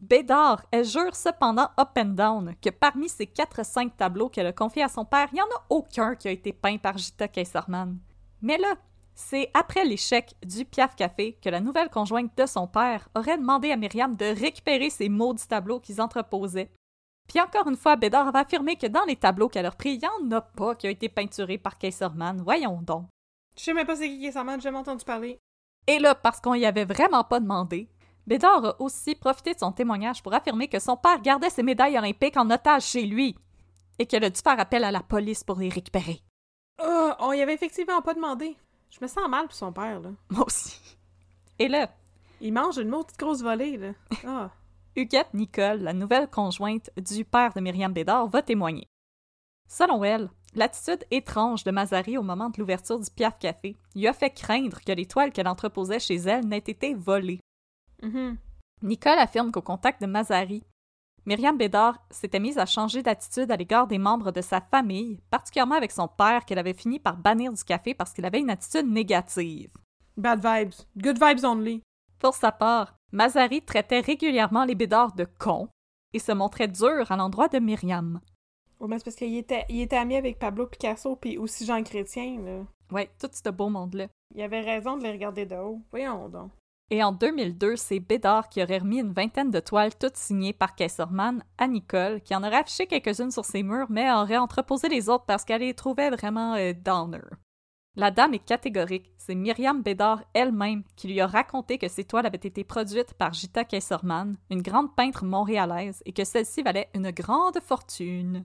Bédard, 0.00 0.62
elle 0.70 0.84
jure 0.84 1.14
cependant 1.14 1.68
up 1.80 1.90
and 1.96 2.04
down 2.16 2.54
que 2.60 2.68
parmi 2.70 3.08
ces 3.08 3.24
4-5 3.26 3.92
tableaux 3.96 4.28
qu'elle 4.28 4.46
a 4.46 4.52
confiés 4.52 4.82
à 4.82 4.88
son 4.88 5.04
père, 5.04 5.28
il 5.32 5.36
n'y 5.36 5.40
en 5.40 5.44
a 5.44 5.62
aucun 5.70 6.14
qui 6.14 6.28
a 6.28 6.30
été 6.30 6.52
peint 6.52 6.76
par 6.78 6.98
Gita 6.98 7.26
Kaiserman. 7.28 7.96
Mais 8.42 8.58
là, 8.58 8.74
c'est 9.14 9.50
après 9.54 9.84
l'échec 9.84 10.34
du 10.44 10.64
Piaf 10.64 10.96
Café 10.96 11.38
que 11.42 11.48
la 11.48 11.60
nouvelle 11.60 11.88
conjointe 11.88 12.36
de 12.36 12.46
son 12.46 12.66
père 12.66 13.08
aurait 13.14 13.38
demandé 13.38 13.70
à 13.70 13.76
Myriam 13.76 14.16
de 14.16 14.26
récupérer 14.26 14.90
ces 14.90 15.08
maudits 15.08 15.46
tableaux 15.46 15.80
qu'ils 15.80 16.00
entreposaient. 16.00 16.70
Puis 17.28 17.40
encore 17.40 17.68
une 17.68 17.76
fois, 17.76 17.96
Bédard 17.96 18.28
avait 18.28 18.40
affirmé 18.40 18.76
que 18.76 18.86
dans 18.86 19.04
les 19.04 19.16
tableaux 19.16 19.48
qu'elle 19.48 19.66
a 19.66 19.70
repris, 19.70 19.94
il 19.94 19.98
n'y 19.98 20.06
en 20.06 20.36
a 20.36 20.40
pas 20.40 20.74
qui 20.74 20.86
ont 20.86 20.90
été 20.90 21.08
peinturés 21.08 21.58
par 21.58 21.78
Kaiserman. 21.78 22.42
Voyons 22.42 22.82
donc. 22.82 23.06
Je 23.56 23.62
sais 23.62 23.72
même 23.72 23.86
pas 23.86 23.96
c'est 23.96 24.08
qui 24.08 24.20
Kaiserman, 24.20 24.60
j'ai 24.60 24.64
jamais 24.64 24.78
entendu 24.78 25.04
parler. 25.04 25.38
Et 25.86 25.98
là, 25.98 26.14
parce 26.14 26.40
qu'on 26.40 26.54
y 26.54 26.66
avait 26.66 26.84
vraiment 26.84 27.24
pas 27.24 27.40
demandé, 27.40 27.88
Bédard 28.26 28.64
a 28.64 28.80
aussi 28.80 29.14
profité 29.14 29.54
de 29.54 29.58
son 29.58 29.72
témoignage 29.72 30.22
pour 30.22 30.34
affirmer 30.34 30.68
que 30.68 30.78
son 30.78 30.96
père 30.96 31.20
gardait 31.20 31.50
ses 31.50 31.62
médailles 31.62 31.98
olympiques 31.98 32.36
en 32.36 32.50
otage 32.50 32.84
chez 32.84 33.02
lui 33.02 33.36
et 33.98 34.06
qu'elle 34.06 34.24
a 34.24 34.30
dû 34.30 34.40
faire 34.40 34.58
appel 34.58 34.82
à 34.82 34.90
la 34.90 35.02
police 35.02 35.44
pour 35.44 35.58
les 35.58 35.68
récupérer. 35.68 36.20
Oh, 36.82 37.12
on 37.20 37.32
y 37.32 37.42
avait 37.42 37.54
effectivement 37.54 38.02
pas 38.02 38.14
demandé. 38.14 38.56
Je 38.94 38.98
me 39.02 39.08
sens 39.08 39.28
mal 39.28 39.46
pour 39.46 39.54
son 39.54 39.72
père, 39.72 40.00
là. 40.00 40.10
Moi 40.30 40.44
aussi. 40.46 40.80
Et 41.58 41.68
là, 41.68 41.90
Il 42.40 42.52
mange 42.52 42.78
une 42.78 42.88
maudite 42.88 43.18
grosse 43.18 43.42
volée, 43.42 43.76
là. 43.76 43.92
Ah. 44.26 44.50
Huguette 44.96 45.34
Nicole, 45.34 45.80
la 45.80 45.92
nouvelle 45.92 46.30
conjointe 46.30 46.90
du 46.96 47.24
père 47.24 47.52
de 47.52 47.60
Myriam 47.60 47.92
Bédard, 47.92 48.28
va 48.28 48.42
témoigner. 48.42 48.86
Selon 49.68 50.04
elle, 50.04 50.30
l'attitude 50.54 51.04
étrange 51.10 51.64
de 51.64 51.72
Mazari 51.72 52.16
au 52.16 52.22
moment 52.22 52.50
de 52.50 52.60
l'ouverture 52.60 53.00
du 53.00 53.10
Piaf 53.10 53.38
Café 53.40 53.76
lui 53.96 54.06
a 54.06 54.12
fait 54.12 54.30
craindre 54.30 54.80
que 54.80 54.92
les 54.92 55.06
toiles 55.06 55.32
qu'elle 55.32 55.48
entreposait 55.48 55.98
chez 55.98 56.16
elle 56.16 56.46
n'aient 56.46 56.58
été 56.58 56.94
volées. 56.94 57.40
Mhm. 58.02 58.36
Nicole 58.82 59.18
affirme 59.18 59.50
qu'au 59.50 59.62
contact 59.62 60.00
de 60.00 60.06
Mazari, 60.06 60.62
Myriam 61.26 61.56
Bédard 61.56 61.98
s'était 62.10 62.38
mise 62.38 62.58
à 62.58 62.66
changer 62.66 63.02
d'attitude 63.02 63.50
à 63.50 63.56
l'égard 63.56 63.86
des 63.86 63.96
membres 63.96 64.30
de 64.30 64.42
sa 64.42 64.60
famille, 64.60 65.22
particulièrement 65.30 65.76
avec 65.76 65.90
son 65.90 66.06
père 66.06 66.44
qu'elle 66.44 66.58
avait 66.58 66.74
fini 66.74 66.98
par 66.98 67.16
bannir 67.16 67.52
du 67.52 67.64
café 67.64 67.94
parce 67.94 68.12
qu'il 68.12 68.26
avait 68.26 68.40
une 68.40 68.50
attitude 68.50 68.86
négative. 68.86 69.70
Bad 70.18 70.44
vibes. 70.44 70.74
Good 70.98 71.18
vibes 71.22 71.44
only. 71.44 71.82
Pour 72.18 72.34
sa 72.34 72.52
part, 72.52 72.94
Mazari 73.12 73.62
traitait 73.62 74.00
régulièrement 74.00 74.64
les 74.64 74.74
Bédards 74.74 75.14
de 75.14 75.24
cons 75.24 75.68
et 76.12 76.18
se 76.18 76.32
montrait 76.32 76.68
dur 76.68 77.10
à 77.10 77.16
l'endroit 77.16 77.48
de 77.48 77.58
Myriam. 77.58 78.20
Oh, 78.78 78.86
mais 78.86 78.98
c'est 78.98 79.04
parce 79.04 79.16
qu'il 79.16 79.34
était, 79.36 79.64
il 79.70 79.80
était 79.80 79.96
ami 79.96 80.16
avec 80.16 80.38
Pablo 80.38 80.66
Picasso 80.66 81.16
puis 81.16 81.38
aussi 81.38 81.64
Jean 81.64 81.82
Chrétien, 81.82 82.38
là. 82.42 82.64
Ouais, 82.92 83.10
tout 83.18 83.30
ce 83.32 83.48
beau 83.48 83.70
monde-là. 83.70 84.08
Il 84.34 84.42
avait 84.42 84.60
raison 84.60 84.98
de 84.98 85.04
les 85.04 85.12
regarder 85.12 85.46
de 85.46 85.56
haut. 85.56 85.80
Voyons 85.90 86.28
donc. 86.28 86.50
Et 86.94 87.02
en 87.02 87.10
2002, 87.10 87.74
c'est 87.74 87.98
Bédard 87.98 88.48
qui 88.48 88.62
aurait 88.62 88.78
remis 88.78 89.00
une 89.00 89.12
vingtaine 89.12 89.50
de 89.50 89.58
toiles 89.58 89.96
toutes 89.98 90.16
signées 90.16 90.52
par 90.52 90.76
Kaiserman 90.76 91.42
à 91.58 91.66
Nicole, 91.66 92.20
qui 92.20 92.36
en 92.36 92.44
aurait 92.44 92.60
affiché 92.60 92.86
quelques-unes 92.86 93.32
sur 93.32 93.44
ses 93.44 93.64
murs, 93.64 93.88
mais 93.90 94.12
aurait 94.12 94.36
entreposé 94.36 94.88
les 94.88 95.08
autres 95.08 95.24
parce 95.26 95.44
qu'elle 95.44 95.62
les 95.62 95.74
trouvait 95.74 96.10
vraiment 96.10 96.54
euh, 96.54 96.72
downer. 96.72 97.24
La 97.96 98.12
dame 98.12 98.34
est 98.34 98.44
catégorique. 98.44 99.10
C'est 99.18 99.34
Myriam 99.34 99.82
Bédard 99.82 100.22
elle-même 100.34 100.84
qui 100.94 101.08
lui 101.08 101.20
a 101.20 101.26
raconté 101.26 101.78
que 101.78 101.88
ces 101.88 102.04
toiles 102.04 102.26
avaient 102.26 102.36
été 102.36 102.62
produites 102.62 103.14
par 103.14 103.32
Gita 103.32 103.64
Kaiserman, 103.64 104.36
une 104.48 104.62
grande 104.62 104.94
peintre 104.94 105.24
montréalaise, 105.24 106.00
et 106.06 106.12
que 106.12 106.22
celle-ci 106.22 106.62
valait 106.62 106.90
une 106.94 107.10
grande 107.10 107.58
fortune. 107.58 108.44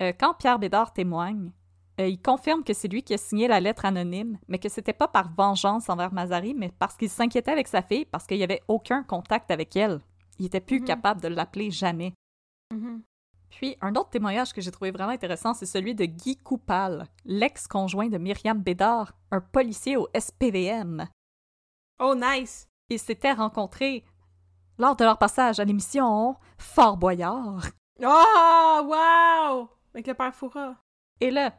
Euh, 0.00 0.12
quand 0.16 0.34
Pierre 0.34 0.60
Bédard 0.60 0.92
témoigne, 0.92 1.50
il 1.98 2.20
confirme 2.20 2.64
que 2.64 2.72
c'est 2.72 2.88
lui 2.88 3.02
qui 3.02 3.14
a 3.14 3.18
signé 3.18 3.48
la 3.48 3.60
lettre 3.60 3.84
anonyme, 3.84 4.38
mais 4.48 4.58
que 4.58 4.68
c'était 4.68 4.92
pas 4.92 5.08
par 5.08 5.32
vengeance 5.34 5.88
envers 5.88 6.12
Mazari, 6.12 6.54
mais 6.54 6.72
parce 6.78 6.96
qu'il 6.96 7.10
s'inquiétait 7.10 7.50
avec 7.50 7.68
sa 7.68 7.82
fille, 7.82 8.04
parce 8.06 8.26
qu'il 8.26 8.38
n'y 8.38 8.44
avait 8.44 8.62
aucun 8.68 9.02
contact 9.02 9.50
avec 9.50 9.76
elle. 9.76 10.00
Il 10.38 10.46
était 10.46 10.60
plus 10.60 10.80
Mhm. 10.80 10.86
capable 10.86 11.20
de 11.20 11.28
l'appeler 11.28 11.70
jamais. 11.70 12.14
Mhm. 12.72 13.02
Puis, 13.50 13.76
un 13.82 13.94
autre 13.96 14.08
témoignage 14.08 14.54
que 14.54 14.62
j'ai 14.62 14.70
trouvé 14.70 14.90
vraiment 14.90 15.12
intéressant, 15.12 15.52
c'est 15.52 15.66
celui 15.66 15.94
de 15.94 16.06
Guy 16.06 16.38
Coupal, 16.38 17.06
l'ex-conjoint 17.26 18.08
de 18.08 18.16
Myriam 18.16 18.58
Bédard, 18.62 19.12
un 19.30 19.40
policier 19.42 19.98
au 19.98 20.08
SPVM. 20.14 21.06
Oh, 22.00 22.14
nice. 22.14 22.66
Ils 22.88 22.98
s'étaient 22.98 23.32
rencontrés 23.32 24.04
lors 24.78 24.96
de 24.96 25.04
leur 25.04 25.18
passage 25.18 25.60
à 25.60 25.64
l'émission 25.64 26.34
Fort 26.56 26.96
Boyard. 26.96 27.60
Oh, 28.02 28.80
wow! 28.84 29.68
Avec 29.94 30.06
le 30.06 30.14
père 30.14 30.34
Foura. 30.34 30.76
Et 31.20 31.30
là, 31.30 31.52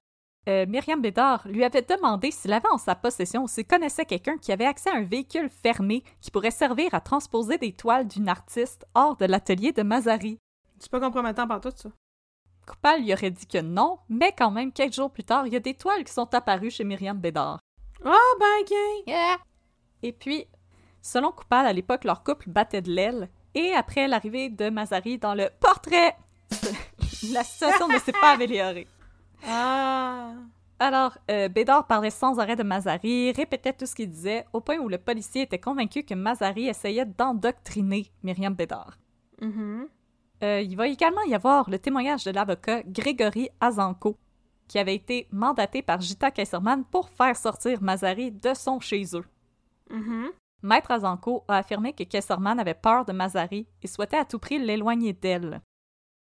euh, 0.50 0.66
Myriam 0.68 1.02
Bédard 1.02 1.48
lui 1.48 1.64
avait 1.64 1.82
demandé 1.82 2.32
s'il 2.32 2.52
avait 2.52 2.68
en 2.70 2.78
sa 2.78 2.96
possession 2.96 3.44
ou 3.44 3.48
s'il 3.48 3.66
connaissait 3.66 4.06
quelqu'un 4.06 4.38
qui 4.38 4.52
avait 4.52 4.66
accès 4.66 4.89
à 4.89 4.98
un 4.98 5.04
véhicule 5.04 5.50
fermé 5.50 6.04
qui 6.20 6.32
pourrait 6.32 6.52
servir 6.52 6.94
à 6.94 7.00
transposer 7.00 7.58
des 7.58 7.72
toiles 7.72 8.08
d'une 8.08 8.28
artiste 8.28 8.86
hors 8.94 9.16
de 9.16 9.26
l'atelier 9.26 9.72
de 9.72 9.84
Mazari. 9.84 10.38
C'est 10.80 10.91
pas 10.91 11.00
compromettant 11.00 11.48
par 11.48 11.62
tout 11.62 11.72
ça. 11.74 11.89
Coupal 12.66 13.02
lui 13.02 13.14
aurait 13.14 13.32
dit 13.32 13.48
que 13.48 13.62
non, 13.62 14.00
mais 14.10 14.34
quand 14.38 14.52
même, 14.52 14.72
quelques 14.72 14.94
jours 14.94 15.12
plus 15.12 15.24
tard, 15.24 15.48
il 15.48 15.54
y 15.54 15.58
a 15.58 15.62
des 15.62 15.74
toiles 15.74 16.04
qui 16.04 16.14
sont 16.14 16.34
apparues 16.34 16.72
chez 16.72 16.84
Myriam 16.84 17.18
Bédard. 17.18 17.60
Oh, 18.06 18.38
ben. 18.39 19.38
Et 20.02 20.12
puis, 20.12 20.46
selon 21.02 21.32
Coupal, 21.32 21.66
à 21.66 21.74
l'époque, 21.74 22.04
leur 22.04 22.24
couple 22.24 22.50
battait 22.50 22.82
de 22.82 22.91
l'aile, 22.91 23.30
et 23.56 23.74
après 23.74 24.08
l'arrivée 24.08 24.50
de 24.50 24.70
Mazari 24.70 25.18
dans 25.18 25.36
le 25.36 25.50
portrait, 25.60 26.16
la 27.32 27.44
situation 27.44 27.88
ne 27.88 28.00
s'est 28.00 28.12
pas 28.12 28.32
améliorée. 28.32 28.88
Ah. 29.48 30.34
Alors, 30.80 31.18
euh, 31.32 31.48
Bédard 31.48 31.88
parlait 31.88 32.10
sans 32.10 32.39
arrêt 32.39 32.56
de 32.56 32.64
Mazari, 32.64 33.32
répétait 33.32 33.74
tout 33.74 33.86
ce 33.86 33.96
qu'il 33.96 34.10
disait, 34.10 34.46
au 34.54 34.60
point 34.60 34.78
où 34.78 34.89
le 34.89 34.98
policier 34.98 35.44
était 35.44 35.60
convaincu 35.60 36.04
que 36.04 36.14
Mazari 36.14 36.68
essayait 36.68 37.06
d'endoctriner 37.06 38.12
Myriam 38.24 38.54
Bédard. 38.54 38.98
Mhm. 39.41 39.88
Euh, 40.44 40.62
il 40.62 40.76
va 40.76 40.88
également 40.88 41.22
y 41.24 41.36
avoir 41.36 41.70
le 41.70 41.80
témoignage 41.80 42.26
de 42.26 42.32
l'avocat 42.32 42.84
Grégory 42.84 43.50
Azanko, 43.62 44.18
qui 44.68 44.78
avait 44.78 44.96
été 44.96 45.28
mandaté 45.32 45.82
par 45.82 46.02
Gita 46.02 46.32
Kaiserman 46.32 46.84
pour 46.84 47.10
faire 47.10 47.38
sortir 47.38 47.82
Mazari 47.82 48.32
de 48.32 48.54
son 48.54 48.80
chez 48.80 49.04
eux. 49.14 49.26
Mhm. 49.89 50.32
Maître 50.64 50.91
Azanko 50.91 51.44
a 51.48 51.58
affirmé 51.58 51.94
que 51.94 52.04
Kaiserman 52.04 52.60
avait 52.60 52.74
peur 52.74 53.06
de 53.06 53.14
Mazari 53.14 53.68
et 53.82 53.88
souhaitait 53.88 54.18
à 54.18 54.26
tout 54.26 54.39
prix 54.39 54.60
l'éloigner 54.60 55.14
d'elle. 55.14 55.62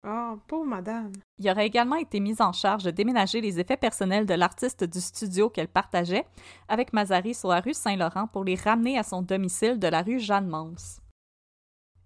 Oh, 0.07 0.39
pauvre 0.47 0.65
madame. 0.65 1.11
Il 1.39 1.49
aurait 1.49 1.67
également 1.67 1.97
été 1.97 2.21
mis 2.21 2.41
en 2.41 2.53
charge 2.53 2.83
de 2.83 2.91
déménager 2.91 3.41
les 3.41 3.59
effets 3.59 3.75
personnels 3.75 4.25
de 4.25 4.33
l'artiste 4.33 4.85
du 4.85 5.01
studio 5.01 5.49
qu'elle 5.49 5.67
partageait 5.67 6.25
avec 6.69 6.93
Mazari 6.93 7.33
sur 7.33 7.49
la 7.49 7.59
rue 7.59 7.73
Saint-Laurent 7.73 8.27
pour 8.27 8.45
les 8.45 8.55
ramener 8.55 8.97
à 8.97 9.03
son 9.03 9.21
domicile 9.21 9.77
de 9.77 9.87
la 9.87 10.01
rue 10.01 10.19
Jeanne-Mance. 10.19 11.01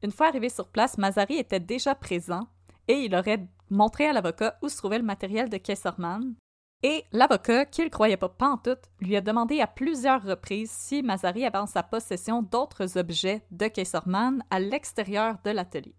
Une 0.01 0.11
fois 0.11 0.27
arrivé 0.27 0.49
sur 0.49 0.69
place, 0.69 0.97
Mazari 0.97 1.35
était 1.35 1.59
déjà 1.59 1.93
présent 1.93 2.47
et 2.87 3.05
il 3.05 3.15
aurait 3.15 3.47
montré 3.69 4.07
à 4.07 4.13
l'avocat 4.13 4.57
où 4.63 4.69
se 4.69 4.77
trouvait 4.77 4.97
le 4.97 5.05
matériel 5.05 5.49
de 5.49 5.57
Kesserman. 5.57 6.33
Et 6.81 7.05
l'avocat, 7.13 7.65
qui 7.65 7.83
ne 7.83 7.89
croyait 7.89 8.17
pas 8.17 8.27
pantoute, 8.27 8.89
lui 8.99 9.15
a 9.15 9.21
demandé 9.21 9.61
à 9.61 9.67
plusieurs 9.67 10.21
reprises 10.21 10.71
si 10.71 11.01
Mazari 11.03 11.45
avait 11.45 11.59
en 11.59 11.67
sa 11.67 11.83
possession 11.83 12.41
d'autres 12.41 12.97
objets 12.97 13.45
de 13.51 13.67
Kesserman 13.67 14.43
à 14.49 14.59
l'extérieur 14.59 15.37
de 15.45 15.51
l'atelier. 15.51 15.95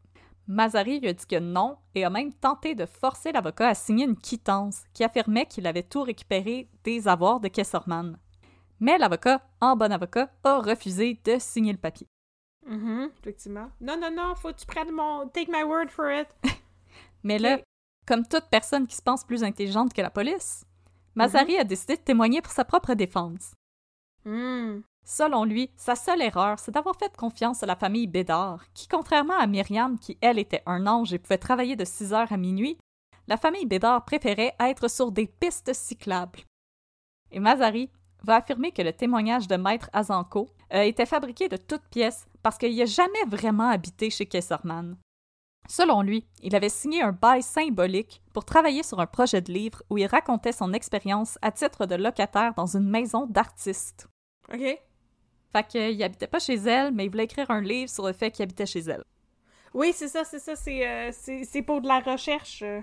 Mazari 0.46 1.00
lui 1.00 1.08
a 1.08 1.12
dit 1.12 1.26
que 1.26 1.38
non 1.38 1.78
et 1.94 2.04
a 2.04 2.10
même 2.10 2.32
tenté 2.32 2.74
de 2.74 2.86
forcer 2.86 3.32
l'avocat 3.32 3.68
à 3.68 3.74
signer 3.74 4.04
une 4.04 4.16
quittance 4.16 4.84
qui 4.92 5.02
affirmait 5.02 5.46
qu'il 5.46 5.66
avait 5.66 5.82
tout 5.82 6.02
récupéré 6.02 6.68
des 6.84 7.08
avoirs 7.08 7.40
de 7.40 7.48
Kesserman. 7.48 8.18
Mais 8.80 8.98
l'avocat, 8.98 9.42
en 9.60 9.76
bon 9.76 9.90
avocat, 9.90 10.30
a 10.44 10.58
refusé 10.58 11.18
de 11.24 11.38
signer 11.38 11.72
le 11.72 11.78
papier. 11.78 12.06
Mhm, 12.66 13.10
effectivement. 13.20 13.70
Non, 13.80 13.98
non, 13.98 14.10
non, 14.10 14.34
faut 14.34 14.48
que 14.48 14.60
tu 14.60 14.66
prennes 14.66 14.90
mon. 14.90 15.28
Take 15.28 15.50
my 15.50 15.62
word 15.62 15.88
for 15.90 16.10
it. 16.10 16.28
Mais 17.22 17.38
là, 17.38 17.60
comme 18.06 18.26
toute 18.26 18.46
personne 18.50 18.86
qui 18.86 18.96
se 18.96 19.02
pense 19.02 19.24
plus 19.24 19.44
intelligente 19.44 19.94
que 19.94 20.02
la 20.02 20.10
police, 20.10 20.64
Mazari 21.14 21.56
a 21.56 21.64
décidé 21.64 21.96
de 21.96 22.02
témoigner 22.02 22.42
pour 22.42 22.52
sa 22.52 22.64
propre 22.64 22.94
défense. 22.94 23.54
Hmm. 24.24 24.80
Selon 25.04 25.44
lui, 25.44 25.70
sa 25.76 25.96
seule 25.96 26.22
erreur, 26.22 26.58
c'est 26.58 26.72
d'avoir 26.72 26.96
fait 26.96 27.14
confiance 27.16 27.62
à 27.62 27.66
la 27.66 27.76
famille 27.76 28.06
Bédard, 28.06 28.64
qui, 28.72 28.88
contrairement 28.88 29.36
à 29.38 29.46
Myriam, 29.46 29.98
qui 29.98 30.16
elle 30.22 30.38
était 30.38 30.62
un 30.64 30.86
ange 30.86 31.12
et 31.12 31.18
pouvait 31.18 31.38
travailler 31.38 31.76
de 31.76 31.84
6 31.84 32.14
heures 32.14 32.32
à 32.32 32.38
minuit, 32.38 32.78
la 33.26 33.36
famille 33.36 33.66
Bédard 33.66 34.04
préférait 34.04 34.54
être 34.60 34.88
sur 34.88 35.12
des 35.12 35.26
pistes 35.26 35.74
cyclables. 35.74 36.40
Et 37.30 37.40
Mazari 37.40 37.90
va 38.22 38.36
affirmer 38.36 38.72
que 38.72 38.82
le 38.82 38.92
témoignage 38.92 39.46
de 39.46 39.56
Maître 39.56 39.90
Azanko 39.92 40.48
euh, 40.72 40.82
était 40.82 41.06
fabriqué 41.06 41.48
de 41.48 41.56
toutes 41.56 41.86
pièces 41.90 42.26
parce 42.42 42.56
qu'il 42.56 42.76
n'a 42.76 42.86
jamais 42.86 43.24
vraiment 43.26 43.68
habité 43.68 44.08
chez 44.08 44.26
Kesserman. 44.26 44.96
Selon 45.68 46.02
lui, 46.02 46.26
il 46.42 46.54
avait 46.54 46.68
signé 46.68 47.02
un 47.02 47.12
bail 47.12 47.42
symbolique 47.42 48.22
pour 48.32 48.44
travailler 48.44 48.82
sur 48.82 49.00
un 49.00 49.06
projet 49.06 49.40
de 49.40 49.52
livre 49.52 49.82
où 49.88 49.98
il 49.98 50.06
racontait 50.06 50.52
son 50.52 50.72
expérience 50.72 51.38
à 51.42 51.50
titre 51.52 51.86
de 51.86 51.94
locataire 51.94 52.54
dans 52.54 52.76
une 52.76 52.88
maison 52.88 53.26
d'artiste. 53.26 54.08
OK. 54.52 54.78
Fait 55.54 55.66
qu'il 55.68 56.02
habitait 56.02 56.26
pas 56.26 56.40
chez 56.40 56.54
elle, 56.56 56.92
mais 56.92 57.04
il 57.04 57.10
voulait 57.10 57.24
écrire 57.24 57.48
un 57.50 57.60
livre 57.60 57.88
sur 57.88 58.04
le 58.06 58.12
fait 58.12 58.30
qu'il 58.32 58.42
habitait 58.42 58.66
chez 58.66 58.80
elle. 58.80 59.04
Oui, 59.72 59.92
c'est 59.94 60.08
ça, 60.08 60.24
c'est 60.24 60.40
ça. 60.40 60.56
C'est 60.56 60.86
euh, 60.86 61.10
c'est- 61.12 61.62
pour 61.62 61.80
de 61.80 61.86
la 61.86 62.00
recherche. 62.00 62.62
euh. 62.62 62.80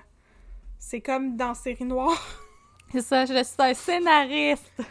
C'est 0.78 1.02
comme 1.02 1.36
dans 1.36 1.54
Série 1.54 1.84
Noire. 1.86 2.18
C'est 2.92 3.02
ça, 3.02 3.26
je 3.26 3.42
suis 3.44 3.56
un 3.60 3.74
scénariste. 3.74 4.82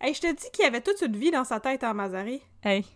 hey, 0.00 0.14
je 0.14 0.20
te 0.20 0.32
dis 0.34 0.50
qu'il 0.52 0.64
avait 0.64 0.80
toute 0.80 1.00
une 1.02 1.16
vie 1.16 1.30
dans 1.30 1.44
sa 1.44 1.60
tête 1.60 1.84
en 1.84 1.92
Mazari. 1.92 2.40
Hey. 2.62 2.86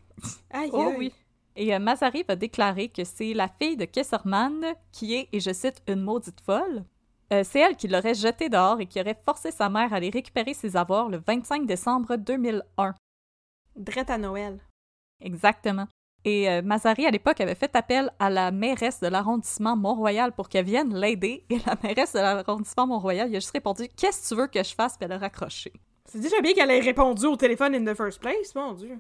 Aïe, 0.51 0.71
Oh 0.73 0.81
aïe. 0.89 0.95
oui. 0.99 1.13
Et 1.57 1.75
euh, 1.75 1.79
Mazari 1.79 2.23
va 2.27 2.35
déclarer 2.37 2.89
que 2.89 3.05
c'est 3.05 3.35
la 3.35 3.49
fille 3.49 3.77
de 3.77 3.85
Kesserman 3.85 4.65
qui 4.91 5.15
est, 5.17 5.29
et 5.33 5.41
je 5.41 5.53
cite, 5.53 5.83
une 5.87 6.01
maudite 6.03 6.41
folle. 6.41 6.85
Euh, 7.33 7.43
c'est 7.45 7.61
elle 7.61 7.77
qui 7.77 7.89
l'aurait 7.89 8.15
jeté 8.15 8.49
dehors 8.49 8.81
et 8.81 8.87
qui 8.87 9.01
aurait 9.01 9.21
forcé 9.23 9.51
sa 9.51 9.69
mère 9.69 9.93
à 9.93 9.97
aller 9.97 10.09
récupérer 10.11 10.55
ses 10.55 10.77
avoirs 10.79 11.09
le 11.11 11.19
25 11.27 11.67
décembre 11.67 12.17
2001. 12.17 12.95
Drette 13.77 14.11
à 14.11 14.19
Noël. 14.19 14.59
Exactement. 15.21 15.87
Et 16.25 16.49
euh, 16.49 16.63
Mazari, 16.63 17.07
à 17.07 17.11
l'époque, 17.11 17.41
avait 17.41 17.55
fait 17.55 17.75
appel 17.75 18.13
à 18.19 18.31
la 18.31 18.51
mairesse 18.51 19.01
de 19.01 19.09
l'arrondissement 19.09 19.77
Mont-Royal 19.77 20.33
pour 20.33 20.49
qu'elle 20.49 20.65
vienne 20.65 20.95
l'aider. 20.95 21.45
Et 21.51 21.59
la 21.67 21.77
mairesse 21.83 22.13
de 22.13 22.21
l'arrondissement 22.21 22.87
Mont-Royal, 22.87 23.29
il 23.29 23.37
a 23.37 23.41
juste 23.41 23.51
répondu 23.51 23.89
Qu'est-ce 23.97 24.23
que 24.23 24.35
tu 24.35 24.41
veux 24.41 24.47
que 24.47 24.63
je 24.63 24.75
fasse 24.75 24.97
Puis 24.97 25.05
elle 25.07 25.13
a 25.13 25.19
raccroché. 25.19 25.73
C'est 26.05 26.21
déjà 26.21 26.41
bien 26.41 26.53
qu'elle 26.53 26.71
ait 26.71 26.81
répondu 26.81 27.27
au 27.27 27.37
téléphone 27.37 27.75
in 27.75 27.85
the 27.85 27.97
first 27.97 28.21
place, 28.21 28.55
mon 28.55 28.73
Dieu. 28.75 28.99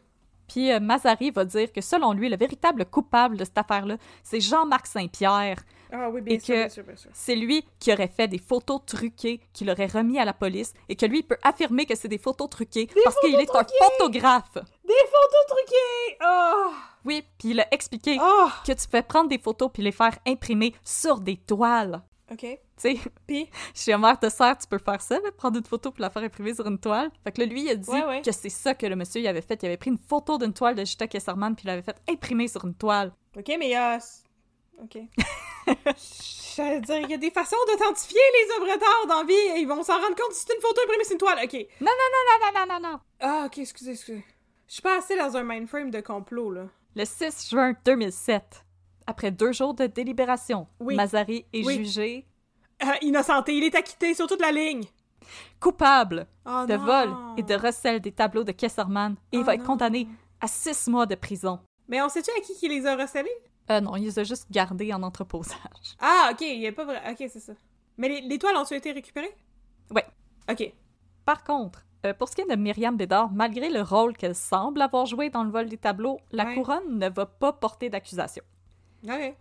Puis 0.48 0.72
euh, 0.72 0.80
Mazari 0.80 1.30
va 1.30 1.44
dire 1.44 1.72
que 1.72 1.80
selon 1.80 2.12
lui, 2.12 2.28
le 2.28 2.36
véritable 2.36 2.84
coupable 2.84 3.36
de 3.36 3.44
cette 3.44 3.58
affaire-là, 3.58 3.96
c'est 4.22 4.40
Jean-Marc 4.40 4.86
Saint-Pierre. 4.86 5.62
Ah 5.94 6.09
oui, 6.10 6.23
bien 6.23 6.36
Et 6.36 6.40
sûr, 6.40 6.55
que- 6.55 6.60
bien 6.60 6.69
sûr, 6.70 6.85
bien 6.85 6.97
sûr. 6.97 7.10
C'est 7.12 7.36
lui 7.36 7.64
qui 7.78 7.93
aurait 7.93 8.09
fait 8.09 8.27
des 8.27 8.39
photos 8.39 8.81
truquées 8.86 9.40
qu'il 9.52 9.70
aurait 9.70 9.86
remis 9.86 10.19
à 10.19 10.24
la 10.24 10.32
police 10.32 10.73
et 10.89 10.97
que 10.97 11.05
lui 11.06 11.19
il 11.19 11.23
peut 11.23 11.36
affirmer 11.43 11.85
que 11.85 11.94
c'est 11.94 12.09
des 12.09 12.19
photos 12.19 12.48
truquées 12.48 12.89
parce 13.05 13.19
qu'il 13.20 13.35
est 13.35 13.51
un 13.55 13.64
photographe. 13.98 14.55
Des 14.55 14.94
photos 14.94 15.47
truquées! 15.48 16.19
Oh! 16.24 16.70
Oui, 17.05 17.23
puis 17.39 17.51
il 17.51 17.60
a 17.60 17.66
expliqué 17.74 18.16
Oh! 18.20 18.48
que 18.66 18.73
tu 18.73 18.86
pouvais 18.86 19.02
prendre 19.02 19.28
des 19.28 19.39
photos 19.39 19.70
puis 19.73 19.82
les 19.82 19.93
faire 19.93 20.16
imprimer 20.27 20.74
sur 20.82 21.20
des 21.20 21.36
toiles. 21.36 22.01
OK. 22.31 22.39
Tu 22.40 22.59
sais, 22.78 22.97
Puis, 23.27 23.51
chez 23.74 23.94
Homer 23.94 24.14
de 24.23 24.28
Serre, 24.31 24.56
tu 24.56 24.66
peux 24.66 24.78
faire 24.78 25.02
ça, 25.02 25.16
là, 25.16 25.31
prendre 25.36 25.59
une 25.59 25.64
photo 25.66 25.90
puis 25.90 26.01
la 26.01 26.09
faire 26.09 26.23
imprimer 26.23 26.55
sur 26.55 26.66
une 26.66 26.78
toile. 26.78 27.10
Fait 27.23 27.31
que 27.32 27.40
là, 27.43 27.47
lui, 27.47 27.64
il 27.64 27.69
a 27.70 27.74
dit 27.74 27.90
Ouais, 27.90 28.05
ouais. 28.06 28.23
que 28.23 28.32
c'est 28.32 28.48
ça 28.48 28.73
que 28.74 28.86
le 28.86 28.97
monsieur 28.97 29.20
il 29.20 29.27
avait 29.27 29.43
fait. 29.43 29.62
Il 29.62 29.66
avait 29.66 29.77
pris 29.77 29.90
une 29.90 29.98
photo 29.98 30.39
d'une 30.39 30.55
toile 30.55 30.74
de 30.74 30.85
Gita 30.85 31.06
Kesserman 31.06 31.55
puis 31.55 31.64
il 31.64 31.66
l'avait 31.69 31.82
fait 31.82 32.01
imprimer 32.09 32.48
sur 32.48 32.64
une 32.64 32.74
toile. 32.74 33.12
OK, 33.36 33.52
mais 33.59 33.77
euh... 33.77 33.98
OK. 34.80 34.98
J'allais 36.56 36.80
dire, 36.80 36.96
il 36.98 37.10
y 37.10 37.14
a 37.14 37.18
des 37.18 37.30
façons 37.30 37.56
d'authentifier 37.68 38.20
les 38.34 38.54
œuvres 38.56 38.78
d'art 38.78 39.06
dans 39.08 39.24
vie 39.24 39.32
et 39.34 39.60
ils 39.60 39.66
vont 39.68 39.82
s'en 39.82 39.94
rendre 40.00 40.14
compte 40.16 40.32
si 40.32 40.44
c'est 40.46 40.54
une 40.54 40.60
photo 40.60 40.80
imprimée 40.84 41.04
sur 41.04 41.12
une 41.12 41.18
toile. 41.18 41.38
OK. 41.44 41.52
Non, 41.80 41.90
non, 41.90 42.08
non, 42.12 42.38
non, 42.40 42.66
non, 42.66 42.80
non, 42.80 42.90
non. 42.92 43.00
Ah, 43.20 43.44
OK, 43.46 43.58
excusez, 43.58 43.92
excusez. 43.92 44.24
Je 44.66 44.72
suis 44.74 44.82
pas 44.82 44.98
assez 44.98 45.16
dans 45.16 45.36
un 45.36 45.44
mindframe 45.44 45.90
de 45.90 46.00
complot, 46.00 46.50
là. 46.52 46.64
Le 46.94 47.04
6 47.04 47.48
juin 47.50 47.74
2007, 47.84 48.64
après 49.06 49.30
deux 49.30 49.52
jours 49.52 49.74
de 49.74 49.86
délibération, 49.86 50.66
Oui. 50.80 50.94
Mazari 50.94 51.46
est 51.52 51.64
Oui. 51.64 51.76
jugé 51.84 52.26
Euh, 52.82 52.86
innocenté, 53.02 53.54
il 53.54 53.64
est 53.64 53.74
acquitté 53.74 54.14
sur 54.14 54.26
toute 54.26 54.40
la 54.40 54.50
ligne. 54.52 54.84
coupable 55.60 56.26
Oh 56.44 56.64
de 56.68 56.74
non. 56.76 56.84
vol 56.84 57.14
et 57.36 57.42
de 57.42 57.54
recel 57.54 58.00
des 58.00 58.12
tableaux 58.12 58.44
de 58.44 58.52
Kesserman 58.52 59.14
et 59.30 59.36
il 59.36 59.40
Oh 59.40 59.44
va 59.44 59.54
être 59.54 59.60
non. 59.60 59.66
condamné 59.68 60.08
à 60.40 60.48
six 60.48 60.88
mois 60.88 61.06
de 61.06 61.14
prison. 61.14 61.60
Mais 61.88 62.02
on 62.02 62.08
sait-tu 62.08 62.30
à 62.36 62.40
qui 62.40 62.54
qui 62.56 62.68
les 62.68 62.84
a 62.86 62.96
recelés? 62.96 63.30
Euh, 63.72 63.80
non, 63.80 63.96
il 63.96 64.04
les 64.04 64.18
a 64.18 64.24
juste 64.24 64.46
gardés 64.50 64.92
en 64.92 65.02
entreposage. 65.02 65.96
Ah, 66.00 66.30
OK, 66.32 66.40
il 66.42 66.66
a 66.66 66.72
pas 66.72 66.84
vrai. 66.84 67.00
OK, 67.10 67.16
c'est 67.18 67.40
ça. 67.40 67.52
Mais 67.96 68.08
les, 68.08 68.20
les 68.22 68.38
toiles 68.38 68.56
ont-tu 68.56 68.74
été 68.74 68.92
récupérées? 68.92 69.34
Ouais. 69.94 70.04
OK. 70.50 70.72
Par 71.24 71.44
contre, 71.44 71.84
euh, 72.06 72.14
pour 72.14 72.28
ce 72.28 72.34
qui 72.34 72.40
est 72.42 72.50
de 72.50 72.56
Myriam 72.56 72.96
Bédard, 72.96 73.30
malgré 73.30 73.70
le 73.70 73.82
rôle 73.82 74.16
qu'elle 74.16 74.34
semble 74.34 74.80
avoir 74.82 75.06
joué 75.06 75.30
dans 75.30 75.44
le 75.44 75.50
vol 75.50 75.68
des 75.68 75.76
tableaux, 75.78 76.18
la 76.32 76.44
Ouais. 76.46 76.54
couronne 76.54 76.98
ne 76.98 77.08
va 77.08 77.26
pas 77.26 77.52
porter 77.52 77.88
d'accusation. 77.90 78.42
OK. 79.04 79.34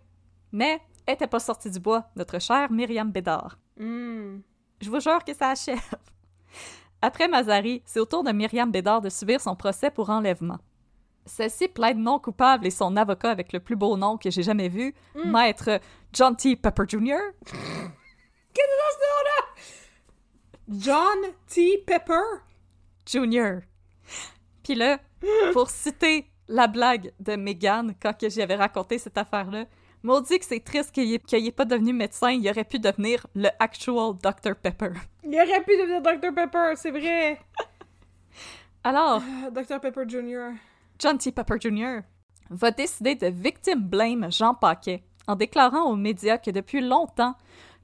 Mais 0.52 0.80
elle 1.06 1.14
était 1.14 1.26
pas 1.26 1.40
sortie 1.40 1.70
du 1.70 1.80
bois, 1.80 2.04
notre 2.16 2.38
chère 2.40 2.70
Myriam 2.70 3.10
Bédard. 3.10 3.58
Hmm. 3.78 4.38
Je 4.80 4.90
vous 4.90 5.00
jure 5.00 5.24
que 5.24 5.34
ça 5.34 5.50
achève. 5.50 5.80
Après 7.00 7.26
Mazari, 7.26 7.82
c'est 7.84 7.98
au 7.98 8.04
tour 8.06 8.22
de 8.22 8.30
Myriam 8.30 8.70
Bédard 8.70 9.00
de 9.00 9.08
subir 9.08 9.40
son 9.40 9.56
procès 9.56 9.90
pour 9.90 10.10
enlèvement. 10.10 10.58
Celle-ci 11.24 11.68
plaide 11.68 11.98
non 11.98 12.18
coupable 12.18 12.66
et 12.66 12.70
son 12.70 12.96
avocat 12.96 13.30
avec 13.30 13.52
le 13.52 13.60
plus 13.60 13.76
beau 13.76 13.96
nom 13.96 14.16
que 14.18 14.30
j'ai 14.30 14.42
jamais 14.42 14.68
vu, 14.68 14.94
maître 15.24 15.80
John 16.12 16.36
T. 16.36 16.56
Pepper 16.56 16.84
Jr., 16.88 17.18
John 20.68 21.18
T. 21.48 21.78
Pepper? 21.86 22.22
Jr. 23.06 23.60
Puis 24.62 24.74
là, 24.74 24.98
pour 25.52 25.68
citer 25.70 26.26
la 26.48 26.66
blague 26.66 27.12
de 27.20 27.36
Megan 27.36 27.94
quand 28.00 28.16
que 28.18 28.28
j'y 28.28 28.42
avais 28.42 28.54
raconté 28.54 28.98
cette 28.98 29.18
affaire-là, 29.18 29.66
maudit 30.02 30.38
que 30.38 30.44
c'est 30.44 30.60
triste 30.64 30.92
qu'il 30.92 31.20
n'est 31.32 31.52
pas 31.52 31.64
devenu 31.64 31.92
médecin, 31.92 32.30
il 32.30 32.48
aurait 32.48 32.64
pu 32.64 32.78
devenir 32.78 33.26
le 33.34 33.48
actual 33.58 34.14
Dr. 34.22 34.54
Pepper. 34.54 34.92
Il 35.24 35.34
aurait 35.34 35.62
pu 35.62 35.76
devenir 35.76 36.00
Dr. 36.00 36.32
Pepper, 36.34 36.72
c'est 36.76 36.90
vrai. 36.90 37.40
Alors, 38.84 39.22
Ah, 39.44 39.50
Dr. 39.50 39.80
Pepper 39.80 40.02
Jr. 40.08 40.52
John 41.02 41.18
T. 41.18 41.32
Pepper 41.32 41.56
Jr. 41.58 42.02
va 42.50 42.70
décider 42.70 43.16
de 43.16 43.26
victim 43.26 43.82
blame 43.82 44.30
Jean 44.30 44.54
Paquet 44.54 45.02
en 45.26 45.34
déclarant 45.34 45.90
aux 45.90 45.96
médias 45.96 46.38
que 46.38 46.52
depuis 46.52 46.80
longtemps, 46.80 47.34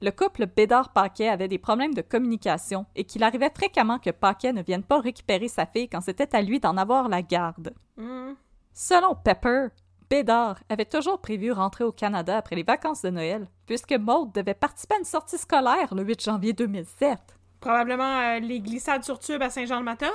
le 0.01 0.11
couple 0.11 0.45
Bédard-Paquet 0.45 1.27
avait 1.27 1.49
des 1.49 1.57
problèmes 1.57 1.93
de 1.93 2.01
communication 2.01 2.85
et 2.95 3.03
qu'il 3.03 3.25
arrivait 3.25 3.51
fréquemment 3.53 3.99
que 3.99 4.11
Paquet 4.11 4.53
ne 4.53 4.63
vienne 4.63 4.83
pas 4.83 5.01
récupérer 5.01 5.49
sa 5.49 5.65
fille 5.65 5.89
quand 5.89 5.99
c'était 5.99 6.33
à 6.33 6.41
lui 6.41 6.61
d'en 6.61 6.77
avoir 6.77 7.09
la 7.09 7.21
garde. 7.21 7.73
Hmm. 7.97 8.35
Selon 8.71 9.15
Pepper, 9.15 9.67
Bédard 10.09 10.59
avait 10.69 10.85
toujours 10.85 11.19
prévu 11.19 11.51
rentrer 11.51 11.83
au 11.83 11.91
Canada 11.91 12.37
après 12.37 12.55
les 12.55 12.63
vacances 12.63 13.01
de 13.01 13.09
Noël, 13.09 13.49
puisque 13.65 13.91
Maud 13.91 14.31
devait 14.31 14.53
participer 14.53 14.95
à 14.95 14.99
une 14.99 15.03
sortie 15.03 15.37
scolaire 15.37 15.93
le 15.93 16.03
8 16.03 16.23
janvier 16.23 16.53
2007. 16.53 17.19
Probablement 17.59 18.19
euh, 18.21 18.39
les 18.39 18.61
glissades 18.61 19.03
sur 19.03 19.19
tube 19.19 19.41
à 19.41 19.49
Saint-Jean-le-Matin. 19.49 20.11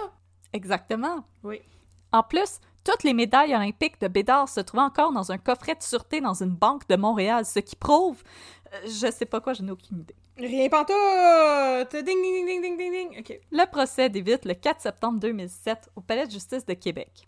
Exactement. 0.54 1.26
Oui. 1.42 1.60
En 2.10 2.22
plus, 2.22 2.60
toutes 2.84 3.02
les 3.02 3.14
médailles 3.14 3.54
olympiques 3.54 4.00
de 4.00 4.08
Bédard 4.08 4.48
se 4.48 4.60
trouvaient 4.60 4.82
encore 4.82 5.12
dans 5.12 5.32
un 5.32 5.38
coffret 5.38 5.74
de 5.74 5.82
sûreté 5.82 6.20
dans 6.20 6.42
une 6.42 6.54
banque 6.54 6.86
de 6.88 6.96
Montréal, 6.96 7.44
ce 7.44 7.58
qui 7.58 7.76
prouve... 7.76 8.22
euh, 8.72 8.78
je 8.86 9.10
sais 9.10 9.26
pas 9.26 9.40
quoi, 9.40 9.54
je 9.54 9.62
n'ai 9.62 9.72
aucune 9.72 10.00
idée. 10.00 10.14
Rien 10.36 10.68
pantoute! 10.68 11.92
Ding, 11.92 12.04
ding, 12.04 12.46
ding, 12.46 12.60
ding, 12.60 12.76
ding, 12.76 12.92
ding. 12.92 13.18
OK. 13.20 13.40
Le 13.50 13.70
procès 13.70 14.10
débute 14.10 14.44
le 14.44 14.54
4 14.54 14.80
septembre 14.80 15.18
2007 15.20 15.90
au 15.96 16.00
Palais 16.00 16.26
de 16.26 16.32
justice 16.32 16.66
de 16.66 16.74
Québec. 16.74 17.24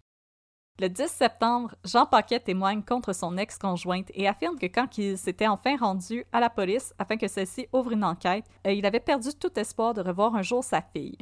Le 0.78 0.88
10 0.88 1.06
septembre, 1.06 1.74
Jean 1.84 2.04
Paquet 2.04 2.38
témoigne 2.40 2.82
contre 2.82 3.14
son 3.14 3.38
ex-conjointe 3.38 4.10
et 4.12 4.28
affirme 4.28 4.58
que 4.58 4.66
quand 4.66 4.98
il 4.98 5.16
s'était 5.16 5.46
enfin 5.46 5.76
rendu 5.78 6.26
à 6.32 6.40
la 6.40 6.50
police 6.50 6.92
afin 6.98 7.16
que 7.16 7.28
celle-ci 7.28 7.66
ouvre 7.72 7.92
une 7.92 8.04
enquête, 8.04 8.44
euh, 8.66 8.72
il 8.72 8.84
avait 8.84 9.00
perdu 9.00 9.30
tout 9.40 9.58
espoir 9.58 9.94
de 9.94 10.02
revoir 10.02 10.34
un 10.34 10.42
jour 10.42 10.62
sa 10.62 10.82
fille. 10.82 11.16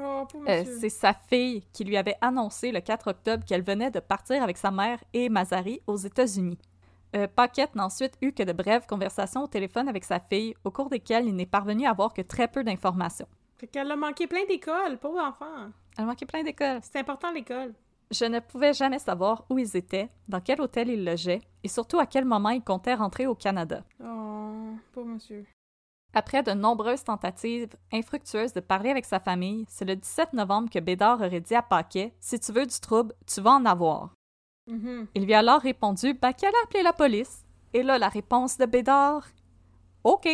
Oh, 0.00 0.26
Euh, 0.48 0.64
c'est 0.80 0.88
sa 0.88 1.12
fille 1.12 1.62
qui 1.72 1.84
lui 1.84 1.96
avait 1.96 2.16
annoncé 2.20 2.70
le 2.72 2.80
4 2.80 3.08
octobre 3.10 3.44
qu'elle 3.44 3.62
venait 3.62 3.90
de 3.90 4.00
partir 4.00 4.42
avec 4.42 4.56
sa 4.56 4.70
mère 4.70 5.02
et 5.12 5.28
Mazari 5.28 5.80
aux 5.86 5.96
États-Unis. 5.96 6.58
Euh, 7.16 7.26
Paquette 7.26 7.74
n'a 7.74 7.86
ensuite 7.86 8.14
eu 8.20 8.32
que 8.32 8.42
de 8.42 8.52
brèves 8.52 8.86
conversations 8.86 9.44
au 9.44 9.46
téléphone 9.46 9.88
avec 9.88 10.04
sa 10.04 10.20
fille, 10.20 10.54
au 10.64 10.70
cours 10.70 10.90
desquelles 10.90 11.26
il 11.26 11.34
n'est 11.34 11.46
parvenu 11.46 11.86
à 11.86 11.90
avoir 11.90 12.12
que 12.12 12.22
très 12.22 12.48
peu 12.48 12.62
d'informations. 12.62 13.26
Fait 13.56 13.66
qu'elle 13.66 13.90
a 13.90 13.96
manqué 13.96 14.26
plein 14.26 14.44
d'écoles, 14.46 14.98
pauvre 15.00 15.18
enfant. 15.20 15.70
Elle 15.96 16.04
manquait 16.06 16.26
plein 16.26 16.44
d'écoles. 16.44 16.80
C'est 16.82 16.98
important 16.98 17.32
l'école. 17.32 17.72
Je 18.10 18.24
ne 18.24 18.40
pouvais 18.40 18.72
jamais 18.72 18.98
savoir 18.98 19.44
où 19.50 19.58
ils 19.58 19.76
étaient, 19.76 20.08
dans 20.28 20.40
quel 20.40 20.60
hôtel 20.60 20.88
ils 20.88 21.04
logeaient, 21.04 21.42
et 21.64 21.68
surtout 21.68 21.98
à 21.98 22.06
quel 22.06 22.24
moment 22.24 22.50
ils 22.50 22.62
comptaient 22.62 22.94
rentrer 22.94 23.26
au 23.26 23.34
Canada. 23.34 23.82
Oh, 24.02 24.74
pauvre 24.92 25.08
monsieur. 25.08 25.44
Après 26.14 26.42
de 26.42 26.52
nombreuses 26.52 27.04
tentatives 27.04 27.76
infructueuses 27.92 28.54
de 28.54 28.60
parler 28.60 28.90
avec 28.90 29.04
sa 29.04 29.20
famille, 29.20 29.66
c'est 29.68 29.84
le 29.84 29.96
17 29.96 30.32
novembre 30.32 30.70
que 30.70 30.78
Bédard 30.78 31.20
aurait 31.20 31.40
dit 31.40 31.54
à 31.54 31.62
Paquet 31.62 32.14
Si 32.18 32.40
tu 32.40 32.52
veux 32.52 32.66
du 32.66 32.80
trouble, 32.80 33.14
tu 33.26 33.40
vas 33.40 33.52
en 33.52 33.64
avoir. 33.64 34.14
Mhm. 34.66 35.06
Il 35.14 35.24
lui 35.24 35.34
a 35.34 35.40
alors 35.40 35.60
répondu 35.60 36.14
ben, 36.14 36.32
qu'elle 36.32 36.54
a 36.54 36.64
appelé 36.64 36.82
la 36.82 36.92
police. 36.92 37.44
Et 37.74 37.82
là, 37.82 37.98
la 37.98 38.08
réponse 38.08 38.56
de 38.56 38.66
Bédard 38.66 39.26
OK. 40.04 40.28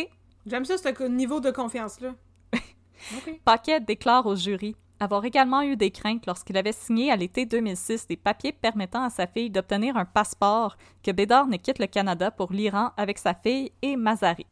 J'aime 0.45 0.65
ça, 0.65 0.77
ce 0.77 1.03
niveau 1.07 1.39
de 1.39 1.51
confiance-là. 1.51 2.15
Paquet 3.45 3.79
déclare 3.81 4.25
au 4.25 4.35
jury 4.35 4.75
avoir 4.99 5.25
également 5.25 5.61
eu 5.61 5.75
des 5.75 5.91
craintes 5.91 6.25
lorsqu'il 6.25 6.57
avait 6.57 6.71
signé 6.71 7.11
à 7.11 7.15
l'été 7.15 7.45
2006 7.45 8.07
des 8.07 8.15
papiers 8.15 8.53
permettant 8.53 9.03
à 9.03 9.09
sa 9.09 9.27
fille 9.27 9.49
d'obtenir 9.49 9.97
un 9.97 10.05
passeport 10.05 10.77
que 11.03 11.11
Bédard 11.11 11.47
ne 11.47 11.57
quitte 11.57 11.79
le 11.79 11.87
Canada 11.87 12.31
pour 12.31 12.53
l'Iran 12.53 12.91
avec 12.95 13.17
sa 13.17 13.33
fille 13.33 13.71
et 13.81 13.97
Mazari. 13.97 14.45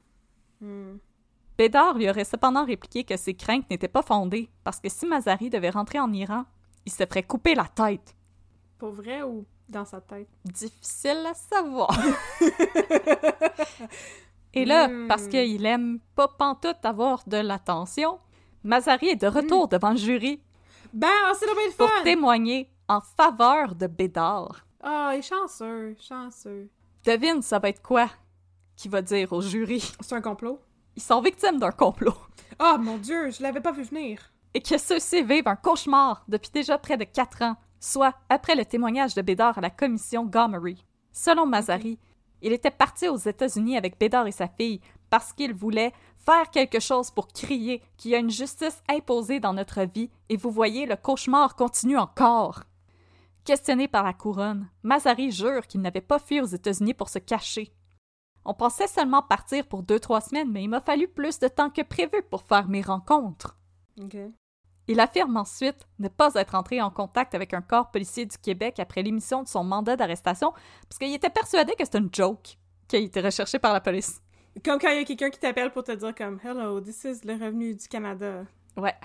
Hmm. 0.59 0.97
Bédard 1.57 1.97
lui 1.97 2.09
aurait 2.09 2.23
cependant 2.23 2.65
répliqué 2.65 3.03
que 3.03 3.17
ses 3.17 3.33
craintes 3.35 3.69
n'étaient 3.69 3.87
pas 3.87 4.01
fondées 4.01 4.49
parce 4.63 4.79
que 4.79 4.89
si 4.89 5.05
Mazari 5.05 5.49
devait 5.49 5.69
rentrer 5.69 5.99
en 5.99 6.11
Iran, 6.11 6.45
il 6.85 6.91
se 6.91 7.05
ferait 7.05 7.23
couper 7.23 7.55
la 7.55 7.65
tête. 7.65 8.15
Pour 8.77 8.91
vrai 8.91 9.21
ou 9.21 9.45
dans 9.69 9.85
sa 9.85 10.01
tête? 10.01 10.27
Difficile 10.45 11.25
à 11.29 11.33
savoir. 11.33 11.95
Et 14.53 14.65
là, 14.65 14.87
Hmm. 14.87 15.07
parce 15.07 15.27
qu'il 15.27 15.65
aime 15.65 15.99
pas 16.15 16.27
pantoute 16.27 16.83
avoir 16.83 17.23
de 17.27 17.37
l'attention, 17.37 18.19
Mazari 18.63 19.09
est 19.09 19.15
de 19.21 19.27
retour 19.27 19.67
devant 19.67 19.91
le 19.91 19.97
jury 19.97 20.41
Ben, 20.93 21.09
c'est 21.39 21.45
le 21.47 21.75
pour 21.75 21.89
témoigner 22.03 22.69
en 22.87 23.01
faveur 23.01 23.75
de 23.75 23.87
Bédard. 23.87 24.65
Ah, 24.81 25.11
il 25.13 25.19
est 25.19 25.21
chanceux, 25.21 25.95
chanceux. 25.99 26.69
Devine, 27.05 27.41
ça 27.41 27.59
va 27.59 27.69
être 27.69 27.81
quoi 27.81 28.09
qui 28.75 28.89
va 28.89 29.01
dire 29.01 29.31
au 29.33 29.41
jury? 29.41 29.83
C'est 30.01 30.15
un 30.15 30.21
complot? 30.21 30.59
Ils 30.95 31.01
sont 31.01 31.21
victimes 31.21 31.59
d'un 31.59 31.71
complot 31.71 32.15
Ah, 32.59 32.77
mon 32.79 32.97
Dieu, 32.97 33.31
je 33.31 33.41
l'avais 33.43 33.61
pas 33.61 33.71
vu 33.71 33.83
venir. 33.83 34.31
et 34.53 34.61
que 34.61 34.77
ceux-ci 34.77 35.23
vivent 35.23 35.47
un 35.47 35.55
cauchemar 35.55 36.23
depuis 36.27 36.51
déjà 36.51 36.77
près 36.77 36.95
de 36.97 37.03
quatre 37.05 37.41
ans, 37.41 37.55
soit 37.79 38.13
après 38.29 38.55
le 38.55 38.65
témoignage 38.65 39.15
de 39.15 39.21
Bédard 39.23 39.57
à 39.57 39.61
la 39.61 39.71
commission 39.71 40.25
Gomery. 40.25 40.85
Selon 41.11 41.45
Mazari, 41.47 41.97
il 42.43 42.53
était 42.53 42.69
parti 42.71 43.07
aux 43.07 43.17
États-Unis 43.17 43.77
avec 43.77 43.99
Bédard 43.99 44.27
et 44.27 44.31
sa 44.31 44.47
fille 44.47 44.79
parce 45.09 45.33
qu'il 45.33 45.53
voulait 45.53 45.91
faire 46.17 46.49
quelque 46.51 46.79
chose 46.79 47.09
pour 47.11 47.27
crier 47.27 47.81
qu'il 47.97 48.11
y 48.11 48.15
a 48.15 48.19
une 48.19 48.29
justice 48.29 48.81
imposée 48.89 49.39
dans 49.39 49.53
notre 49.53 49.81
vie 49.83 50.09
et 50.29 50.37
vous 50.37 50.51
voyez, 50.51 50.85
le 50.85 50.95
cauchemar 50.95 51.55
continue 51.55 51.97
encore. 51.97 52.63
Questionné 53.45 53.87
par 53.87 54.03
la 54.03 54.13
couronne, 54.13 54.69
Mazari 54.83 55.31
jure 55.31 55.65
qu'il 55.67 55.81
n'avait 55.81 55.99
pas 56.01 56.19
fui 56.19 56.39
aux 56.41 56.45
États-Unis 56.45 56.93
pour 56.93 57.09
se 57.09 57.19
cacher. 57.19 57.73
On 58.45 58.53
pensait 58.53 58.87
seulement 58.87 59.21
partir 59.21 59.65
pour 59.65 59.83
deux 59.83 59.99
trois 59.99 60.21
semaines, 60.21 60.51
mais 60.51 60.63
il 60.63 60.67
m'a 60.67 60.81
fallu 60.81 61.07
plus 61.07 61.39
de 61.39 61.47
temps 61.47 61.69
que 61.69 61.81
prévu 61.81 62.21
pour 62.29 62.43
faire 62.43 62.67
mes 62.67 62.81
rencontres. 62.81 63.57
Il 64.87 64.99
affirme 64.99 65.37
ensuite 65.37 65.87
ne 65.99 66.09
pas 66.09 66.33
être 66.35 66.55
entré 66.55 66.81
en 66.81 66.89
contact 66.89 67.35
avec 67.35 67.53
un 67.53 67.61
corps 67.61 67.89
policier 67.89 68.25
du 68.25 68.37
Québec 68.37 68.79
après 68.79 69.01
l'émission 69.01 69.43
de 69.43 69.47
son 69.47 69.63
mandat 69.63 69.95
d'arrestation 69.95 70.51
parce 70.89 70.99
qu'il 70.99 71.13
était 71.13 71.29
persuadé 71.29 71.73
que 71.77 71.85
c'était 71.85 71.99
une 71.99 72.09
joke, 72.11 72.57
qu'il 72.87 73.03
était 73.03 73.21
recherché 73.21 73.59
par 73.59 73.71
la 73.71 73.79
police. 73.79 74.21
Comme 74.63 74.79
quand 74.79 74.89
il 74.89 74.97
y 74.97 75.01
a 75.01 75.05
quelqu'un 75.05 75.29
qui 75.29 75.39
t'appelle 75.39 75.71
pour 75.71 75.83
te 75.83 75.93
dire 75.93 76.13
comme 76.13 76.39
Hello, 76.43 76.81
this 76.81 77.05
is 77.05 77.25
le 77.25 77.33
revenu 77.33 77.73
du 77.73 77.87
Canada. 77.87 78.43
Ouais. 78.75 78.95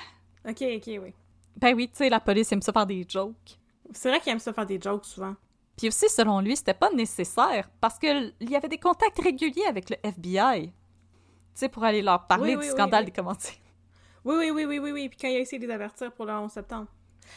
Ok, 0.47 0.62
ok, 0.62 0.86
oui. 0.86 1.15
Ben 1.56 1.74
oui, 1.74 1.89
tu 1.89 1.97
sais, 1.97 2.09
la 2.09 2.20
police 2.20 2.51
aime 2.52 2.62
ça 2.62 2.73
faire 2.73 2.86
des 2.86 3.06
jokes. 3.09 3.59
C'est 3.93 4.09
vrai 4.10 4.20
qu'il 4.20 4.32
aime 4.32 4.39
ça 4.39 4.52
faire 4.52 4.66
des 4.66 4.81
jokes 4.81 5.06
souvent. 5.06 5.35
Puis 5.78 5.88
aussi, 5.88 6.09
selon 6.09 6.40
lui, 6.40 6.56
c'était 6.56 6.74
pas 6.74 6.90
nécessaire 6.90 7.70
parce 7.80 7.98
qu'il 7.98 8.34
y 8.40 8.56
avait 8.56 8.68
des 8.68 8.78
contacts 8.78 9.20
réguliers 9.20 9.64
avec 9.66 9.88
le 9.88 9.96
FBI. 10.02 10.66
Tu 10.66 10.72
sais, 11.55 11.68
pour 11.68 11.84
aller 11.84 12.02
leur 12.02 12.26
parler 12.26 12.56
Oui, 12.56 12.64
du 12.64 12.70
scandale 12.70 13.05
des 13.05 13.12
commentaires. 13.12 13.55
Oui, 14.24 14.34
oui, 14.36 14.50
oui, 14.50 14.64
oui, 14.66 14.78
oui, 14.80 14.92
oui. 14.92 15.09
Puis 15.09 15.18
quand 15.18 15.28
il 15.28 15.36
a 15.36 15.38
essayé 15.38 15.59
de 15.60 15.66
les 15.66 15.72
avertir 15.72 16.12
pour 16.12 16.26
le 16.26 16.32
11 16.32 16.50
septembre. 16.50 16.88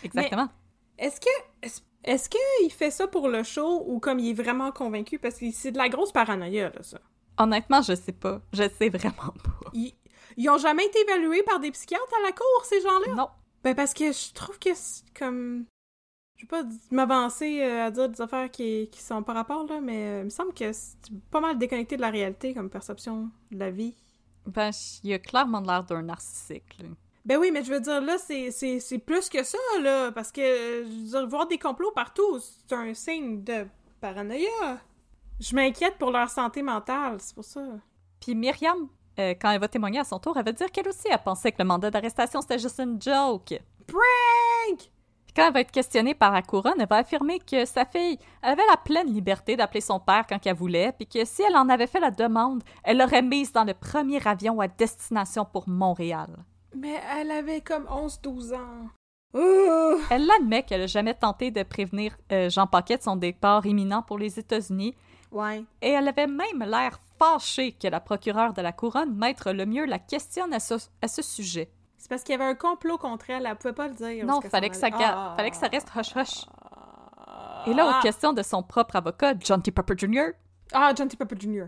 Exactement. 0.03 0.49
Est-ce 0.97 1.21
que. 1.21 1.29
Est-ce 1.61 1.81
est-ce 2.03 2.29
qu'il 2.29 2.71
fait 2.71 2.89
ça 2.89 3.07
pour 3.07 3.29
le 3.29 3.43
show 3.43 3.83
ou 3.85 3.99
comme 3.99 4.17
il 4.17 4.31
est 4.31 4.41
vraiment 4.41 4.71
convaincu? 4.71 5.19
Parce 5.19 5.35
que 5.35 5.51
c'est 5.51 5.71
de 5.71 5.77
la 5.77 5.87
grosse 5.87 6.11
paranoïa, 6.11 6.71
là, 6.71 6.81
ça. 6.81 6.99
Honnêtement, 7.37 7.81
je 7.83 7.93
sais 7.93 8.11
pas. 8.11 8.41
Je 8.53 8.67
sais 8.77 8.89
vraiment 8.89 9.33
pas. 9.43 9.69
Ils, 9.73 9.93
ils 10.35 10.49
ont 10.49 10.57
jamais 10.57 10.85
été 10.85 10.99
évalués 11.01 11.43
par 11.43 11.59
des 11.59 11.71
psychiatres 11.71 12.11
à 12.19 12.25
la 12.25 12.31
cour, 12.31 12.65
ces 12.65 12.81
gens-là? 12.81 13.13
Non. 13.13 13.29
Ben, 13.63 13.75
parce 13.75 13.93
que 13.93 14.11
je 14.11 14.33
trouve 14.33 14.57
que 14.57 14.73
c'est 14.73 15.03
comme. 15.13 15.65
Je 16.41 16.47
vais 16.47 16.63
pas 16.63 16.63
m'avancer 16.89 17.61
euh, 17.61 17.85
à 17.85 17.91
dire 17.91 18.09
des 18.09 18.19
affaires 18.19 18.49
qui, 18.49 18.89
qui 18.91 18.99
sont 18.99 19.21
par 19.21 19.35
rapport, 19.35 19.63
là, 19.67 19.79
mais 19.79 20.05
euh, 20.07 20.19
il 20.21 20.25
me 20.25 20.29
semble 20.29 20.53
que 20.55 20.73
c'est 20.73 20.97
pas 21.29 21.39
mal 21.39 21.55
déconnecté 21.59 21.97
de 21.97 22.01
la 22.01 22.09
réalité 22.09 22.55
comme 22.55 22.67
perception 22.67 23.29
de 23.51 23.59
la 23.59 23.69
vie. 23.69 23.93
Ben, 24.47 24.71
il 25.03 25.13
a 25.13 25.19
clairement 25.19 25.59
l'air 25.61 25.83
d'un 25.83 26.01
narcissique, 26.01 26.77
là. 26.79 26.87
Ben 27.25 27.37
oui, 27.37 27.51
mais 27.53 27.63
je 27.63 27.71
veux 27.71 27.79
dire, 27.79 28.01
là, 28.01 28.17
c'est- 28.17 28.97
plus 29.05 29.29
que 29.29 29.43
ça, 29.43 29.59
là, 29.83 30.11
parce 30.11 30.31
que, 30.31 30.41
je 30.41 30.89
veux 31.03 31.09
dire, 31.09 31.27
voir 31.27 31.45
des 31.47 31.59
complots 31.59 31.91
partout, 31.91 32.39
c'est 32.39 32.73
un 32.75 32.91
signe 32.95 33.43
de 33.43 33.67
paranoïa. 33.99 34.79
Je 35.39 35.53
m'inquiète 35.55 35.99
pour 35.99 36.09
leur 36.09 36.31
santé 36.31 36.63
mentale, 36.63 37.17
c'est 37.19 37.35
pour 37.35 37.45
ça. 37.45 37.61
Puis 38.19 38.33
Myriam, 38.33 38.87
euh, 39.19 39.35
quand 39.39 39.51
elle 39.51 39.59
va 39.61 39.67
témoigner 39.67 39.99
à 39.99 40.03
son 40.03 40.17
tour, 40.17 40.35
elle 40.37 40.45
va 40.45 40.51
dire 40.53 40.71
qu'elle 40.71 40.87
aussi, 40.87 41.07
elle 41.07 41.21
pensait 41.23 41.51
que 41.51 41.57
le 41.59 41.65
mandat 41.65 41.91
d'arrestation, 41.91 42.41
c'était 42.41 42.57
juste 42.57 42.79
une 42.79 42.99
joke. 42.99 43.53
Prank! 43.85 44.89
Quand 45.35 45.47
elle 45.47 45.53
va 45.53 45.61
être 45.61 45.71
questionnée 45.71 46.13
par 46.13 46.31
la 46.31 46.41
couronne, 46.41 46.73
elle 46.79 46.87
va 46.89 46.97
affirmer 46.97 47.39
que 47.39 47.63
sa 47.65 47.85
fille 47.85 48.19
avait 48.41 48.65
la 48.69 48.77
pleine 48.77 49.07
liberté 49.13 49.55
d'appeler 49.55 49.79
son 49.81 49.99
père 49.99 50.25
quand 50.27 50.39
qu'elle 50.39 50.55
voulait, 50.55 50.91
puis 50.91 51.07
que 51.07 51.23
si 51.23 51.41
elle 51.41 51.55
en 51.55 51.69
avait 51.69 51.87
fait 51.87 52.01
la 52.01 52.11
demande, 52.11 52.63
elle 52.83 52.97
l'aurait 52.97 53.21
mise 53.21 53.53
dans 53.53 53.63
le 53.63 53.73
premier 53.73 54.25
avion 54.27 54.59
à 54.59 54.67
destination 54.67 55.45
pour 55.45 55.69
Montréal. 55.69 56.35
Mais 56.75 56.99
elle 57.17 57.31
avait 57.31 57.61
comme 57.61 57.85
11-12 57.85 58.55
ans. 58.55 58.89
Ouh! 59.33 60.01
Elle 60.09 60.29
admet 60.31 60.63
qu'elle 60.63 60.81
n'a 60.81 60.87
jamais 60.87 61.13
tenté 61.13 61.51
de 61.51 61.63
prévenir 61.63 62.17
euh, 62.33 62.49
Jean 62.49 62.67
Paquet 62.67 62.97
de 62.97 63.03
son 63.03 63.15
départ 63.15 63.65
imminent 63.65 64.01
pour 64.01 64.17
les 64.19 64.37
États-Unis, 64.39 64.95
Ouais. 65.31 65.63
et 65.81 65.91
elle 65.91 66.09
avait 66.09 66.27
même 66.27 66.61
l'air 66.67 66.99
fâchée 67.17 67.71
que 67.71 67.87
la 67.87 68.01
procureure 68.01 68.51
de 68.51 68.61
la 68.61 68.73
couronne, 68.73 69.15
Maître 69.15 69.51
Lemieux, 69.53 69.85
la 69.85 69.99
questionne 69.99 70.51
à 70.53 70.59
ce, 70.59 70.73
à 71.01 71.07
ce 71.07 71.21
sujet. 71.21 71.71
C'est 72.01 72.09
parce 72.09 72.23
qu'il 72.23 72.33
y 72.33 72.35
avait 72.35 72.49
un 72.49 72.55
complot 72.55 72.97
contre 72.97 73.29
elle, 73.29 73.45
elle 73.45 73.55
pouvait 73.55 73.75
pas 73.75 73.87
le 73.87 73.93
dire. 73.93 74.25
Non, 74.25 74.41
fallait 74.41 74.71
que, 74.71 74.75
ça. 74.75 74.87
Ah. 74.91 75.35
fallait 75.37 75.51
que 75.51 75.55
ça 75.55 75.67
reste 75.67 75.87
hush-hush. 75.95 76.47
Et 77.67 77.75
là, 77.75 77.87
aux 77.87 78.01
questions 78.01 78.33
de 78.33 78.41
son 78.41 78.63
propre 78.63 78.95
avocat, 78.95 79.35
John 79.39 79.61
T. 79.61 79.69
Pepper 79.69 79.93
Jr., 79.95 80.31
Ah, 80.73 80.93
John 80.97 81.07
T. 81.07 81.15
Pepper 81.15 81.35
Jr. 81.39 81.65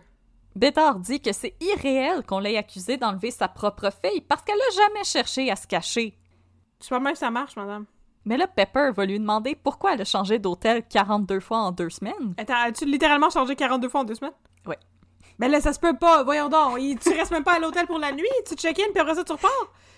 Bédard 0.56 0.98
dit 0.98 1.22
que 1.22 1.32
c'est 1.32 1.56
irréel 1.62 2.26
qu'on 2.26 2.40
l'ait 2.40 2.58
accusé 2.58 2.98
d'enlever 2.98 3.30
sa 3.30 3.48
propre 3.48 3.92
fille 3.92 4.22
parce 4.22 4.42
qu'elle 4.42 4.58
n'a 4.58 4.84
jamais 4.84 5.04
cherché 5.04 5.52
à 5.52 5.56
se 5.56 5.68
cacher. 5.68 6.18
Je 6.80 6.86
sais 6.88 6.90
pas 6.90 7.00
même 7.00 7.14
que 7.14 7.20
ça 7.20 7.30
marche, 7.30 7.56
madame. 7.56 7.86
Mais 8.26 8.36
là, 8.36 8.48
Pepper 8.48 8.90
va 8.96 9.06
lui 9.06 9.20
demander 9.20 9.54
pourquoi 9.54 9.94
elle 9.94 10.02
a 10.02 10.06
changé 10.06 10.40
d'hôtel 10.40 10.82
42 10.88 11.42
fois 11.42 11.60
en 11.60 11.72
deux 11.72 11.92
semaines. 11.92 12.34
Attends, 12.40 12.56
as-tu 12.56 12.86
littéralement 12.86 13.30
changé 13.30 13.56
42 13.56 13.88
fois 13.88 14.02
en 14.02 14.04
deux 14.04 14.16
semaines? 14.16 14.34
Ouais. 14.66 14.80
Ben 15.40 15.50
là, 15.52 15.60
ça 15.62 15.74
se 15.74 15.80
peut 15.80 15.96
pas, 15.98 16.24
voyons 16.24 16.50
donc. 16.50 16.78
Il- 16.80 16.98
Tu 17.00 17.10
restes 17.10 17.32
même 17.32 17.44
pas 17.44 17.54
à 17.56 17.60
l'hôtel 17.60 17.86
pour 17.88 18.00
la 18.00 18.12
nuit, 18.12 18.28
tu 18.48 18.56
check-in, 18.56 18.84
puis 18.92 19.00
après 19.00 19.16
ça, 19.16 19.24
tu 19.24 19.32
repars. 19.32 19.52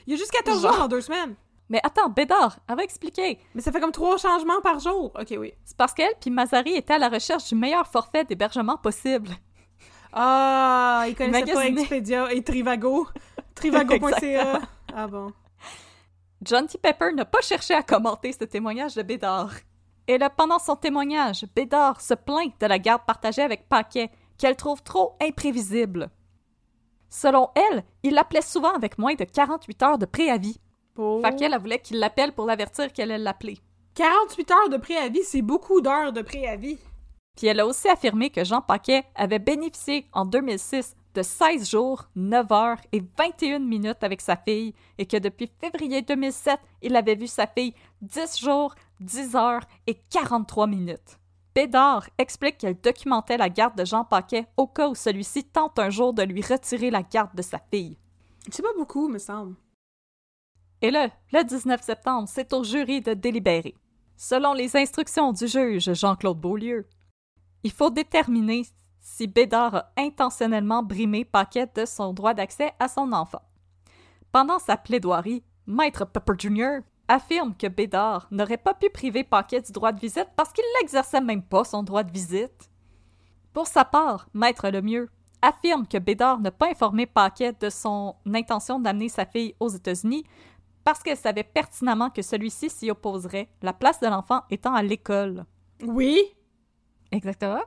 Il 0.08 0.12
y 0.12 0.16
a 0.16 0.18
juste 0.18 0.32
14 0.32 0.62
Genre. 0.62 0.74
jours 0.74 0.84
en 0.84 0.88
deux 0.88 1.02
semaines. 1.02 1.36
Mais 1.70 1.80
attends, 1.84 2.10
Bédard, 2.10 2.58
elle 2.70 2.76
va 2.76 2.84
expliquer. 2.84 3.40
Mais 3.56 3.62
ça 3.62 3.72
fait 3.72 3.80
comme 3.80 3.92
trois 3.92 4.18
changements 4.18 4.62
par 4.62 4.80
jour. 4.80 5.12
Ok, 5.20 5.34
oui. 5.40 5.54
C'est 5.66 5.76
parce 5.76 5.94
qu'elle 5.94 6.14
puis 6.22 6.30
Mazari 6.30 6.76
étaient 6.76 6.94
à 6.94 6.98
la 7.00 7.10
recherche 7.10 7.48
du 7.50 7.56
meilleur 7.56 7.88
forfait 7.88 8.24
d'hébergement 8.24 8.78
possible. 8.78 9.30
Ah, 10.14 11.06
il 11.08 11.16
connaissait 11.16 11.54
pas. 11.54 11.66
Expedia 11.68 12.32
et 12.34 12.44
Trivago. 12.44 13.08
Trivago.ca. 13.56 14.62
Ah 14.98 15.08
bon. 15.08 15.34
John 16.42 16.68
T. 16.68 16.78
Pepper 16.78 17.12
n'a 17.14 17.26
pas 17.26 17.42
cherché 17.42 17.74
à 17.74 17.84
commenter 17.84 18.32
ce 18.32 18.46
témoignage 18.46 18.96
de 18.96 19.02
Bédard. 19.02 19.52
Et 20.08 20.18
là, 20.18 20.30
pendant 20.30 20.60
son 20.60 20.76
témoignage, 20.78 21.44
Bédard 21.54 22.00
se 22.00 22.14
plaint 22.14 22.54
de 22.62 22.66
la 22.68 22.78
garde 22.80 23.02
partagée 23.06 23.42
avec 23.42 23.68
Paquet, 23.68 24.10
qu'elle 24.38 24.56
trouve 24.56 24.82
trop 24.84 25.16
imprévisible. 25.22 26.10
Selon 27.10 27.50
elle, 27.56 27.84
il 28.04 28.14
l'appelait 28.14 28.42
souvent 28.42 28.74
avec 28.74 28.98
moins 28.98 29.16
de 29.16 29.24
48 29.24 29.84
heures 29.84 29.98
de 29.98 30.06
préavis. 30.06 30.60
Pour... 30.94 31.22
Fait 31.22 31.36
qu'elle, 31.36 31.54
elle 31.54 31.60
voulait 31.60 31.80
qu'il 31.80 32.00
l'appelle 32.00 32.34
pour 32.34 32.46
l'avertir 32.46 32.92
qu'elle 32.92 33.12
allait 33.12 33.24
l'appeler. 33.24 33.58
48 33.96 34.52
heures 34.52 34.70
de 34.70 34.78
préavis, 34.78 35.24
c'est 35.24 35.42
beaucoup 35.42 35.80
d'heures 35.82 36.12
de 36.12 36.22
préavis. 36.22 36.78
Puis 37.36 37.48
elle 37.48 37.60
a 37.60 37.68
aussi 37.68 37.88
affirmé 37.90 38.30
que 38.30 38.44
Jean 38.44 38.62
Paquet 38.62 39.04
avait 39.16 39.40
bénéficié 39.40 40.08
en 40.14 40.26
2006 40.26 40.96
de 41.16 41.22
16 41.22 41.70
jours, 41.70 42.10
9 42.16 42.52
heures 42.52 42.78
et 42.92 43.02
21 43.18 43.60
minutes 43.60 44.04
avec 44.04 44.22
sa 44.22 44.36
fille 44.36 44.74
et 44.98 45.06
que 45.06 45.18
depuis 45.18 45.50
février 45.60 46.02
2007, 46.02 46.60
il 46.82 46.96
avait 46.96 47.16
vu 47.16 47.28
sa 47.28 47.48
fille 47.48 47.74
10 48.02 48.40
jours, 48.40 48.76
10 49.00 49.36
heures 49.36 49.64
et 49.88 49.96
43 50.10 50.68
minutes. 50.68 51.20
Bédard 51.56 52.10
explique 52.18 52.58
qu'elle 52.58 52.80
documentait 52.80 53.38
la 53.38 53.48
garde 53.48 53.78
de 53.78 53.86
Jean 53.86 54.04
Paquet 54.04 54.46
au 54.58 54.68
cas 54.68 54.90
où 54.90 54.96
celui-ci 54.96 55.46
tente 55.46 55.80
un 55.80 55.90
jour 55.90 56.14
de 56.14 56.22
lui 56.22 56.42
retirer 56.42 56.92
la 56.92 57.02
garde 57.02 57.34
de 57.34 57.42
sa 57.42 57.60
fille. 57.72 57.98
C'est 58.52 58.62
pas 58.62 58.74
beaucoup, 58.78 59.08
me 59.08 59.18
semble. 59.18 59.56
Et 60.82 60.92
là, 60.92 61.10
le 61.32 61.44
19 61.44 61.82
septembre, 61.82 62.28
c'est 62.30 62.52
au 62.52 62.66
jury 62.66 63.02
de 63.02 63.14
délibérer. 63.14 63.74
Selon 64.18 64.54
les 64.54 64.76
instructions 64.76 65.32
du 65.32 65.48
juge 65.48 65.94
Jean-Claude 65.94 66.40
Beaulieu, 66.40 66.90
il 67.64 67.72
faut 67.72 67.90
déterminer 67.90 68.64
si 69.00 69.28
Bédard 69.28 69.76
a 69.76 69.92
intentionnellement 69.98 70.84
brimé 70.84 71.24
Paquet 71.24 71.70
de 71.74 71.86
son 71.86 72.12
droit 72.12 72.34
d'accès 72.34 72.74
à 72.80 72.90
son 72.90 73.14
enfant. 73.14 73.42
Pendant 74.34 74.60
sa 74.60 74.76
plaidoirie, 74.76 75.44
Maître 75.68 76.04
Pepper 76.04 76.34
Jr. 76.38 76.80
affirme 77.08 77.56
que 77.56 77.68
Bédard 77.68 78.28
n'aurait 78.32 78.58
pas 78.58 78.74
pu 78.74 78.90
priver 78.90 79.24
Paquet 79.24 79.62
du 79.62 79.72
droit 79.72 79.92
de 79.92 80.00
visite 80.00 80.30
parce 80.36 80.52
qu'il 80.52 80.64
n'exerçait 80.80 81.22
même 81.22 81.44
pas 81.44 81.64
son 81.64 81.84
droit 81.84 82.04
de 82.04 82.12
visite. 82.12 82.70
Pour 83.54 83.68
sa 83.68 83.86
part, 83.86 84.28
Maître 84.34 84.70
Lemieux 84.70 85.10
affirme 85.42 85.88
que 85.88 85.98
Bédard 85.98 86.40
n'a 86.40 86.52
pas 86.52 86.70
informé 86.70 87.06
Paquet 87.06 87.54
de 87.54 87.70
son 87.70 88.16
intention 88.34 88.80
d'amener 88.80 89.10
sa 89.10 89.26
fille 89.26 89.56
aux 89.60 89.70
États-Unis 89.70 90.26
parce 90.84 91.02
qu'elle 91.02 91.18
savait 91.18 91.44
pertinemment 91.44 92.10
que 92.10 92.22
celui-ci 92.22 92.70
s'y 92.70 92.92
opposerait, 92.92 93.50
la 93.62 93.74
place 93.74 94.00
de 94.00 94.08
l'enfant 94.08 94.42
étant 94.50 94.74
à 94.74 94.84
l'école. 94.84 95.46
Oui. 95.82 96.22
Exactement. 97.12 97.64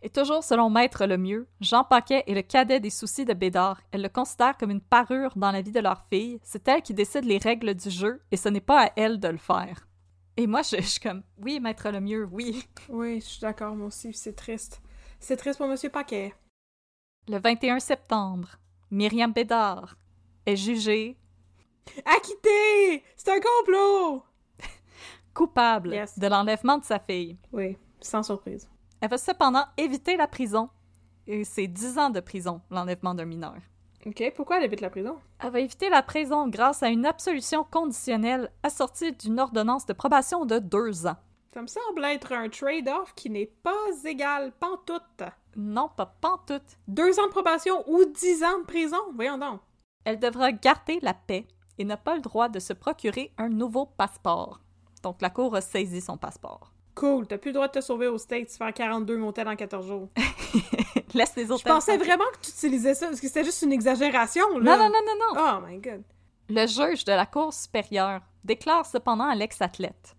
Et 0.00 0.10
toujours 0.10 0.44
selon 0.44 0.70
Maître 0.70 1.06
Lemieux, 1.06 1.48
Jean 1.60 1.82
Paquet 1.82 2.22
est 2.28 2.34
le 2.34 2.42
cadet 2.42 2.78
des 2.78 2.90
soucis 2.90 3.24
de 3.24 3.34
Bédard. 3.34 3.80
Elle 3.90 4.02
le 4.02 4.08
considère 4.08 4.56
comme 4.56 4.70
une 4.70 4.80
parure 4.80 5.32
dans 5.36 5.50
la 5.50 5.60
vie 5.60 5.72
de 5.72 5.80
leur 5.80 6.04
fille. 6.08 6.38
C'est 6.44 6.68
elle 6.68 6.82
qui 6.82 6.94
décide 6.94 7.24
les 7.24 7.38
règles 7.38 7.74
du 7.74 7.90
jeu 7.90 8.22
et 8.30 8.36
ce 8.36 8.48
n'est 8.48 8.60
pas 8.60 8.86
à 8.86 8.90
elle 8.96 9.18
de 9.18 9.28
le 9.28 9.38
faire. 9.38 9.88
Et 10.36 10.46
moi, 10.46 10.62
je, 10.62 10.76
je 10.76 10.82
suis 10.82 11.00
comme, 11.00 11.24
oui, 11.38 11.58
Maître 11.58 11.90
Lemieux, 11.90 12.28
oui. 12.30 12.64
Oui, 12.88 13.20
je 13.20 13.26
suis 13.26 13.40
d'accord, 13.40 13.74
moi 13.74 13.88
aussi, 13.88 14.12
c'est 14.14 14.34
triste. 14.34 14.80
C'est 15.18 15.36
triste 15.36 15.58
pour 15.58 15.66
Monsieur 15.66 15.90
Paquet. 15.90 16.32
Le 17.28 17.40
21 17.40 17.80
septembre, 17.80 18.50
Myriam 18.92 19.32
Bédard 19.32 19.96
est 20.46 20.56
jugée 20.56 21.16
Acquitté! 22.04 23.02
C'est 23.16 23.30
un 23.32 23.40
complot! 23.40 24.22
coupable 25.34 25.92
Yes. 25.92 26.16
de 26.18 26.26
l'enlèvement 26.28 26.78
de 26.78 26.84
sa 26.84 27.00
fille. 27.00 27.36
Oui, 27.52 27.76
sans 28.00 28.22
surprise. 28.22 28.68
Elle 29.00 29.10
va 29.10 29.18
cependant 29.18 29.64
éviter 29.76 30.16
la 30.16 30.26
prison. 30.26 30.70
Et 31.26 31.44
c'est 31.44 31.66
10 31.66 31.98
ans 31.98 32.10
de 32.10 32.20
prison, 32.20 32.60
l'enlèvement 32.70 33.14
d'un 33.14 33.24
mineur. 33.24 33.56
Ok, 34.06 34.32
pourquoi 34.34 34.58
elle 34.58 34.64
évite 34.64 34.80
la 34.80 34.90
prison? 34.90 35.18
Elle 35.40 35.50
va 35.50 35.60
éviter 35.60 35.90
la 35.90 36.02
prison 36.02 36.48
grâce 36.48 36.82
à 36.82 36.88
une 36.88 37.04
absolution 37.04 37.64
conditionnelle 37.64 38.50
assortie 38.62 39.12
d'une 39.12 39.38
ordonnance 39.38 39.86
de 39.86 39.92
probation 39.92 40.46
de 40.46 40.58
deux 40.58 41.06
ans. 41.06 41.16
Ça 41.52 41.62
me 41.62 41.66
semble 41.66 42.04
être 42.04 42.32
un 42.32 42.48
trade-off 42.48 43.12
qui 43.14 43.30
n'est 43.30 43.46
pas 43.46 43.72
égal, 44.04 44.52
pantoute. 44.58 45.22
Non, 45.56 45.90
pas 45.96 46.14
pantoute. 46.20 46.78
Deux 46.86 47.18
ans 47.18 47.26
de 47.26 47.32
probation 47.32 47.82
ou 47.88 48.04
dix 48.04 48.44
ans 48.44 48.60
de 48.60 48.64
prison? 48.64 49.00
Voyons 49.14 49.38
donc. 49.38 49.60
Elle 50.04 50.18
devra 50.18 50.52
garder 50.52 51.00
la 51.02 51.14
paix 51.14 51.46
et 51.78 51.84
n'a 51.84 51.96
pas 51.96 52.14
le 52.14 52.20
droit 52.20 52.48
de 52.48 52.60
se 52.60 52.72
procurer 52.72 53.32
un 53.38 53.48
nouveau 53.48 53.86
passeport. 53.86 54.60
Donc 55.02 55.20
la 55.20 55.30
cour 55.30 55.54
a 55.54 55.60
saisi 55.60 56.00
son 56.00 56.16
passeport. 56.16 56.72
Cool, 56.98 57.28
t'as 57.28 57.38
plus 57.38 57.50
le 57.50 57.54
droit 57.54 57.68
de 57.68 57.72
te 57.72 57.80
sauver 57.80 58.08
aux 58.08 58.18
States, 58.18 58.50
faire 58.50 58.74
42 58.74 59.16
motels 59.16 59.46
en 59.46 59.54
14 59.54 59.86
jours. 59.86 60.08
Laisse 61.14 61.36
les 61.36 61.50
autres. 61.50 61.62
Je 61.64 61.72
pensais 61.72 61.96
vraiment 61.96 62.24
que 62.32 62.46
tu 62.46 62.50
utilisais 62.50 62.94
ça, 62.94 63.06
parce 63.06 63.20
que 63.20 63.28
c'était 63.28 63.44
juste 63.44 63.62
une 63.62 63.72
exagération, 63.72 64.58
là. 64.58 64.76
Non, 64.76 64.84
non, 64.84 64.90
non, 64.90 65.00
non, 65.06 65.34
non. 65.34 65.40
Oh 65.40 65.66
my 65.66 65.78
god. 65.78 66.02
Le 66.48 66.66
juge 66.66 67.04
de 67.04 67.12
la 67.12 67.24
Cour 67.24 67.54
supérieure 67.54 68.22
déclare 68.42 68.84
cependant 68.84 69.28
à 69.28 69.36
l'ex-athlète 69.36 70.16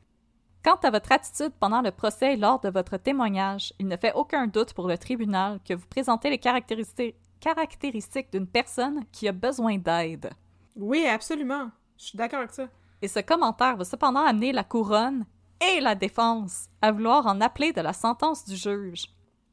Quant 0.64 0.78
à 0.84 0.90
votre 0.90 1.12
attitude 1.12 1.52
pendant 1.60 1.82
le 1.82 1.92
procès 1.92 2.34
et 2.34 2.38
lors 2.38 2.62
de 2.62 2.70
votre 2.70 2.96
témoignage, 2.96 3.74
il 3.80 3.88
ne 3.88 3.98
fait 3.98 4.14
aucun 4.14 4.48
doute 4.48 4.74
pour 4.74 4.88
le 4.88 4.98
tribunal 4.98 5.60
que 5.68 5.74
vous 5.74 5.88
présentez 5.88 6.30
les 6.30 6.38
caractéristiques, 6.38 7.16
caractéristiques 7.42 8.32
d'une 8.32 8.48
personne 8.48 9.04
qui 9.12 9.28
a 9.28 9.32
besoin 9.34 9.78
d'aide. 9.78 10.30
Oui, 10.78 11.06
absolument. 11.08 11.72
Je 11.98 12.06
suis 12.06 12.18
d'accord 12.18 12.40
avec 12.40 12.52
ça. 12.52 12.68
Et 13.02 13.08
ce 13.08 13.20
commentaire 13.20 13.76
va 13.76 13.84
cependant 13.84 14.26
amener 14.26 14.52
la 14.54 14.64
couronne 14.64 15.26
et 15.62 15.80
la 15.82 15.96
défense 15.96 16.68
à 16.82 16.92
vouloir 16.92 17.28
en 17.28 17.42
appeler 17.42 17.74
de 17.74 17.82
la 17.82 17.94
sentence 17.94 18.46
du 18.46 18.56
juge. 18.56 19.08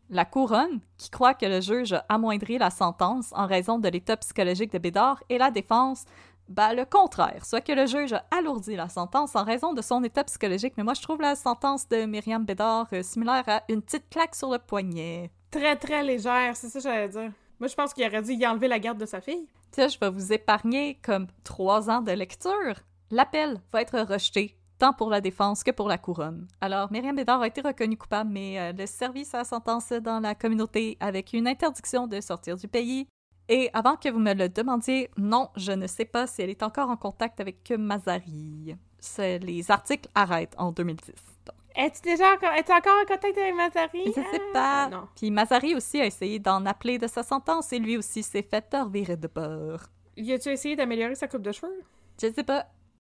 La 0.08 0.24
couronne, 0.24 0.80
qui 0.98 1.10
croit 1.10 1.34
que 1.34 1.46
le 1.46 1.60
juge 1.60 1.92
a 1.92 2.04
amoindri 2.08 2.58
la 2.58 2.70
sentence 2.70 3.32
en 3.32 3.46
raison 3.46 3.78
de 3.78 3.88
l'état 3.88 4.16
psychologique 4.16 4.72
de 4.72 4.78
Bédard, 4.78 5.22
et 5.28 5.38
la 5.38 5.50
défense, 5.50 6.04
bah, 6.48 6.74
le 6.74 6.84
contraire, 6.84 7.44
soit 7.44 7.60
que 7.60 7.72
le 7.72 7.86
juge 7.86 8.12
a 8.12 8.24
alourdi 8.30 8.76
la 8.76 8.88
sentence 8.88 9.34
en 9.34 9.42
raison 9.42 9.72
de 9.72 9.82
son 9.82 10.04
état 10.04 10.22
psychologique, 10.22 10.74
mais 10.76 10.84
moi 10.84 10.94
je 10.94 11.02
trouve 11.02 11.20
la 11.20 11.34
sentence 11.34 11.88
de 11.88 12.04
Myriam 12.04 12.44
Bédard 12.44 12.86
euh, 12.92 13.02
similaire 13.02 13.44
à 13.48 13.62
une 13.68 13.82
petite 13.82 14.08
claque 14.08 14.36
sur 14.36 14.52
le 14.52 14.58
poignet. 14.58 15.32
Très, 15.50 15.74
très 15.74 16.04
légère, 16.04 16.56
c'est 16.56 16.68
ça 16.68 16.78
que 16.78 16.84
j'allais 16.84 17.08
dire. 17.08 17.32
Moi, 17.58 17.68
je 17.68 17.74
pense 17.74 17.94
qu'il 17.94 18.06
aurait 18.06 18.22
dû 18.22 18.32
y 18.32 18.46
enlever 18.46 18.68
la 18.68 18.78
garde 18.78 18.98
de 18.98 19.06
sa 19.06 19.20
fille. 19.20 19.46
Tiens, 19.70 19.88
je 19.88 19.98
vais 19.98 20.10
vous 20.10 20.32
épargner 20.32 20.98
comme 21.02 21.26
trois 21.42 21.88
ans 21.88 22.02
de 22.02 22.12
lecture. 22.12 22.80
L'appel 23.10 23.60
va 23.72 23.80
être 23.80 23.98
rejeté, 24.00 24.58
tant 24.78 24.92
pour 24.92 25.10
la 25.10 25.20
défense 25.20 25.62
que 25.64 25.70
pour 25.70 25.88
la 25.88 25.98
couronne. 25.98 26.46
Alors, 26.60 26.90
Myriam 26.92 27.16
Bédard 27.16 27.40
a 27.42 27.46
été 27.46 27.60
reconnue 27.60 27.96
coupable, 27.96 28.30
mais 28.30 28.58
euh, 28.60 28.72
le 28.72 28.86
service 28.86 29.34
à 29.34 29.44
sentence 29.44 29.90
dans 29.92 30.20
la 30.20 30.34
communauté 30.34 30.96
avec 31.00 31.32
une 31.32 31.48
interdiction 31.48 32.06
de 32.06 32.20
sortir 32.20 32.56
du 32.56 32.68
pays. 32.68 33.06
Et 33.48 33.70
avant 33.72 33.96
que 33.96 34.08
vous 34.08 34.18
me 34.18 34.34
le 34.34 34.48
demandiez, 34.48 35.08
non, 35.16 35.50
je 35.56 35.72
ne 35.72 35.86
sais 35.86 36.04
pas 36.04 36.26
si 36.26 36.42
elle 36.42 36.50
est 36.50 36.62
encore 36.64 36.90
en 36.90 36.96
contact 36.96 37.40
avec 37.40 37.70
Mazari. 37.70 38.74
C'est- 38.98 39.38
Les 39.38 39.70
articles 39.70 40.08
arrêtent 40.14 40.54
en 40.58 40.72
2010. 40.72 41.12
donc. 41.46 41.54
Es-tu 41.76 42.00
déjà 42.02 42.32
encore, 42.32 42.52
es 42.52 42.72
encore 42.72 42.96
en 43.02 43.06
contact 43.06 43.36
avec 43.38 43.54
Mazari? 43.54 44.02
Je 44.06 44.12
sais 44.12 44.40
Ah, 44.54 44.88
pas. 44.88 44.88
Non. 44.88 45.08
Puis 45.14 45.30
Mazari 45.30 45.74
aussi 45.74 46.00
a 46.00 46.06
essayé 46.06 46.38
d'en 46.38 46.64
appeler 46.66 46.98
de 46.98 47.06
sa 47.06 47.22
sentence 47.22 47.72
et 47.72 47.78
lui 47.78 47.96
aussi 47.96 48.22
s'est 48.22 48.42
fait 48.42 48.66
revirer 48.74 49.16
de 49.16 49.28
bord. 49.28 49.80
Y 50.16 50.32
a-tu 50.32 50.48
essayé 50.48 50.74
d'améliorer 50.74 51.14
sa 51.14 51.28
coupe 51.28 51.42
de 51.42 51.52
cheveux? 51.52 51.82
Je 52.20 52.32
sais 52.32 52.42
pas. 52.44 52.66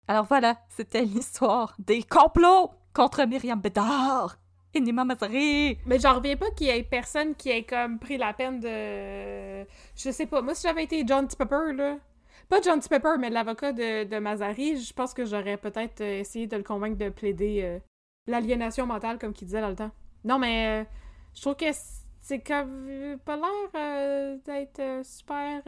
Alors 0.09 0.25
voilà, 0.25 0.59
c'était 0.69 1.03
l'histoire 1.03 1.75
des 1.79 2.03
complots 2.03 2.71
contre 2.93 3.25
Myriam 3.25 3.61
Bédard 3.61 4.37
et 4.75 4.81
Nima 4.81 5.05
Mazari. 5.05 5.79
Mais 5.87 5.99
j'en 5.99 6.15
reviens 6.15 6.37
pas 6.37 6.51
qu'il 6.51 6.67
y 6.67 6.71
ait 6.71 6.83
personne 6.83 7.35
qui 7.35 7.51
ait 7.51 7.65
comme 7.65 7.99
pris 7.99 8.17
la 8.17 8.33
peine 8.33 8.61
de. 8.61 9.65
Je 9.97 10.11
sais 10.11 10.27
pas. 10.27 10.43
Moi, 10.43 10.55
si 10.55 10.67
j'avais 10.67 10.85
été 10.85 11.05
John 11.07 11.29
T. 11.29 11.37
Pepper, 11.37 11.73
là. 11.75 11.97
Pas 12.49 12.61
John 12.61 12.81
T. 12.81 12.89
Pepper, 12.89 13.15
mais 13.19 13.31
l'avocat 13.31 13.73
de, 13.73 14.05
de 14.05 14.19
Mazari, 14.19 14.79
je 14.79 14.93
pense 14.93 15.15
que 15.15 15.25
j'aurais 15.25 15.57
peut-être 15.57 16.01
euh, 16.01 16.21
essayé 16.21 16.47
de 16.47 16.57
le 16.57 16.63
convaincre 16.63 16.99
de 16.99 17.09
plaider 17.09 17.61
euh, 17.63 17.79
l'aliénation 18.27 18.87
mentale, 18.87 19.19
comme 19.19 19.33
qu'il 19.33 19.47
disait 19.47 19.61
dans 19.61 19.71
le 19.71 19.77
temps. 19.77 19.93
Non, 20.25 20.39
mais 20.39 20.83
euh, 20.83 20.85
je 21.35 21.41
trouve 21.41 21.57
que 21.57 21.67
c'est 22.21 22.41
comme. 22.41 23.19
pas 23.25 23.37
l'air 23.37 24.39
d'être 24.45 25.05
super 25.05 25.63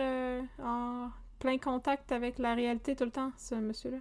en 0.62 1.11
plein 1.39 1.59
contact 1.59 2.11
avec 2.12 2.39
la 2.39 2.55
réalité 2.55 2.97
tout 2.97 3.05
le 3.05 3.11
temps, 3.11 3.32
ce 3.36 3.55
monsieur-là. 3.55 3.98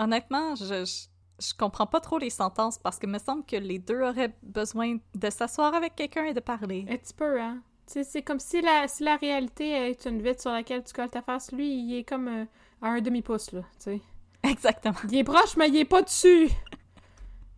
Honnêtement, 0.00 0.54
je, 0.54 0.64
je, 0.86 1.06
je 1.46 1.54
comprends 1.58 1.86
pas 1.86 2.00
trop 2.00 2.18
les 2.18 2.30
sentences 2.30 2.78
parce 2.78 2.98
que 2.98 3.06
me 3.06 3.18
semble 3.18 3.44
que 3.44 3.56
les 3.56 3.78
deux 3.78 4.00
auraient 4.00 4.34
besoin 4.42 4.96
de 5.14 5.30
s'asseoir 5.30 5.74
avec 5.74 5.94
quelqu'un 5.94 6.24
et 6.24 6.34
de 6.34 6.40
parler. 6.40 6.86
Un 6.88 6.96
petit 6.96 7.14
peu, 7.14 7.40
hein. 7.40 7.62
Tu 7.86 7.92
sais, 7.94 8.04
c'est 8.04 8.22
comme 8.22 8.40
si 8.40 8.62
la, 8.62 8.88
si 8.88 9.02
la 9.04 9.16
réalité 9.16 9.68
est 9.90 10.06
une 10.06 10.22
vitre 10.22 10.40
sur 10.40 10.52
laquelle 10.52 10.82
tu 10.84 10.92
colles 10.94 11.10
ta 11.10 11.22
face. 11.22 11.52
Lui, 11.52 11.68
il 11.82 11.98
est 11.98 12.04
comme 12.04 12.28
euh, 12.28 12.44
à 12.80 12.88
un 12.88 13.00
demi-pouce, 13.00 13.52
là, 13.52 13.60
tu 13.78 13.84
sais. 13.84 14.00
Exactement. 14.42 14.96
Il 15.10 15.18
est 15.18 15.24
proche, 15.24 15.56
mais 15.56 15.68
il 15.68 15.76
est 15.76 15.84
pas 15.84 16.02
dessus! 16.02 16.48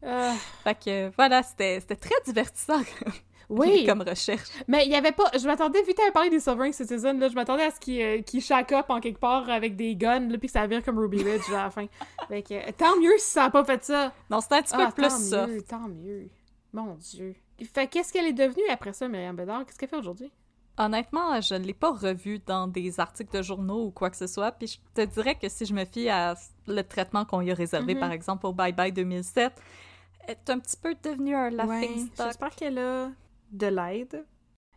Euh, 0.04 0.32
Fait 0.64 0.74
que 0.74 1.12
voilà, 1.14 1.44
c'était 1.44 1.78
c'était 1.78 1.94
très 1.94 2.20
divertissant 2.24 2.80
oui, 3.58 3.86
comme 3.86 4.02
recherche. 4.02 4.48
mais 4.68 4.84
il 4.86 4.90
y 4.92 4.94
avait 4.94 5.12
pas... 5.12 5.30
Je 5.38 5.46
m'attendais, 5.46 5.80
vu 5.82 5.92
que 5.92 5.96
t'avais 5.96 6.10
parlé 6.12 6.30
des 6.30 6.40
Sovereign 6.40 6.72
Citizens, 6.72 7.18
là, 7.18 7.28
je 7.28 7.34
m'attendais 7.34 7.64
à 7.64 7.70
ce 7.70 7.80
qu'il 7.80 8.00
euh, 8.00 8.40
shack 8.40 8.72
up 8.72 8.86
en 8.88 9.00
quelque 9.00 9.18
part 9.20 9.48
avec 9.50 9.76
des 9.76 9.94
guns, 9.96 10.28
là, 10.28 10.38
puis 10.38 10.46
que 10.48 10.52
ça 10.52 10.66
vire 10.66 10.82
comme 10.84 10.98
Ruby 10.98 11.22
Ridge 11.22 11.48
à 11.50 11.64
la 11.64 11.70
fin. 11.70 11.86
Fait 12.28 12.42
que, 12.42 12.54
euh, 12.54 12.72
tant 12.76 12.96
mieux 13.00 13.16
si 13.18 13.30
ça 13.30 13.44
a 13.44 13.50
pas 13.50 13.64
fait 13.64 13.82
ça! 13.84 14.12
Non, 14.30 14.40
c'était 14.40 14.56
un 14.56 14.62
petit 14.62 14.72
Ah, 14.74 14.86
peu 14.86 14.92
plus 15.02 15.08
tant 15.08 15.16
ça. 15.18 15.46
mieux, 15.46 15.62
tant 15.62 15.88
mieux. 15.88 16.28
Mon 16.72 16.94
Dieu. 16.94 17.34
Fait 17.74 17.86
qu'est-ce 17.86 18.12
qu'elle 18.12 18.26
est 18.26 18.32
devenue 18.32 18.64
après 18.70 18.92
ça, 18.92 19.06
Myriam 19.08 19.36
Bédard? 19.36 19.64
Qu'est-ce 19.66 19.78
qu'elle 19.78 19.88
fait 19.88 19.96
aujourd'hui? 19.98 20.32
Honnêtement, 20.78 21.38
je 21.42 21.54
ne 21.54 21.64
l'ai 21.64 21.74
pas 21.74 21.92
revu 21.92 22.38
dans 22.46 22.66
des 22.66 22.98
articles 22.98 23.36
de 23.36 23.42
journaux 23.42 23.84
ou 23.84 23.90
quoi 23.90 24.08
que 24.08 24.16
ce 24.16 24.26
soit. 24.26 24.52
Puis 24.52 24.80
je 24.96 25.02
te 25.02 25.06
dirais 25.06 25.34
que 25.34 25.48
si 25.50 25.66
je 25.66 25.74
me 25.74 25.84
fie 25.84 26.08
à 26.08 26.34
le 26.66 26.82
traitement 26.82 27.26
qu'on 27.26 27.42
y 27.42 27.50
a 27.50 27.54
réservé, 27.54 27.92
Mhm. 27.94 28.00
par 28.00 28.10
exemple, 28.10 28.46
au 28.46 28.52
Bye 28.54 28.72
Bye 28.72 28.90
2007, 28.90 29.52
elle 30.26 30.30
est 30.46 30.50
un 30.50 30.58
petit 30.58 30.76
peu 30.78 30.96
devenue 31.04 31.34
un 31.36 31.50
laughing. 31.50 32.08
J'espère 32.16 32.54
qu'elle 32.56 32.78
a 32.78 33.10
de 33.52 33.66
l'aide 33.66 34.26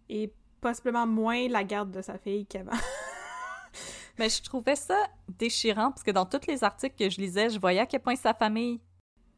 et 0.09 0.31
possiblement 0.61 1.07
moins 1.07 1.47
la 1.47 1.63
garde 1.63 1.91
de 1.91 2.01
sa 2.01 2.17
fille 2.17 2.45
qu'avant. 2.45 2.71
Mais 4.17 4.29
je 4.29 4.41
trouvais 4.43 4.75
ça 4.75 4.97
déchirant 5.27 5.89
parce 5.91 6.03
que 6.03 6.11
dans 6.11 6.25
tous 6.25 6.47
les 6.47 6.63
articles 6.63 6.95
que 6.97 7.09
je 7.09 7.19
lisais, 7.19 7.49
je 7.49 7.59
voyais 7.59 7.81
à 7.81 7.85
quel 7.85 8.01
point 8.01 8.15
sa 8.15 8.33
famille 8.33 8.79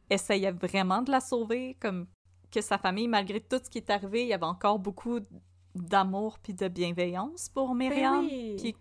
essayait 0.08 0.52
vraiment 0.52 1.02
de 1.02 1.10
la 1.10 1.20
sauver, 1.20 1.76
comme 1.80 2.06
que 2.50 2.60
sa 2.60 2.78
famille, 2.78 3.08
malgré 3.08 3.40
tout 3.40 3.58
ce 3.62 3.68
qui 3.68 3.78
est 3.78 3.90
arrivé, 3.90 4.22
il 4.22 4.28
y 4.28 4.32
avait 4.32 4.44
encore 4.44 4.78
beaucoup 4.78 5.18
d'amour 5.74 6.38
puis 6.38 6.54
de 6.54 6.68
bienveillance 6.68 7.48
pour 7.48 7.74
Myriam. 7.74 8.26
Ben 8.26 8.28
oui. 8.30 8.56
Puis 8.58 8.76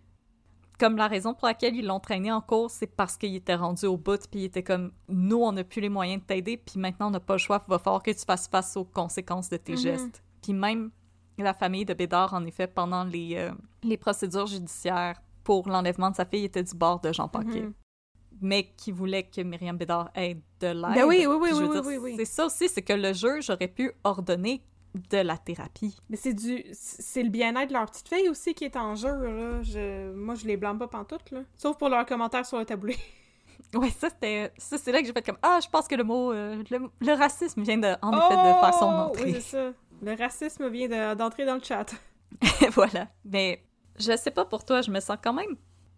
comme 0.79 0.95
la 0.95 1.07
raison 1.07 1.33
pour 1.33 1.47
laquelle 1.47 1.75
ils 1.75 1.85
l'ont 1.85 1.99
traîné 1.99 2.31
en 2.31 2.39
cours, 2.41 2.69
c'est 2.69 2.85
parce 2.87 3.17
qu'il 3.17 3.35
était 3.35 3.55
rendu 3.55 3.87
au 3.87 3.97
bout, 3.97 4.21
puis 4.29 4.41
il 4.41 4.45
était 4.45 4.61
comme 4.63 4.91
nous, 5.09 5.37
on 5.41 5.51
n'a 5.51 5.63
plus 5.63 5.81
les 5.81 5.89
moyens 5.89 6.21
de 6.21 6.27
t'aider, 6.27 6.55
puis 6.57 6.79
maintenant 6.79 7.07
on 7.07 7.11
n'a 7.11 7.19
pas 7.19 7.33
le 7.33 7.39
choix, 7.39 7.61
il 7.67 7.71
va 7.71 7.79
falloir 7.79 8.03
que 8.03 8.11
tu 8.11 8.23
fasses 8.23 8.47
face 8.47 8.77
aux 8.77 8.85
conséquences 8.85 9.49
de 9.49 9.57
tes 9.57 9.71
Mhm. 9.73 9.77
gestes. 9.79 10.23
Puis 10.47 10.53
même 10.53 10.91
la 11.37 11.53
famille 11.53 11.83
de 11.83 11.93
Bédard, 11.93 12.33
en 12.33 12.45
effet, 12.45 12.67
pendant 12.67 13.03
les, 13.03 13.35
euh, 13.35 13.51
les 13.83 13.97
procédures 13.97 14.47
judiciaires 14.47 15.21
pour 15.43 15.67
l'enlèvement 15.67 16.09
de 16.09 16.15
sa 16.15 16.23
fille, 16.25 16.45
était 16.45 16.63
du 16.63 16.73
bord 16.73 17.01
de 17.01 17.11
Jean 17.11 17.27
Paquet. 17.27 17.63
Mhm. 17.63 17.73
Mais 18.39 18.71
qui 18.77 18.93
voulait 18.93 19.23
que 19.23 19.41
Myriam 19.41 19.75
Bédard 19.77 20.09
ait 20.15 20.35
de 20.61 20.67
l'aide. 20.67 20.95
Ben 20.95 21.05
oui, 21.05 21.25
oui, 21.27 21.35
oui, 21.37 21.49
oui, 21.53 21.65
oui, 21.69 21.79
oui, 21.85 21.97
oui. 21.97 22.13
C'est 22.17 22.25
ça 22.25 22.45
aussi, 22.45 22.69
c'est 22.69 22.81
que 22.81 22.93
le 22.93 23.11
juge 23.11 23.49
aurait 23.49 23.67
pu 23.67 23.91
ordonner 24.05 24.63
de 25.11 25.17
la 25.17 25.37
thérapie. 25.37 25.97
Mais 26.09 26.15
c'est 26.15 26.33
du 26.33 26.63
c'est 26.71 27.23
le 27.23 27.29
bien-être 27.29 27.67
de 27.67 27.73
leur 27.73 27.87
petite 27.87 28.07
fille 28.07 28.29
aussi 28.29 28.53
qui 28.53 28.63
est 28.63 28.77
en 28.77 28.95
jeu 28.95 29.09
là. 29.09 29.61
Je... 29.63 30.13
moi 30.13 30.33
je 30.35 30.45
les 30.47 30.55
blâme 30.55 30.79
pas 30.79 30.87
pantoute 30.87 31.29
là. 31.31 31.41
Sauf 31.57 31.77
pour 31.77 31.89
leurs 31.89 32.05
commentaires 32.05 32.45
sur 32.45 32.57
le 32.57 32.63
taboulé. 32.65 32.95
Ouais, 33.73 33.89
ça, 33.89 34.07
c'était. 34.09 34.53
Ça, 34.57 34.77
c'est 34.77 34.93
là 34.93 35.01
que 35.01 35.07
j'ai 35.07 35.11
fait 35.11 35.25
comme 35.25 35.37
Ah, 35.41 35.59
je 35.61 35.67
pense 35.67 35.89
que 35.89 35.95
le 35.95 36.05
mot. 36.05 36.31
euh, 36.31 36.63
le, 36.71 36.89
le 37.01 37.11
racisme 37.13 37.63
vient 37.63 37.77
de, 37.77 37.95
en 38.01 38.11
effet 38.11 38.35
de 38.35 38.61
faire 38.61 38.73
son 38.75 38.85
Oh! 38.85 39.11
Oui, 39.15 39.19
entrée. 39.21 39.33
c'est 39.33 39.41
ça. 39.41 39.71
Le 40.01 40.13
racisme 40.15 40.67
vient 40.69 40.87
de- 40.87 41.15
d'entrer 41.15 41.45
dans 41.45 41.55
le 41.55 41.61
chat. 41.63 41.85
voilà. 42.71 43.07
Mais 43.25 43.63
je 43.97 44.15
sais 44.17 44.31
pas 44.31 44.45
pour 44.45 44.65
toi, 44.65 44.81
je 44.81 44.91
me 44.91 44.99
sens 44.99 45.17
quand 45.23 45.33
même. 45.33 45.55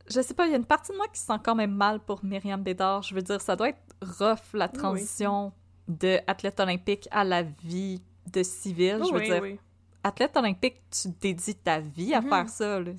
Je 0.10 0.22
sais 0.22 0.34
pas, 0.34 0.46
il 0.48 0.52
y 0.52 0.54
a 0.54 0.58
une 0.58 0.66
partie 0.66 0.92
de 0.92 0.98
moi 0.98 1.08
qui 1.08 1.20
se 1.20 1.26
sent 1.28 1.40
quand 1.44 1.56
même 1.56 1.74
mal 1.74 2.00
pour 2.00 2.24
Myriam 2.24 2.62
Bédard. 2.64 3.04
Je 3.04 3.14
veux 3.14 3.22
dire, 3.22 3.42
ça 3.42 3.56
doit 3.56 3.70
être 3.70 3.82
rough 4.02 4.54
la 4.54 4.68
transition 4.68 5.52
de 5.88 6.20
athlète 6.28 6.60
olympique 6.60 7.08
à 7.12 7.24
la 7.24 7.44
vie 7.44 8.02
de 8.32 8.42
civil. 8.44 9.02
je 9.08 9.14
veux 9.14 9.20
oui, 9.20 9.26
dire, 9.26 9.42
oui. 9.42 9.60
athlète 10.04 10.36
olympique, 10.38 10.82
tu 10.92 11.10
dédies 11.20 11.56
ta 11.56 11.80
vie 11.80 12.14
à 12.14 12.22
Mhm. 12.22 12.30
faire 12.30 12.50
ça. 12.50 12.80
là. 12.80 12.92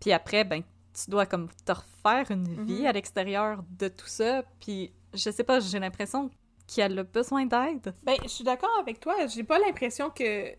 Puis 0.00 0.12
après, 0.12 0.44
ben, 0.44 0.62
tu 0.92 1.10
dois 1.10 1.26
comme 1.26 1.48
te 1.64 1.72
refaire 1.72 2.30
une 2.30 2.64
vie 2.64 2.80
Mhm. 2.82 2.86
à 2.86 2.92
l'extérieur 2.92 3.64
de 3.78 3.88
tout 3.88 4.06
ça. 4.06 4.42
Puis 4.60 4.92
je 5.12 5.30
sais 5.30 5.44
pas, 5.44 5.60
j'ai 5.60 5.78
l'impression 5.78 6.30
qu'elle 6.66 6.98
a 6.98 7.04
besoin 7.04 7.46
d'aide. 7.46 7.94
Ben, 8.02 8.16
je 8.22 8.28
suis 8.28 8.44
d'accord 8.44 8.76
avec 8.80 9.00
toi. 9.00 9.14
J'ai 9.26 9.44
pas 9.44 9.58
l'impression 9.58 10.10
que. 10.10 10.50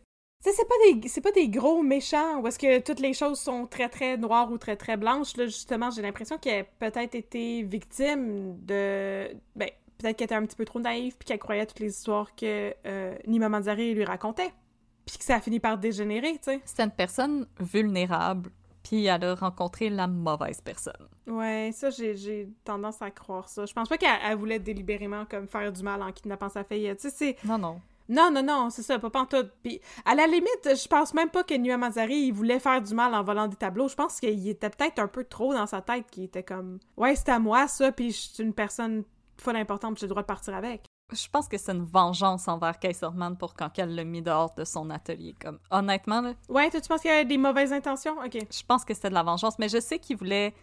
Tu 0.44 0.52
c'est 0.52 0.68
pas 0.68 0.76
des 1.02 1.08
c'est 1.08 1.22
pas 1.22 1.32
des 1.32 1.50
gros 1.50 1.82
méchants 1.82 2.40
où 2.40 2.48
est-ce 2.48 2.60
que 2.60 2.80
toutes 2.80 3.00
les 3.00 3.14
choses 3.14 3.40
sont 3.40 3.66
très 3.66 3.90
très 3.90 4.16
noires 4.16 4.52
ou 4.52 4.58
très 4.58 4.76
très 4.76 4.98
blanches. 4.98 5.36
Là, 5.38 5.46
justement, 5.46 5.90
j'ai 5.90 6.02
l'impression 6.02 6.38
qu'elle 6.38 6.62
a 6.62 6.64
peut-être 6.64 7.16
été 7.16 7.64
victime 7.64 8.58
de. 8.64 9.36
Ben, 9.56 9.70
peut-être 9.98 10.18
qu'elle 10.18 10.26
était 10.26 10.36
un 10.36 10.46
petit 10.46 10.56
peu 10.56 10.66
trop 10.66 10.80
naïve 10.80 11.16
puis 11.18 11.26
qu'elle 11.26 11.40
croyait 11.40 11.62
à 11.62 11.66
toutes 11.66 11.80
les 11.80 11.90
histoires 11.90 12.36
que 12.36 12.74
euh, 12.86 13.18
Nima 13.28 13.50
Manzari 13.50 13.94
lui 13.94 14.06
racontait. 14.06 14.52
Puis 15.06 15.18
que 15.18 15.24
ça 15.24 15.36
a 15.36 15.40
fini 15.42 15.60
par 15.60 15.78
dégénérer, 15.78 16.34
tu 16.34 16.44
sais. 16.44 16.62
C'est 16.66 16.82
une 16.82 16.92
personne 16.92 17.48
vulnérable, 17.60 18.50
puis 18.84 19.06
elle 19.06 19.24
a 19.24 19.36
rencontré 19.36 19.90
la 19.90 20.08
mauvaise 20.08 20.62
personne. 20.62 21.08
Ouais, 21.28 21.72
ça, 21.74 21.90
j'ai 21.90 22.50
tendance 22.64 23.02
à 23.02 23.12
croire 23.12 23.50
ça. 23.50 23.66
Je 23.66 23.74
pense 23.74 23.90
pas 23.90 23.98
qu'elle 23.98 24.20
elle 24.24 24.38
voulait 24.38 24.60
délibérément 24.60 25.26
comme 25.26 25.48
faire 25.48 25.72
du 25.72 25.84
mal 25.84 26.02
en 26.02 26.12
kidnappant 26.12 26.50
sa 26.50 26.64
fille. 26.64 26.94
Tu 26.96 27.10
sais, 27.10 27.16
c'est. 27.16 27.38
Non, 27.46 27.58
non. 27.58 27.82
Non, 28.08 28.30
non, 28.32 28.44
non, 28.44 28.70
c'est 28.70 28.84
ça, 28.84 29.00
pas 29.00 29.10
pantoute. 29.10 29.52
Puis, 29.64 29.82
à 30.06 30.14
la 30.14 30.28
limite, 30.28 30.64
je 30.64 30.88
pense 30.88 31.16
même 31.16 31.30
pas 31.30 31.44
que 31.44 31.56
Nua 31.56 31.78
Mazari, 31.78 32.28
il 32.28 32.34
voulait 32.34 32.60
faire 32.60 32.80
du 32.82 32.94
mal 32.94 33.16
en 33.16 33.24
volant 33.24 33.48
des 33.48 33.56
tableaux. 33.56 33.88
Je 33.88 33.96
pense 33.96 34.20
qu'il 34.20 34.48
était 34.48 34.70
peut-être 34.70 35.00
un 35.00 35.08
peu 35.08 35.24
trop 35.24 35.56
dans 35.56 35.66
sa 35.66 35.82
tête, 35.82 36.06
qu'il 36.12 36.26
était 36.26 36.44
comme, 36.44 36.78
ouais, 36.98 37.16
c'est 37.16 37.30
à 37.30 37.40
moi, 37.40 37.68
ça, 37.68 37.92
puis 37.92 38.12
je 38.12 38.18
suis 38.18 38.44
une 38.44 38.54
personne 38.54 39.04
folle 39.38 39.56
importante, 39.56 39.98
j'ai 39.98 40.06
le 40.06 40.12
droit 40.12 40.22
de 40.22 40.28
partir 40.28 40.54
avec. 40.54 40.86
Je 41.12 41.28
pense 41.30 41.48
que 41.48 41.58
c'est 41.58 41.72
une 41.72 41.84
vengeance 41.84 42.48
envers 42.48 42.80
Kaiserman 42.80 43.38
pour 43.38 43.54
quand 43.54 43.70
elle 43.78 43.94
l'a 43.94 44.04
mis 44.04 44.22
dehors 44.22 44.54
de 44.56 44.66
son 44.66 44.90
atelier. 44.90 45.36
Comme, 45.40 45.60
honnêtement, 45.70 46.22
là. 46.22 46.34
Ouais, 46.50 46.70
toi, 46.70 46.82
tu 46.82 46.88
penses 46.88 47.02
qu'il 47.02 47.12
y 47.12 47.14
a 47.14 47.24
des 47.24 47.38
mauvaises 47.38 47.74
intentions? 47.74 48.18
Ok. 48.24 48.38
Je 48.52 48.64
pense 48.68 48.86
que 48.86 48.94
c'était 48.94 49.10
de 49.10 49.14
la 49.14 49.24
vengeance, 49.24 49.60
mais 49.60 49.70
je 49.70 49.80
sais 49.80 50.00
qu'il 50.00 50.18
voulait. 50.18 50.54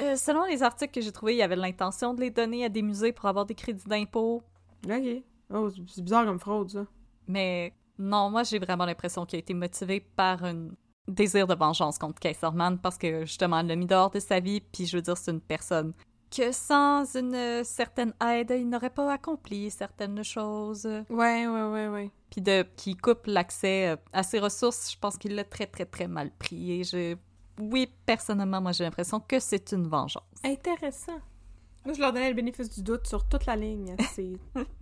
Euh, 0.00 0.16
selon 0.16 0.44
les 0.44 0.62
articles 0.62 0.92
que 0.92 1.00
j'ai 1.00 1.12
trouvés, 1.12 1.34
il 1.34 1.38
y 1.38 1.42
avait 1.42 1.56
l'intention 1.56 2.14
de 2.14 2.20
les 2.20 2.30
donner 2.30 2.64
à 2.64 2.68
des 2.68 2.82
musées 2.82 3.12
pour 3.12 3.26
avoir 3.26 3.46
des 3.46 3.54
crédits 3.54 3.88
d'impôt. 3.88 4.42
Ok. 4.86 5.22
Oh, 5.52 5.68
c'est 5.86 6.02
bizarre 6.02 6.24
comme 6.24 6.38
fraude, 6.38 6.70
ça. 6.70 6.86
Mais 7.26 7.74
non, 7.98 8.30
moi, 8.30 8.42
j'ai 8.44 8.58
vraiment 8.58 8.86
l'impression 8.86 9.26
qu'il 9.26 9.36
a 9.36 9.40
été 9.40 9.52
motivé 9.52 10.00
par 10.00 10.44
un 10.44 10.68
désir 11.06 11.46
de 11.46 11.54
vengeance 11.54 11.98
contre 11.98 12.20
Kaiserman 12.20 12.78
parce 12.78 12.96
que 12.96 13.24
justement, 13.24 13.58
elle 13.60 13.66
l'a 13.66 13.76
mis 13.76 13.86
dehors 13.86 14.10
de 14.10 14.20
sa 14.20 14.40
vie, 14.40 14.60
puis 14.60 14.86
je 14.86 14.96
veux 14.96 15.02
dire, 15.02 15.16
c'est 15.16 15.32
une 15.32 15.40
personne 15.40 15.92
que 16.30 16.52
sans 16.52 17.16
une 17.16 17.64
certaine 17.64 18.14
aide, 18.24 18.54
il 18.56 18.68
n'aurait 18.68 18.90
pas 18.90 19.12
accompli 19.12 19.70
certaines 19.70 20.22
choses. 20.22 20.86
Ouais, 21.10 21.46
ouais, 21.46 21.62
ouais, 21.62 21.88
ouais. 21.88 22.10
Puis 22.30 22.40
de 22.40 22.64
qui 22.76 22.96
coupe 22.96 23.26
l'accès 23.26 23.88
euh, 23.88 23.96
à 24.12 24.22
ses 24.22 24.38
ressources, 24.38 24.92
je 24.92 24.98
pense 24.98 25.18
qu'il 25.18 25.34
l'a 25.34 25.44
très, 25.44 25.66
très, 25.66 25.84
très 25.84 26.06
mal 26.06 26.30
pris. 26.30 26.80
Et 26.80 26.84
je... 26.84 27.16
Oui, 27.60 27.88
personnellement, 28.06 28.60
moi, 28.60 28.72
j'ai 28.72 28.84
l'impression 28.84 29.20
que 29.20 29.38
c'est 29.38 29.72
une 29.72 29.86
vengeance. 29.88 30.24
Intéressant. 30.44 31.20
Moi, 31.84 31.94
je 31.94 32.00
leur 32.00 32.12
donnais 32.12 32.28
le 32.28 32.34
bénéfice 32.34 32.70
du 32.70 32.82
doute 32.82 33.06
sur 33.06 33.26
toute 33.26 33.46
la 33.46 33.56
ligne, 33.56 33.96
ces, 34.12 34.32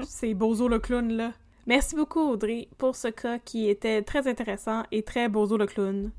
ces 0.03 0.35
bozo 0.35 0.69
le 0.69 0.79
clown 0.79 1.13
là. 1.13 1.33
Merci 1.67 1.95
beaucoup, 1.95 2.21
Audrey, 2.21 2.69
pour 2.79 2.97
ce 2.97 3.09
cas 3.09 3.39
qui 3.39 3.69
était 3.69 4.03
très 4.03 4.27
intéressant 4.27 4.85
et 4.91 5.03
très 5.03 5.29
bozo 5.29 5.57
le 5.57 5.67
clown. 5.67 6.11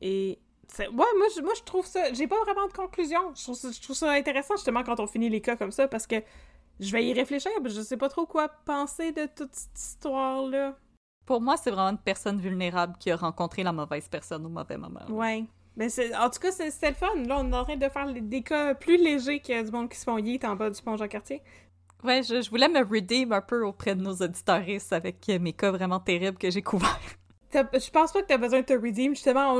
Et 0.00 0.38
ouais, 0.78 0.88
moi 0.92 1.26
je, 1.34 1.40
moi, 1.40 1.52
je 1.56 1.62
trouve 1.62 1.86
ça. 1.86 2.12
J'ai 2.12 2.26
pas 2.26 2.40
vraiment 2.44 2.66
de 2.66 2.72
conclusion. 2.72 3.32
Je 3.34 3.42
trouve, 3.44 3.54
ça, 3.54 3.70
je 3.70 3.80
trouve 3.80 3.96
ça 3.96 4.10
intéressant, 4.10 4.56
justement, 4.56 4.82
quand 4.82 5.00
on 5.00 5.06
finit 5.06 5.30
les 5.30 5.40
cas 5.40 5.56
comme 5.56 5.70
ça, 5.70 5.88
parce 5.88 6.06
que 6.06 6.16
je 6.80 6.92
vais 6.92 7.04
y 7.06 7.12
réfléchir, 7.12 7.52
mais 7.62 7.70
je 7.70 7.80
sais 7.80 7.96
pas 7.96 8.08
trop 8.08 8.26
quoi 8.26 8.48
penser 8.48 9.12
de 9.12 9.26
toute 9.26 9.54
cette 9.54 9.78
histoire-là. 9.78 10.76
Pour 11.24 11.40
moi, 11.40 11.56
c'est 11.56 11.70
vraiment 11.70 11.90
une 11.90 11.98
personne 11.98 12.38
vulnérable 12.38 12.96
qui 12.98 13.10
a 13.10 13.16
rencontré 13.16 13.62
la 13.62 13.72
mauvaise 13.72 14.08
personne 14.08 14.44
au 14.44 14.50
mauvais 14.50 14.76
moment. 14.76 15.06
Ouais. 15.08 15.44
Mais 15.76 15.88
c'est, 15.88 16.14
en 16.16 16.30
tout 16.30 16.38
cas, 16.40 16.52
c'est- 16.52 16.70
c'était 16.70 16.90
le 16.90 16.94
fun. 16.94 17.14
Là, 17.26 17.38
on 17.40 17.50
est 17.50 17.56
en 17.56 17.64
train 17.64 17.76
de 17.76 17.88
faire 17.88 18.06
des 18.12 18.42
cas 18.42 18.74
plus 18.74 18.96
légers 18.96 19.40
qu'il 19.40 19.54
y 19.54 19.58
a 19.58 19.62
du 19.62 19.70
monde 19.72 19.88
qui 19.88 19.98
se 19.98 20.04
font 20.04 20.18
yeet 20.18 20.44
en 20.44 20.54
bas 20.54 20.70
du 20.70 20.80
pont 20.80 20.96
Jean-Cartier. 20.96 21.42
Ouais, 22.04 22.22
je, 22.22 22.42
je 22.42 22.50
voulais 22.50 22.68
me 22.68 22.80
redeem 22.84 23.32
un 23.32 23.40
peu 23.40 23.64
auprès 23.64 23.94
de 23.94 24.02
nos 24.02 24.12
auditoristes 24.14 24.92
avec 24.92 25.26
mes 25.40 25.52
cas 25.52 25.70
vraiment 25.72 25.98
terribles 26.00 26.36
que 26.38 26.50
j'ai 26.50 26.62
couverts. 26.62 27.00
Je 27.52 27.90
pense 27.90 28.10
pas 28.12 28.20
que 28.20 28.26
t'as 28.26 28.36
besoin 28.36 28.60
de 28.60 28.64
te 28.66 28.72
redeem. 28.72 29.14
Justement, 29.14 29.54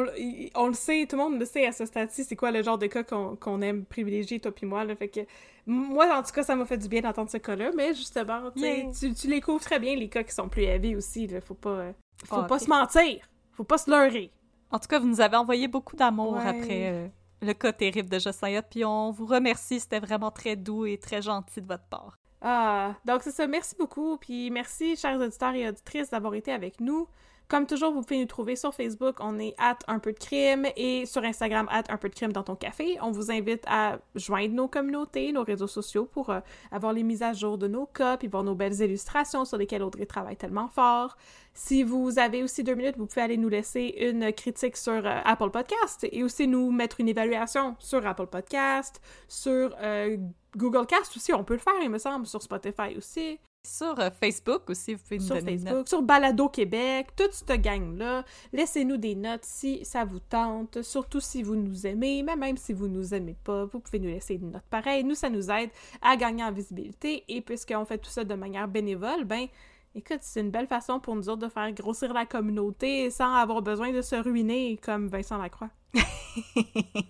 on, 0.56 0.66
le 0.66 0.74
sait, 0.74 1.06
tout 1.08 1.16
le 1.16 1.22
monde 1.22 1.38
le 1.38 1.44
sait 1.46 1.64
à 1.66 1.70
ce 1.72 1.86
stade-ci, 1.86 2.24
c'est 2.24 2.34
quoi 2.36 2.50
le 2.50 2.60
genre 2.62 2.76
de 2.76 2.86
cas 2.88 3.04
qu'on 3.04 3.62
aime 3.62 3.84
privilégier, 3.84 4.40
toi 4.40 4.52
puis 4.52 4.66
moi. 4.66 4.84
Là, 4.84 4.96
fait 4.96 5.08
que 5.08 5.20
moi, 5.66 6.06
en 6.18 6.22
tout 6.22 6.32
cas, 6.32 6.42
ça 6.42 6.56
m'a 6.56 6.64
fait 6.66 6.76
du 6.76 6.88
bien 6.88 7.00
d'entendre 7.02 7.30
ce 7.30 7.36
cas-là, 7.38 7.70
mais 7.76 7.94
justement, 7.94 8.50
tu 8.50 8.62
Yeah. 8.62 8.90
tu, 8.98 9.14
tu 9.14 9.28
les 9.28 9.40
couvres 9.40 9.60
très 9.64 9.78
bien, 9.78 9.94
les 9.96 10.08
cas 10.08 10.22
qui 10.24 10.32
sont 10.34 10.48
plus 10.48 10.64
heavy 10.64 10.96
aussi. 10.96 11.28
Là, 11.28 11.40
faut 11.40 11.54
pas, 11.54 11.92
faut 12.24 12.36
Ah, 12.40 12.44
pas 12.44 12.58
se 12.58 12.68
mentir. 12.68 13.28
Faut 13.52 13.64
pas 13.64 13.78
se 13.78 13.88
leurrer. 13.88 14.30
En 14.74 14.80
tout 14.80 14.88
cas, 14.88 14.98
vous 14.98 15.06
nous 15.06 15.20
avez 15.20 15.36
envoyé 15.36 15.68
beaucoup 15.68 15.94
d'amour 15.94 16.32
Ouais. 16.32 16.48
après 16.48 16.88
euh, 16.90 17.06
le 17.42 17.52
cas 17.52 17.72
terrible 17.72 18.08
de 18.08 18.18
Josiah, 18.18 18.60
puis 18.60 18.84
on 18.84 19.12
vous 19.12 19.24
remercie. 19.24 19.78
C'était 19.78 20.00
vraiment 20.00 20.32
très 20.32 20.56
doux 20.56 20.84
et 20.84 20.98
très 20.98 21.22
gentil 21.22 21.60
de 21.60 21.66
votre 21.68 21.84
part. 21.84 22.18
Ah, 22.40 22.94
donc 23.04 23.22
c'est 23.22 23.30
ça. 23.30 23.46
Merci 23.46 23.76
beaucoup. 23.78 24.16
Puis 24.16 24.50
merci, 24.50 24.96
chers 24.96 25.16
auditeurs 25.20 25.54
et 25.54 25.68
auditrices, 25.68 26.10
d'avoir 26.10 26.34
été 26.34 26.50
avec 26.52 26.80
nous. 26.80 27.06
Comme 27.48 27.66
toujours, 27.66 27.92
vous 27.92 28.00
pouvez 28.00 28.20
nous 28.20 28.26
trouver 28.26 28.56
sur 28.56 28.74
Facebook. 28.74 29.16
On 29.20 29.38
est 29.38 29.54
at 29.58 29.78
un 29.86 29.98
peu 29.98 30.12
de 30.12 30.18
crime 30.18 30.66
et 30.76 31.04
sur 31.04 31.22
Instagram 31.22 31.68
at 31.70 31.84
un 31.90 31.98
peu 31.98 32.08
de 32.08 32.14
crime 32.14 32.32
dans 32.32 32.42
ton 32.42 32.56
café. 32.56 32.96
On 33.02 33.10
vous 33.10 33.30
invite 33.30 33.62
à 33.66 33.98
joindre 34.14 34.54
nos 34.54 34.66
communautés, 34.66 35.30
nos 35.30 35.44
réseaux 35.44 35.66
sociaux 35.66 36.06
pour 36.06 36.30
euh, 36.30 36.40
avoir 36.72 36.92
les 36.94 37.02
mises 37.02 37.22
à 37.22 37.34
jour 37.34 37.58
de 37.58 37.68
nos 37.68 37.86
cas 37.86 38.16
puis 38.16 38.28
voir 38.28 38.44
nos 38.44 38.54
belles 38.54 38.80
illustrations 38.80 39.44
sur 39.44 39.58
lesquelles 39.58 39.82
Audrey 39.82 40.06
travaille 40.06 40.36
tellement 40.36 40.68
fort. 40.68 41.16
Si 41.52 41.82
vous 41.82 42.18
avez 42.18 42.42
aussi 42.42 42.64
deux 42.64 42.74
minutes, 42.74 42.96
vous 42.96 43.06
pouvez 43.06 43.22
aller 43.22 43.36
nous 43.36 43.48
laisser 43.50 43.94
une 44.00 44.32
critique 44.32 44.76
sur 44.76 45.06
euh, 45.06 45.20
Apple 45.24 45.50
Podcast 45.50 46.06
et 46.10 46.24
aussi 46.24 46.48
nous 46.48 46.70
mettre 46.72 47.00
une 47.00 47.08
évaluation 47.08 47.76
sur 47.78 48.06
Apple 48.06 48.26
Podcast, 48.26 49.00
sur 49.28 49.74
euh, 49.80 50.16
Google 50.56 50.86
Cast 50.86 51.16
aussi, 51.16 51.32
on 51.32 51.44
peut 51.44 51.54
le 51.54 51.60
faire, 51.60 51.74
il 51.82 51.90
me 51.90 51.98
semble, 51.98 52.26
sur 52.26 52.42
Spotify 52.42 52.96
aussi, 52.96 53.38
Sur 53.66 53.98
euh, 53.98 54.10
Facebook 54.10 54.68
aussi, 54.68 54.94
vous 54.94 55.02
pouvez 55.02 55.18
nous 55.18 55.24
sur 55.24 55.36
donner 55.36 55.52
une 55.52 55.58
Facebook, 55.58 55.78
note. 55.78 55.88
sur 55.88 56.02
Balado 56.02 56.48
Québec, 56.50 57.08
toute 57.16 57.32
cette 57.32 57.62
gang-là. 57.62 58.22
Laissez-nous 58.52 58.98
des 58.98 59.14
notes 59.14 59.44
si 59.44 59.82
ça 59.86 60.04
vous 60.04 60.20
tente, 60.20 60.82
surtout 60.82 61.20
si 61.20 61.42
vous 61.42 61.56
nous 61.56 61.86
aimez, 61.86 62.22
mais 62.22 62.36
même 62.36 62.58
si 62.58 62.74
vous 62.74 62.88
nous 62.88 63.14
aimez 63.14 63.36
pas, 63.42 63.64
vous 63.64 63.80
pouvez 63.80 63.98
nous 63.98 64.10
laisser 64.10 64.34
une 64.34 64.50
note 64.50 64.64
pareille. 64.68 65.02
Nous, 65.02 65.14
ça 65.14 65.30
nous 65.30 65.50
aide 65.50 65.70
à 66.02 66.16
gagner 66.16 66.44
en 66.44 66.52
visibilité 66.52 67.24
et 67.26 67.40
puisqu'on 67.40 67.86
fait 67.86 67.96
tout 67.96 68.10
ça 68.10 68.22
de 68.24 68.34
manière 68.34 68.68
bénévole, 68.68 69.24
ben 69.24 69.46
écoute, 69.94 70.18
c'est 70.20 70.40
une 70.40 70.50
belle 70.50 70.66
façon 70.66 71.00
pour 71.00 71.16
nous 71.16 71.30
autres 71.30 71.46
de 71.46 71.48
faire 71.48 71.72
grossir 71.72 72.12
la 72.12 72.26
communauté 72.26 73.08
sans 73.10 73.32
avoir 73.34 73.62
besoin 73.62 73.92
de 73.92 74.02
se 74.02 74.16
ruiner 74.16 74.78
comme 74.82 75.08
Vincent 75.08 75.38
Lacroix. 75.38 75.70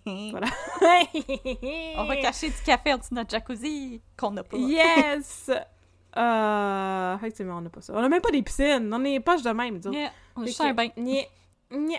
Voilà. 0.06 0.48
On 1.96 2.04
va 2.04 2.16
cacher 2.16 2.48
du 2.48 2.62
café 2.64 2.92
en 2.92 2.98
dessous 2.98 3.10
de 3.10 3.14
notre 3.14 3.30
jacuzzi 3.30 4.02
qu'on 4.18 4.32
n'a 4.32 4.42
pas. 4.42 4.58
Yes! 4.58 5.50
Euh, 6.16 7.16
effectivement, 7.16 7.58
on 7.58 7.60
n'a 7.60 7.70
pas 7.70 7.80
ça. 7.80 7.92
On 7.96 8.00
n'a 8.00 8.08
même 8.08 8.20
pas 8.20 8.30
des 8.30 8.42
piscines. 8.42 8.90
On 8.92 9.04
est 9.04 9.20
poche 9.20 9.42
de 9.42 9.50
même, 9.50 9.78
disons. 9.78 9.92
Yeah, 9.92 10.10
on 10.36 10.42
a 10.42 10.44
Fait 10.44 10.50
juste 10.50 10.60
que- 10.60 10.66
un 10.66 10.74
bain. 10.74 10.88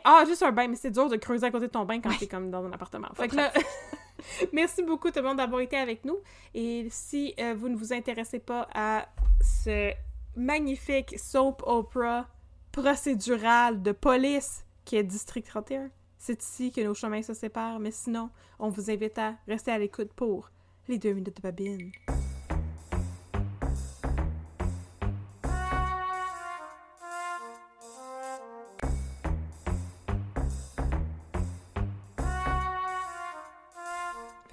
Ah, 0.04 0.24
juste 0.26 0.44
un 0.44 0.52
bain, 0.52 0.68
mais 0.68 0.76
c'est 0.76 0.92
dur 0.92 1.10
de 1.10 1.18
creuser 1.18 1.48
à 1.48 1.52
côté 1.52 1.68
de 1.68 1.72
ton 1.72 1.86
bain 1.86 2.00
quand 2.00 2.18
t'es 2.18 2.28
comme 2.28 2.50
dans 2.50 2.64
un 2.66 2.72
appartement. 2.72 3.10
Fait 3.14 3.28
que 3.28 3.36
là, 3.36 3.52
merci 4.54 4.84
beaucoup 4.84 5.10
tout 5.12 5.20
le 5.20 5.26
monde 5.26 5.38
d'avoir 5.38 5.62
été 5.62 5.76
avec 5.76 6.06
nous. 6.06 6.18
Et 6.54 6.88
si 6.90 7.34
euh, 7.40 7.54
vous 7.58 7.68
ne 7.70 7.76
vous 7.76 7.92
intéressez 7.92 8.40
pas 8.40 8.68
à 8.74 9.08
ce 9.42 9.92
magnifique 10.36 11.18
soap 11.20 11.62
opera 11.66 12.28
procédural 12.72 13.82
de 13.82 13.92
police 13.92 14.66
qui 14.86 14.96
est 14.96 15.04
District 15.04 15.46
31, 15.48 15.90
c'est 16.18 16.42
ici 16.42 16.72
que 16.72 16.82
nos 16.82 16.94
chemins 16.94 17.22
se 17.22 17.34
séparent. 17.34 17.80
Mais 17.80 17.92
sinon, 17.92 18.30
on 18.60 18.70
vous 18.70 18.90
invite 18.90 19.18
à 19.18 19.36
rester 19.48 19.72
à 19.72 19.78
l'écoute 19.78 20.14
pour 20.14 20.50
les 20.88 20.98
deux 20.98 21.12
minutes 21.14 21.36
de 21.36 21.42
babine. 21.42 21.92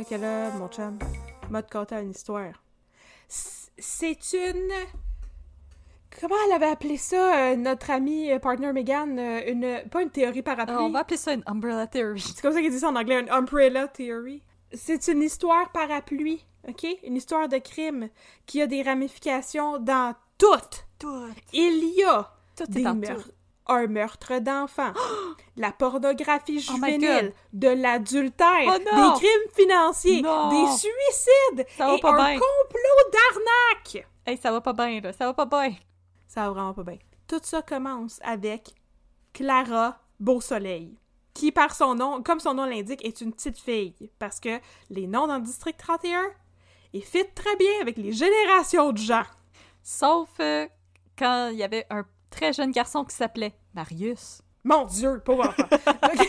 Fait 0.03 0.16
que 0.16 0.20
là, 0.20 0.51
mon 0.59 0.66
chum 0.66 0.99
m'a 1.49 1.62
conté 1.62 1.95
une 1.95 2.11
histoire. 2.11 2.55
C'est 3.29 4.33
une... 4.33 4.73
Comment 6.20 6.35
elle 6.47 6.53
avait 6.55 6.66
appelé 6.66 6.97
ça, 6.97 7.37
euh, 7.37 7.57
notre 7.57 7.91
amie 7.91 8.33
euh, 8.33 8.41
partner 8.41 8.73
Megan? 8.73 9.16
euh, 9.16 9.43
une... 9.47 9.89
Pas 9.89 10.03
une 10.03 10.11
théorie 10.11 10.43
parapluie. 10.43 10.77
On 10.77 10.91
va 10.91 11.01
appeler 11.01 11.16
ça 11.16 11.33
une 11.33 11.45
umbrella 11.47 11.87
theory. 11.87 12.20
C'est 12.20 12.43
comme 12.43 12.53
ça 12.53 12.61
qu'ils 12.61 12.70
disent 12.70 12.81
ça 12.81 12.89
en 12.89 12.97
anglais, 12.97 13.20
une 13.20 13.31
umbrella 13.31 13.87
theory. 13.87 14.43
C'est 14.73 15.07
une 15.07 15.23
histoire 15.23 15.70
parapluie, 15.70 16.45
OK? 16.66 16.85
Une 17.05 17.16
histoire 17.16 17.49
de 17.49 17.59
crime 17.59 18.09
qui 18.47 18.61
a 18.61 18.66
des 18.66 18.83
ramifications 18.83 19.79
dans 19.79 20.16
toutes. 20.37 20.85
Tout. 20.99 21.29
Il 21.53 21.95
y 21.97 22.03
a 22.03 22.29
Tout 22.57 22.65
est 22.65 22.70
des 22.70 22.83
meurtres. 22.83 23.31
Un 23.66 23.86
meurtre 23.86 24.39
d'enfants, 24.40 24.93
la 25.56 25.70
pornographie 25.72 26.64
Oh 26.68 26.74
juvénile, 26.74 27.32
de 27.52 27.68
l'adultère, 27.68 28.66
Oh 28.66 28.78
des 28.78 29.20
crimes 29.20 29.51
financiers, 29.55 30.22
Non! 30.22 30.51
des 30.51 30.66
suicides 30.72 31.66
Ça 31.76 31.94
et 31.94 32.01
pas 32.01 32.12
un 32.12 32.16
bien. 32.30 32.40
complot 32.40 33.10
d'arnaque. 33.12 34.06
Hey, 34.26 34.36
ça 34.36 34.51
va 34.51 34.60
pas 34.60 34.72
bien, 34.72 35.01
là. 35.01 35.12
Ça 35.12 35.26
va 35.26 35.34
pas 35.34 35.47
bien. 35.47 35.74
Ça 36.26 36.43
va 36.43 36.51
vraiment 36.51 36.74
pas 36.74 36.82
bien. 36.82 36.98
Tout 37.28 37.40
ça 37.43 37.62
commence 37.62 38.18
avec 38.22 38.74
Clara 39.32 39.98
Beausoleil, 40.20 40.98
qui 41.34 41.52
par 41.52 41.74
son 41.74 41.94
nom, 41.94 42.22
comme 42.22 42.40
son 42.40 42.55
nom 42.55 42.64
l'indique, 42.66 43.05
est 43.05 43.20
une 43.20 43.32
petite 43.32 43.59
fille, 43.59 44.10
parce 44.18 44.39
que 44.40 44.60
les 44.90 45.06
noms 45.06 45.26
dans 45.26 45.36
le 45.36 45.43
district 45.43 45.78
31, 45.78 46.22
ils 46.93 47.02
fit 47.05 47.24
très 47.34 47.56
bien 47.56 47.72
avec 47.80 47.97
les 47.97 48.12
générations 48.12 48.93
de 48.93 48.98
gens. 48.98 49.24
Sauf 49.82 50.28
euh, 50.40 50.66
quand 51.18 51.48
il 51.52 51.59
y 51.59 51.62
avait 51.62 51.86
un 51.90 52.05
très 52.32 52.52
jeune 52.52 52.72
garçon 52.72 53.04
qui 53.04 53.14
s'appelait 53.14 53.54
Marius. 53.74 54.42
Mon 54.64 54.84
Dieu, 54.84 55.20
pauvre 55.24 55.48
enfant. 55.48 55.68
Donc, 55.70 56.28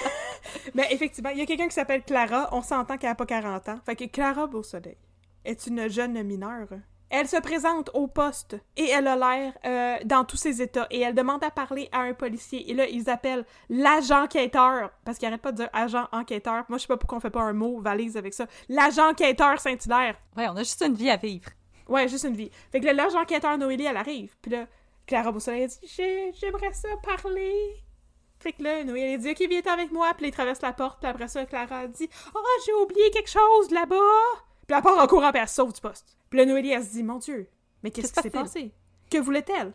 Mais 0.76 0.88
effectivement, 0.92 1.30
il 1.30 1.40
y 1.40 1.42
a 1.42 1.46
quelqu'un 1.46 1.68
qui 1.68 1.74
s'appelle 1.74 2.04
Clara, 2.04 2.50
on 2.52 2.62
s'entend 2.62 2.98
qu'elle 2.98 3.12
n'a 3.12 3.16
pas 3.16 3.26
40 3.26 3.70
ans. 3.70 3.80
Fait 3.86 3.96
que 3.96 4.06
Clara 4.06 4.48
Beausoleil 4.48 4.98
est 5.46 5.68
une 5.68 5.90
jeune 5.90 6.22
mineure. 6.24 6.68
Elle 7.10 7.28
se 7.28 7.38
présente 7.38 7.92
au 7.94 8.08
poste 8.08 8.58
et 8.76 8.90
elle 8.90 9.08
a 9.08 9.16
l'air 9.16 9.54
euh, 9.66 10.04
dans 10.04 10.24
tous 10.24 10.38
ses 10.38 10.64
états 10.64 10.88
et 10.90 11.02
elle 11.02 11.14
demande 11.14 11.44
à 11.44 11.52
parler 11.52 11.88
à 11.92 12.00
un 12.00 12.14
policier. 12.14 12.72
Et 12.72 12.74
là, 12.74 12.88
ils 12.88 13.08
appellent 13.08 13.46
l'agent 13.70 14.24
enquêteur 14.24 14.90
parce 15.06 15.20
qu'il 15.20 15.28
arrête 15.28 15.42
pas 15.42 15.52
de 15.52 15.58
dire 15.58 15.70
agent 15.74 16.08
enquêteur. 16.12 16.66
Moi, 16.70 16.80
je 16.80 16.84
sais 16.84 16.88
pas 16.88 16.98
pourquoi 16.98 17.20
on 17.20 17.22
fait 17.22 17.30
pas 17.30 17.44
un 17.44 17.54
mot 17.54 17.80
valise 17.80 18.18
avec 18.18 18.34
ça. 18.34 18.48
L'agent 18.68 19.12
enquêteur 19.12 19.60
Saint-Hilaire. 19.60 20.16
Ouais, 20.36 20.48
on 20.48 20.56
a 20.56 20.64
juste 20.64 20.84
une 20.84 20.96
vie 20.96 21.12
à 21.12 21.18
vivre. 21.18 21.52
Ouais, 21.88 22.08
juste 22.08 22.24
une 22.24 22.36
vie. 22.36 22.50
Fait 22.72 22.80
que 22.80 22.86
là, 22.86 22.94
l'agent 22.94 23.22
enquêteur 23.22 23.60
Noélie, 23.60 23.86
elle 23.86 23.98
arrive. 23.98 24.36
Puis 24.42 24.52
là, 24.52 24.66
Clara 25.08 25.32
Beausoleil 25.32 25.64
a 25.64 25.68
dit 25.68 25.80
J'ai- 25.84 26.32
J'aimerais 26.34 26.74
ça 26.74 26.90
parler. 27.04 27.76
Fait 28.40 28.52
que 28.54 28.64
là, 28.64 28.84
Noélie 28.84 29.14
a 29.14 29.18
dit 29.18 29.30
Ok, 29.32 29.44
viens 29.50 29.62
avec 29.74 29.92
moi. 29.92 30.14
Puis 30.16 30.24
là, 30.24 30.28
il 30.30 30.32
traverse 30.34 30.62
la 30.62 30.74
porte. 30.74 31.00
Puis 31.00 31.10
après 31.10 31.28
ça, 31.28 31.46
Clara 31.46 31.80
a 31.80 31.88
dit 31.88 32.10
Oh, 32.36 32.40
j'ai 32.66 32.74
oublié 32.74 33.10
quelque 33.12 33.30
chose 33.30 33.72
là-bas. 33.72 33.96
Puis 34.68 34.76
elle 34.78 34.82
part 34.84 34.98
en 34.98 35.08
courant, 35.08 35.32
puis 35.32 35.42
elle 35.42 35.48
se 35.48 35.56
sauve 35.56 35.74
du 35.74 35.82
poste. 35.82 36.18
Puis 36.30 36.40
là, 36.40 36.46
Noélie, 36.46 36.72
elle 36.72 36.84
se 36.84 36.92
dit 36.92 37.04
Mon 37.04 37.18
Dieu, 37.20 37.50
mais 37.84 37.92
qu'est-ce 37.92 38.14
qui 38.14 38.22
s'est 38.22 38.30
passé? 38.30 38.72
Que 39.12 39.18
voulait-elle? 39.18 39.74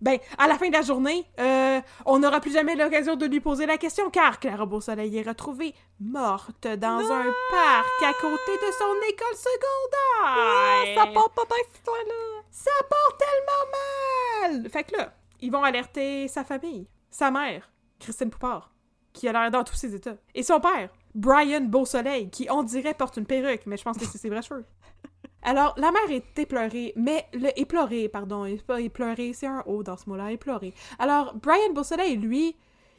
Ben, 0.00 0.18
à 0.38 0.48
la 0.48 0.56
fin 0.56 0.68
de 0.68 0.72
la 0.72 0.80
journée, 0.80 1.26
euh, 1.38 1.78
on 2.06 2.20
n'aura 2.20 2.40
plus 2.40 2.52
jamais 2.52 2.74
l'occasion 2.74 3.16
de 3.16 3.26
lui 3.26 3.40
poser 3.40 3.66
la 3.66 3.76
question 3.76 4.08
car 4.08 4.40
Clara 4.40 4.64
Beausoleil 4.64 5.18
est 5.18 5.28
retrouvée 5.28 5.74
morte 6.00 6.66
dans 6.66 7.12
un 7.12 7.24
parc 7.50 8.02
à 8.02 8.12
côté 8.14 8.52
de 8.52 8.72
son 8.78 8.94
école 9.10 9.36
secondaire. 9.36 10.94
Ça 10.96 11.06
part 11.12 11.30
pas 11.30 11.44
bien, 11.44 11.56
cette 11.66 11.76
histoire-là! 11.76 12.39
Ça 12.50 12.70
part 12.88 13.16
tellement 13.18 14.58
mal! 14.60 14.70
Fait 14.70 14.84
que 14.84 14.96
là, 14.96 15.14
ils 15.40 15.52
vont 15.52 15.62
alerter 15.62 16.28
sa 16.28 16.44
famille, 16.44 16.86
sa 17.10 17.30
mère, 17.30 17.70
Christine 17.98 18.30
Poupard, 18.30 18.72
qui 19.12 19.28
a 19.28 19.32
l'air 19.32 19.50
dans 19.50 19.64
tous 19.64 19.76
ses 19.76 19.94
états, 19.94 20.16
et 20.34 20.42
son 20.42 20.60
père, 20.60 20.90
Brian 21.14 21.62
Beausoleil, 21.62 22.30
qui 22.30 22.48
on 22.50 22.62
dirait 22.62 22.94
porte 22.94 23.16
une 23.16 23.26
perruque, 23.26 23.66
mais 23.66 23.76
je 23.76 23.84
pense 23.84 23.98
que 23.98 24.04
c'est 24.04 24.18
ses 24.18 24.28
vrais 24.28 24.42
cheveux. 24.42 24.64
Alors, 25.42 25.74
la 25.76 25.90
mère 25.90 26.10
est 26.10 26.38
éplorée, 26.38 26.92
mais 26.96 27.26
le 27.32 27.48
éplorée, 27.58 28.08
pardon, 28.08 28.44
c'est 28.46 28.66
pas 28.66 28.80
éplorée, 28.80 29.32
c'est 29.32 29.46
un 29.46 29.62
O 29.66 29.82
dans 29.82 29.96
ce 29.96 30.08
mot-là, 30.08 30.32
éplorée. 30.32 30.74
Alors, 30.98 31.34
Brian 31.34 31.72
Beausoleil, 31.72 32.16
lui, 32.16 32.56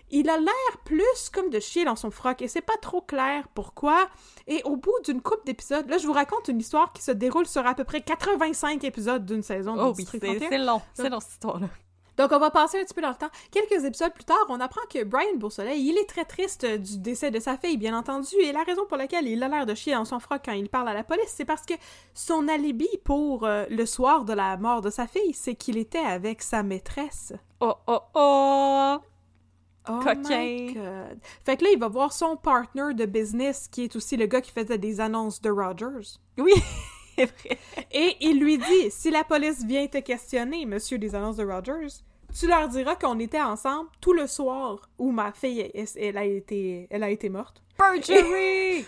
il 0.09 0.29
a 0.29 0.37
l'air 0.37 0.77
plus 0.83 1.29
comme 1.33 1.49
de 1.49 1.59
chier 1.59 1.85
dans 1.85 1.95
son 1.95 2.11
froc, 2.11 2.41
et 2.41 2.47
c'est 2.47 2.61
pas 2.61 2.77
trop 2.81 3.01
clair 3.01 3.47
pourquoi. 3.53 4.07
Et 4.47 4.61
au 4.63 4.75
bout 4.75 4.99
d'une 5.05 5.21
coupe 5.21 5.45
d'épisodes, 5.45 5.87
là, 5.89 5.97
je 5.97 6.07
vous 6.07 6.13
raconte 6.13 6.47
une 6.47 6.59
histoire 6.59 6.91
qui 6.93 7.01
se 7.01 7.11
déroule 7.11 7.45
sur 7.45 7.65
à 7.65 7.75
peu 7.75 7.83
près 7.83 8.01
85 8.01 8.83
épisodes 8.83 9.25
d'une 9.25 9.43
saison 9.43 9.75
Oh 9.77 9.93
oui, 9.97 10.07
c'est 10.09 10.19
31. 10.19 10.49
c'est 10.49 10.57
long, 10.57 10.81
c'est 10.93 11.09
long 11.09 11.19
cette 11.19 11.31
histoire-là. 11.31 11.67
Donc, 12.17 12.31
on 12.33 12.39
va 12.39 12.51
passer 12.51 12.79
un 12.79 12.83
petit 12.83 12.93
peu 12.93 13.01
dans 13.01 13.09
le 13.09 13.15
temps. 13.15 13.29
Quelques 13.51 13.83
épisodes 13.83 14.13
plus 14.13 14.25
tard, 14.25 14.45
on 14.49 14.59
apprend 14.59 14.81
que 14.93 15.03
Brian 15.03 15.37
Beausoleil, 15.37 15.81
il 15.81 15.97
est 15.97 16.07
très 16.07 16.25
triste 16.25 16.65
du 16.65 16.99
décès 16.99 17.31
de 17.31 17.39
sa 17.39 17.57
fille, 17.57 17.77
bien 17.77 17.97
entendu, 17.97 18.35
et 18.41 18.51
la 18.51 18.63
raison 18.63 18.85
pour 18.85 18.97
laquelle 18.97 19.27
il 19.27 19.41
a 19.41 19.47
l'air 19.47 19.65
de 19.65 19.73
chier 19.73 19.93
dans 19.93 20.05
son 20.05 20.19
froc 20.19 20.41
quand 20.45 20.51
il 20.51 20.69
parle 20.69 20.89
à 20.89 20.93
la 20.93 21.03
police, 21.03 21.33
c'est 21.35 21.45
parce 21.45 21.65
que 21.65 21.73
son 22.13 22.47
alibi 22.47 22.89
pour 23.03 23.45
euh, 23.45 23.65
le 23.69 23.85
soir 23.85 24.25
de 24.25 24.33
la 24.33 24.57
mort 24.57 24.81
de 24.81 24.89
sa 24.89 25.07
fille, 25.07 25.33
c'est 25.33 25.55
qu'il 25.55 25.77
était 25.77 25.97
avec 25.97 26.41
sa 26.41 26.63
maîtresse. 26.63 27.33
Oh, 27.59 27.73
oh, 27.87 27.99
oh! 28.13 28.97
Oh 29.89 29.99
Coquin. 30.03 30.43
my 30.43 30.73
God. 30.73 31.19
Fait 31.43 31.57
que 31.57 31.63
là, 31.63 31.69
il 31.73 31.79
va 31.79 31.87
voir 31.87 32.13
son 32.13 32.35
partner 32.37 32.93
de 32.93 33.05
business, 33.05 33.67
qui 33.67 33.85
est 33.85 33.95
aussi 33.95 34.15
le 34.17 34.27
gars 34.27 34.41
qui 34.41 34.51
faisait 34.51 34.77
des 34.77 35.01
annonces 35.01 35.41
de 35.41 35.49
Rogers. 35.49 36.19
Oui, 36.37 36.53
c'est 37.15 37.25
vrai. 37.25 37.57
Et 37.91 38.15
il 38.21 38.39
lui 38.39 38.57
dit 38.57 38.91
si 38.91 39.09
la 39.09 39.23
police 39.23 39.65
vient 39.65 39.87
te 39.87 39.97
questionner, 39.99 40.65
monsieur 40.65 40.97
des 40.97 41.15
annonces 41.15 41.37
de 41.37 41.45
Rogers, 41.45 42.03
tu 42.37 42.47
leur 42.47 42.67
diras 42.69 42.95
qu'on 42.95 43.19
était 43.19 43.41
ensemble 43.41 43.89
tout 43.99 44.13
le 44.13 44.27
soir 44.27 44.89
où 44.97 45.11
ma 45.11 45.31
fille, 45.31 45.69
elle, 45.73 45.85
elle 45.97 46.17
a, 46.17 46.25
été, 46.25 46.87
elle 46.89 47.03
a 47.03 47.09
été 47.09 47.29
morte. 47.29 47.61
Perjury! 47.77 48.85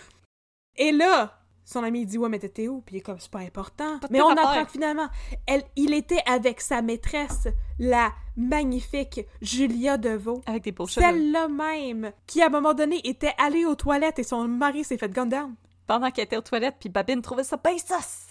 Et 0.76 0.92
là, 0.92 1.40
son 1.64 1.82
ami 1.82 2.02
il 2.02 2.06
dit 2.06 2.18
ouais 2.18 2.28
mais 2.28 2.38
t'étais 2.38 2.68
où 2.68 2.80
Puis 2.82 2.96
il 2.96 2.98
est 2.98 3.02
comme 3.02 3.18
c'est 3.18 3.30
pas 3.30 3.40
important. 3.40 3.98
Mais 4.10 4.20
on 4.20 4.28
apprend 4.30 4.64
que 4.64 4.70
finalement, 4.70 5.08
elle, 5.46 5.62
il 5.76 5.94
était 5.94 6.22
avec 6.26 6.60
sa 6.60 6.82
maîtresse, 6.82 7.48
la 7.78 8.12
magnifique 8.36 9.20
Julia 9.40 9.96
Deveau. 9.96 10.42
Avec 10.46 10.62
des 10.62 10.72
beaux. 10.72 10.86
Celle-là 10.86 11.48
même, 11.48 12.12
qui 12.26 12.42
à 12.42 12.46
un 12.46 12.50
moment 12.50 12.74
donné 12.74 13.00
était 13.04 13.34
allée 13.38 13.64
aux 13.64 13.74
toilettes 13.76 14.18
et 14.18 14.24
son 14.24 14.46
mari 14.46 14.84
s'est 14.84 14.98
fait 14.98 15.10
gun 15.10 15.26
down. 15.26 15.54
Pendant 15.86 16.10
qu'elle 16.10 16.24
était 16.24 16.36
aux 16.36 16.42
toilettes, 16.42 16.76
puis 16.80 16.88
Babine 16.88 17.20
trouvait 17.20 17.44
ça 17.44 17.58
ben 17.62 17.76
sauce! 17.78 18.28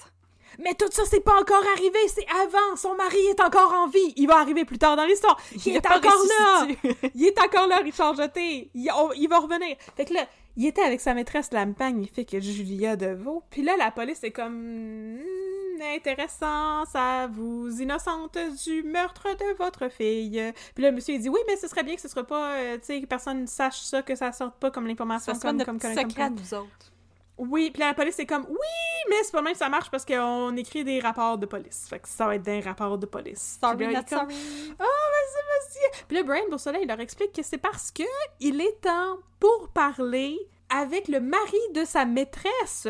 Mais 0.59 0.73
tout 0.75 0.89
ça, 0.91 1.03
c'est 1.09 1.21
pas 1.21 1.39
encore 1.39 1.63
arrivé, 1.75 1.97
c'est 2.07 2.27
avant. 2.41 2.75
Son 2.75 2.95
mari 2.95 3.17
est 3.31 3.41
encore 3.41 3.73
en 3.73 3.87
vie. 3.87 4.13
Il 4.17 4.27
va 4.27 4.37
arriver 4.39 4.65
plus 4.65 4.77
tard 4.77 4.95
dans 4.95 5.05
l'histoire. 5.05 5.39
Il, 5.65 5.75
est 5.75 5.85
encore 5.85 6.01
là. 6.03 6.67
Il 7.15 7.25
est 7.25 7.39
encore 7.39 7.67
là, 7.67 7.77
Richard 7.77 8.15
Jeté. 8.15 8.69
Il, 8.75 8.89
on- 8.95 9.11
il 9.13 9.27
va 9.27 9.39
revenir. 9.39 9.75
Fait 9.95 10.05
que 10.05 10.13
là, 10.13 10.27
il 10.55 10.65
était 10.65 10.81
avec 10.81 11.01
sa 11.01 11.13
maîtresse, 11.13 11.51
la 11.51 11.65
magnifique 11.65 12.39
Julia 12.39 12.95
Deveau. 12.95 13.43
Puis 13.49 13.63
là, 13.63 13.73
la 13.77 13.91
police 13.91 14.23
est 14.23 14.31
comme... 14.31 15.17
Hmm, 15.17 15.81
intéressant, 15.95 16.85
ça 16.85 17.27
vous 17.27 17.69
innocente 17.81 18.37
du 18.63 18.83
meurtre 18.83 19.27
de 19.35 19.57
votre 19.57 19.89
fille. 19.89 20.53
Puis 20.73 20.83
là, 20.83 20.89
le 20.91 20.95
monsieur, 20.95 21.15
il 21.15 21.21
dit, 21.21 21.29
oui, 21.29 21.39
mais 21.47 21.57
ce 21.57 21.67
serait 21.67 21.83
bien 21.83 21.95
que 21.95 22.01
ce 22.01 22.07
soit 22.07 22.25
pas, 22.25 22.53
euh, 22.53 22.77
tu 22.77 22.85
sais, 22.85 23.01
que 23.01 23.05
personne 23.05 23.41
ne 23.41 23.47
sache 23.47 23.81
ça, 23.81 24.01
que 24.01 24.15
ça 24.15 24.31
sorte 24.31 24.55
pas 24.59 24.71
comme 24.71 24.87
l'information. 24.87 25.33
Ça 25.33 25.47
comme, 25.47 25.57
notre 25.57 25.71
comme, 25.71 25.79
secret 25.79 26.29
autres. 26.53 26.92
Oui, 27.37 27.71
puis 27.71 27.81
la 27.81 27.93
police 27.93 28.19
est 28.19 28.25
comme 28.25 28.45
oui, 28.47 29.09
mais 29.09 29.23
c'est 29.23 29.31
pas 29.31 29.41
même 29.41 29.53
que 29.53 29.59
ça 29.59 29.69
marche 29.69 29.89
parce 29.89 30.05
qu'on 30.05 30.55
écrit 30.55 30.83
des 30.83 30.99
rapports 30.99 31.37
de 31.37 31.45
police. 31.45 31.87
Fait 31.89 31.99
que 31.99 32.07
ça 32.07 32.27
va 32.27 32.35
être 32.35 32.43
des 32.43 32.59
rapports 32.59 32.97
de 32.97 33.05
police. 33.05 33.57
Sorry, 33.59 33.91
là, 33.91 33.99
not 33.99 34.05
comme, 34.07 34.29
sorry. 34.29 34.75
Ah, 34.79 34.83
vas-y, 34.83 35.41
vas-y. 35.49 36.03
Puis 36.07 36.17
là, 36.17 36.23
Brian 36.23 36.49
Beausoleil, 36.49 36.83
il 36.83 36.87
leur 36.87 36.99
explique 36.99 37.33
que 37.33 37.41
c'est 37.43 37.57
parce 37.57 37.91
que 37.91 38.03
il 38.39 38.61
est 38.61 38.81
temps 38.81 39.17
pour 39.39 39.69
parler 39.69 40.37
avec 40.69 41.07
le 41.07 41.19
mari 41.19 41.59
de 41.73 41.85
sa 41.85 42.05
maîtresse, 42.05 42.87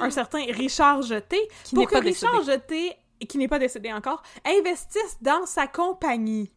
un 0.00 0.10
certain 0.10 0.44
Richard 0.52 1.02
Jeté, 1.02 1.40
Qui 1.64 1.74
pour 1.74 1.86
que 1.86 1.94
pas 1.94 2.00
Richard. 2.00 2.42
Jeté, 2.42 2.96
et 3.20 3.26
qui 3.26 3.38
n'est 3.38 3.48
pas 3.48 3.58
décédé 3.58 3.92
encore, 3.92 4.22
investisse 4.44 5.18
dans 5.20 5.46
sa 5.46 5.66
compagnie. 5.66 6.50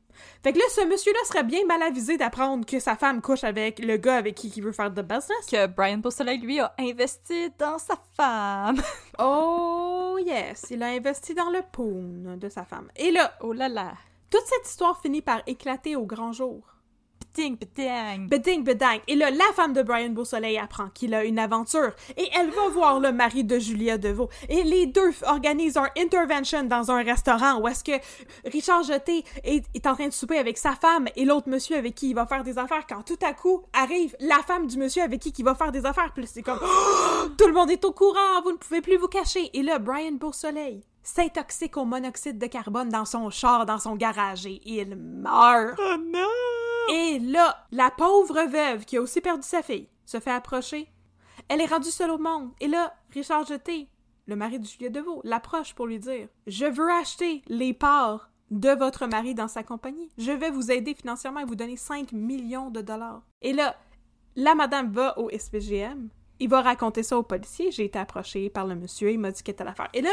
Fait 0.44 0.54
que 0.54 0.60
là, 0.60 0.66
ce 0.70 0.86
monsieur-là 0.86 1.20
serait 1.26 1.44
bien 1.44 1.66
mal 1.66 1.82
avisé 1.84 2.18
d'apprendre 2.18 2.66
que 2.66 2.80
sa 2.80 2.96
femme 2.96 3.22
couche 3.22 3.44
avec 3.44 3.80
le 3.80 3.98
gars 3.98 4.16
avec 4.18 4.36
qui 4.36 4.48
il 4.56 4.64
veut 4.64 4.72
faire 4.72 4.92
de 4.92 5.02
business. 5.02 5.46
Que 5.50 5.68
Brian 5.68 5.98
Beausoleil, 5.98 6.40
lui, 6.40 6.60
a 6.60 6.74
investi 6.80 7.52
dans 7.58 7.78
sa 7.78 7.96
femme. 8.16 8.82
Oh 9.20 10.20
yes, 10.24 10.68
il 10.70 10.84
a 10.84 10.88
investi 10.90 11.34
dans 11.34 11.50
le 11.50 11.62
poon 11.72 12.38
de 12.38 12.50
sa 12.50 12.64
femme. 12.66 12.90
Et 12.96 13.12
là, 13.12 13.34
Oh 13.42 13.52
là 13.54 13.68
là. 13.68 13.94
toute 14.30 14.46
cette 14.46 14.68
histoire 14.70 15.00
finit 15.02 15.22
par 15.22 15.42
éclater 15.48 15.96
au 15.96 16.06
grand 16.06 16.32
jour. 16.34 16.62
Beding, 17.38 18.64
bedang. 18.64 19.00
Et 19.08 19.16
là, 19.16 19.30
la 19.30 19.54
femme 19.56 19.74
de 19.74 19.84
Brian 19.84 20.10
Beausoleil 20.10 20.58
apprend 20.58 20.90
qu'il 20.90 21.14
a 21.14 21.24
une 21.24 21.38
aventure 21.38 21.92
et 22.18 22.28
elle 22.34 22.50
va 22.50 22.68
voir 22.70 23.00
le 23.00 23.12
mari 23.12 23.44
de 23.44 23.60
Julia 23.60 24.00
Deveau. 24.00 24.30
Et 24.50 24.64
les 24.64 24.88
deux 24.88 25.12
organisent 25.24 25.78
un 25.78 25.90
intervention 25.98 26.64
dans 26.64 26.90
un 26.90 27.04
restaurant 27.04 27.60
où 27.60 27.68
est-ce 27.68 27.84
que 27.84 27.92
Richard 28.50 28.84
Jeté 28.84 29.24
est, 29.44 29.64
est 29.76 29.86
en 29.86 29.94
train 29.94 30.08
de 30.08 30.14
souper 30.14 30.40
avec 30.40 30.58
sa 30.58 30.74
femme 30.74 31.08
et 31.16 31.26
l'autre 31.26 31.48
monsieur 31.48 31.78
avec 31.78 31.94
qui 31.94 32.10
il 32.10 32.16
va 32.16 32.26
faire 32.26 32.44
des 32.44 32.58
affaires 32.58 32.88
quand 32.88 33.04
tout 33.04 33.20
à 33.24 33.34
coup 33.34 33.62
arrive 33.74 34.16
la 34.20 34.40
femme 34.40 34.66
du 34.66 34.78
monsieur 34.78 35.04
avec 35.04 35.22
qui 35.22 35.34
il 35.38 35.46
va 35.46 35.54
faire 35.54 35.72
des 35.72 35.86
affaires. 35.86 36.12
Puis 36.16 36.26
c'est 36.26 36.42
comme 36.42 36.60
tout 37.38 37.48
le 37.48 37.54
monde 37.54 37.70
est 37.70 37.86
au 37.86 37.92
courant, 37.92 38.42
vous 38.44 38.54
ne 38.54 38.58
pouvez 38.58 38.82
plus 38.82 38.98
vous 38.98 39.08
cacher. 39.08 39.52
Et 39.54 39.62
là, 39.62 39.78
Brian 39.78 40.14
Beausoleil 40.14 40.82
s'intoxique 41.08 41.78
au 41.78 41.86
monoxyde 41.86 42.38
de 42.38 42.48
carbone 42.48 42.90
dans 42.90 43.06
son 43.06 43.30
char, 43.30 43.66
dans 43.66 43.80
son 43.80 43.96
garage 43.96 44.46
et 44.46 44.60
il 44.66 44.96
meurt. 44.98 45.80
Oh 45.80 45.96
non! 45.98 46.94
Et 46.94 47.20
là, 47.20 47.66
la 47.72 47.90
pauvre 47.92 48.44
veuve 48.44 48.84
qui 48.84 48.98
a 48.98 49.02
aussi 49.02 49.22
perdu 49.22 49.48
sa 49.48 49.64
fille 49.64 49.88
se 50.06 50.20
fait 50.20 50.32
approcher. 50.32 50.90
Elle 51.48 51.62
est 51.62 51.66
rendue 51.66 51.92
seule 51.92 52.12
au 52.12 52.18
monde. 52.18 52.52
Et 52.60 52.68
là, 52.68 52.94
Richard 53.14 53.46
Jeté, 53.46 53.88
le 54.26 54.36
mari 54.36 54.60
de 54.60 54.66
Julia 54.66 54.90
Deveau, 54.90 55.22
l'approche 55.24 55.74
pour 55.74 55.88
lui 55.88 55.98
dire 55.98 56.28
Je 56.46 56.66
veux 56.66 56.92
acheter 56.92 57.42
les 57.48 57.74
parts 57.74 58.30
de 58.52 58.70
votre 58.70 59.08
mari 59.08 59.34
dans 59.34 59.48
sa 59.48 59.64
compagnie. 59.64 60.10
Je 60.18 60.32
vais 60.32 60.52
vous 60.52 60.72
aider 60.72 60.94
financièrement 60.94 61.40
et 61.40 61.46
vous 61.46 61.56
donner 61.56 61.78
5 61.78 62.12
millions 62.12 62.70
de 62.70 62.82
dollars. 62.82 63.22
Et 63.42 63.54
là, 63.54 63.78
la 64.36 64.56
madame 64.56 64.92
va 64.92 65.18
au 65.18 65.30
SPGM. 65.30 66.10
Il 66.40 66.50
va 66.50 66.62
raconter 66.62 67.02
ça 67.02 67.18
au 67.18 67.24
policier. 67.24 67.72
J'ai 67.72 67.86
été 67.86 67.98
approché 67.98 68.50
par 68.50 68.68
le 68.68 68.76
monsieur. 68.76 69.12
Il 69.12 69.20
m'a 69.20 69.32
dit 69.32 69.42
qu'elle 69.42 69.54
était 69.54 69.64
l'affaire. 69.64 69.90
Et 69.94 70.02
là, 70.02 70.12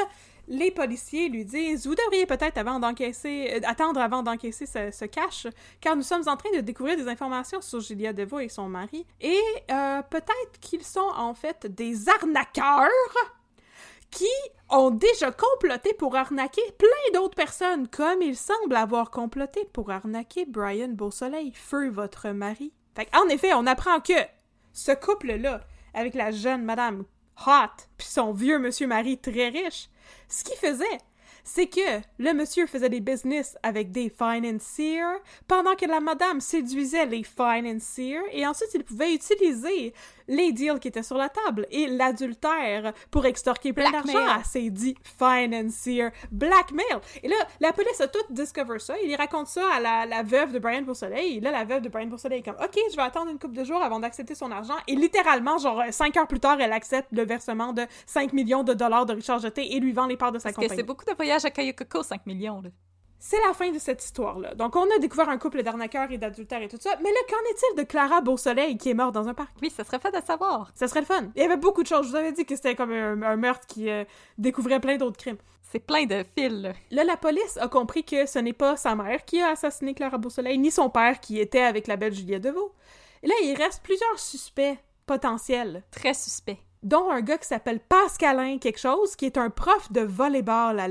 les 0.49 0.71
policiers 0.71 1.29
lui 1.29 1.45
disent 1.45 1.87
Vous 1.87 1.95
devriez 1.95 2.27
peut-être 2.27 2.59
avant 2.59 2.79
d'encaisser, 2.79 3.51
euh, 3.55 3.61
attendre 3.65 4.01
avant 4.01 4.23
d'encaisser 4.23 4.67
ce, 4.67 4.91
ce 4.91 5.05
cash, 5.05 5.47
car 5.81 5.97
nous 5.97 6.03
sommes 6.03 6.29
en 6.29 6.37
train 6.37 6.51
de 6.55 6.61
découvrir 6.61 6.97
des 6.97 7.09
informations 7.09 7.61
sur 7.61 7.81
Julia 7.81 8.13
Deveau 8.13 8.41
et 8.41 8.49
son 8.49 8.69
mari. 8.69 9.07
Et 9.21 9.41
euh, 9.71 10.03
peut-être 10.03 10.61
qu'ils 10.61 10.85
sont 10.85 11.11
en 11.17 11.35
fait 11.35 11.67
des 11.67 12.09
arnaqueurs 12.09 12.89
qui 14.11 14.31
ont 14.71 14.91
déjà 14.91 15.33
comploté 15.33 15.93
pour 15.95 16.15
arnaquer 16.15 16.63
plein 16.79 17.19
d'autres 17.21 17.35
personnes, 17.35 17.89
comme 17.89 18.23
ils 18.23 18.37
semblent 18.37 18.77
avoir 18.77 19.11
comploté 19.11 19.65
pour 19.73 19.91
arnaquer 19.91 20.45
Brian 20.47 20.89
Beausoleil, 20.89 21.53
feu 21.53 21.91
votre 21.91 22.31
mari. 22.31 22.73
En 23.13 23.29
effet, 23.29 23.53
on 23.55 23.67
apprend 23.67 24.01
que 24.01 24.13
ce 24.73 24.93
couple-là, 24.93 25.61
avec 25.95 26.15
la 26.15 26.31
jeune 26.31 26.65
madame 26.65 27.05
hot, 27.47 27.87
puis 27.97 28.07
son 28.07 28.33
vieux 28.33 28.59
monsieur 28.59 28.87
mari 28.87 29.19
très 29.19 29.49
riche, 29.49 29.89
ce 30.29 30.45
qu'il 30.45 30.57
faisait, 30.57 30.99
c'est 31.45 31.67
que 31.67 32.01
le 32.19 32.33
monsieur 32.33 32.67
faisait 32.67 32.89
des 32.89 33.01
business 33.01 33.57
avec 33.63 33.93
des 33.93 34.09
financiers, 34.09 35.03
pendant 35.47 35.75
que 35.75 35.85
la 35.85 36.01
madame 36.01 36.41
séduisait 36.41 37.07
les 37.07 37.23
financiers, 37.23 38.21
et 38.33 38.47
ensuite 38.47 38.71
il 38.75 38.83
pouvait 38.83 39.15
utiliser 39.15 39.93
les 40.29 40.53
deals 40.53 40.79
qui 40.79 40.89
étaient 40.89 41.03
sur 41.03 41.17
la 41.17 41.29
table 41.29 41.67
et 41.71 41.87
l'adultère 41.87 42.93
pour 43.11 43.27
extorquer 43.27 43.73
plein 43.73 43.91
d'argent 43.91 44.27
à 44.27 44.43
ces 44.45 44.71
dits 44.71 44.97
financiers. 45.19 46.09
Blackmail! 46.31 46.85
Et 47.23 47.29
là, 47.29 47.37
la 47.61 47.73
police 47.73 48.01
a 48.01 48.09
tout 48.09 48.19
discover 48.31 48.79
ça, 48.79 48.95
il 49.03 49.15
raconte 49.17 49.49
ça 49.49 49.63
à 49.75 49.81
la, 49.81 50.07
la 50.07 50.23
veuve 50.23 50.53
de 50.53 50.59
Brian 50.59 50.83
Beausoleil, 50.83 51.39
et 51.39 51.41
là, 51.41 51.51
la 51.51 51.65
veuve 51.65 51.83
de 51.83 51.89
Brian 51.89 52.07
Beausoleil 52.07 52.41
est 52.41 52.43
comme 52.43 52.57
«Ok, 52.63 52.79
je 52.91 52.97
vais 52.97 53.03
attendre 53.03 53.31
une 53.31 53.39
couple 53.39 53.57
de 53.57 53.65
jours 53.65 53.83
avant 53.83 54.01
d'accepter 54.01 54.35
son 54.35 54.51
argent», 54.51 54.77
et 54.89 54.95
littéralement, 54.95 55.59
genre, 55.59 55.83
cinq 55.91 56.17
heures 56.17 56.27
plus 56.27 56.41
tard, 56.41 56.61
elle 56.61 56.73
accepte 56.73 57.09
le 57.13 57.25
versement 57.25 57.73
de 57.73 57.87
5 58.07 58.33
millions 58.33 58.65
de 58.65 58.75
dollars 58.75 59.07
de 59.07 59.15
Richard 59.15 59.39
Jeté 59.39 59.75
et 59.75 59.81
lui 59.81 59.93
vend 59.93 60.07
les 60.07 60.17
parts 60.17 60.33
de 60.33 60.39
sa 60.39 60.45
Parce 60.45 60.57
que 60.57 60.61
compagnie. 60.63 60.77
c'est 60.79 60.87
beaucoup 60.87 61.05
de 61.05 61.15
voyages 61.15 61.45
à 61.45 61.51
Cayo 61.51 61.73
Coco, 61.77 62.03
5 62.03 62.27
millions, 62.27 62.61
là. 62.63 62.71
C'est 63.27 63.41
la 63.41 63.55
fin 63.55 63.71
de 63.71 63.79
cette 63.79 64.05
histoire-là. 64.05 64.55
Donc, 64.55 64.77
on 64.77 64.85
a 64.85 64.99
découvert 65.01 65.31
un 65.31 65.39
couple 65.39 65.63
d'arnaqueurs 65.63 66.13
et 66.13 66.19
d'adultères 66.19 66.61
et 66.61 66.69
tout 66.69 66.77
ça. 66.79 66.91
Mais 67.03 67.11
là, 67.11 67.17
qu'en 67.27 67.51
est-il 67.51 67.79
de 67.79 67.83
Clara 67.83 68.21
Beausoleil 68.21 68.77
qui 68.77 68.91
est 68.91 68.95
morte 68.95 69.15
dans 69.15 69.29
un 69.29 69.33
parc? 69.33 69.49
Oui, 69.63 69.71
ça 69.71 69.83
serait 69.83 69.99
fun 69.99 70.11
de 70.11 70.23
savoir. 70.23 70.71
Ça 70.75 70.89
serait 70.89 71.01
le 71.01 71.07
fun. 71.07 71.31
Il 71.35 71.41
y 71.41 71.45
avait 71.47 71.57
beaucoup 71.57 71.83
de 71.83 71.89
choses. 71.89 72.05
Je 72.05 72.11
vous 72.11 72.17
avais 72.17 72.33
dit 72.33 72.45
que 72.45 72.55
c'était 72.55 72.75
comme 72.75 72.93
un, 72.93 73.23
un 73.23 73.37
meurtre 73.37 73.67
qui 73.67 73.89
euh, 73.89 74.05
découvrait 74.37 74.79
plein 74.79 74.99
d'autres 74.99 75.17
crimes. 75.17 75.39
C'est 75.63 75.79
plein 75.79 76.05
de 76.05 76.23
fils. 76.37 76.53
là. 76.53 76.75
La 76.91 77.17
police 77.17 77.57
a 77.57 77.67
compris 77.69 78.05
que 78.05 78.27
ce 78.27 78.39
n'est 78.41 78.53
pas 78.53 78.77
sa 78.77 78.95
mère 78.95 79.25
qui 79.25 79.41
a 79.41 79.53
assassiné 79.53 79.95
Clara 79.95 80.19
Beausoleil, 80.19 80.59
ni 80.59 80.71
son 80.71 80.91
père 80.91 81.19
qui 81.19 81.41
était 81.41 81.63
avec 81.63 81.87
la 81.87 81.97
belle 81.97 82.13
Juliette 82.13 82.43
Deveau. 82.43 82.75
Et 83.23 83.27
là, 83.27 83.35
il 83.43 83.55
reste 83.55 83.83
plusieurs 83.83 84.19
suspects 84.19 84.77
potentiels, 85.07 85.83
Très 85.91 86.13
suspect. 86.13 86.59
Dont 86.85 87.11
un 87.11 87.23
gars 87.23 87.39
qui 87.39 87.49
s'appelle 87.49 87.81
Pascalin 87.81 88.59
quelque 88.59 88.79
chose, 88.79 89.17
qui 89.17 89.25
est 89.25 89.39
un 89.39 89.51
prof 89.51 89.91
de 89.91 90.03
volleyball 90.03 90.79
à 90.79 90.89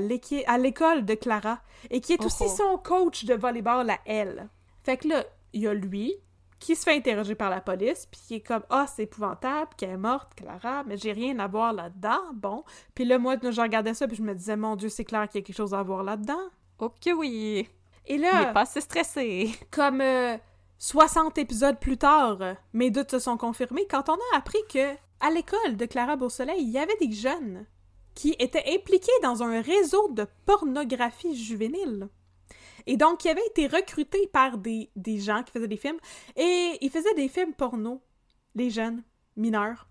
l'école 0.58 1.04
de 1.04 1.14
Clara, 1.14 1.60
et 1.90 2.00
qui 2.00 2.12
est 2.12 2.20
Oh 2.20 2.26
aussi 2.26 2.44
oh. 2.46 2.54
son 2.56 2.78
coach 2.78 3.24
de 3.24 3.34
volleyball 3.34 3.88
à 3.88 3.98
elle. 4.04 4.48
Fait 4.82 4.98
que 4.98 5.08
là, 5.08 5.24
il 5.52 5.62
y 5.62 5.68
a 5.68 5.72
lui, 5.72 6.14
qui 6.58 6.76
se 6.76 6.82
fait 6.82 6.96
interroger 6.96 7.34
par 7.34 7.48
la 7.48 7.60
police, 7.60 8.06
puis 8.10 8.20
qui 8.26 8.34
est 8.36 8.40
comme 8.40 8.64
«Ah, 8.70 8.86
c'est 8.86 9.04
épouvantable, 9.04 9.70
qu'elle 9.76 9.90
est 9.90 9.96
morte, 9.96 10.34
Clara, 10.34 10.82
mais 10.84 10.96
j'ai 10.96 11.12
rien 11.12 11.38
à 11.38 11.46
voir 11.46 11.72
là-dedans, 11.72 12.32
bon.» 12.34 12.64
Puis 12.94 13.04
là, 13.04 13.18
moi, 13.18 13.36
je 13.42 13.60
regardais 13.60 13.94
ça, 13.94 14.06
puis 14.06 14.16
je 14.16 14.22
me 14.22 14.34
disais 14.34 14.56
«Mon 14.58 14.74
Dieu, 14.74 14.88
c'est 14.88 15.04
clair 15.04 15.28
qu'il 15.28 15.40
y 15.40 15.44
a 15.44 15.46
quelque 15.46 15.56
chose 15.56 15.74
à 15.74 15.82
voir 15.82 16.02
là-dedans. 16.02 16.50
Ok, 16.78 17.08
oui.» 17.16 17.68
Et 18.06 18.14
Il 18.14 18.20
là, 18.20 18.50
est 18.50 18.52
pas 18.52 18.62
assez 18.62 18.80
stressé. 18.80 19.54
comme 19.70 20.00
euh, 20.00 20.36
60 20.78 21.38
épisodes 21.38 21.78
plus 21.78 21.96
tard, 21.96 22.38
euh, 22.40 22.54
mes 22.72 22.90
doutes 22.90 23.12
se 23.12 23.18
sont 23.18 23.36
confirmés 23.36 23.86
quand 23.88 24.08
on 24.08 24.14
a 24.14 24.36
appris 24.36 24.58
que 24.72 24.94
à 25.20 25.30
l'école 25.30 25.76
de 25.76 25.86
Clara 25.86 26.16
Beausoleil, 26.16 26.62
il 26.62 26.70
y 26.70 26.78
avait 26.78 26.96
des 27.00 27.12
jeunes 27.12 27.66
qui 28.14 28.36
étaient 28.38 28.64
impliqués 28.74 29.12
dans 29.22 29.42
un 29.42 29.60
réseau 29.60 30.08
de 30.12 30.26
pornographie 30.46 31.36
juvénile. 31.36 32.08
Et 32.86 32.96
donc, 32.96 33.20
qui 33.20 33.28
avaient 33.28 33.46
été 33.46 33.66
recrutés 33.66 34.26
par 34.26 34.58
des, 34.58 34.90
des 34.94 35.18
gens 35.18 35.42
qui 35.42 35.52
faisaient 35.52 35.68
des 35.68 35.76
films. 35.76 35.98
Et 36.36 36.78
ils 36.80 36.90
faisaient 36.90 37.14
des 37.14 37.28
films 37.28 37.54
porno, 37.54 38.02
les 38.54 38.70
jeunes, 38.70 39.02
mineurs, 39.36 39.88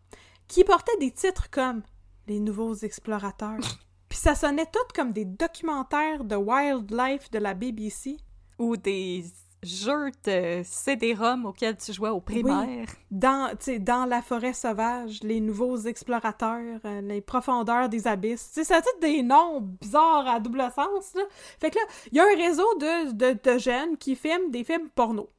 qui 0.48 0.64
portaient 0.64 0.98
des 1.00 1.12
titres 1.12 1.50
comme 1.50 1.82
Les 2.28 2.40
Nouveaux 2.40 2.76
Explorateurs. 2.76 3.58
Puis 4.10 4.20
ça 4.20 4.36
sonnait 4.36 4.68
tout 4.68 4.94
comme 4.94 5.12
des 5.12 5.26
documentaires 5.26 6.24
de 6.24 6.36
wildlife 6.36 7.32
de 7.32 7.40
la 7.40 7.56
BBC. 7.56 8.18
Ou 8.60 8.78
des 8.78 9.26
jeux 9.64 10.12
de 10.26 10.62
CD-ROM 10.64 11.46
auxquels 11.46 11.78
tu 11.78 11.94
jouais 11.94 12.10
au 12.10 12.22
primaire. 12.22 12.88
dans, 13.12 13.52
dans 13.80 14.06
la 14.06 14.22
forêt 14.22 14.54
sauvage, 14.54 15.20
les 15.24 15.40
nouveaux 15.40 15.78
explorateurs, 15.78 16.80
euh, 16.86 17.02
les 17.02 17.22
profondeurs 17.22 17.90
des 17.90 18.08
abysses. 18.08 18.52
Tu 18.54 18.60
sais, 18.60 18.64
ça 18.64 18.78
a 18.78 19.00
des 19.02 19.22
noms 19.24 19.62
bizarres 19.62 20.28
à 20.28 20.40
double 20.40 20.62
sens, 20.76 21.14
là. 21.16 21.24
Fait 21.60 21.70
que 21.70 21.76
là, 21.78 21.86
il 22.12 22.18
y 22.18 22.20
a 22.20 22.24
un 22.24 22.36
réseau 22.36 22.76
de, 22.80 23.12
de, 23.12 23.40
de 23.52 23.58
jeunes 23.58 23.98
qui 23.98 24.16
filment 24.16 24.52
des 24.52 24.64
films 24.64 24.90
porno. 24.90 25.30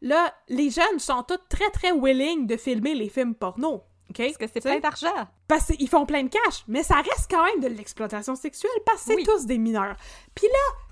Là, 0.00 0.34
les 0.48 0.70
jeunes 0.70 0.98
sont 0.98 1.22
tous 1.22 1.38
très, 1.48 1.70
très 1.70 1.92
willing 1.92 2.46
de 2.46 2.56
filmer 2.56 2.94
les 2.94 3.08
films 3.08 3.34
porno. 3.34 3.82
OK? 4.10 4.18
Parce 4.18 4.36
que 4.36 4.46
c'est 4.52 4.60
plein 4.60 4.80
d'argent. 4.80 5.28
Parce 5.48 5.66
qu'ils 5.66 5.88
font 5.88 6.04
plein 6.06 6.24
de 6.24 6.28
cash, 6.28 6.64
mais 6.66 6.82
ça 6.82 6.96
reste 6.96 7.30
quand 7.30 7.44
même 7.44 7.60
de 7.60 7.68
l'exploitation 7.68 8.34
sexuelle 8.34 8.70
parce 8.84 8.98
que 9.04 9.10
c'est 9.10 9.14
Oui. 9.16 9.24
tous 9.24 9.46
des 9.46 9.58
mineurs. 9.58 9.96
Puis 10.34 10.46
là, 10.46 10.82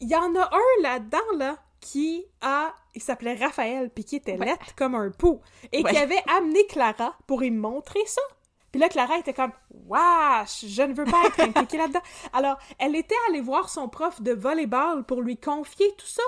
il 0.00 0.08
y 0.08 0.16
en 0.16 0.34
a 0.34 0.50
un 0.52 0.82
là-dedans, 0.82 1.18
là, 1.36 1.56
qui 1.84 2.24
a... 2.40 2.74
Il 2.94 3.02
s'appelait 3.02 3.34
Raphaël, 3.34 3.90
puis 3.90 4.04
qui 4.04 4.16
était 4.16 4.38
Ouais. 4.38 4.46
lettre 4.46 4.74
comme 4.74 4.94
un 4.94 5.10
pou, 5.10 5.40
et 5.70 5.82
qui 5.84 5.96
avait 5.96 6.22
amené 6.34 6.64
Clara 6.66 7.14
pour 7.26 7.40
lui 7.40 7.50
montrer 7.50 8.04
ça. 8.06 8.22
Puis 8.72 8.80
là, 8.80 8.88
Clara 8.88 9.18
était 9.18 9.34
comme 9.34 9.52
«Wesh, 9.86 10.64
je 10.66 10.82
ne 10.82 10.94
veux 10.94 11.04
pas 11.04 11.26
être 11.26 11.40
impliquée 11.40 11.76
là-dedans.» 11.76 12.00
Alors, 12.32 12.56
elle 12.78 12.96
était 12.96 13.14
allée 13.28 13.40
voir 13.40 13.68
son 13.68 13.88
prof 13.88 14.22
de 14.22 14.32
volleyball 14.32 15.04
pour 15.04 15.20
lui 15.20 15.36
confier 15.36 15.94
tout 15.98 16.06
ça. 16.06 16.22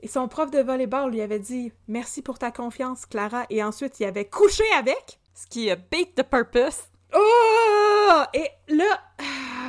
Et 0.00 0.08
son 0.08 0.26
prof 0.26 0.50
de 0.50 0.60
volleyball 0.60 1.10
lui 1.10 1.20
avait 1.20 1.38
dit 1.38 1.72
«Merci 1.88 2.22
pour 2.22 2.38
ta 2.38 2.50
confiance, 2.50 3.06
Clara.» 3.06 3.44
Et 3.50 3.62
ensuite, 3.62 4.00
il 4.00 4.06
avait 4.06 4.28
couché 4.28 4.64
avec. 4.78 5.20
Ce 5.34 5.46
qui 5.46 5.70
a 5.70 5.76
beat 5.76 6.14
the 6.14 6.22
purpose. 6.22 6.84
Oh! 7.14 8.22
Et 8.32 8.48
là, 8.68 9.00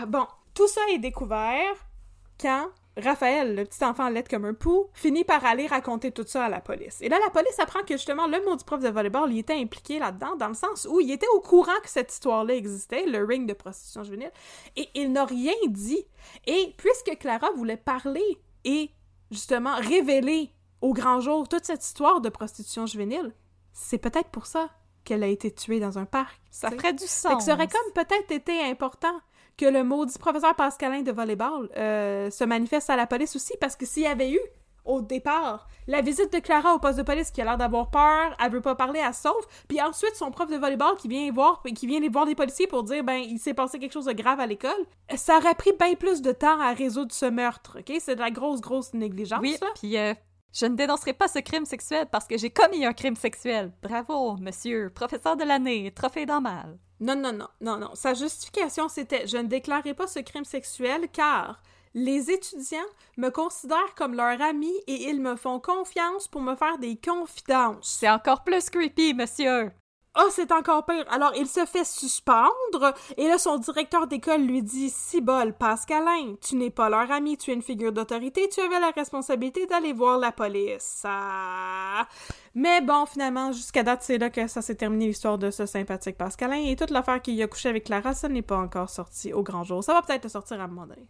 bon, 0.08 0.26
tout 0.54 0.68
ça 0.68 0.82
est 0.92 1.00
découvert 1.00 1.76
quand 2.40 2.70
Raphaël, 2.98 3.56
le 3.56 3.66
petit 3.66 3.84
enfant 3.84 4.08
laid 4.10 4.24
comme 4.30 4.46
un 4.46 4.54
pou, 4.54 4.88
finit 4.94 5.26
par 5.26 5.44
aller 5.44 5.68
raconter 5.68 6.12
tout 6.12 6.24
ça 6.26 6.46
à 6.46 6.50
la 6.50 6.62
police. 6.62 7.02
Et 7.02 7.10
là, 7.10 7.18
la 7.24 7.30
police 7.30 7.60
apprend 7.60 7.82
que 7.84 7.96
justement, 7.96 8.28
le 8.28 8.44
maudit 8.46 8.64
prof 8.64 8.82
de 8.82 8.90
volleyball, 8.90 9.32
il 9.32 9.40
était 9.40 9.56
impliqué 9.56 10.00
là-dedans, 10.00 10.36
dans 10.38 10.48
le 10.48 10.54
sens 10.54 10.88
où 10.90 11.02
il 11.02 11.12
était 11.12 11.28
au 11.36 11.42
courant 11.42 11.78
que 11.84 11.90
cette 11.90 12.12
histoire-là 12.12 12.56
existait, 12.56 13.06
le 13.06 13.26
ring 13.26 13.48
de 13.48 13.54
prostitution 13.54 14.04
juvénile, 14.04 14.32
et 14.78 14.90
il 14.96 15.12
n'a 15.12 15.26
rien 15.26 15.54
dit. 15.68 16.06
Et 16.48 16.74
puisque 16.78 17.18
Clara 17.20 17.50
voulait 17.56 17.78
parler 17.78 18.40
et 18.64 18.90
justement 19.30 19.76
révéler 19.76 20.52
au 20.82 20.94
grand 20.94 21.20
jour 21.20 21.48
toute 21.50 21.66
cette 21.66 21.84
histoire 21.84 22.22
de 22.22 22.30
prostitution 22.30 22.86
juvénile, 22.86 23.34
c'est 23.74 23.98
peut-être 23.98 24.30
pour 24.30 24.46
ça 24.46 24.70
qu'elle 25.04 25.24
a 25.24 25.28
été 25.28 25.52
tuée 25.52 25.80
dans 25.80 26.00
un 26.00 26.06
parc. 26.06 26.42
Ça 26.50 26.72
ferait 26.72 26.94
du 26.94 27.04
Fait 27.04 27.08
sens. 27.08 27.38
que 27.38 27.44
ça 27.44 27.54
aurait 27.54 27.68
comme 27.68 27.94
peut-être 27.94 28.32
été 28.32 28.62
important 28.64 29.20
que 29.58 29.66
le 29.66 29.84
maudit 29.84 30.18
professeur 30.18 30.56
Pascalin 30.56 31.02
de 31.02 31.12
volleyball 31.12 31.70
euh, 31.78 32.30
se 32.30 32.44
manifeste 32.44 32.90
à 32.90 32.96
la 32.96 33.08
police 33.08 33.36
aussi, 33.36 33.54
parce 33.60 33.76
que 33.76 33.86
s'il 33.86 34.04
y 34.04 34.08
avait 34.08 34.32
eu, 34.32 34.40
au 34.86 35.02
départ, 35.02 35.68
la 35.88 36.02
visite 36.02 36.32
de 36.32 36.40
Clara 36.40 36.76
au 36.76 36.80
poste 36.80 36.98
de 36.98 37.04
police 37.04 37.32
qui 37.32 37.42
a 37.42 37.46
l'air 37.46 37.58
d'avoir 37.58 37.90
peur, 37.90 38.36
elle 38.40 38.52
veut 38.52 38.62
pas 38.62 38.76
parler, 38.76 39.02
elle 39.04 39.14
se 39.14 39.24
sauve, 39.24 39.46
puis 39.68 39.82
ensuite 39.82 40.16
son 40.16 40.32
prof 40.32 40.50
de 40.50 40.58
volleyball 40.58 40.96
qui 40.96 41.08
vient 41.08 41.32
voir, 41.32 41.64
qui 41.76 41.88
vient 41.88 42.00
les 42.00 42.10
voir 42.10 42.26
des 42.26 42.36
policiers 42.36 42.68
pour 42.68 42.84
dire, 42.84 43.04
ben, 43.04 43.18
il 43.18 43.40
s'est 43.40 43.54
passé 43.54 43.80
quelque 43.80 43.94
chose 43.94 44.06
de 44.06 44.14
grave 44.14 44.40
à 44.40 44.46
l'école, 44.46 44.72
ça 45.16 45.38
aurait 45.38 45.56
pris 45.56 45.74
bien 45.80 45.96
plus 45.96 46.22
de 46.22 46.32
temps 46.32 46.60
à 46.60 46.74
résoudre 46.74 47.14
ce 47.14 47.26
meurtre, 47.26 47.80
ok? 47.80 47.98
C'est 48.00 48.16
de 48.16 48.22
la 48.22 48.32
grosse, 48.32 48.62
grosse 48.62 48.94
négligence, 48.94 49.40
Oui, 49.42 49.58
puis 49.76 49.98
euh, 49.98 50.14
je 50.56 50.66
ne 50.66 50.76
dénoncerai 50.76 51.14
pas 51.14 51.28
ce 51.28 51.40
crime 51.40 51.66
sexuel 51.66 52.08
parce 52.10 52.28
que 52.28 52.38
j'ai 52.38 52.50
commis 52.50 52.86
un 52.86 52.94
crime 52.94 53.18
sexuel. 53.18 53.74
Bravo, 53.84 54.38
monsieur, 54.38 54.90
professeur 54.90 55.36
de 55.36 55.44
l'année, 55.44 55.92
trophée 55.92 56.26
d'en 56.26 56.40
mal. 56.40 56.80
Non, 57.02 57.16
non, 57.16 57.34
non, 57.34 57.50
non, 57.60 57.78
non. 57.78 57.94
Sa 57.94 58.14
justification, 58.14 58.88
c'était 58.88 59.28
je 59.28 59.36
ne 59.36 59.50
déclarerai 59.50 59.94
pas 59.94 60.08
ce 60.08 60.20
crime 60.20 60.46
sexuel 60.46 61.10
car 61.12 61.62
les 61.94 62.32
étudiants 62.32 62.80
me 63.18 63.30
considèrent 63.30 63.96
comme 63.98 64.16
leur 64.16 64.42
ami 64.42 64.72
et 64.88 65.10
ils 65.10 65.22
me 65.22 65.36
font 65.36 65.60
confiance 65.60 66.30
pour 66.30 66.42
me 66.42 66.56
faire 66.56 66.78
des 66.78 66.96
confidences. 66.96 67.98
C'est 68.00 68.10
encore 68.10 68.46
plus 68.46 68.70
creepy, 68.70 69.14
monsieur. 69.14 69.72
Oh, 70.18 70.30
c'est 70.32 70.52
encore 70.54 70.86
pire. 70.86 71.06
Alors, 71.10 71.34
il 71.36 71.46
se 71.46 71.66
fait 71.66 71.84
suspendre 71.84 72.94
et 73.18 73.28
là, 73.28 73.38
son 73.38 73.58
directeur 73.58 74.08
d'école 74.08 74.42
lui 74.42 74.64
dit 74.64 74.90
Si 74.90 75.20
bol, 75.20 75.54
Pascalin, 75.54 76.36
tu 76.42 76.56
n'es 76.56 76.70
pas 76.70 76.90
leur 76.90 77.12
ami, 77.12 77.38
tu 77.38 77.52
es 77.52 77.54
une 77.54 77.62
figure 77.62 77.92
d'autorité, 77.92 78.48
tu 78.48 78.62
avais 78.62 78.80
la 78.80 78.92
responsabilité 78.92 79.66
d'aller 79.66 79.92
voir 79.92 80.18
la 80.18 80.32
police. 80.32 81.04
Ah. 81.04 82.08
Mais 82.54 82.80
bon, 82.80 83.06
finalement, 83.06 83.52
jusqu'à 83.52 83.84
date, 83.84 84.04
c'est 84.04 84.18
là 84.18 84.30
que 84.30 84.48
ça 84.48 84.62
s'est 84.62 84.76
terminé 84.76 85.08
l'histoire 85.08 85.38
de 85.38 85.52
ce 85.52 85.66
sympathique 85.66 86.18
Pascalin 86.18 86.64
et 86.64 86.78
toute 86.78 86.92
l'affaire 86.92 87.22
qu'il 87.22 87.42
a 87.42 87.48
couché 87.48 87.68
avec 87.68 87.84
Clara, 87.84 88.14
ça 88.14 88.30
n'est 88.30 88.42
pas 88.42 88.58
encore 88.58 88.90
sorti 88.90 89.34
au 89.34 89.44
grand 89.44 89.66
jour. 89.66 89.84
Ça 89.84 89.94
va 89.94 90.02
peut-être 90.02 90.30
sortir 90.30 90.62
à 90.62 90.64
un 90.64 90.68
moment 90.68 90.88
donné. 90.88 91.08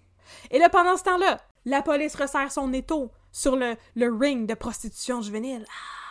Et 0.49 0.57
là, 0.57 0.69
pendant 0.69 0.97
ce 0.97 1.03
temps-là, 1.03 1.39
la 1.65 1.83
police 1.83 2.15
resserre 2.15 2.51
son 2.51 2.73
étau 2.73 3.11
sur 3.31 3.55
le, 3.55 3.75
le 3.95 4.11
ring 4.11 4.47
de 4.47 4.55
prostitution 4.55 5.21
juvénile. 5.21 5.65
Ah. 5.69 6.04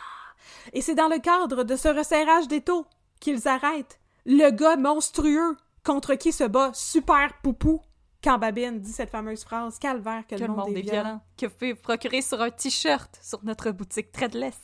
Et 0.73 0.81
c'est 0.81 0.95
dans 0.95 1.07
le 1.07 1.19
cadre 1.19 1.63
de 1.63 1.75
ce 1.75 1.87
resserrage 1.87 2.47
d'étau 2.47 2.85
qu'ils 3.19 3.47
arrêtent 3.47 3.99
le 4.25 4.49
gars 4.49 4.75
monstrueux 4.75 5.55
contre 5.83 6.15
qui 6.15 6.31
se 6.31 6.43
bat 6.43 6.71
Super 6.73 7.39
Poupou 7.41 7.81
quand 8.23 8.39
Babine 8.39 8.79
dit 8.79 8.91
cette 8.91 9.11
fameuse 9.11 9.43
phrase 9.43 9.77
Calvaire 9.77 10.25
que, 10.27 10.35
Que 10.35 10.41
le 10.41 10.47
monde 10.47 10.75
est 10.75 10.81
violent. 10.81 11.21
Que 11.37 11.45
vous 11.45 11.53
pouvez 11.53 11.73
vous 11.73 11.81
procurer 11.81 12.23
sur 12.23 12.41
un 12.41 12.49
t-shirt 12.49 13.19
sur 13.21 13.43
notre 13.45 13.69
boutique 13.69 14.11
Threadless. 14.11 14.59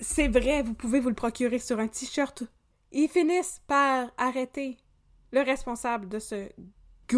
C'est 0.00 0.28
vrai, 0.28 0.62
vous 0.62 0.72
pouvez 0.72 0.98
vous 0.98 1.10
le 1.10 1.14
procurer 1.14 1.58
sur 1.58 1.78
un 1.78 1.88
t-shirt. 1.88 2.44
Ils 2.90 3.08
finissent 3.08 3.60
par 3.66 4.10
arrêter 4.16 4.78
le 5.30 5.42
responsable 5.42 6.08
de 6.08 6.18
ce 6.18 6.48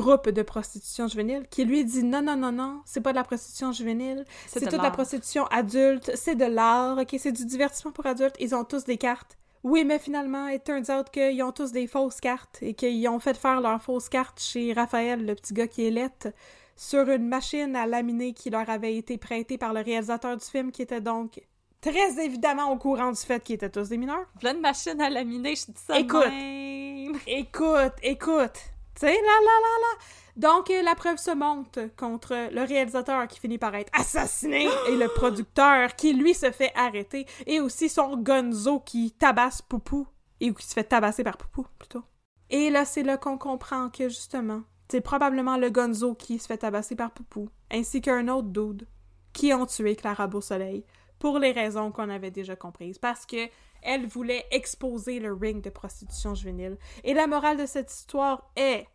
groupe 0.01 0.29
de 0.29 0.43
prostitution 0.43 1.09
juvénile 1.09 1.47
qui 1.51 1.65
lui 1.65 1.85
dit 1.85 2.03
non, 2.03 2.23
non, 2.23 2.37
non, 2.37 2.53
non, 2.53 2.83
c'est 2.85 3.01
pas 3.01 3.13
de 3.13 3.17
la 3.17 3.25
prostitution 3.25 3.73
juvénile, 3.73 4.25
C'est 4.47 4.61
de 4.65 4.71
toute 4.71 4.83
la 4.83 4.91
prostitution 4.91 5.47
adulte, 5.47 6.11
c'est 6.15 6.35
de 6.35 6.45
l'art, 6.45 6.99
ok, 6.99 7.17
c'est 7.19 7.33
du 7.33 7.45
divertissement 7.45 7.93
pour 7.93 8.07
adultes, 8.07 8.37
ils 8.41 8.55
ont 8.55 8.65
tous 8.65 8.85
des 8.85 8.99
cartes. 8.99 9.37
Oui, 9.63 9.85
mais 9.85 9.99
finalement, 9.99 10.49
it 10.49 10.63
turns 10.63 10.91
out 10.91 11.09
qu'ils 11.11 11.43
ont 11.43 11.53
tous 11.53 11.73
des 11.73 11.87
fausses 11.87 12.21
cartes 12.21 12.59
et 12.61 12.75
qu'ils 12.75 13.09
ont 13.09 13.19
fait 13.19 13.37
faire 13.37 13.63
leurs 13.63 13.83
fausses 13.83 14.11
cartes 14.11 14.39
chez 14.39 14.75
Raphaël, 14.75 15.25
le 15.25 15.35
petit 15.35 15.55
gars 15.55 15.69
qui 15.69 15.87
est 15.87 15.91
lettre, 15.91 16.29
sur 16.77 17.09
une 17.09 17.29
machine 17.29 17.75
à 17.75 17.87
laminer 17.87 18.35
qui 18.35 18.51
leur 18.51 18.69
avait 18.69 18.97
été 18.97 19.17
prêtée 19.17 19.57
par 19.57 19.73
le 19.73 19.81
réalisateur 19.81 20.37
du 20.37 20.45
film 20.45 20.71
qui 20.71 20.83
était 20.83 21.01
donc 21.01 21.41
très 21.81 22.23
évidemment 22.25 22.73
au 22.73 22.77
courant 22.77 23.11
du 23.11 23.21
fait 23.21 23.43
qu'ils 23.43 23.55
étaient 23.55 23.71
tous 23.71 23.89
des 23.89 23.97
mineurs. 23.97 24.27
Voilà 24.41 24.57
une 24.57 24.63
machine 24.63 25.01
à 25.01 25.09
laminer, 25.09 25.55
je 25.55 25.67
dis 25.67 25.81
ça 25.81 25.95
de 25.95 26.01
Écoute. 26.01 26.27
même. 26.27 27.19
Écoute, 27.27 27.95
écoute. 28.03 28.74
Tu 29.05 29.11
sais, 29.11 29.17
là, 29.17 29.41
là, 29.43 29.61
là, 29.61 29.79
là. 29.83 30.05
Donc, 30.37 30.71
euh, 30.71 30.83
la 30.83 30.95
preuve 30.95 31.19
se 31.19 31.31
monte 31.31 31.79
contre 31.97 32.49
le 32.51 32.63
réalisateur 32.63 33.29
qui 33.29 33.39
finit 33.39 33.59
par 33.59 33.75
être 33.75 33.91
assassiné 33.93 34.67
et 34.89 34.97
le 34.97 35.09
producteur 35.09 35.95
qui, 35.95 36.15
lui, 36.15 36.33
se 36.33 36.51
fait 36.51 36.73
arrêter. 36.75 37.27
Et 37.47 37.61
aussi 37.61 37.91
son 37.91 38.17
gonzo 38.17 38.81
qui 38.81 39.13
tabasse 39.13 39.61
Poupou. 39.61 40.09
Et 40.41 40.55
qui 40.55 40.67
se 40.67 40.73
fait 40.73 40.85
tabasser 40.85 41.23
par 41.23 41.37
Poupou, 41.37 41.67
plutôt. 41.79 42.03
Et 42.49 42.71
là, 42.71 42.87
c'est 42.87 43.03
là 43.03 43.19
qu'on 43.19 43.37
comprend 43.37 43.91
que, 43.91 44.09
justement, 44.09 44.63
c'est 44.89 45.03
probablement 45.03 45.59
le 45.59 45.69
gonzo 45.69 46.15
qui 46.15 46.39
se 46.39 46.47
fait 46.47 46.59
tabasser 46.59 46.97
par 46.97 47.11
Poupou. 47.11 47.51
Ainsi 47.71 48.01
qu'un 48.01 48.29
autre 48.29 48.49
dude 48.49 48.89
qui 49.35 49.53
ont 49.53 49.67
tué 49.67 49.97
Clara 49.97 50.29
Beausoleil 50.29 50.83
pour 51.19 51.39
les 51.39 51.53
raisons 51.53 51.93
qu'on 51.93 52.09
avait 52.09 52.31
déjà 52.31 52.57
comprises. 52.57 52.99
Parce 52.99 53.27
que 53.27 53.49
elle 53.85 54.07
voulait 54.07 54.47
exposer 54.51 55.21
le 55.21 55.35
ring 55.35 55.63
de 55.63 55.71
prostitution 55.71 56.35
juvénile. 56.35 56.79
Et 57.05 57.15
la 57.15 57.27
morale 57.27 57.59
de 57.59 57.67
cette 57.67 57.93
histoire 57.93 58.51
est 58.57 58.87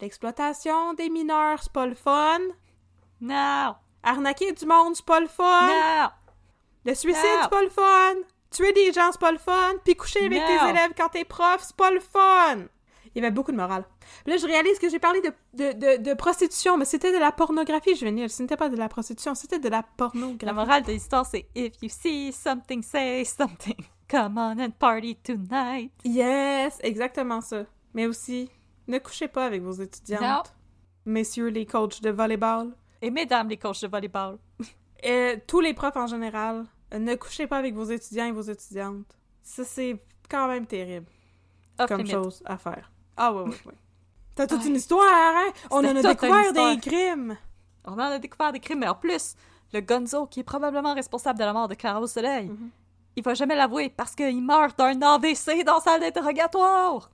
l'exploitation 0.00 0.94
des 0.94 1.08
mineurs, 1.08 1.62
c'est 1.62 1.72
pas 1.72 1.86
le 1.86 1.94
fun? 1.94 2.38
Non! 3.20 3.74
Arnaquer 4.02 4.52
du 4.52 4.66
monde, 4.66 4.94
c'est 4.96 5.04
pas 5.04 5.20
le 5.20 5.26
fun? 5.28 5.66
Non! 5.66 6.08
Le 6.84 6.94
suicide, 6.94 7.22
c'est 7.42 7.50
pas 7.50 7.62
le 7.62 7.70
fun? 7.70 8.14
Tuer 8.50 8.72
des 8.72 8.92
gens, 8.92 9.10
c'est 9.10 9.20
pas 9.20 9.32
le 9.32 9.38
fun? 9.38 9.72
Puis 9.84 9.96
coucher 9.96 10.24
avec 10.26 10.38
Non. 10.40 10.46
tes 10.46 10.70
élèves 10.70 10.92
quand 10.96 11.08
t'es 11.08 11.24
prof, 11.24 11.58
c'est 11.60 11.76
pas 11.76 11.90
le 11.90 12.00
fun? 12.00 12.66
Il 13.14 13.22
y 13.22 13.24
avait 13.24 13.32
beaucoup 13.34 13.50
de 13.50 13.56
morale. 13.56 13.84
Puis 14.24 14.32
là, 14.32 14.36
je 14.36 14.46
réalise 14.46 14.78
que 14.78 14.88
j'ai 14.90 14.98
parlé 14.98 15.20
de, 15.22 15.32
de, 15.54 15.72
de, 15.72 16.02
de 16.02 16.14
prostitution, 16.14 16.76
mais 16.76 16.84
c'était 16.84 17.12
de 17.12 17.18
la 17.18 17.32
pornographie 17.32 17.96
juvénile. 17.96 18.28
Ce 18.28 18.42
n'était 18.42 18.58
pas 18.58 18.68
de 18.68 18.76
la 18.76 18.88
prostitution, 18.90 19.34
c'était 19.34 19.58
de 19.58 19.68
la 19.70 19.82
pornographie. 19.82 20.44
La 20.44 20.52
morale 20.52 20.82
de 20.82 20.92
l'histoire, 20.92 21.24
c'est 21.24 21.48
If 21.54 21.72
you 21.82 21.88
see 21.88 22.30
something, 22.32 22.82
say 22.82 23.24
something. 23.24 23.76
Come 24.08 24.36
on 24.36 24.60
and 24.60 24.70
party 24.78 25.16
tonight. 25.16 25.90
Yes, 26.04 26.78
exactement 26.82 27.40
ça. 27.40 27.64
Mais 27.94 28.06
aussi, 28.06 28.50
ne 28.88 28.98
couchez 28.98 29.28
pas 29.28 29.46
avec 29.46 29.62
vos 29.62 29.72
étudiantes. 29.72 30.20
Non. 30.22 30.42
Messieurs 31.12 31.48
les 31.48 31.66
coachs 31.66 32.00
de 32.02 32.10
volleyball. 32.10 32.70
Et 33.02 33.10
mesdames 33.10 33.48
les 33.48 33.56
coachs 33.56 33.82
de 33.82 33.88
volleyball. 33.88 34.38
Et 35.02 35.42
tous 35.46 35.60
les 35.60 35.74
profs 35.74 35.96
en 35.96 36.06
général, 36.06 36.64
ne 36.92 37.14
couchez 37.14 37.46
pas 37.46 37.58
avec 37.58 37.74
vos 37.74 37.84
étudiants 37.84 38.24
et 38.26 38.32
vos 38.32 38.40
étudiantes. 38.42 39.04
Ça, 39.42 39.62
c'est 39.64 40.00
quand 40.28 40.48
même 40.48 40.66
terrible 40.66 41.06
Off 41.78 41.86
comme 41.88 41.98
limit. 41.98 42.10
chose 42.10 42.42
à 42.46 42.56
faire. 42.56 42.90
Ah 43.16 43.32
oui, 43.32 43.42
oui, 43.50 43.56
oui. 43.66 43.72
T'as 44.34 44.46
toute 44.46 44.62
Ouais. 44.62 44.68
une 44.68 44.76
histoire, 44.76 45.04
hein? 45.36 45.50
On 45.70 45.78
en 45.78 45.96
a 45.96 46.02
découvert 46.02 46.52
des 46.52 46.80
crimes. 46.80 47.36
On 47.84 47.92
en 47.92 47.98
a 47.98 48.18
découvert 48.18 48.52
des 48.52 48.58
crimes, 48.60 48.80
mais 48.80 48.88
en 48.88 48.94
plus, 48.94 49.34
le 49.72 49.80
Gonzo, 49.80 50.26
qui 50.26 50.40
est 50.40 50.44
probablement 50.44 50.94
responsable 50.94 51.38
de 51.38 51.44
la 51.44 51.52
mort 51.52 51.68
de 51.68 51.74
Clara 51.74 52.00
au 52.00 52.06
soleil, 52.06 52.48
Mhm. 52.48 52.70
il 53.16 53.22
va 53.22 53.34
jamais 53.34 53.54
l'avouer 53.54 53.90
parce 53.90 54.14
qu'il 54.14 54.42
meurt 54.42 54.76
d'un 54.78 55.00
AVC 55.02 55.62
dans 55.64 55.78
sa 55.80 55.92
salle 55.92 56.00
d'interrogatoire. 56.00 57.10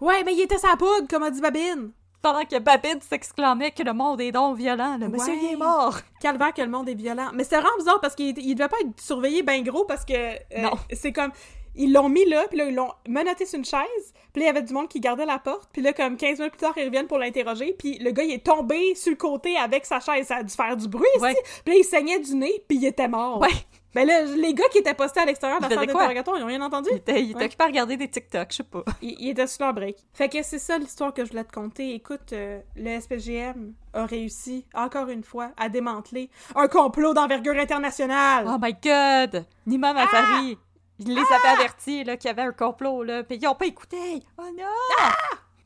Ouais, 0.00 0.22
mais 0.24 0.34
il 0.34 0.40
était 0.40 0.58
sa 0.58 0.76
poudre, 0.76 1.06
comme 1.08 1.22
a 1.22 1.30
dit 1.30 1.40
Babine. 1.40 1.92
Pendant 2.22 2.44
que 2.44 2.58
Babine 2.58 3.00
s'exclamait 3.00 3.70
que 3.70 3.82
le 3.82 3.94
monde 3.94 4.20
est 4.20 4.30
donc 4.32 4.58
violent, 4.58 4.98
le 5.00 5.08
monsieur 5.08 5.32
il 5.34 5.52
est 5.52 5.56
mort. 5.56 5.96
Calvaire 6.20 6.52
que 6.52 6.60
le 6.60 6.68
monde 6.68 6.86
est 6.88 6.94
violent. 6.94 7.30
Mais 7.32 7.44
c'est 7.44 7.56
vraiment 7.56 7.76
bizarre 7.78 7.98
parce 8.00 8.14
qu'il 8.14 8.38
il 8.38 8.54
devait 8.54 8.68
pas 8.68 8.76
être 8.80 9.00
surveillé 9.00 9.42
ben 9.42 9.62
gros 9.62 9.84
parce 9.86 10.04
que 10.04 10.12
euh, 10.14 10.36
Non. 10.60 10.72
c'est 10.92 11.12
comme 11.12 11.30
ils 11.76 11.92
l'ont 11.92 12.10
mis 12.10 12.26
là, 12.28 12.44
puis 12.48 12.58
là 12.58 12.66
ils 12.66 12.74
l'ont 12.74 12.90
menotté 13.08 13.46
sur 13.46 13.56
une 13.58 13.64
chaise, 13.64 14.12
puis 14.34 14.42
là 14.42 14.44
il 14.44 14.46
y 14.46 14.48
avait 14.48 14.62
du 14.62 14.74
monde 14.74 14.88
qui 14.88 15.00
gardait 15.00 15.24
la 15.24 15.38
porte, 15.38 15.70
puis 15.72 15.80
là 15.80 15.92
comme 15.94 16.16
15 16.18 16.38
minutes 16.40 16.52
plus 16.52 16.58
tard 16.60 16.74
ils 16.76 16.84
reviennent 16.84 17.06
pour 17.06 17.18
l'interroger, 17.18 17.74
puis 17.78 17.96
le 18.00 18.10
gars 18.10 18.24
il 18.24 18.32
est 18.32 18.44
tombé 18.44 18.94
sur 18.96 19.10
le 19.12 19.16
côté 19.16 19.56
avec 19.56 19.86
sa 19.86 20.00
chaise, 20.00 20.26
ça 20.26 20.36
a 20.38 20.42
dû 20.42 20.52
faire 20.52 20.76
du 20.76 20.88
bruit 20.88 21.06
Ouais. 21.20 21.30
ici. 21.32 21.40
Puis 21.64 21.72
là 21.74 21.80
il 21.80 21.84
saignait 21.84 22.18
du 22.18 22.34
nez, 22.34 22.64
puis 22.68 22.76
il 22.76 22.84
était 22.84 23.08
mort. 23.08 23.40
Ouais. 23.40 23.48
Ben 23.94 24.06
là 24.06 24.22
les 24.24 24.54
gars 24.54 24.68
qui 24.70 24.78
étaient 24.78 24.94
postés 24.94 25.20
à 25.20 25.24
l'extérieur 25.24 25.58
de 25.58 25.64
la 25.64 25.68
salle 25.74 25.86
d'interrogatoire, 25.86 26.36
ils 26.38 26.42
ont 26.44 26.46
rien 26.46 26.62
entendu? 26.62 26.88
Il 26.92 26.96
était, 26.98 27.22
il 27.22 27.36
Ouais. 27.36 27.46
occupé 27.46 27.64
à 27.64 27.66
regarder 27.66 27.96
des 27.96 28.08
TikTok, 28.08 28.46
je 28.50 28.56
sais 28.58 28.62
pas. 28.62 28.84
Il, 29.02 29.16
il 29.18 29.30
était 29.30 29.46
sur 29.48 29.64
leur 29.64 29.74
break. 29.74 29.96
Fait 30.12 30.28
que 30.28 30.42
c'est 30.42 30.58
ça 30.60 30.78
l'histoire 30.78 31.12
que 31.12 31.24
je 31.24 31.30
voulais 31.30 31.44
te 31.44 31.52
conter. 31.52 31.94
Écoute, 31.94 32.32
euh, 32.32 32.60
le 32.76 33.00
SPGM 33.00 33.72
a 33.94 34.06
réussi, 34.06 34.64
encore 34.74 35.08
une 35.08 35.24
fois, 35.24 35.50
à 35.56 35.68
démanteler 35.68 36.30
un 36.54 36.68
complot 36.68 37.14
d'envergure 37.14 37.56
internationale. 37.58 38.46
Oh 38.48 38.58
my 38.60 38.74
god! 38.74 39.44
Nima 39.66 39.92
Mazari! 39.92 40.56
Il 41.00 41.08
les 41.14 41.20
avait 41.22 41.58
avertis 41.58 42.04
qu'il 42.04 42.24
y 42.26 42.28
avait 42.28 42.42
un 42.42 42.52
complot, 42.52 43.02
là, 43.02 43.24
puis 43.24 43.38
ils 43.40 43.46
ont 43.48 43.54
pas 43.54 43.66
écouté! 43.66 44.22
Oh 44.38 44.42
non! 44.56 45.10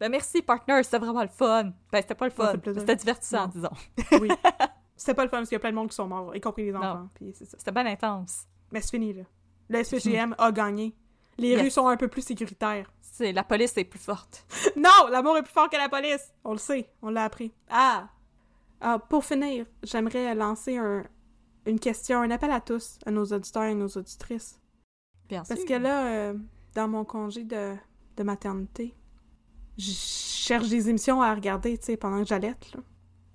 Ben 0.01 0.09
merci, 0.09 0.43
partner, 0.43 0.83
c'était 0.83 0.99
vraiment 0.99 1.23
le 1.23 1.29
fun. 1.29 1.65
Ben 1.93 2.01
c'était 2.01 2.15
pas 2.15 2.25
le 2.25 2.31
fun, 2.31 2.53
c'était 2.65 2.97
divertissant, 2.97 3.43
Non. 3.47 3.51
disons. 3.55 4.19
Oui. 4.21 4.29
C'était 4.97 5.15
pas 5.15 5.25
le 5.25 5.29
fun 5.31 5.39
parce 5.39 5.49
qu'il 5.49 5.57
y 5.57 5.57
a 5.57 5.61
plein 5.61 5.71
de 5.71 5.77
monde 5.77 5.89
qui 5.89 5.95
sont 5.97 6.07
morts, 6.07 6.35
y 6.37 6.41
compris 6.41 6.65
les 6.67 6.75
enfants. 6.75 7.09
C'était 7.33 7.73
bien 7.73 7.87
intense. 7.87 8.45
Mais 8.73 8.81
c'est 8.81 8.91
fini, 8.91 9.13
là. 9.13 9.25
Le 9.69 9.83
SPGM 9.83 10.35
a 10.39 10.53
gagné. 10.53 10.95
Les 11.39 11.49
Yes. 11.49 11.63
rues 11.63 11.71
sont 11.71 11.89
un 11.89 11.97
peu 11.97 12.07
plus 12.09 12.23
sécuritaires. 12.23 12.93
C'est 13.01 13.33
la 13.33 13.43
police 13.45 13.77
est 13.77 13.85
plus 13.85 13.99
forte. 13.99 14.47
non! 14.77 15.09
L'amour 15.11 15.37
est 15.39 15.43
plus 15.43 15.53
fort 15.53 15.69
que 15.69 15.77
la 15.77 15.89
police! 15.89 16.33
On 16.45 16.53
le 16.53 16.59
sait, 16.59 16.89
on 17.03 17.11
l'a 17.11 17.25
appris. 17.25 17.53
Ah! 17.69 18.09
Ah, 18.81 18.99
pour 18.99 19.25
finir, 19.25 19.67
j'aimerais 19.83 20.35
lancer 20.35 20.77
un, 20.77 21.05
une 21.67 21.81
question, 21.81 22.21
un 22.21 22.31
appel 22.31 22.51
à 22.51 22.61
tous, 22.61 22.99
à 23.07 23.11
nos 23.11 23.25
auditeurs 23.25 23.65
et 23.65 23.75
nos 23.75 23.89
auditrices. 23.89 24.61
Bien 25.29 25.43
Parce 25.49 25.61
sûr. 25.61 25.69
que 25.69 25.75
là, 25.75 26.07
euh, 26.07 26.35
dans 26.75 26.87
mon 26.89 27.05
congé 27.05 27.43
de, 27.45 27.75
de 28.17 28.23
maternité, 28.23 28.95
je 29.79 29.91
cherche 29.91 30.69
des 30.69 30.89
émissions 30.89 31.23
à 31.23 31.35
regarder, 31.35 31.79
tu 31.79 31.85
sais, 31.87 31.97
pendant 31.97 32.19
que 32.21 32.29
j'allaite, 32.29 32.73
là. 32.75 32.81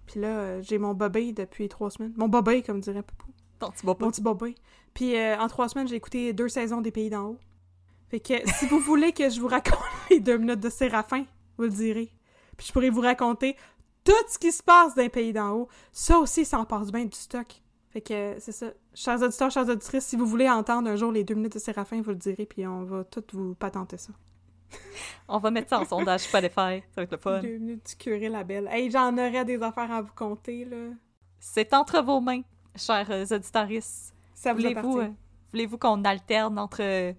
Puis 0.09 0.19
là, 0.19 0.27
euh, 0.27 0.61
j'ai 0.63 0.79
mon 0.79 0.95
bobé 0.95 1.33
depuis 1.33 1.69
trois 1.69 1.91
semaines. 1.91 2.13
Mon 2.17 2.27
bobé, 2.27 2.63
comme 2.63 2.79
dirait 2.79 3.03
Poupou. 3.03 3.31
Ton 3.59 3.69
petit 3.69 3.85
bobé. 3.85 4.03
Mon 4.03 4.09
petit 4.09 4.21
bobé. 4.21 4.55
Puis 4.95 5.15
euh, 5.15 5.37
en 5.37 5.47
trois 5.47 5.69
semaines, 5.69 5.87
j'ai 5.87 5.97
écouté 5.97 6.33
deux 6.33 6.49
saisons 6.49 6.81
des 6.81 6.89
Pays 6.89 7.11
d'en 7.11 7.25
haut. 7.25 7.37
Fait 8.09 8.19
que 8.19 8.33
si 8.57 8.65
vous 8.65 8.79
voulez 8.79 9.11
que 9.11 9.29
je 9.29 9.39
vous 9.39 9.47
raconte 9.47 9.77
les 10.09 10.19
deux 10.19 10.37
minutes 10.37 10.61
de 10.61 10.69
Séraphin, 10.69 11.25
vous 11.57 11.65
le 11.65 11.69
direz. 11.69 12.11
Puis 12.57 12.65
je 12.65 12.73
pourrais 12.73 12.89
vous 12.89 13.01
raconter 13.01 13.55
tout 14.03 14.13
ce 14.29 14.39
qui 14.39 14.51
se 14.51 14.63
passe 14.63 14.95
dans 14.95 15.03
les 15.03 15.09
Pays 15.09 15.31
d'en 15.31 15.51
haut. 15.51 15.67
Ça 15.91 16.17
aussi, 16.17 16.43
ça 16.43 16.59
en 16.59 16.65
passe 16.65 16.91
bien 16.91 17.05
du 17.05 17.15
stock. 17.15 17.61
Fait 17.91 18.01
que 18.01 18.35
c'est 18.39 18.51
ça. 18.51 18.73
Chers 18.95 19.21
auditeurs, 19.21 19.51
chers 19.51 19.69
auditrices, 19.69 20.07
si 20.07 20.15
vous 20.15 20.25
voulez 20.25 20.49
entendre 20.49 20.89
un 20.89 20.95
jour 20.95 21.11
les 21.11 21.23
deux 21.23 21.35
minutes 21.35 21.53
de 21.53 21.59
Séraphin, 21.59 22.01
vous 22.01 22.09
le 22.11 22.15
direz, 22.15 22.47
puis 22.47 22.65
on 22.65 22.83
va 22.83 23.03
tout 23.03 23.23
vous 23.33 23.53
patenter 23.53 23.97
ça. 23.97 24.13
On 25.27 25.37
va 25.39 25.51
mettre 25.51 25.69
ça 25.69 25.79
en 25.79 25.85
sondage 25.85 26.21
Spotify, 26.21 26.53
ça 26.55 26.97
va 26.97 27.03
être 27.03 27.11
le 27.11 27.17
fun. 27.17 27.39
Deux 27.39 27.57
minutes 27.57 27.85
du 27.89 27.95
curé 27.95 28.29
la 28.29 28.43
belle. 28.43 28.67
Hey, 28.71 28.89
j'en 28.89 29.13
aurais 29.13 29.45
des 29.45 29.61
affaires 29.61 29.91
à 29.91 30.01
vous 30.01 30.13
conter, 30.15 30.65
là. 30.65 30.93
C'est 31.39 31.73
entre 31.73 32.01
vos 32.01 32.19
mains, 32.19 32.41
chers 32.75 33.09
euh, 33.11 33.25
auditaristes. 33.31 34.13
Ça 34.33 34.53
vous 34.53 34.59
Voulez-vous 34.61 34.99
euh, 34.99 35.09
voulez-vous 35.51 35.77
qu'on 35.77 36.03
alterne 36.03 36.57
entre 36.59 36.81
euh, 36.81 37.13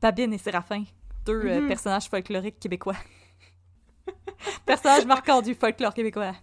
Babine 0.00 0.32
et 0.32 0.38
Séraphin, 0.38 0.84
deux 1.24 1.60
Mhm. 1.60 1.68
personnages 1.68 2.08
folkloriques 2.08 2.58
québécois? 2.60 2.96
personnages 4.66 5.06
marquants 5.06 5.42
du 5.42 5.54
folklore 5.54 5.94
québécois. 5.94 6.34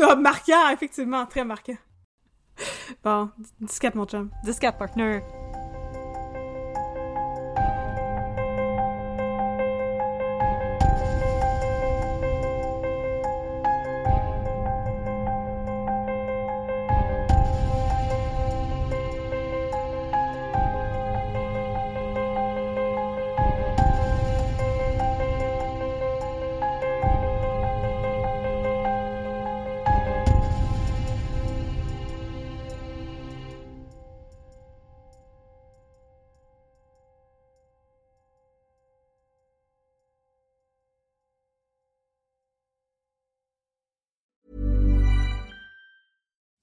Ah, 0.00 0.16
marquant, 0.16 0.70
effectivement, 0.70 1.26
très 1.26 1.44
marquant. 1.44 1.76
Bon, 3.04 3.30
10 3.60 3.80
mon 3.94 4.06
chum. 4.06 4.30
10 4.44 4.58
partner. 4.78 5.20